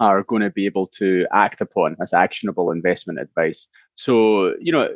are 0.00 0.22
going 0.22 0.42
to 0.42 0.50
be 0.50 0.66
able 0.66 0.86
to 0.98 1.26
act 1.32 1.60
upon 1.60 1.96
as 2.00 2.12
actionable 2.12 2.70
investment 2.70 3.18
advice. 3.18 3.66
So 3.98 4.54
you 4.60 4.70
know, 4.70 4.88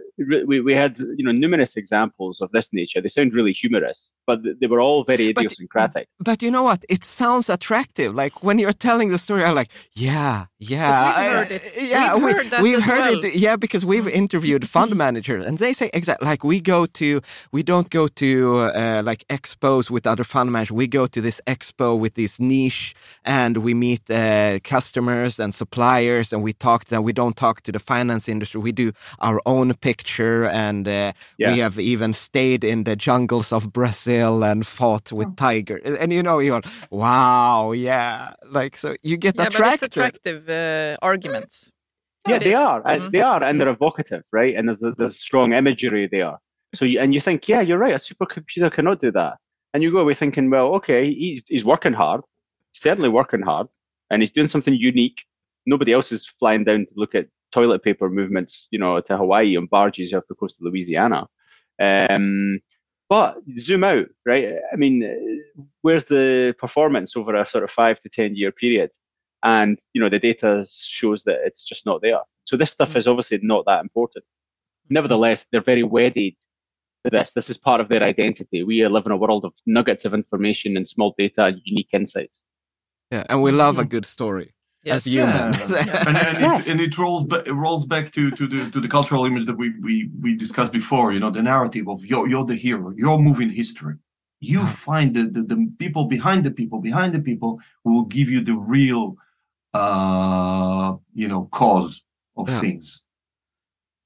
we 0.49 0.61
we 0.61 0.73
had 0.75 0.97
you 1.19 1.25
know 1.25 1.33
numerous 1.33 1.77
examples 1.77 2.41
of 2.41 2.53
this 2.53 2.73
nature. 2.73 3.01
They 3.01 3.09
sound 3.09 3.35
really 3.35 3.53
humorous, 3.53 4.13
but 4.29 4.39
they 4.61 4.69
were 4.69 4.81
all 4.81 5.03
very 5.03 5.27
idiosyncratic. 5.27 6.07
But 6.21 6.41
you 6.41 6.53
know 6.53 6.63
what? 6.63 6.85
It 6.89 7.03
sounds 7.03 7.51
attractive. 7.51 8.15
Like 8.15 8.45
when 8.45 8.61
you're 8.61 8.79
telling 8.89 9.09
the 9.09 9.19
story, 9.19 9.43
I'm 9.43 9.57
like, 9.57 9.73
yeah, 9.95 10.47
yeah, 10.61 10.93
But 10.93 11.17
we've 11.19 11.35
heard 11.35 11.51
it. 11.51 11.63
yeah. 11.83 12.15
We've 12.15 12.25
we, 12.25 12.33
heard 12.33 12.47
that 12.53 12.63
we've 12.63 12.85
heard 12.85 13.01
well. 13.01 13.21
Mm. 13.23 13.25
it. 13.25 13.35
Yeah, 13.35 13.57
because 13.57 13.85
we've 13.85 14.07
interviewed 14.07 14.69
fund 14.69 14.95
managers, 15.05 15.47
and 15.47 15.59
they 15.59 15.73
say 15.73 15.91
exactly 15.93 16.25
like 16.29 16.45
we 16.45 16.61
go 16.61 16.87
to, 16.87 17.21
we 17.51 17.65
don't 17.65 17.91
go 17.91 18.07
to 18.07 18.59
uh, 18.59 19.03
like 19.05 19.27
expos 19.27 19.91
with 19.91 20.07
other 20.07 20.23
fund 20.23 20.53
managers. 20.53 20.77
We 20.77 20.87
go 20.87 21.09
to 21.09 21.21
this 21.21 21.41
expo 21.49 21.99
with 21.99 22.15
this 22.15 22.39
niche, 22.39 22.95
and 23.25 23.57
we 23.59 23.75
meet 23.75 24.09
uh, 24.09 24.61
customers 24.63 25.41
and 25.41 25.53
suppliers, 25.53 26.33
and 26.33 26.41
we 26.41 26.53
talk 26.53 26.85
to 26.85 26.91
them. 26.91 27.03
We 27.03 27.13
don't 27.13 27.37
talk 27.37 27.63
to 27.63 27.73
the 27.73 27.81
finance 27.81 28.29
industry. 28.29 28.61
We 28.61 28.71
do 28.71 28.92
our 29.21 29.41
own 29.47 29.75
picture, 29.75 30.47
and 30.47 30.87
uh, 30.89 31.13
Yeah. 31.39 31.53
we 31.53 31.59
have 31.61 31.79
even 31.79 32.13
stayed 32.13 32.65
in 32.65 32.85
the 32.85 32.97
jungles 32.97 33.53
of 33.53 33.73
Brazil 33.73 34.43
and 34.45 34.67
fought 34.67 35.13
with 35.13 35.29
Oh. 35.29 35.35
tiger. 35.37 35.77
And 35.85 36.13
you 36.13 36.23
know, 36.23 36.39
you're 36.41 36.63
wow, 36.91 37.73
yeah, 37.73 38.35
like 38.51 38.77
so 38.77 38.95
you 39.03 39.17
get 39.17 39.35
Yeah, 39.37 39.45
but 39.45 39.47
it's 39.47 39.55
attracted. 39.57 39.93
attractive 39.93 40.49
uh, 40.49 40.97
arguments. 41.03 41.71
yeah, 42.29 42.37
it 42.37 42.45
they 42.45 42.51
is. 42.51 42.57
are. 42.57 42.83
and 42.87 43.01
Mhm. 43.03 43.11
They 43.13 43.21
are, 43.21 43.43
and 43.43 43.61
they're 43.61 43.69
evocative, 43.69 44.23
right? 44.33 44.55
And 44.57 44.69
there's 44.69 44.95
there's 44.99 45.19
strong 45.19 45.53
imagery 45.53 46.09
there. 46.11 46.37
So 46.75 46.85
you, 46.85 47.01
and 47.01 47.13
you 47.15 47.21
think, 47.21 47.49
yeah, 47.49 47.61
you're 47.61 47.79
right. 47.79 47.95
A 47.95 47.99
supercomputer 47.99 48.71
cannot 48.73 49.01
do 49.01 49.11
that. 49.13 49.35
And 49.75 49.83
you 49.83 49.91
go 49.91 49.99
away 49.99 50.15
thinking, 50.15 50.49
well, 50.51 50.69
okay, 50.79 51.13
he's 51.13 51.43
he's 51.49 51.65
working 51.65 51.93
hard, 51.95 52.21
certainly 52.73 53.09
working 53.09 53.43
hard, 53.43 53.67
and 54.11 54.23
he's 54.23 54.31
doing 54.31 54.49
something 54.49 54.75
unique. 54.75 55.25
Nobody 55.67 55.93
else 55.93 56.13
is 56.13 56.27
flying 56.39 56.65
down 56.65 56.87
to 56.87 56.93
look 56.97 57.15
at 57.15 57.27
toilet 57.53 57.83
paper 57.83 58.11
movements, 58.11 58.69
you 58.71 58.79
know, 58.79 59.01
to 59.01 59.17
Hawaii 59.17 59.57
on 59.57 59.67
barges 59.67 60.13
off 60.13 60.25
the 60.29 60.35
coast 60.35 60.59
of 60.61 60.65
Louisiana. 60.65 61.29
Um, 61.81 62.61
but 63.09 63.37
zoom 63.59 63.85
out, 63.85 64.07
right? 64.25 64.55
I 64.73 64.77
mean, 64.77 65.05
uh, 65.05 65.63
where's 65.83 66.05
the 66.05 66.55
performance 66.59 67.17
over 67.17 67.35
a 67.35 67.47
sort 67.47 67.65
of 67.65 67.71
five 67.71 68.01
to 68.03 68.09
ten 68.09 68.35
year 68.35 68.53
period? 68.53 68.91
And 69.43 69.79
you 69.93 70.01
know, 70.01 70.09
the 70.09 70.19
data 70.19 70.67
shows 70.73 71.25
that 71.25 71.41
it's 71.45 71.65
just 71.65 71.85
not 71.85 72.01
there. 72.01 72.21
So 72.45 72.57
this 72.57 72.71
stuff 72.71 72.97
is 72.97 73.07
obviously 73.07 73.39
not 73.43 73.67
that 73.67 73.81
important. 73.81 74.25
Nevertheless, 74.89 75.47
they're 75.51 75.61
very 75.61 75.83
wedded 75.83 76.35
to 77.05 77.11
this. 77.11 77.33
This 77.33 77.51
is 77.51 77.57
part 77.57 77.81
of 77.81 77.89
their 77.89 78.03
identity. 78.03 78.63
We 78.63 78.87
live 78.87 79.07
in 79.07 79.13
a 79.13 79.17
world 79.17 79.45
of 79.45 79.53
nuggets 79.67 80.05
of 80.05 80.15
information 80.15 80.77
and 80.77 80.89
small 80.89 81.15
data 81.19 81.45
and 81.45 81.61
unique 81.65 81.91
insights. 81.93 82.41
Yeah, 83.11 83.25
and 83.29 83.43
we 83.43 83.53
love 83.53 83.79
a 83.79 83.85
good 83.85 84.07
story 84.07 84.55
Yes. 84.85 84.97
as 85.07 85.13
humans. 85.13 85.71
Yeah. 85.71 86.09
and, 86.09 86.17
and, 86.19 86.41
Yes. 86.41 86.67
it, 86.67 86.71
and 86.73 86.81
it 86.81 86.99
rolls 86.99 87.25
ba- 87.25 87.45
it 87.47 87.53
rolls 87.55 87.85
back 87.87 88.11
to 88.13 88.31
to 88.33 88.47
the 88.49 88.71
to 88.71 88.81
the 88.81 88.89
cultural 88.89 89.25
image 89.27 89.47
that 89.47 89.57
we 89.57 89.71
we 89.81 90.11
we 90.21 90.35
discussed 90.37 90.73
before. 90.73 91.13
You 91.13 91.21
know, 91.21 91.31
the 91.31 91.43
narrative 91.43 91.89
of 91.89 92.05
you're 92.05 92.27
you're 92.29 92.45
the 92.45 92.57
hero. 92.57 92.93
You're 92.97 93.19
moving 93.19 93.51
history. 93.51 93.95
You 94.41 94.67
find 94.67 95.15
the, 95.15 95.25
the 95.35 95.43
the 95.43 95.59
people 95.79 96.07
behind 96.07 96.43
the 96.45 96.51
people 96.51 96.81
behind 96.81 97.15
the 97.15 97.21
people 97.21 97.61
who 97.85 97.91
will 97.95 98.07
give 98.17 98.29
you 98.29 98.41
the 98.43 98.57
real, 98.57 99.17
uh, 99.75 100.95
you 101.15 101.29
know, 101.29 101.49
cause 101.53 102.03
of 102.37 102.49
Yeah. 102.49 102.61
things. 102.61 103.03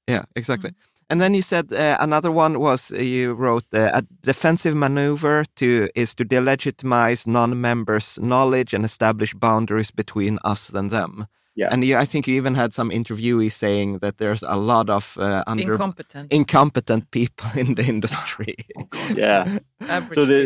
Yeah, 0.07 0.25
exactly. 0.35 0.71
And 1.09 1.21
then 1.21 1.33
you 1.33 1.41
said 1.41 1.71
uh, 1.71 1.97
another 1.99 2.31
one 2.31 2.59
was 2.59 2.91
uh, 2.91 2.97
you 2.97 3.33
wrote 3.33 3.65
uh, 3.73 3.91
a 3.93 4.01
defensive 4.21 4.75
maneuver 4.75 5.45
to 5.55 5.89
is 5.95 6.13
to 6.15 6.25
delegitimize 6.25 7.25
non-members' 7.25 8.19
knowledge 8.21 8.73
and 8.73 8.83
establish 8.83 9.33
boundaries 9.33 9.91
between 9.91 10.37
us 10.43 10.69
and 10.69 10.91
them. 10.91 11.27
Yeah. 11.55 11.69
And 11.71 11.83
you, 11.83 11.97
I 11.97 12.05
think 12.05 12.27
you 12.27 12.35
even 12.35 12.53
had 12.53 12.73
some 12.73 12.91
interviewees 12.91 13.53
saying 13.53 13.99
that 13.99 14.19
there's 14.19 14.43
a 14.43 14.55
lot 14.55 14.89
of 14.89 15.17
uh, 15.17 15.43
under 15.47 15.71
Incompetent. 15.71 16.31
incompetent 16.31 17.09
people 17.11 17.47
in 17.55 17.75
the 17.75 17.83
industry. 17.85 18.55
Yeah. 19.15 19.59
Average 19.89 20.13
so 20.13 20.25
they 20.25 20.45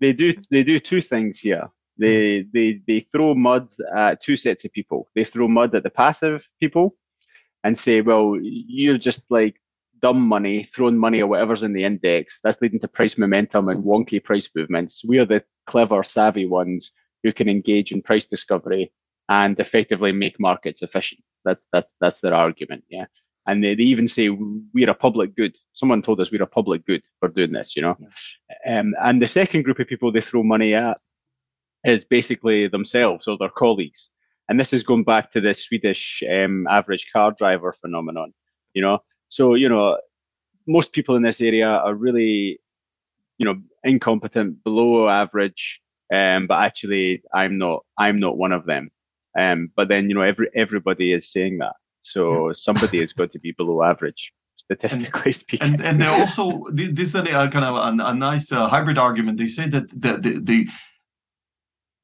they 0.00 0.12
do 0.12 0.34
they 0.50 0.62
do 0.64 0.78
two 0.80 1.02
things 1.02 1.38
here. 1.38 1.68
They 1.98 2.46
they 2.52 2.80
they 2.86 3.00
throw 3.12 3.34
mud 3.34 3.68
at 3.94 4.22
two 4.22 4.36
sets 4.36 4.64
of 4.64 4.72
people. 4.72 5.08
They 5.14 5.24
throw 5.24 5.46
mud 5.48 5.74
at 5.74 5.82
the 5.82 5.90
passive 5.90 6.48
people 6.58 6.96
and 7.62 7.78
say, 7.78 8.00
well, 8.00 8.38
you're 8.40 8.96
just 8.96 9.22
like 9.28 9.60
dumb 10.02 10.20
money, 10.20 10.64
throwing 10.64 10.98
money 10.98 11.20
or 11.20 11.26
whatever's 11.26 11.62
in 11.62 11.72
the 11.72 11.84
index. 11.84 12.38
That's 12.42 12.60
leading 12.60 12.80
to 12.80 12.88
price 12.88 13.18
momentum 13.18 13.68
and 13.68 13.84
wonky 13.84 14.22
price 14.22 14.48
movements. 14.54 15.04
We 15.04 15.18
are 15.18 15.26
the 15.26 15.44
clever, 15.66 16.02
savvy 16.02 16.46
ones 16.46 16.92
who 17.22 17.32
can 17.32 17.48
engage 17.48 17.92
in 17.92 18.02
price 18.02 18.26
discovery 18.26 18.92
and 19.28 19.58
effectively 19.60 20.12
make 20.12 20.40
markets 20.40 20.82
efficient. 20.82 21.22
That's 21.44 21.66
that's 21.72 21.92
that's 22.00 22.20
their 22.20 22.34
argument. 22.34 22.84
Yeah. 22.88 23.06
And 23.46 23.64
they, 23.64 23.74
they 23.74 23.84
even 23.84 24.06
say 24.06 24.28
we're 24.28 24.90
a 24.90 24.94
public 24.94 25.34
good. 25.34 25.56
Someone 25.72 26.02
told 26.02 26.20
us 26.20 26.30
we're 26.30 26.42
a 26.42 26.46
public 26.46 26.84
good 26.86 27.02
for 27.18 27.28
doing 27.28 27.52
this, 27.52 27.74
you 27.74 27.82
know. 27.82 27.96
Um, 28.66 28.94
and 29.02 29.20
the 29.20 29.28
second 29.28 29.62
group 29.62 29.78
of 29.78 29.88
people 29.88 30.12
they 30.12 30.20
throw 30.20 30.42
money 30.42 30.74
at 30.74 30.98
is 31.84 32.04
basically 32.04 32.68
themselves 32.68 33.26
or 33.26 33.38
their 33.38 33.48
colleagues. 33.48 34.10
And 34.48 34.60
this 34.60 34.72
is 34.72 34.82
going 34.82 35.04
back 35.04 35.32
to 35.32 35.40
the 35.40 35.54
Swedish 35.54 36.22
um, 36.30 36.66
average 36.68 37.08
car 37.12 37.32
driver 37.32 37.72
phenomenon, 37.72 38.34
you 38.74 38.82
know. 38.82 38.98
So, 39.30 39.54
you 39.54 39.68
know, 39.68 39.98
most 40.66 40.92
people 40.92 41.16
in 41.16 41.22
this 41.22 41.40
area 41.40 41.68
are 41.68 41.94
really, 41.94 42.60
you 43.38 43.46
know, 43.46 43.56
incompetent, 43.82 44.62
below 44.62 45.08
average. 45.08 45.80
Um, 46.12 46.46
but 46.46 46.60
actually, 46.62 47.22
I'm 47.32 47.56
not. 47.56 47.84
I'm 47.96 48.18
not 48.18 48.36
one 48.36 48.52
of 48.52 48.66
them. 48.66 48.90
Um, 49.38 49.70
but 49.76 49.88
then, 49.88 50.08
you 50.08 50.14
know, 50.14 50.22
every 50.22 50.48
everybody 50.54 51.12
is 51.12 51.30
saying 51.30 51.58
that. 51.58 51.76
So 52.02 52.52
somebody 52.52 52.98
is 52.98 53.12
going 53.12 53.30
to 53.30 53.38
be 53.38 53.52
below 53.52 53.82
average, 53.82 54.32
statistically 54.56 55.32
speaking. 55.32 55.74
and 55.74 55.80
and 55.80 56.00
they 56.00 56.06
also 56.20 56.64
this 56.72 57.08
is 57.10 57.14
a, 57.14 57.20
a 57.20 57.48
kind 57.48 57.64
of 57.64 57.76
a, 57.76 58.04
a 58.04 58.14
nice 58.14 58.50
uh, 58.50 58.68
hybrid 58.68 58.98
argument. 58.98 59.38
They 59.38 59.46
say 59.46 59.68
that 59.68 59.88
the, 59.90 60.16
the 60.16 60.40
the 60.40 60.68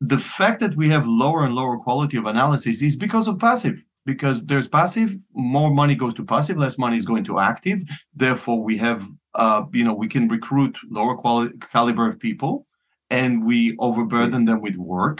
the 0.01 0.19
fact 0.19 0.61
that 0.61 0.77
we 0.77 0.89
have 0.91 1.07
lower 1.07 1.45
and 1.45 1.55
lower 1.55 1.79
quality 1.79 2.17
of 2.17 2.27
analysis 2.27 2.83
is 2.83 2.95
because 2.95 3.27
of 3.27 3.39
passive. 3.39 3.83
Because 4.07 4.37
there's 4.51 4.69
passive, 4.69 5.11
more 5.35 5.71
money 5.75 5.95
goes 6.03 6.15
to 6.15 6.25
passive, 6.25 6.57
less 6.57 6.79
money 6.79 6.97
is 6.97 7.05
going 7.05 7.25
to 7.25 7.39
active. 7.41 7.79
Therefore, 8.15 8.63
we 8.69 8.77
have 8.79 9.01
uh, 9.35 9.63
you 9.79 9.85
know 9.85 9.93
we 10.05 10.09
can 10.09 10.29
recruit 10.29 10.75
lower 10.99 11.15
quality 11.23 11.55
caliber 11.73 12.09
of 12.09 12.19
people, 12.19 12.67
and 13.11 13.45
we 13.45 13.59
overburden 13.79 14.45
them 14.47 14.61
with 14.67 14.77
work 14.77 15.19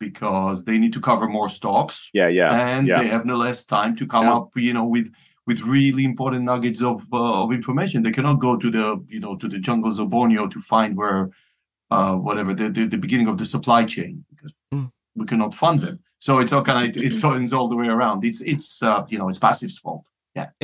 because 0.00 0.64
they 0.64 0.78
need 0.78 0.92
to 0.92 1.00
cover 1.00 1.26
more 1.26 1.48
stocks 1.48 2.08
yeah, 2.14 2.28
yeah, 2.28 2.50
and 2.72 2.86
yeah. 2.86 3.00
they 3.00 3.08
have 3.08 3.24
no 3.26 3.36
less 3.36 3.64
time 3.64 3.96
to 3.96 4.06
come 4.06 4.26
Yeah. 4.26 4.36
up 4.36 4.48
you 4.54 4.72
know 4.72 4.84
with 4.84 5.08
with 5.48 5.60
really 5.62 6.04
important 6.04 6.44
nuggets 6.44 6.82
of 6.82 7.02
uh, 7.12 7.42
of 7.42 7.50
information 7.52 8.02
they 8.04 8.12
cannot 8.12 8.38
go 8.38 8.56
to 8.56 8.70
the 8.70 8.86
you 9.08 9.18
know 9.18 9.34
to 9.36 9.48
the 9.48 9.58
jungles 9.58 9.98
of 9.98 10.06
borneo 10.10 10.46
to 10.46 10.60
find 10.60 10.96
where 10.96 11.30
uh 11.90 12.14
whatever 12.26 12.54
the 12.54 12.66
the, 12.70 12.86
the 12.86 12.96
beginning 13.04 13.26
of 13.28 13.36
the 13.38 13.46
supply 13.46 13.84
chain 13.94 14.24
because 14.30 14.54
Mm. 14.72 14.92
we 15.16 15.24
cannot 15.26 15.52
fund 15.62 15.80
them 15.80 15.98
so 16.18 16.38
it's 16.38 16.52
all 16.52 16.62
kind 16.62 16.96
of 16.96 17.02
it's, 17.02 17.24
all- 17.24 17.34
it's 17.34 17.52
all 17.52 17.68
the 17.68 17.76
way 17.76 17.88
around 17.88 18.24
it's 18.24 18.40
it's 18.40 18.82
uh 18.82 19.04
you 19.08 19.18
know 19.18 19.28
it's 19.28 19.38
passive's 19.38 19.78
fault 19.78 20.06
yeah 20.34 20.46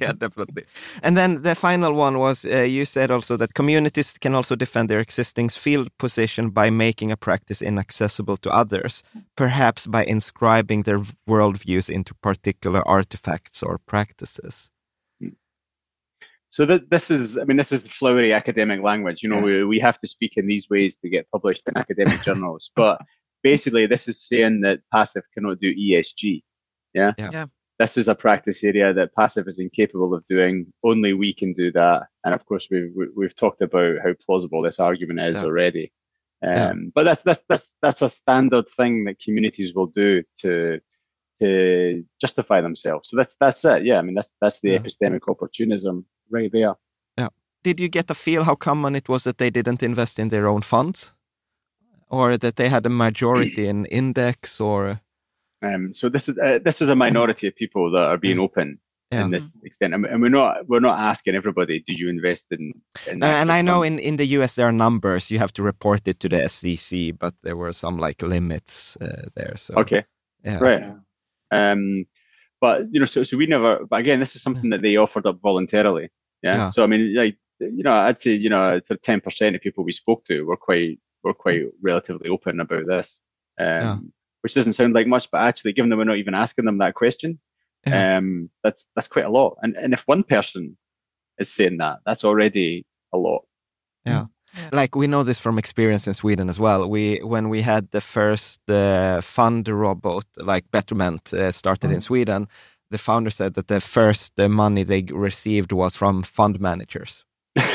yeah, 0.00 0.12
definitely. 0.12 0.64
And 1.02 1.16
then 1.16 1.42
the 1.42 1.54
final 1.54 1.92
one 1.94 2.18
was 2.18 2.44
uh, 2.44 2.60
you 2.60 2.84
said 2.84 3.10
also 3.10 3.36
that 3.36 3.54
communities 3.54 4.16
can 4.18 4.34
also 4.34 4.54
defend 4.56 4.88
their 4.88 5.00
existing 5.00 5.48
field 5.48 5.88
position 5.98 6.50
by 6.50 6.70
making 6.70 7.10
a 7.10 7.16
practice 7.16 7.60
inaccessible 7.62 8.36
to 8.38 8.50
others, 8.50 9.02
perhaps 9.36 9.86
by 9.86 10.04
inscribing 10.04 10.82
their 10.84 11.00
worldviews 11.28 11.90
into 11.90 12.14
particular 12.22 12.86
artifacts 12.86 13.62
or 13.62 13.78
practices. 13.78 14.70
So 16.50 16.64
that 16.66 16.88
this 16.90 17.10
is, 17.10 17.36
I 17.38 17.44
mean, 17.44 17.56
this 17.56 17.72
is 17.72 17.86
flowery 17.86 18.32
academic 18.32 18.82
language. 18.82 19.22
You 19.22 19.28
know, 19.28 19.40
we, 19.40 19.64
we 19.64 19.78
have 19.80 19.98
to 19.98 20.06
speak 20.06 20.36
in 20.36 20.46
these 20.46 20.68
ways 20.70 20.96
to 20.98 21.08
get 21.08 21.30
published 21.30 21.64
in 21.68 21.76
academic 21.76 22.22
journals. 22.22 22.70
But 22.74 23.00
basically, 23.42 23.86
this 23.86 24.08
is 24.08 24.20
saying 24.26 24.60
that 24.62 24.80
passive 24.92 25.24
cannot 25.34 25.60
do 25.60 25.74
ESG. 25.74 26.42
Yeah. 26.94 27.12
Yeah. 27.18 27.30
Yeah. 27.32 27.46
This 27.78 27.96
is 27.96 28.08
a 28.08 28.14
practice 28.14 28.64
area 28.64 28.92
that 28.92 29.14
passive 29.14 29.46
is 29.46 29.60
incapable 29.60 30.12
of 30.14 30.26
doing. 30.28 30.72
Only 30.82 31.12
we 31.12 31.32
can 31.32 31.52
do 31.52 31.70
that. 31.72 32.08
And 32.24 32.34
of 32.34 32.44
course, 32.44 32.68
we've 32.70 32.90
we- 32.96 33.12
we've 33.16 33.36
talked 33.36 33.62
about 33.62 33.96
how 34.02 34.14
plausible 34.26 34.62
this 34.62 34.80
argument 34.80 35.20
is 35.20 35.36
Yeah. 35.36 35.44
already. 35.46 35.92
Um, 36.42 36.54
Yeah. 36.56 36.72
But 36.94 37.04
that's 37.04 37.22
that's 37.22 37.44
that's 37.48 37.76
that's 37.82 38.02
a 38.02 38.08
standard 38.08 38.68
thing 38.76 39.04
that 39.04 39.20
communities 39.20 39.74
will 39.74 39.86
do 39.86 40.22
to 40.40 40.80
to 41.40 42.04
justify 42.20 42.60
themselves. 42.60 43.08
So 43.08 43.16
that's 43.16 43.36
that's 43.38 43.64
it. 43.64 43.84
Yeah, 43.84 43.98
I 43.98 44.02
mean 44.02 44.14
that's 44.14 44.32
that's 44.40 44.60
the 44.60 44.70
Yeah. 44.70 44.78
epistemic 44.78 45.28
opportunism 45.28 46.04
right 46.30 46.50
there. 46.50 46.74
Yeah. 47.16 47.28
Did 47.62 47.78
you 47.80 47.88
get 47.88 48.10
a 48.10 48.14
feel 48.14 48.42
how 48.44 48.56
common 48.56 48.96
it 48.96 49.08
was 49.08 49.22
that 49.24 49.38
they 49.38 49.50
didn't 49.50 49.82
invest 49.82 50.18
in 50.18 50.28
their 50.30 50.48
own 50.48 50.62
funds? 50.62 51.14
Or 52.10 52.36
that 52.38 52.56
they 52.56 52.68
had 52.68 52.86
a 52.86 52.90
majority 52.90 53.66
in 53.72 53.84
index 53.86 54.60
or 54.60 55.00
Um, 55.62 55.92
so 55.92 56.08
this 56.08 56.28
is 56.28 56.38
uh, 56.38 56.58
this 56.64 56.80
is 56.80 56.88
a 56.88 56.94
minority 56.94 57.48
of 57.48 57.54
people 57.56 57.90
that 57.92 58.04
are 58.04 58.18
being 58.18 58.38
open 58.38 58.78
Yeah. 59.12 59.24
in 59.24 59.30
this 59.30 59.56
extent, 59.64 59.94
and 59.94 60.06
and 60.06 60.22
we're 60.22 60.38
not 60.40 60.68
we're 60.68 60.86
not 60.88 60.98
asking 61.10 61.34
everybody, 61.36 61.80
did 61.86 61.98
you 61.98 62.08
invest 62.10 62.46
in? 62.52 62.72
in 63.10 63.22
and 63.22 63.50
I 63.50 63.62
know 63.62 63.82
in, 63.82 63.98
in 63.98 64.16
the 64.16 64.26
US 64.36 64.54
there 64.54 64.66
are 64.68 64.72
numbers 64.86 65.30
you 65.30 65.38
have 65.38 65.52
to 65.54 65.62
report 65.62 66.06
it 66.08 66.20
to 66.20 66.28
the 66.28 66.48
SEC, 66.48 67.18
but 67.18 67.34
there 67.42 67.56
were 67.56 67.72
some 67.72 67.96
like 68.06 68.22
limits 68.22 68.96
uh, 69.00 69.26
there. 69.34 69.56
So 69.56 69.74
Okay, 69.80 70.04
yeah, 70.44 70.58
right. 70.60 70.84
Um, 71.50 72.06
but 72.60 72.76
you 72.92 73.00
know, 73.00 73.06
so 73.06 73.24
so 73.24 73.36
we 73.36 73.46
never. 73.46 73.86
But 73.90 74.00
again, 74.00 74.20
this 74.20 74.36
is 74.36 74.42
something 74.42 74.70
that 74.70 74.82
they 74.82 74.96
offered 74.96 75.26
up 75.26 75.40
voluntarily. 75.42 76.08
Yeah. 76.42 76.56
Yeah. 76.56 76.70
So 76.70 76.82
I 76.84 76.86
mean, 76.86 77.14
like 77.14 77.36
you 77.60 77.82
know, 77.82 77.92
I'd 77.92 78.20
say 78.20 78.32
you 78.34 78.50
know, 78.50 78.78
sort 78.84 78.98
of 78.98 79.02
ten 79.02 79.20
percent 79.20 79.56
of 79.56 79.62
people 79.62 79.84
we 79.84 79.92
spoke 79.92 80.24
to 80.26 80.42
were 80.46 80.56
quite 80.56 80.98
were 81.22 81.34
quite 81.34 81.62
relatively 81.82 82.28
open 82.28 82.60
about 82.60 82.86
this. 82.86 83.18
Um, 83.58 83.66
Yeah. 83.66 83.98
Which 84.42 84.54
doesn't 84.54 84.74
sound 84.74 84.94
like 84.94 85.08
much, 85.08 85.28
but 85.32 85.40
actually, 85.40 85.72
given 85.72 85.90
that 85.90 85.96
we're 85.96 86.04
not 86.04 86.16
even 86.16 86.34
asking 86.34 86.64
them 86.64 86.78
that 86.78 86.94
question, 86.94 87.40
Yeah. 87.86 88.18
um, 88.18 88.50
that's 88.62 88.86
that's 88.94 89.08
quite 89.08 89.24
a 89.24 89.30
lot. 89.30 89.56
And 89.62 89.76
and 89.76 89.92
if 89.92 90.04
one 90.06 90.22
person 90.22 90.76
is 91.38 91.52
saying 91.52 91.78
that, 91.78 91.98
that's 92.06 92.24
already 92.24 92.84
a 93.12 93.18
lot. 93.18 93.42
Yeah. 94.06 94.26
Like 94.72 94.94
we 94.96 95.06
know 95.06 95.24
this 95.24 95.40
from 95.40 95.58
experience 95.58 96.06
in 96.06 96.14
Sweden 96.14 96.48
as 96.48 96.58
well. 96.58 96.88
We 96.88 97.18
when 97.18 97.48
we 97.48 97.62
had 97.62 97.90
the 97.90 98.00
first 98.00 98.60
uh, 98.70 99.20
fund 99.20 99.68
robot 99.68 100.24
like 100.36 100.70
Betterment 100.70 101.32
uh, 101.34 101.52
started 101.52 101.90
in 101.90 102.00
Sweden, 102.00 102.46
the 102.90 102.98
founder 102.98 103.30
said 103.30 103.54
that 103.54 103.66
the 103.68 103.80
first 103.80 104.38
uh, 104.40 104.48
money 104.48 104.84
they 104.84 105.02
received 105.12 105.72
was 105.72 105.96
from 105.96 106.22
fund 106.22 106.60
managers. 106.60 107.24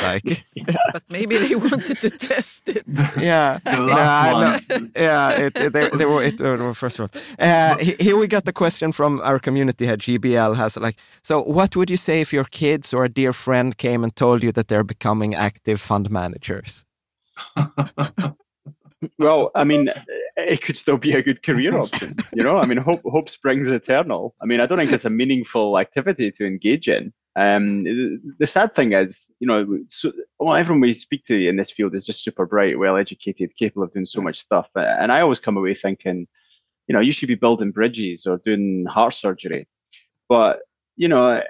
Like, 0.01 0.45
but 0.93 1.03
maybe 1.10 1.38
they 1.38 1.55
wanted 1.69 1.99
to 2.01 2.10
test 2.10 2.69
it. 2.69 2.84
yeah, 3.18 3.60
The 3.65 3.80
last 3.81 4.23
Yeah, 4.26 4.34
ones. 4.34 4.69
no, 4.69 4.88
yeah, 4.95 5.31
it, 5.45 5.60
it- 5.60 5.73
they, 5.73 5.89
they 5.89 6.05
were 6.05 6.23
it 6.23 6.39
uh, 6.41 6.55
were 6.57 6.73
first 6.73 6.99
one. 6.99 7.10
Uh, 7.39 7.76
here 7.99 8.18
we 8.18 8.27
got 8.27 8.45
the 8.45 8.53
question 8.53 8.91
from 8.91 9.19
our 9.23 9.39
community 9.39 9.85
head. 9.85 9.99
GBL 9.99 10.55
has 10.55 10.77
like, 10.77 10.95
so 11.22 11.41
what 11.43 11.76
would 11.76 11.89
you 11.89 11.97
say 11.97 12.22
if 12.22 12.34
your 12.34 12.45
kids 12.45 12.93
or 12.93 13.03
a 13.05 13.10
dear 13.10 13.34
friend 13.34 13.77
came 13.77 14.03
and 14.03 14.15
told 14.15 14.43
you 14.43 14.51
that 14.53 14.68
they're 14.68 14.84
becoming 14.84 15.35
active 15.35 15.80
fund 15.81 16.10
managers? 16.10 16.85
Well, 19.19 19.51
I 19.53 19.65
mean, 19.65 19.89
it 20.38 20.61
could 20.61 20.77
still 20.77 20.97
be 20.97 21.11
a 21.14 21.22
good 21.22 21.43
career 21.43 21.77
option. 21.77 22.15
You 22.31 22.41
know, 22.41 22.57
I 22.57 22.65
mean, 22.65 22.77
hope 22.77 23.01
hope 23.05 23.30
springs 23.30 23.69
eternal. 23.69 24.34
I 24.41 24.45
mean, 24.45 24.61
I 24.61 24.65
don't 24.65 24.77
think 24.77 24.93
it's 24.93 25.03
a 25.05 25.10
meaningful 25.10 25.77
activity 25.77 26.31
to 26.31 26.45
engage 26.45 26.88
in. 26.88 27.11
Um, 27.35 27.84
the 28.38 28.45
sad 28.45 28.76
thing 28.76 28.93
is, 28.93 29.26
you 29.39 29.47
know, 29.47 29.80
so, 29.89 30.11
well, 30.39 30.55
everyone 30.55 30.81
we 30.81 30.93
speak 30.93 31.26
to 31.26 31.47
in 31.47 31.55
this 31.55 31.72
field 31.72 31.95
is 31.95 32.05
just 32.05 32.23
super 32.23 32.45
bright, 32.45 32.77
well 32.77 32.95
educated, 32.95 33.55
capable 33.55 33.84
of 33.84 33.93
doing 33.93 34.05
so 34.05 34.22
much 34.22 34.39
stuff. 34.39 34.69
And 34.76 35.11
I 35.11 35.22
always 35.22 35.39
come 35.39 35.57
away 35.57 35.73
thinking, 35.73 36.27
you 36.88 36.93
know, 36.93 36.99
you 36.99 37.11
should 37.11 37.30
be 37.30 37.35
building 37.35 37.72
bridges 37.72 38.27
or 38.27 38.38
doing 38.38 38.85
heart 38.88 39.15
surgery. 39.15 39.68
But, 40.30 40.60
you 40.95 41.07
know, 41.07 41.41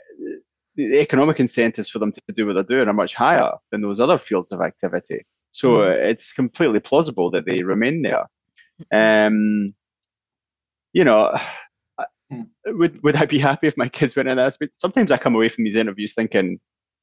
the 0.76 1.00
economic 1.00 1.40
incentives 1.40 1.90
for 1.90 2.00
them 2.00 2.14
to 2.14 2.22
do 2.34 2.48
what 2.48 2.54
they're 2.54 2.64
doing 2.64 2.88
are 2.88 2.94
much 2.94 3.14
higher 3.14 3.52
than 3.72 3.82
those 3.82 4.00
other 4.00 4.18
fields 4.18 4.52
of 4.52 4.62
activity. 4.62 5.26
So 5.52 5.84
uh, 5.84 5.90
it's 5.90 6.32
completely 6.32 6.80
plausible 6.80 7.30
that 7.32 7.46
they 7.46 7.62
remain 7.62 8.02
there. 8.02 8.26
Um, 8.92 9.76
you 10.94 11.04
know, 11.04 11.38
I- 12.68 12.72
would 12.72 13.02
would 13.04 13.16
I 13.16 13.26
be 13.26 13.40
happy 13.40 13.68
if 13.68 13.78
my 13.78 13.90
kids 13.90 14.16
went 14.16 14.30
in 14.30 14.38
that 14.38 14.54
space? 14.54 14.70
Sometimes 14.78 15.12
I 15.12 15.18
come 15.18 15.36
away 15.36 15.50
from 15.50 15.64
these 15.66 15.76
interviews 15.76 16.14
thinking, 16.14 16.60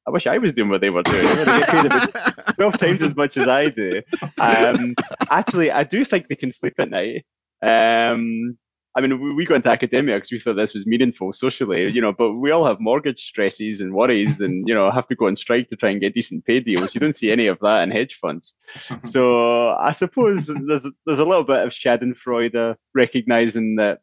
I 0.07 0.11
wish 0.11 0.25
I 0.27 0.37
was 0.37 0.53
doing 0.53 0.69
what 0.69 0.81
they 0.81 0.89
were 0.89 1.03
doing. 1.03 1.23
They 1.23 1.45
get 1.45 1.69
paid 1.69 1.85
about 1.85 2.55
Twelve 2.55 2.77
times 2.77 3.01
as 3.03 3.15
much 3.15 3.37
as 3.37 3.47
I 3.47 3.69
do. 3.69 3.91
Um, 4.39 4.95
actually, 5.29 5.71
I 5.71 5.83
do 5.83 6.03
think 6.05 6.27
they 6.27 6.35
can 6.35 6.51
sleep 6.51 6.73
at 6.79 6.89
night. 6.89 7.25
Um, 7.61 8.57
I 8.93 8.99
mean, 9.01 9.21
we, 9.21 9.33
we 9.33 9.45
got 9.45 9.55
into 9.55 9.69
academia 9.69 10.15
because 10.15 10.31
we 10.31 10.39
thought 10.39 10.55
this 10.57 10.73
was 10.73 10.85
meaningful 10.85 11.31
socially, 11.31 11.89
you 11.91 12.01
know, 12.01 12.11
but 12.11 12.33
we 12.33 12.51
all 12.51 12.65
have 12.65 12.81
mortgage 12.81 13.23
stresses 13.23 13.79
and 13.79 13.93
worries 13.93 14.41
and, 14.41 14.67
you 14.67 14.73
know, 14.75 14.91
have 14.91 15.07
to 15.07 15.15
go 15.15 15.27
on 15.27 15.37
strike 15.37 15.69
to 15.69 15.77
try 15.77 15.91
and 15.91 16.01
get 16.01 16.13
decent 16.13 16.43
pay 16.45 16.59
deals. 16.59 16.93
You 16.93 16.99
don't 16.99 17.15
see 17.15 17.31
any 17.31 17.47
of 17.47 17.57
that 17.61 17.83
in 17.83 17.91
hedge 17.91 18.17
funds. 18.19 18.53
So 19.05 19.69
I 19.75 19.91
suppose 19.93 20.47
there's 20.47 20.85
there's 21.05 21.19
a 21.19 21.25
little 21.25 21.43
bit 21.45 21.59
of 21.65 21.71
Schadenfreude 21.71 22.75
recognizing 22.93 23.75
that, 23.77 23.99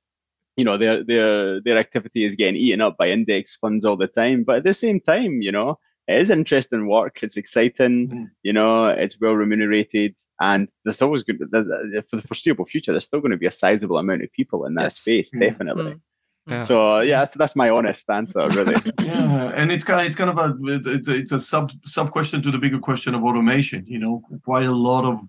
you 0.58 0.64
know, 0.64 0.76
their 0.76 1.04
their 1.04 1.60
their 1.62 1.78
activity 1.78 2.24
is 2.24 2.34
getting 2.34 2.56
eaten 2.56 2.80
up 2.80 2.96
by 2.98 3.08
index 3.08 3.54
funds 3.62 3.86
all 3.86 3.96
the 3.96 4.08
time. 4.08 4.42
But 4.42 4.56
at 4.56 4.64
the 4.64 4.74
same 4.74 4.98
time, 5.00 5.40
you 5.40 5.52
know, 5.52 5.78
it 6.08 6.20
is 6.20 6.30
interesting 6.30 6.88
work. 6.88 7.22
It's 7.22 7.36
exciting. 7.36 8.28
You 8.42 8.52
know, 8.52 8.88
it's 8.88 9.20
well 9.20 9.34
remunerated. 9.34 10.16
And 10.40 10.68
there's 10.84 11.02
always 11.02 11.22
good 11.22 11.38
for 12.10 12.16
the 12.16 12.24
foreseeable 12.26 12.64
future. 12.66 12.92
There's 12.92 13.04
still 13.04 13.20
going 13.20 13.32
to 13.32 13.36
be 13.44 13.46
a 13.46 13.50
sizable 13.50 13.98
amount 13.98 14.22
of 14.24 14.32
people 14.32 14.66
in 14.66 14.74
that 14.74 14.82
Yes. 14.84 14.98
space, 14.98 15.30
Mm. 15.32 15.40
definitely. 15.40 15.94
Yeah. 16.48 16.64
So 16.64 17.00
yeah, 17.00 17.20
that's, 17.20 17.34
that's 17.36 17.56
my 17.56 17.68
honest 17.70 18.08
answer, 18.10 18.46
really. 18.48 18.76
yeah, 19.02 19.52
and 19.54 19.70
it's 19.70 19.84
kind 19.84 20.00
of 20.00 20.06
it's 20.06 20.16
kind 20.16 20.30
of 20.30 20.38
a 20.38 20.56
it's, 20.64 21.08
it's 21.08 21.32
a 21.32 21.38
sub 21.40 21.70
sub 21.84 22.10
question 22.10 22.40
to 22.42 22.50
the 22.50 22.58
bigger 22.58 22.78
question 22.78 23.14
of 23.14 23.22
automation. 23.22 23.84
You 23.86 23.98
know, 23.98 24.22
quite 24.44 24.64
a 24.66 24.72
lot 24.72 25.04
of 25.04 25.20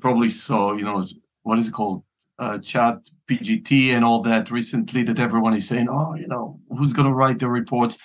probably 0.00 0.30
saw. 0.30 0.74
You 0.74 0.84
know, 0.84 1.04
what 1.42 1.58
is 1.58 1.68
it 1.68 1.72
called? 1.72 2.04
Uh, 2.38 2.58
chat 2.58 2.98
PGT 3.28 3.88
and 3.90 4.04
all 4.04 4.22
that 4.22 4.50
recently 4.50 5.02
that 5.02 5.18
everyone 5.18 5.54
is 5.54 5.66
saying, 5.66 5.88
oh, 5.90 6.14
you 6.14 6.28
know, 6.28 6.60
who's 6.70 6.92
going 6.92 7.08
to 7.08 7.12
write 7.14 7.40
the 7.40 7.48
reports? 7.48 7.98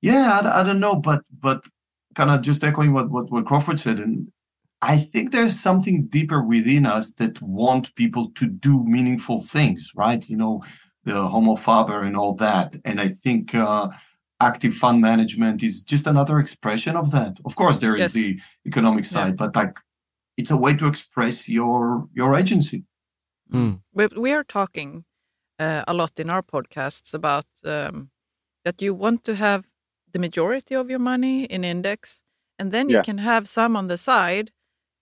Yeah, 0.00 0.40
I, 0.42 0.60
I 0.60 0.62
don't 0.62 0.80
know, 0.80 0.96
but 0.96 1.22
but 1.40 1.64
kind 2.14 2.30
of 2.30 2.42
just 2.42 2.62
echoing 2.64 2.92
what, 2.92 3.10
what 3.10 3.30
what 3.32 3.44
Crawford 3.44 3.80
said, 3.80 3.98
and 3.98 4.28
I 4.80 4.98
think 4.98 5.30
there's 5.30 5.58
something 5.58 6.06
deeper 6.06 6.42
within 6.42 6.86
us 6.86 7.12
that 7.14 7.40
want 7.42 7.94
people 7.94 8.30
to 8.36 8.46
do 8.46 8.84
meaningful 8.84 9.40
things, 9.40 9.90
right? 9.96 10.28
You 10.28 10.36
know, 10.36 10.62
the 11.04 11.20
homo 11.28 11.56
faber 11.56 12.02
and 12.02 12.16
all 12.16 12.34
that. 12.34 12.76
And 12.84 13.00
I 13.00 13.08
think 13.08 13.54
uh, 13.54 13.88
active 14.40 14.74
fund 14.74 15.00
management 15.00 15.62
is 15.62 15.82
just 15.82 16.06
another 16.06 16.38
expression 16.40 16.96
of 16.96 17.10
that. 17.12 17.38
Of 17.44 17.54
course, 17.56 17.78
there 17.78 17.94
is 17.96 18.00
Yes. 18.00 18.12
the 18.12 18.40
economic 18.66 19.04
side, 19.04 19.36
but 19.36 19.54
like 19.56 19.76
it's 20.36 20.50
a 20.50 20.56
way 20.56 20.74
to 20.76 20.86
express 20.86 21.48
your 21.48 22.08
your 22.14 22.34
agency. 22.34 22.84
We, 23.94 24.06
we 24.16 24.32
are 24.32 24.44
talking 24.44 25.04
uh, 25.58 25.84
a 25.86 25.92
lot 25.94 26.18
in 26.20 26.30
our 26.30 26.42
podcasts 26.42 27.14
about 27.14 27.46
um, 27.64 28.10
that 28.64 28.80
you 28.82 28.94
want 28.94 29.24
to 29.24 29.34
have 29.34 29.62
the 30.12 30.18
majority 30.18 30.74
of 30.74 30.88
your 30.90 30.98
money 31.00 31.44
in 31.44 31.64
index, 31.64 32.22
and 32.58 32.72
then 32.72 32.88
you 32.88 32.96
Yeah. 32.96 33.02
can 33.02 33.18
have 33.18 33.46
some 33.46 33.76
on 33.78 33.88
the 33.88 33.96
side, 33.96 34.50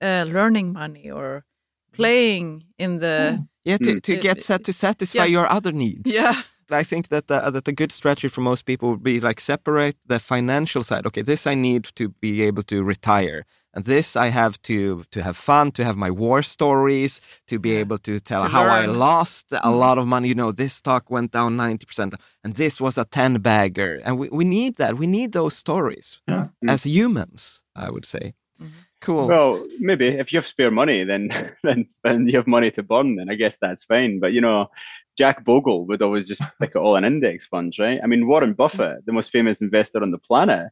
uh, 0.02 0.24
learning 0.28 0.72
money 0.72 1.10
or 1.10 1.44
playing 1.92 2.64
in 2.78 2.98
the 2.98 3.46
Yeah, 3.64 3.76
to, 3.78 3.94
Mm. 3.94 4.02
to 4.02 4.12
Uh, 4.12 4.20
get 4.20 4.42
set 4.42 4.64
to 4.64 4.72
satisfy 4.72 5.24
yeah. 5.24 5.32
your 5.36 5.46
other 5.56 5.72
needs. 5.72 6.10
yeah 6.14 6.42
I 6.72 6.84
think 6.84 7.08
that 7.08 7.26
the, 7.26 7.50
that 7.50 7.68
a 7.68 7.72
good 7.72 7.92
strategy 7.92 8.28
for 8.28 8.42
most 8.42 8.64
people 8.64 8.88
would 8.90 9.02
be 9.02 9.20
like 9.20 9.40
separate 9.40 9.96
the 10.06 10.18
financial 10.18 10.82
side. 10.82 11.06
Okay, 11.06 11.22
this 11.22 11.46
I 11.46 11.54
need 11.54 11.84
to 11.94 12.08
be 12.20 12.42
able 12.48 12.62
to 12.64 12.84
retire, 12.84 13.44
and 13.74 13.84
this 13.84 14.16
I 14.16 14.28
have 14.30 14.60
to 14.62 15.04
to 15.10 15.22
have 15.22 15.36
fun, 15.36 15.70
to 15.72 15.84
have 15.84 15.96
my 15.96 16.10
war 16.10 16.42
stories, 16.42 17.20
to 17.46 17.58
be 17.58 17.72
able 17.76 17.98
to 17.98 18.20
tell 18.20 18.42
To 18.42 18.48
how 18.48 18.64
I 18.64 18.86
lost 18.86 19.46
a 19.52 19.70
lot 19.70 19.98
of 19.98 20.06
money. 20.06 20.28
You 20.28 20.34
know, 20.34 20.52
this 20.52 20.74
stock 20.74 21.10
went 21.10 21.30
down 21.32 21.56
ninety 21.56 21.86
percent, 21.86 22.14
and 22.44 22.54
this 22.54 22.80
was 22.80 22.98
a 22.98 23.04
ten 23.04 23.38
bagger, 23.40 24.00
and 24.04 24.18
we, 24.18 24.28
we 24.30 24.44
need 24.44 24.76
that. 24.76 24.96
We 24.98 25.06
need 25.06 25.32
those 25.32 25.56
stories 25.56 26.20
Yeah. 26.28 26.48
as 26.68 26.84
humans. 26.84 27.62
I 27.76 27.88
would 27.90 28.04
say. 28.06 28.34
Mhm. 28.60 28.70
Cool. 29.00 29.26
Well, 29.28 29.64
maybe 29.78 30.06
if 30.08 30.30
you 30.32 30.36
have 30.38 30.46
spare 30.46 30.70
money, 30.70 31.04
then 31.04 31.30
then 31.62 31.86
then 32.04 32.26
you 32.28 32.36
have 32.36 32.46
money 32.46 32.70
to 32.72 32.82
burn. 32.82 33.16
Then 33.16 33.30
I 33.30 33.36
guess 33.36 33.56
that's 33.60 33.84
fine. 33.84 34.20
But 34.20 34.32
you 34.32 34.40
know, 34.40 34.68
Jack 35.16 35.44
Bogle 35.44 35.86
would 35.86 36.02
always 36.02 36.26
just 36.28 36.42
stick 36.54 36.72
it 36.74 36.76
all 36.76 36.96
in 36.96 37.04
index 37.04 37.46
funds, 37.46 37.78
right? 37.78 38.00
I 38.02 38.06
mean, 38.06 38.26
Warren 38.26 38.52
Buffett, 38.54 39.06
the 39.06 39.12
most 39.12 39.30
famous 39.30 39.60
investor 39.60 40.02
on 40.02 40.10
the 40.10 40.18
planet, 40.18 40.68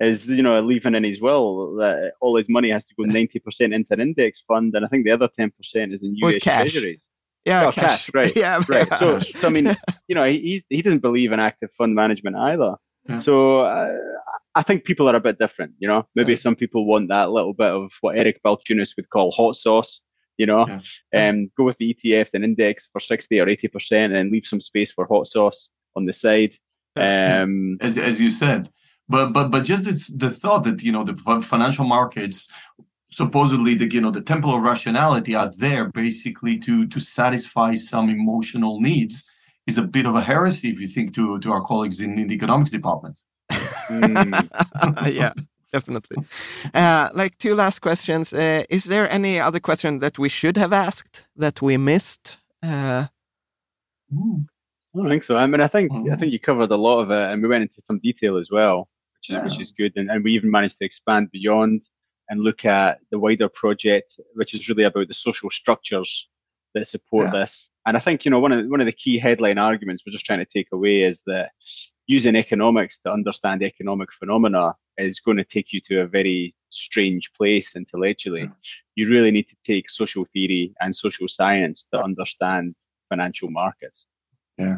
is 0.00 0.26
you 0.28 0.42
know 0.42 0.60
leaving 0.60 0.94
in 0.94 1.04
his 1.04 1.20
will 1.20 1.74
that 1.76 2.12
all 2.20 2.36
his 2.36 2.48
money 2.48 2.70
has 2.70 2.86
to 2.86 2.94
go 2.94 3.04
ninety 3.10 3.38
percent 3.38 3.74
into 3.74 3.92
an 3.92 4.00
index 4.00 4.40
fund, 4.46 4.74
and 4.74 4.84
I 4.84 4.88
think 4.88 5.04
the 5.04 5.10
other 5.12 5.28
ten 5.28 5.50
percent 5.50 5.92
is 5.92 6.02
in 6.02 6.16
US 6.22 6.36
cash. 6.36 6.72
treasuries. 6.72 7.04
yeah, 7.44 7.66
oh, 7.66 7.72
cash, 7.72 8.10
right, 8.14 8.34
Yeah, 8.36 8.60
Right. 8.68 8.86
yeah. 8.90 8.96
So, 8.96 9.18
so 9.18 9.48
I 9.48 9.50
mean, 9.50 9.66
you 10.08 10.14
know, 10.14 10.24
he 10.24 10.38
he's, 10.40 10.64
he 10.68 10.82
doesn't 10.82 11.00
believe 11.02 11.32
in 11.32 11.40
active 11.40 11.70
fund 11.76 11.94
management 11.94 12.36
either. 12.36 12.74
Yeah. 13.08 13.18
So 13.20 13.60
uh, 13.62 13.96
I 14.54 14.62
think 14.62 14.84
people 14.84 15.08
are 15.08 15.16
a 15.16 15.20
bit 15.20 15.38
different. 15.38 15.72
You 15.78 15.88
know, 15.88 16.06
maybe 16.14 16.32
Yeah. 16.32 16.38
some 16.38 16.54
people 16.56 16.84
want 16.86 17.08
that 17.08 17.30
little 17.30 17.54
bit 17.54 17.70
of 17.70 17.92
what 18.02 18.16
Eric 18.18 18.40
Balchunas 18.44 18.94
would 18.96 19.08
call 19.10 19.30
hot 19.32 19.56
sauce. 19.56 20.00
You 20.36 20.46
know, 20.46 20.66
Yeah. 21.12 21.28
um, 21.28 21.50
go 21.56 21.64
with 21.64 21.76
the 21.78 21.94
ETF 21.94 22.30
and 22.34 22.44
index 22.44 22.88
for 22.92 23.00
sixty 23.00 23.38
or 23.40 23.48
eighty 23.48 23.68
percent, 23.68 24.12
and 24.14 24.30
leave 24.30 24.46
some 24.46 24.60
space 24.60 24.90
for 24.92 25.06
hot 25.06 25.26
sauce 25.26 25.68
on 25.96 26.06
the 26.06 26.12
side. 26.12 26.54
Yeah. 26.96 27.42
Um, 27.42 27.76
as 27.80 27.96
as 27.98 28.20
you 28.20 28.30
said. 28.30 28.70
But 29.10 29.32
but 29.36 29.46
but 29.50 29.64
just 29.64 29.84
this 29.84 30.06
the 30.24 30.30
thought 30.30 30.62
that 30.64 30.82
you 30.86 30.92
know 30.92 31.04
the 31.04 31.16
financial 31.52 31.84
markets 31.84 32.48
supposedly 33.10 33.74
the 33.74 33.88
you 33.92 34.00
know 34.00 34.12
the 34.12 34.22
temple 34.32 34.54
of 34.54 34.62
rationality 34.62 35.34
are 35.34 35.50
there 35.58 35.84
basically 36.02 36.56
to 36.66 36.86
to 36.86 37.00
satisfy 37.00 37.74
some 37.76 38.08
emotional 38.08 38.80
needs 38.80 39.14
is 39.66 39.78
a 39.78 39.82
bit 39.96 40.06
of 40.06 40.14
a 40.14 40.20
heresy 40.32 40.68
if 40.70 40.78
you 40.80 40.88
think 40.88 41.12
to 41.14 41.38
to 41.40 41.48
our 41.52 41.62
colleagues 41.70 42.00
in, 42.00 42.18
in 42.20 42.26
the 42.28 42.34
economics 42.34 42.70
department. 42.70 43.16
mm, 43.90 44.48
yeah, 45.20 45.32
definitely. 45.72 46.18
Uh, 46.72 47.08
like 47.12 47.36
two 47.38 47.54
last 47.56 47.80
questions. 47.80 48.32
Uh, 48.32 48.62
is 48.70 48.84
there 48.84 49.10
any 49.10 49.40
other 49.40 49.60
question 49.60 49.98
that 49.98 50.18
we 50.18 50.28
should 50.28 50.56
have 50.56 50.72
asked 50.72 51.26
that 51.36 51.60
we 51.60 51.76
missed? 51.76 52.38
Uh, 52.62 53.06
I 54.12 54.98
don't 54.98 55.08
think 55.08 55.22
so. 55.24 55.36
I 55.36 55.46
mean, 55.46 55.60
I 55.60 55.68
think 55.68 55.90
I 55.92 55.94
Mhm. 55.94 56.18
think 56.18 56.32
you 56.32 56.38
covered 56.40 56.70
a 56.70 56.76
lot 56.76 57.00
of 57.02 57.10
it, 57.10 57.32
and 57.32 57.42
we 57.42 57.48
went 57.48 57.62
into 57.62 57.80
some 57.82 57.98
detail 58.00 58.36
as 58.38 58.50
well, 58.50 58.88
which 59.20 59.36
is 59.36 59.44
which 59.44 59.60
is 59.60 59.72
good. 59.72 59.92
And, 59.96 60.10
and 60.10 60.24
we 60.24 60.32
even 60.32 60.50
managed 60.50 60.78
to 60.78 60.84
expand 60.84 61.30
beyond 61.30 61.82
and 62.28 62.40
look 62.40 62.64
at 62.64 63.00
the 63.10 63.18
wider 63.18 63.48
project, 63.48 64.18
which 64.34 64.54
is 64.54 64.68
really 64.68 64.84
about 64.84 65.08
the 65.08 65.14
social 65.14 65.50
structures 65.50 66.28
that 66.74 66.86
support 66.86 67.26
Yeah. 67.32 67.40
this. 67.40 67.68
And 67.86 67.96
I 67.96 68.00
think 68.00 68.24
you 68.24 68.30
know 68.30 68.40
one 68.40 68.52
of 68.52 68.62
the, 68.62 68.68
one 68.70 68.80
of 68.80 68.86
the 68.86 68.92
key 68.92 69.18
headline 69.18 69.58
arguments 69.58 70.02
we're 70.06 70.12
just 70.12 70.26
trying 70.26 70.38
to 70.38 70.44
take 70.44 70.68
away 70.72 71.02
is 71.02 71.22
that 71.26 71.50
using 72.06 72.36
economics 72.36 72.98
to 73.00 73.12
understand 73.12 73.62
economic 73.62 74.12
phenomena 74.12 74.74
is 74.98 75.20
going 75.20 75.36
to 75.36 75.44
take 75.44 75.72
you 75.72 75.80
to 75.80 76.00
a 76.00 76.06
very 76.06 76.54
strange 76.68 77.32
place 77.32 77.76
intellectually. 77.76 78.50
You 78.96 79.08
really 79.08 79.30
need 79.30 79.48
to 79.48 79.56
take 79.64 79.88
social 79.88 80.24
theory 80.24 80.74
and 80.80 80.94
social 80.94 81.28
science 81.28 81.86
to 81.92 82.02
understand 82.02 82.74
financial 83.08 83.50
markets. 83.50 84.06
Yeah. 84.58 84.76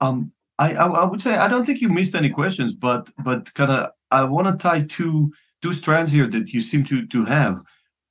Um, 0.00 0.32
I, 0.60 0.74
I 0.74 0.86
I 0.86 1.04
would 1.04 1.22
say 1.22 1.34
I 1.36 1.48
don't 1.48 1.64
think 1.64 1.80
you 1.80 1.88
missed 1.88 2.14
any 2.14 2.30
questions, 2.30 2.72
but 2.74 3.10
but 3.24 3.52
kind 3.54 3.72
of 3.72 3.90
I 4.10 4.24
want 4.24 4.46
to 4.46 4.56
tie 4.56 4.82
two 4.82 5.32
two 5.62 5.72
strands 5.72 6.12
here 6.12 6.26
that 6.26 6.52
you 6.52 6.60
seem 6.60 6.84
to 6.84 7.06
to 7.06 7.24
have. 7.24 7.62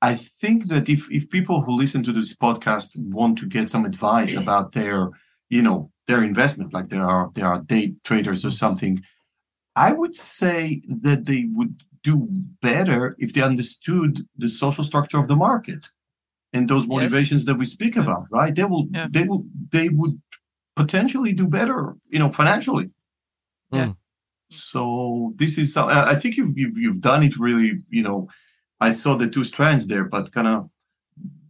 I 0.02 0.16
think 0.16 0.68
that 0.70 0.90
if 0.90 1.02
if 1.12 1.30
people 1.30 1.62
who 1.62 1.74
listen 1.78 2.02
to 2.04 2.12
this 2.12 2.36
podcast 2.36 2.90
want 2.96 3.38
to 3.40 3.46
get 3.46 3.70
some 3.70 3.86
advice 3.86 4.36
about 4.36 4.72
their 4.72 5.10
you 5.50 5.62
know 5.62 5.92
their 6.08 6.24
investment, 6.24 6.74
like 6.74 6.90
there 6.90 7.08
are 7.14 7.30
there 7.36 7.48
are 7.48 7.62
day 7.62 7.94
traders 8.04 8.44
or 8.44 8.52
something, 8.52 9.00
I 9.76 9.92
would 9.92 10.16
say 10.16 10.82
that 10.88 11.26
they 11.26 11.48
would 11.54 11.84
do 12.04 12.28
better 12.62 13.16
if 13.20 13.34
they 13.34 13.42
understood 13.42 14.26
the 14.38 14.50
social 14.50 14.84
structure 14.84 15.20
of 15.20 15.28
the 15.28 15.36
market 15.36 15.90
and 16.54 16.68
those 16.68 16.88
motivations 16.88 17.42
yes. 17.42 17.46
that 17.46 17.58
we 17.58 17.66
speak 17.66 17.96
about, 17.96 18.26
right? 18.32 18.56
They 18.56 18.64
will, 18.64 18.88
yeah. 18.92 19.08
they 19.12 19.24
will, 19.24 19.46
they 19.72 19.90
would 19.90 20.20
potentially 20.82 21.34
do 21.34 21.48
better, 21.48 21.80
you 22.14 22.20
know, 22.22 22.30
financially. 22.30 22.88
Yeah. 23.72 23.86
Hmm. 23.86 23.92
So 24.50 25.34
this 25.36 25.58
is, 25.58 25.78
I 25.78 26.16
think 26.16 26.32
you've, 26.38 26.58
you've 26.58 26.78
you've 26.84 27.02
done 27.02 27.22
it 27.28 27.34
really. 27.46 27.70
You 27.98 28.04
know, 28.08 28.20
I 28.88 28.90
saw 29.02 29.12
the 29.16 29.30
two 29.30 29.44
strands 29.44 29.86
there, 29.88 30.06
but 30.06 30.32
kind 30.32 30.48
of 30.48 30.70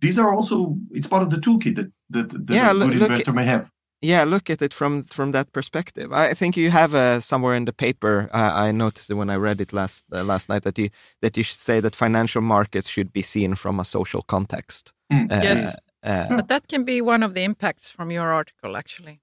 these 0.01 0.17
are 0.21 0.31
also 0.35 0.55
it's 0.91 1.07
part 1.07 1.23
of 1.23 1.29
the 1.29 1.37
toolkit 1.37 1.75
that 1.75 1.91
that, 2.09 2.29
that 2.47 2.53
yeah, 2.53 2.71
a 2.71 2.73
good 2.73 2.97
look, 2.97 3.09
investor 3.09 3.33
may 3.33 3.45
have 3.45 3.65
yeah 4.01 4.23
look 4.23 4.49
at 4.49 4.61
it 4.61 4.73
from 4.73 5.03
from 5.03 5.31
that 5.31 5.51
perspective 5.51 6.11
i 6.13 6.33
think 6.33 6.55
you 6.55 6.69
have 6.71 6.95
uh, 6.95 7.19
somewhere 7.19 7.55
in 7.55 7.65
the 7.65 7.73
paper 7.73 8.29
uh, 8.33 8.51
i 8.67 8.71
noticed 8.71 9.09
it 9.11 9.15
when 9.15 9.29
i 9.29 9.35
read 9.35 9.59
it 9.61 9.73
last 9.73 10.05
uh, 10.13 10.23
last 10.23 10.49
night 10.49 10.63
that 10.63 10.77
you 10.79 10.89
that 11.21 11.35
you 11.37 11.43
should 11.43 11.59
say 11.59 11.81
that 11.81 11.95
financial 11.95 12.41
markets 12.41 12.89
should 12.89 13.11
be 13.11 13.21
seen 13.21 13.55
from 13.55 13.79
a 13.79 13.83
social 13.83 14.21
context 14.21 14.93
mm. 15.11 15.27
yes 15.43 15.75
uh, 16.03 16.27
but 16.29 16.47
that 16.47 16.67
can 16.67 16.83
be 16.83 17.01
one 17.01 17.23
of 17.23 17.33
the 17.33 17.43
impacts 17.43 17.89
from 17.89 18.11
your 18.11 18.31
article 18.31 18.75
actually 18.75 19.21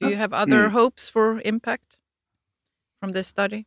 do 0.00 0.08
you 0.08 0.16
have 0.16 0.32
other 0.32 0.68
mm. 0.68 0.70
hopes 0.72 1.08
for 1.08 1.40
impact 1.44 2.00
from 3.00 3.10
this 3.10 3.26
study 3.26 3.66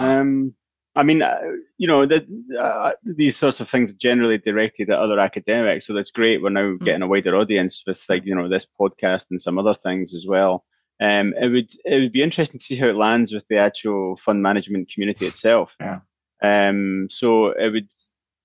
um 0.00 0.54
I 0.96 1.02
mean, 1.02 1.22
uh, 1.22 1.40
you 1.76 1.88
know, 1.88 2.06
the, 2.06 2.24
uh, 2.60 2.92
these 3.02 3.36
sorts 3.36 3.58
of 3.58 3.68
things 3.68 3.92
generally 3.94 4.38
directed 4.38 4.90
at 4.90 4.98
other 4.98 5.18
academics, 5.18 5.86
so 5.86 5.92
that's 5.92 6.12
great. 6.12 6.40
We're 6.40 6.50
now 6.50 6.74
mm. 6.74 6.84
getting 6.84 7.02
a 7.02 7.08
wider 7.08 7.36
audience 7.36 7.82
with, 7.86 8.04
like, 8.08 8.24
you 8.24 8.34
know, 8.34 8.48
this 8.48 8.66
podcast 8.80 9.26
and 9.30 9.42
some 9.42 9.58
other 9.58 9.74
things 9.74 10.14
as 10.14 10.24
well. 10.26 10.64
Um, 11.02 11.34
it 11.40 11.48
would 11.48 11.72
it 11.84 12.00
would 12.00 12.12
be 12.12 12.22
interesting 12.22 12.60
to 12.60 12.64
see 12.64 12.76
how 12.76 12.86
it 12.86 12.94
lands 12.94 13.32
with 13.32 13.44
the 13.48 13.58
actual 13.58 14.16
fund 14.16 14.42
management 14.42 14.92
community 14.92 15.26
itself. 15.26 15.74
Yeah. 15.80 15.98
Um, 16.40 17.08
so 17.10 17.48
it 17.48 17.72
would, 17.72 17.88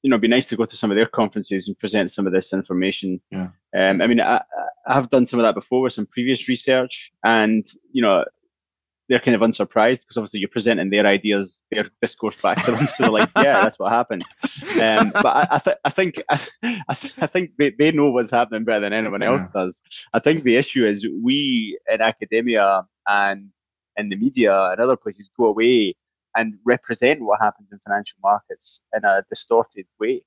you 0.01 0.09
know, 0.09 0.15
it'd 0.15 0.21
be 0.21 0.27
nice 0.27 0.47
to 0.47 0.55
go 0.55 0.65
to 0.65 0.77
some 0.77 0.91
of 0.91 0.95
their 0.95 1.05
conferences 1.05 1.67
and 1.67 1.77
present 1.77 2.11
some 2.11 2.25
of 2.25 2.33
this 2.33 2.53
information. 2.53 3.19
Yeah. 3.31 3.49
Um, 3.75 4.01
I 4.01 4.07
mean, 4.07 4.21
I, 4.21 4.41
I 4.87 4.93
have 4.93 5.09
done 5.09 5.27
some 5.27 5.39
of 5.39 5.43
that 5.43 5.55
before 5.55 5.81
with 5.81 5.93
some 5.93 6.05
previous 6.05 6.47
research, 6.47 7.11
and 7.23 7.67
you 7.91 8.01
know, 8.01 8.23
they're 9.09 9.19
kind 9.19 9.35
of 9.35 9.41
unsurprised 9.41 10.01
because 10.01 10.17
obviously 10.17 10.39
you're 10.39 10.49
presenting 10.49 10.89
their 10.89 11.05
ideas, 11.05 11.61
their 11.71 11.89
discourse 12.01 12.39
back 12.39 12.63
to 12.63 12.71
them. 12.71 12.87
So 12.95 13.03
they're 13.03 13.11
like, 13.11 13.29
yeah, 13.37 13.63
that's 13.63 13.79
what 13.79 13.91
happened. 13.91 14.23
Um, 14.81 15.11
but 15.11 15.25
I, 15.25 15.47
I, 15.51 15.59
th- 15.59 15.77
I 15.83 15.89
think 15.89 16.23
I, 16.29 16.93
th- 16.93 17.13
I 17.19 17.27
think 17.27 17.51
they, 17.57 17.71
they 17.71 17.91
know 17.91 18.11
what's 18.11 18.31
happening 18.31 18.63
better 18.63 18.81
than 18.81 18.93
anyone 18.93 19.23
else 19.23 19.41
yeah. 19.41 19.65
does. 19.65 19.81
I 20.13 20.19
think 20.19 20.43
the 20.43 20.55
issue 20.55 20.85
is 20.85 21.07
we 21.21 21.77
in 21.91 22.01
academia 22.01 22.85
and 23.07 23.49
in 23.97 24.09
the 24.09 24.15
media 24.15 24.71
and 24.71 24.79
other 24.79 24.95
places 24.95 25.29
go 25.35 25.45
away 25.45 25.95
and 26.35 26.55
represent 26.65 27.21
what 27.21 27.39
happens 27.41 27.69
in 27.71 27.79
financial 27.85 28.17
markets 28.21 28.81
in 28.95 29.03
a 29.05 29.23
distorted 29.29 29.85
way. 29.99 30.23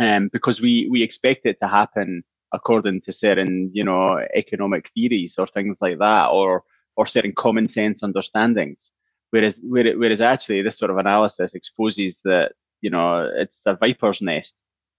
Um, 0.00 0.28
because 0.32 0.60
we, 0.60 0.88
we 0.90 1.02
expect 1.02 1.46
it 1.46 1.58
to 1.60 1.68
happen 1.68 2.24
according 2.52 3.00
to 3.02 3.12
certain, 3.12 3.70
you 3.72 3.84
know, 3.84 4.24
economic 4.34 4.90
theories 4.94 5.36
or 5.38 5.46
things 5.46 5.76
like 5.80 5.98
that, 5.98 6.26
or 6.26 6.64
or 6.96 7.06
certain 7.06 7.32
common 7.32 7.68
sense 7.68 8.02
understandings. 8.02 8.90
Whereas, 9.30 9.60
whereas 9.64 10.20
actually 10.20 10.62
this 10.62 10.78
sort 10.78 10.90
of 10.90 10.98
analysis 10.98 11.54
exposes 11.54 12.20
that, 12.24 12.52
you 12.82 12.90
know, 12.90 13.28
it's 13.34 13.62
a 13.66 13.74
viper's 13.74 14.22
nest 14.22 14.54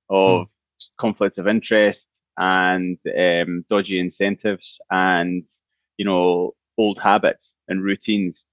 of 0.10 0.42
mm. 0.42 0.48
conflicts 0.98 1.38
of 1.38 1.48
interest 1.48 2.08
and 2.38 2.98
um, 3.18 3.66
dodgy 3.70 4.00
incentives 4.00 4.80
and, 4.92 5.44
you 5.98 6.04
know, 6.06 6.54
old 6.78 7.00
habits 7.00 7.56
and 7.70 7.84
routines. 7.84 8.44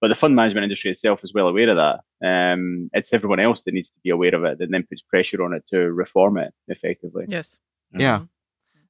But 0.00 0.08
the 0.08 0.14
fund 0.14 0.34
management 0.34 0.64
industry 0.64 0.90
itself 0.90 1.22
is 1.22 1.34
well 1.34 1.48
aware 1.48 1.68
of 1.68 1.76
that. 1.76 2.00
Um, 2.26 2.90
it's 2.92 3.12
everyone 3.12 3.40
else 3.40 3.62
that 3.64 3.74
needs 3.74 3.90
to 3.90 4.00
be 4.02 4.10
aware 4.10 4.34
of 4.34 4.44
it 4.44 4.58
that 4.58 4.70
then 4.70 4.86
puts 4.88 5.02
pressure 5.02 5.42
on 5.42 5.52
it 5.52 5.66
to 5.68 5.78
reform 5.92 6.38
it 6.38 6.54
effectively. 6.68 7.26
Yes. 7.28 7.58
Yeah. 7.92 8.16
Mm-hmm. 8.16 8.24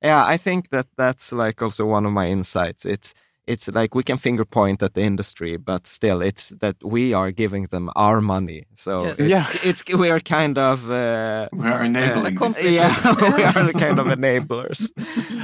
Yeah, 0.02 0.24
I 0.24 0.38
think 0.38 0.70
that 0.70 0.86
that's 0.96 1.30
like 1.30 1.60
also 1.60 1.84
one 1.84 2.06
of 2.06 2.12
my 2.12 2.28
insights. 2.28 2.86
It's 2.86 3.12
it's 3.46 3.68
like 3.68 3.94
we 3.94 4.02
can 4.02 4.18
finger 4.18 4.44
point 4.44 4.82
at 4.82 4.94
the 4.94 5.02
industry, 5.02 5.56
but 5.56 5.86
still, 5.86 6.22
it's 6.22 6.50
that 6.60 6.76
we 6.82 7.12
are 7.12 7.30
giving 7.30 7.64
them 7.64 7.90
our 7.96 8.20
money. 8.20 8.64
So 8.76 9.04
yes. 9.04 9.20
it's, 9.20 9.28
yeah. 9.28 9.68
it's 9.68 9.84
we 9.86 10.10
are 10.10 10.20
kind 10.20 10.58
of 10.58 10.90
uh, 10.90 11.48
we 11.52 11.66
are 11.66 11.84
enabling. 11.84 12.40
Uh, 12.40 12.52
yeah, 12.62 12.94
we 13.36 13.42
are 13.42 13.72
kind 13.72 13.98
of 13.98 14.06
enablers. 14.06 14.90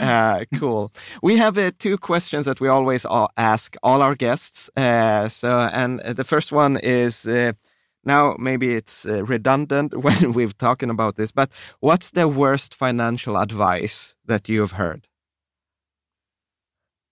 Uh, 0.01 0.45
cool. 0.59 0.93
We 1.23 1.37
have 1.37 1.59
uh, 1.59 1.73
two 1.79 1.99
questions 1.99 2.47
that 2.47 2.61
we 2.61 2.69
always 2.69 3.07
ask 3.37 3.77
all 3.83 4.03
our 4.03 4.15
guests. 4.15 4.71
Uh, 4.77 5.29
so, 5.29 5.69
and 5.73 6.01
the 6.01 6.25
first 6.25 6.53
one 6.53 6.77
is. 6.79 7.27
Uh, 7.27 7.53
now, 8.05 8.37
maybe 8.39 8.73
it's 8.73 9.05
redundant 9.05 9.93
when 10.05 10.33
we've 10.33 10.57
talking 10.57 10.91
about 10.91 11.17
this, 11.17 11.33
but 11.33 11.51
what's 11.81 12.13
the 12.13 12.29
worst 12.29 12.73
financial 12.73 13.37
advice 13.37 14.15
that 14.25 14.49
you've 14.49 14.73
heard? 14.73 15.09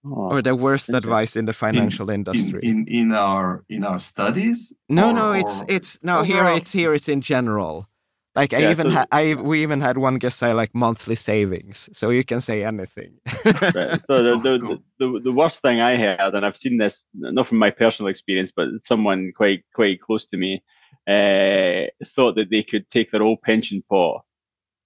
Oh, 0.07 0.33
or 0.33 0.43
the 0.43 0.55
worst 0.55 0.91
advice 0.91 1.35
in 1.35 1.47
the 1.47 1.55
financial 1.55 2.11
in, 2.11 2.17
industry 2.17 2.61
in, 2.63 2.87
in, 2.87 2.99
in 2.99 3.13
our 3.15 3.65
in 3.71 3.85
our 3.85 3.99
studies 3.99 4.71
no 4.91 5.11
or, 5.11 5.13
no 5.15 5.33
it's 5.33 5.65
it's 5.67 6.05
no 6.05 6.19
overall? 6.19 6.25
here 6.25 6.57
it's 6.59 6.73
here 6.73 6.93
it's 6.93 7.09
in 7.09 7.23
general 7.23 7.89
like 8.35 8.53
yeah, 8.53 8.59
I 8.59 8.71
even 8.73 8.91
so, 8.91 8.91
had 8.91 9.09
I 9.13 9.35
we 9.35 9.63
even 9.63 9.81
had 9.81 9.97
one 9.97 10.17
guest 10.17 10.39
say 10.39 10.53
like 10.53 10.75
monthly 10.75 11.15
savings, 11.15 11.89
so 11.93 12.11
you 12.11 12.25
can 12.25 12.41
say 12.41 12.65
anything. 12.65 13.19
right. 13.45 14.01
So 14.07 14.23
the, 14.23 14.39
the, 14.43 14.83
the, 14.99 15.21
the 15.21 15.33
worst 15.33 15.63
thing 15.63 15.81
I 15.81 15.97
heard, 15.97 16.35
and 16.35 16.45
I've 16.45 16.57
seen 16.57 16.79
this 16.79 17.05
not 17.15 17.47
from 17.47 17.59
my 17.59 17.71
personal 17.71 18.09
experience, 18.11 18.51
but 18.51 18.69
someone 18.83 19.33
quite 19.37 19.63
quite 19.73 20.01
close 20.01 20.27
to 20.27 20.37
me 20.37 20.65
uh, 21.07 21.87
thought 22.17 22.35
that 22.35 22.51
they 22.51 22.65
could 22.65 22.91
take 22.91 23.13
their 23.13 23.23
old 23.23 23.41
pension 23.43 23.85
pot 23.89 24.25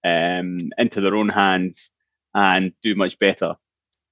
um, 0.05 0.59
into 0.77 1.01
their 1.01 1.16
own 1.16 1.31
hands 1.31 1.90
and 2.35 2.73
do 2.82 2.95
much 2.95 3.19
better 3.19 3.55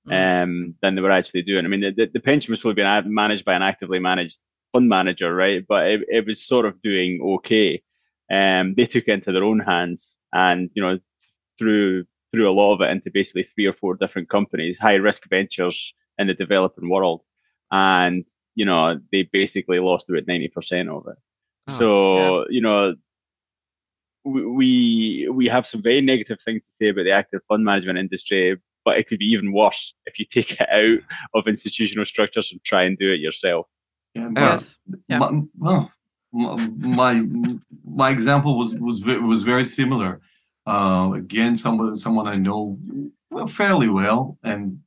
mm. 0.09 0.43
um, 0.43 0.75
than 0.83 0.95
they 0.95 1.01
were 1.01 1.11
actually 1.11 1.43
doing. 1.43 1.65
I 1.65 1.69
mean, 1.69 1.81
the, 1.81 2.11
the 2.13 2.21
pension 2.21 2.53
was 2.53 2.61
probably 2.61 2.83
being 2.83 3.15
managed 3.15 3.45
by 3.45 3.55
an 3.55 3.63
actively 3.63 3.99
managed 3.99 4.41
fund 4.73 4.89
manager, 4.89 5.35
right? 5.35 5.65
But 5.67 5.89
it, 5.89 6.01
it 6.09 6.27
was 6.27 6.47
sort 6.47 6.67
of 6.67 6.81
doing 6.83 7.21
okay. 7.23 7.83
Um, 8.31 8.75
they 8.75 8.87
took 8.87 9.09
it 9.09 9.13
into 9.13 9.33
their 9.33 9.45
own 9.45 9.61
hands 9.61 10.17
and, 10.33 10.71
you 10.75 10.83
know, 10.83 10.99
threw, 11.59 12.05
threw 12.33 12.51
a 12.51 12.53
lot 12.53 12.75
of 12.75 12.81
it 12.81 12.91
into 12.91 13.11
basically 13.11 13.45
three 13.55 13.67
or 13.67 13.73
four 13.73 13.95
different 13.95 14.29
companies, 14.29 14.79
high 14.79 14.95
risk 14.95 15.29
ventures 15.29 15.95
in 16.19 16.27
the 16.27 16.35
developing 16.35 16.89
world. 16.89 17.23
And, 17.71 18.25
you 18.55 18.65
know, 18.65 18.99
they 19.13 19.23
basically 19.23 19.79
lost 19.79 20.09
about 20.09 20.27
90% 20.27 20.89
of 20.89 21.07
it. 21.09 21.17
Oh, 21.69 21.79
so, 21.79 22.17
yeah. 22.17 22.45
you 22.51 22.61
know, 22.61 22.95
we 24.27 25.29
we 25.33 25.47
have 25.47 25.67
some 25.67 25.83
very 25.83 26.01
negative 26.01 26.39
things 26.45 26.63
to 26.65 26.73
say 26.73 26.89
about 26.89 27.05
the 27.05 27.13
active 27.13 27.41
fund 27.49 27.65
management 27.65 27.99
industry, 27.99 28.57
but 28.87 28.99
it 28.99 29.09
could 29.09 29.19
be 29.19 29.27
even 29.27 29.53
worse 29.53 29.93
if 30.07 30.19
you 30.19 30.25
take 30.25 30.53
it 30.53 30.69
out 30.71 31.01
of 31.35 31.49
institutional 31.49 32.07
structures 32.07 32.53
and 32.53 32.63
try 32.65 32.85
and 32.85 32.97
do 32.97 33.13
it 33.13 33.19
yourself. 33.21 33.67
Yeah, 34.15 34.31
yes. 34.35 34.79
Yeah. 35.09 35.19
My, 35.19 35.43
well, 35.59 35.91
my 36.33 37.27
my 37.85 38.11
example 38.11 38.57
was 38.57 38.77
was 38.77 39.05
was 39.05 39.43
very 39.43 39.65
similar. 39.65 40.21
Uh, 40.67 41.13
again, 41.15 41.57
someone 41.57 41.97
someone 41.97 42.29
I 42.29 42.37
know 42.37 42.79
fairly 43.49 43.89
well, 43.89 44.39
and 44.45 44.79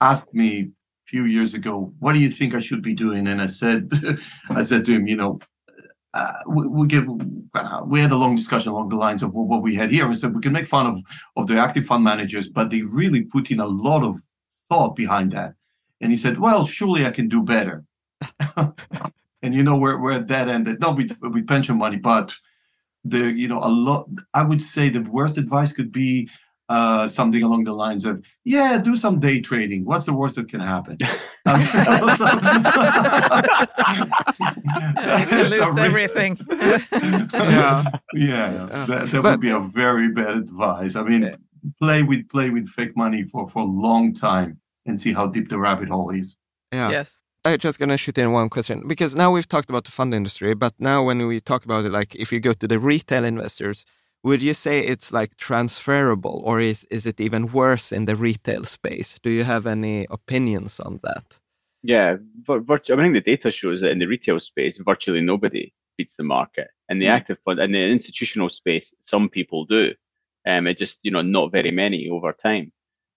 asked 0.00 0.34
me 0.34 0.60
a 0.60 0.68
few 1.06 1.26
years 1.26 1.52
ago, 1.52 1.92
"What 1.98 2.14
do 2.14 2.20
you 2.20 2.30
think 2.30 2.54
I 2.54 2.60
should 2.60 2.82
be 2.82 2.94
doing?" 2.94 3.28
And 3.28 3.40
I 3.42 3.46
said, 3.46 3.90
I 4.50 4.62
said 4.62 4.84
to 4.86 4.92
him, 4.92 5.06
you 5.06 5.16
know, 5.16 5.40
uh, 6.16 6.32
we, 6.46 6.66
we 6.66 6.86
give 6.86 7.06
uh, 7.54 7.82
we 7.84 8.00
had 8.00 8.10
a 8.10 8.16
long 8.16 8.34
discussion 8.36 8.72
along 8.72 8.88
the 8.88 8.96
lines 8.96 9.22
of 9.22 9.34
what 9.34 9.62
we 9.62 9.74
had 9.74 9.90
here. 9.90 10.08
We 10.08 10.14
said 10.14 10.34
we 10.34 10.40
can 10.40 10.52
make 10.52 10.66
fun 10.66 10.86
of 10.86 10.96
of 11.36 11.46
the 11.46 11.58
active 11.58 11.84
fund 11.84 12.04
managers, 12.04 12.48
but 12.48 12.70
they 12.70 12.82
really 12.82 13.22
put 13.22 13.50
in 13.50 13.60
a 13.60 13.66
lot 13.66 14.02
of 14.02 14.14
thought 14.70 14.96
behind 14.96 15.32
that. 15.32 15.52
And 16.00 16.10
he 16.10 16.16
said, 16.16 16.38
"Well, 16.38 16.64
surely 16.64 17.04
I 17.04 17.10
can 17.10 17.28
do 17.28 17.42
better." 17.42 17.84
and 19.42 19.54
you 19.54 19.62
know 19.62 19.76
we're, 19.76 19.98
we're 20.00 20.12
at 20.12 20.28
that 20.28 20.48
ended, 20.48 20.80
not 20.80 20.96
with 20.96 21.12
with 21.20 21.46
pension 21.46 21.76
money, 21.76 21.96
but 21.96 22.32
the 23.04 23.32
you 23.32 23.48
know 23.48 23.60
a 23.62 23.68
lot. 23.68 24.08
I 24.32 24.42
would 24.42 24.62
say 24.62 24.88
the 24.88 25.02
worst 25.02 25.36
advice 25.36 25.72
could 25.72 25.92
be 25.92 26.30
uh, 26.68 27.08
something 27.08 27.42
along 27.42 27.64
the 27.64 27.72
lines 27.72 28.04
of, 28.04 28.24
"Yeah, 28.44 28.78
do 28.78 28.96
some 28.96 29.20
day 29.20 29.40
trading. 29.40 29.84
What's 29.84 30.06
the 30.06 30.12
worst 30.12 30.36
that 30.36 30.48
can 30.48 30.60
happen?" 30.60 30.98
Um, 31.48 31.60
you 35.30 35.44
lose 35.44 35.78
everything. 35.78 36.36
yeah, 36.50 37.84
yeah, 38.14 38.66
that, 38.88 39.10
that 39.12 39.22
but, 39.22 39.30
would 39.30 39.40
be 39.40 39.50
a 39.50 39.60
very 39.60 40.10
bad 40.10 40.36
advice. 40.36 40.96
I 40.96 41.04
mean, 41.04 41.36
play 41.80 42.02
with 42.02 42.28
play 42.28 42.50
with 42.50 42.68
fake 42.68 42.96
money 42.96 43.22
for 43.22 43.46
for 43.46 43.62
a 43.62 43.64
long 43.64 44.12
time 44.12 44.58
and 44.86 45.00
see 45.00 45.12
how 45.12 45.28
deep 45.28 45.48
the 45.48 45.58
rabbit 45.58 45.88
hole 45.88 46.10
is. 46.10 46.36
Yeah. 46.72 46.90
Yes. 46.90 47.20
I'm 47.44 47.58
just 47.58 47.78
gonna 47.78 47.96
shoot 47.96 48.18
in 48.18 48.32
one 48.32 48.48
question 48.48 48.88
because 48.88 49.14
now 49.14 49.30
we've 49.30 49.46
talked 49.46 49.70
about 49.70 49.84
the 49.84 49.92
fund 49.92 50.12
industry, 50.12 50.52
but 50.54 50.74
now 50.80 51.04
when 51.04 51.24
we 51.28 51.38
talk 51.38 51.64
about 51.64 51.84
it, 51.84 51.92
like 51.92 52.16
if 52.16 52.32
you 52.32 52.40
go 52.40 52.52
to 52.52 52.66
the 52.66 52.80
retail 52.80 53.24
investors, 53.24 53.84
would 54.26 54.42
you 54.42 54.54
say 54.54 54.80
it's 54.80 55.12
like 55.12 55.36
transferable 55.36 56.42
or 56.44 56.58
is, 56.58 56.84
is 56.90 57.06
it 57.06 57.20
even 57.20 57.52
worse 57.52 57.92
in 57.92 58.06
the 58.06 58.16
retail 58.16 58.64
space? 58.64 59.20
Do 59.22 59.30
you 59.30 59.44
have 59.44 59.68
any 59.68 60.04
opinions 60.10 60.80
on 60.80 60.98
that? 61.04 61.38
Yeah, 61.84 62.16
but 62.44 62.64
I 62.68 62.96
think 62.96 63.14
the 63.14 63.20
data 63.20 63.52
shows 63.52 63.82
that 63.82 63.92
in 63.92 64.00
the 64.00 64.06
retail 64.06 64.40
space, 64.40 64.78
virtually 64.78 65.20
nobody 65.20 65.72
beats 65.96 66.16
the 66.16 66.24
market. 66.24 66.70
In 66.88 66.98
the 66.98 67.06
mm. 67.06 67.10
active 67.10 67.38
fund 67.44 67.60
and 67.60 67.72
the 67.72 67.86
institutional 67.86 68.50
space, 68.50 68.92
some 69.04 69.28
people 69.28 69.64
do. 69.64 69.94
Um, 70.44 70.66
it 70.66 70.76
just, 70.76 70.98
you 71.04 71.12
know, 71.12 71.22
not 71.22 71.52
very 71.52 71.70
many 71.70 72.08
over 72.10 72.32
time. 72.32 72.72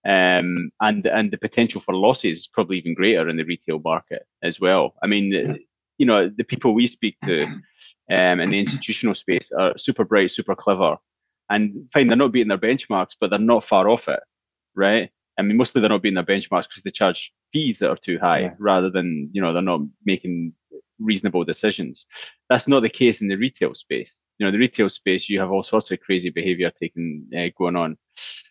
Um, 0.06 0.70
and 0.80 1.04
and 1.06 1.32
the 1.32 1.38
potential 1.38 1.80
for 1.80 1.92
losses 1.92 2.38
is 2.38 2.46
probably 2.46 2.78
even 2.78 2.94
greater 2.94 3.28
in 3.28 3.36
the 3.36 3.44
retail 3.44 3.80
market 3.84 4.22
as 4.44 4.60
well. 4.60 4.94
I 5.02 5.08
mean, 5.08 5.32
yeah. 5.32 5.54
you 5.98 6.06
know, 6.06 6.28
the 6.28 6.44
people 6.44 6.72
we 6.72 6.86
speak 6.86 7.16
to 7.24 7.46
um, 8.10 8.40
in 8.40 8.50
the 8.50 8.58
institutional 8.58 9.14
space 9.14 9.50
are 9.56 9.76
super 9.76 10.04
bright, 10.04 10.30
super 10.30 10.54
clever, 10.54 10.96
and 11.50 11.88
fine, 11.92 12.06
they're 12.06 12.16
not 12.16 12.32
beating 12.32 12.48
their 12.48 12.58
benchmarks, 12.58 13.16
but 13.20 13.30
they're 13.30 13.38
not 13.38 13.64
far 13.64 13.88
off 13.88 14.08
it, 14.08 14.20
right? 14.74 15.10
I 15.38 15.42
mean, 15.42 15.56
mostly 15.56 15.80
they're 15.80 15.90
not 15.90 16.02
beating 16.02 16.14
their 16.14 16.24
benchmarks 16.24 16.68
because 16.68 16.82
they 16.84 16.90
charge 16.90 17.32
fees 17.52 17.78
that 17.78 17.90
are 17.90 17.96
too 17.96 18.18
high, 18.18 18.40
yeah. 18.40 18.54
rather 18.58 18.90
than 18.90 19.30
you 19.32 19.40
know 19.40 19.52
they're 19.52 19.62
not 19.62 19.80
making 20.04 20.52
reasonable 20.98 21.44
decisions. 21.44 22.06
That's 22.48 22.68
not 22.68 22.80
the 22.80 22.88
case 22.88 23.20
in 23.20 23.28
the 23.28 23.36
retail 23.36 23.74
space. 23.74 24.14
You 24.38 24.46
know, 24.46 24.52
the 24.52 24.58
retail 24.58 24.88
space, 24.88 25.28
you 25.28 25.40
have 25.40 25.50
all 25.50 25.62
sorts 25.62 25.90
of 25.90 26.00
crazy 26.00 26.30
behavior 26.30 26.70
taking 26.70 27.26
uh, 27.36 27.48
going 27.56 27.76
on. 27.76 27.96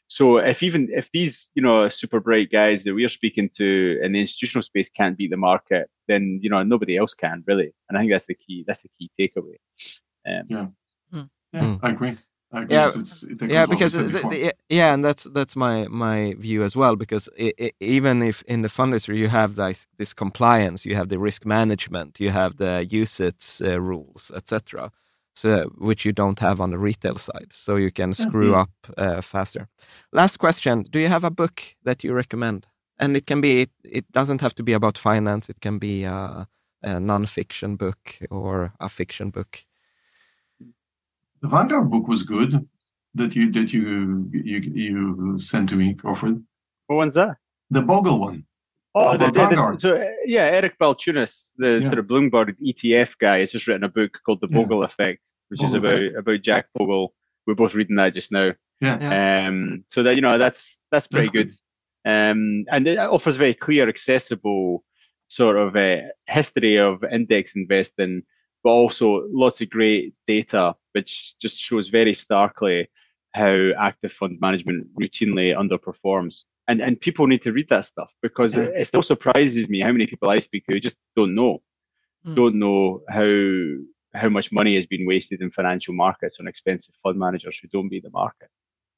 So 0.09 0.37
if 0.37 0.63
even 0.63 0.89
if 0.91 1.09
these 1.11 1.51
you 1.53 1.61
know 1.61 1.87
super 1.87 2.19
bright 2.19 2.51
guys 2.51 2.83
that 2.83 2.95
we're 2.95 3.09
speaking 3.09 3.47
to 3.57 3.99
in 4.01 4.13
the 4.13 4.19
institutional 4.19 4.63
space 4.63 4.89
can't 4.89 5.15
beat 5.15 5.29
the 5.29 5.37
market, 5.37 5.87
then 6.07 6.39
you 6.41 6.49
know 6.49 6.63
nobody 6.63 6.97
else 6.97 7.13
can 7.13 7.43
really. 7.45 7.71
And 7.87 7.97
I 7.97 8.01
think 8.01 8.11
that's 8.11 8.25
the 8.25 8.33
key. 8.33 8.63
That's 8.65 8.81
the 8.81 8.89
key 8.97 9.11
takeaway. 9.19 9.57
Um, 10.27 10.45
yeah, 10.49 10.67
hmm. 11.13 11.21
yeah, 11.53 11.61
mm. 11.61 11.79
I 11.83 11.89
agree. 11.91 12.17
yeah, 12.69 12.87
it's, 12.87 13.23
it's, 13.23 13.41
yeah, 13.43 13.67
because 13.67 13.93
the, 13.93 14.01
the, 14.01 14.53
yeah, 14.67 14.95
and 14.95 15.05
that's 15.05 15.25
that's 15.25 15.55
my 15.55 15.87
my 15.87 16.33
view 16.39 16.63
as 16.63 16.75
well. 16.75 16.95
Because 16.95 17.29
it, 17.37 17.53
it, 17.59 17.75
even 17.79 18.23
if 18.23 18.41
in 18.47 18.63
the 18.63 18.69
fund 18.69 18.89
industry 18.89 19.19
you 19.19 19.27
have 19.27 19.59
like 19.59 19.77
this 19.99 20.13
compliance, 20.13 20.87
you 20.87 20.95
have 20.95 21.09
the 21.09 21.19
risk 21.19 21.45
management, 21.45 22.19
you 22.19 22.31
have 22.31 22.57
the 22.57 22.87
UCITS 22.89 23.61
uh, 23.63 23.79
rules, 23.79 24.31
etc 24.35 24.91
uh, 25.45 25.65
which 25.77 26.05
you 26.05 26.11
don't 26.11 26.39
have 26.39 26.61
on 26.61 26.69
the 26.71 26.77
retail 26.77 27.17
side. 27.17 27.51
So 27.51 27.75
you 27.75 27.91
can 27.91 28.13
screw 28.13 28.49
mm 28.49 28.53
-hmm. 28.53 28.61
up 28.61 28.71
uh, 28.97 29.21
faster. 29.21 29.67
Last 30.11 30.37
question: 30.37 30.85
Do 30.89 30.99
you 30.99 31.09
have 31.09 31.27
a 31.27 31.31
book 31.31 31.61
that 31.83 32.03
you 32.03 32.15
recommend? 32.15 32.67
And 32.97 33.15
it 33.15 33.25
can 33.25 33.41
be. 33.41 33.47
It, 33.47 33.71
it 33.83 34.05
doesn't 34.11 34.41
have 34.41 34.53
to 34.53 34.63
be 34.63 34.73
about 34.73 34.97
finance. 34.97 35.51
It 35.51 35.59
can 35.59 35.79
be 35.79 36.07
a, 36.07 36.47
a 36.81 36.99
non-fiction 36.99 37.75
book 37.75 37.99
or 38.29 38.71
a 38.77 38.89
fiction 38.89 39.29
book. 39.29 39.65
The 41.41 41.47
Vanguard 41.47 41.89
book 41.89 42.07
was 42.07 42.23
good. 42.23 42.67
That 43.15 43.33
you 43.33 43.51
that 43.51 43.71
you 43.73 44.29
you 44.31 44.59
you 44.73 45.39
sent 45.39 45.69
to 45.69 45.75
me, 45.75 45.93
Crawford. 45.93 46.43
What 46.87 46.97
one's 46.97 47.13
that? 47.13 47.37
The 47.73 47.81
Bogle 47.81 48.19
one. 48.19 48.45
Oh, 48.95 49.15
the, 49.17 49.27
the, 49.27 49.31
the, 49.31 49.75
so 49.77 50.03
yeah, 50.25 50.45
Eric 50.45 50.79
Balchunas, 50.79 51.43
the 51.57 51.79
yeah. 51.79 51.87
sort 51.87 51.99
of 51.99 52.05
Bloomberg 52.05 52.55
ETF 52.59 53.17
guy, 53.19 53.39
has 53.39 53.51
just 53.51 53.67
written 53.67 53.83
a 53.83 53.89
book 53.89 54.19
called 54.25 54.41
The 54.41 54.47
Bogle 54.47 54.79
yeah. 54.79 54.85
Effect, 54.85 55.21
which 55.49 55.63
is 55.63 55.73
about 55.73 56.03
about 56.15 56.41
Jack 56.41 56.67
Bogle. 56.73 57.13
We're 57.45 57.55
both 57.55 57.75
reading 57.75 57.97
that 57.97 58.13
just 58.13 58.31
now. 58.31 58.53
Yeah. 58.81 59.45
Um. 59.47 59.83
So 59.89 60.03
that 60.03 60.15
you 60.15 60.21
know 60.21 60.37
that's 60.37 60.79
that's 60.91 61.07
pretty 61.07 61.25
that's 61.25 61.33
good. 61.33 61.53
good. 62.05 62.09
Um. 62.09 62.65
And 62.71 62.87
it 62.87 62.97
offers 62.97 63.35
very 63.35 63.53
clear, 63.53 63.89
accessible 63.89 64.83
sort 65.27 65.57
of 65.57 65.75
a 65.75 66.09
history 66.27 66.77
of 66.77 67.03
index 67.03 67.55
investing, 67.55 68.23
but 68.63 68.71
also 68.71 69.25
lots 69.29 69.61
of 69.61 69.69
great 69.69 70.13
data, 70.27 70.75
which 70.93 71.37
just 71.39 71.57
shows 71.57 71.89
very 71.89 72.13
starkly 72.13 72.89
how 73.33 73.69
active 73.79 74.11
fund 74.11 74.39
management 74.41 74.87
routinely 74.99 75.55
underperforms. 75.55 76.43
And 76.67 76.81
and 76.81 76.99
people 76.99 77.25
need 77.25 77.41
to 77.43 77.53
read 77.53 77.69
that 77.69 77.85
stuff 77.85 78.13
because 78.21 78.55
yeah. 78.55 78.69
it 78.75 78.85
still 78.85 79.01
surprises 79.01 79.69
me 79.69 79.79
how 79.79 79.91
many 79.91 80.05
people 80.05 80.29
I 80.29 80.39
speak 80.39 80.65
to 80.67 80.79
just 80.79 80.97
don't 81.15 81.33
know, 81.33 81.61
mm. 82.25 82.35
don't 82.35 82.55
know 82.55 83.01
how 83.09 83.25
how 84.13 84.29
much 84.29 84.51
money 84.51 84.75
has 84.75 84.85
been 84.85 85.05
wasted 85.05 85.41
in 85.41 85.51
financial 85.51 85.93
markets 85.93 86.39
on 86.39 86.47
expensive 86.47 86.95
fund 87.03 87.17
managers 87.17 87.57
who 87.57 87.67
don't 87.67 87.89
beat 87.89 88.03
the 88.03 88.09
market. 88.09 88.49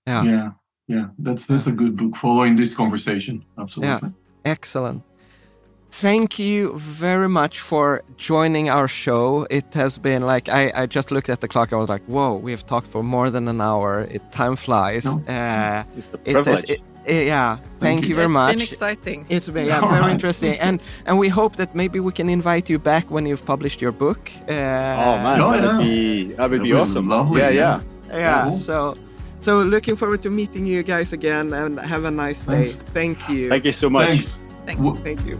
Yeah, 0.07 0.23
yeah, 0.23 0.51
yeah. 0.87 1.07
That's 1.19 1.45
that's 1.45 1.67
a 1.67 1.71
good 1.71 1.95
book 1.95 2.15
following 2.15 2.55
this 2.55 2.73
conversation. 2.73 3.45
Absolutely. 3.57 4.09
Yeah. 4.09 4.51
Excellent. 4.51 5.03
Thank 5.93 6.39
you 6.39 6.77
very 6.77 7.27
much 7.27 7.59
for 7.59 8.01
joining 8.17 8.69
our 8.69 8.87
show. 8.87 9.45
It 9.49 9.73
has 9.73 9.97
been 9.97 10.23
like 10.23 10.49
I, 10.49 10.71
I 10.73 10.85
just 10.85 11.11
looked 11.11 11.29
at 11.29 11.41
the 11.41 11.47
clock. 11.47 11.73
I 11.73 11.75
was 11.75 11.89
like, 11.89 12.03
"Whoa, 12.05 12.35
we 12.35 12.51
have 12.51 12.65
talked 12.65 12.87
for 12.87 13.03
more 13.03 13.29
than 13.29 13.47
an 13.47 13.59
hour. 13.59 14.07
It 14.09 14.21
time 14.31 14.55
flies." 14.55 15.05
No. 15.05 15.21
Uh, 15.27 15.83
it's 16.25 16.47
a 16.47 16.73
it, 16.73 16.81
Eh, 17.07 17.23
yeah, 17.23 17.57
thank, 17.79 18.07
you 18.07 18.13
very 18.13 18.25
it's 18.25 18.33
much. 18.33 18.53
It's 18.53 18.63
been 18.63 18.67
exciting. 18.73 19.25
It's 19.27 19.47
been 19.47 19.65
yeah, 19.65 19.81
very 19.99 20.11
interesting, 20.11 20.59
and 20.59 20.79
and 21.07 21.17
we 21.17 21.29
hope 21.29 21.55
that 21.55 21.73
maybe 21.73 21.99
we 21.99 22.11
can 22.11 22.29
invite 22.29 22.69
you 22.69 22.77
back 22.77 23.09
when 23.09 23.25
you've 23.25 23.43
published 23.43 23.81
your 23.81 23.91
book. 23.91 24.31
Uh, 24.47 24.51
oh 24.51 25.17
man, 25.17 25.41
oh, 25.41 25.51
that'd 25.51 25.63
yeah. 25.63 25.77
be 25.77 26.23
that 26.33 26.49
would 26.49 26.61
be 26.61 26.73
awesome. 26.73 27.07
Lovely. 27.07 27.41
Yeah, 27.41 27.49
yeah, 27.49 27.81
yeah. 28.07 28.17
yeah 28.17 28.51
so. 28.51 28.95
So 29.39 29.63
looking 29.63 29.95
forward 29.95 30.21
to 30.21 30.29
meeting 30.29 30.67
you 30.67 30.83
guys 30.83 31.13
again 31.13 31.51
and 31.51 31.79
have 31.79 32.03
a 32.03 32.11
nice 32.11 32.45
day. 32.45 32.65
Thank 32.93 33.27
you. 33.27 33.49
Thank 33.49 33.65
you 33.65 33.71
so 33.71 33.89
much. 33.89 34.07
Thanks. 34.07 34.39
Thank 35.03 35.25
you. 35.25 35.39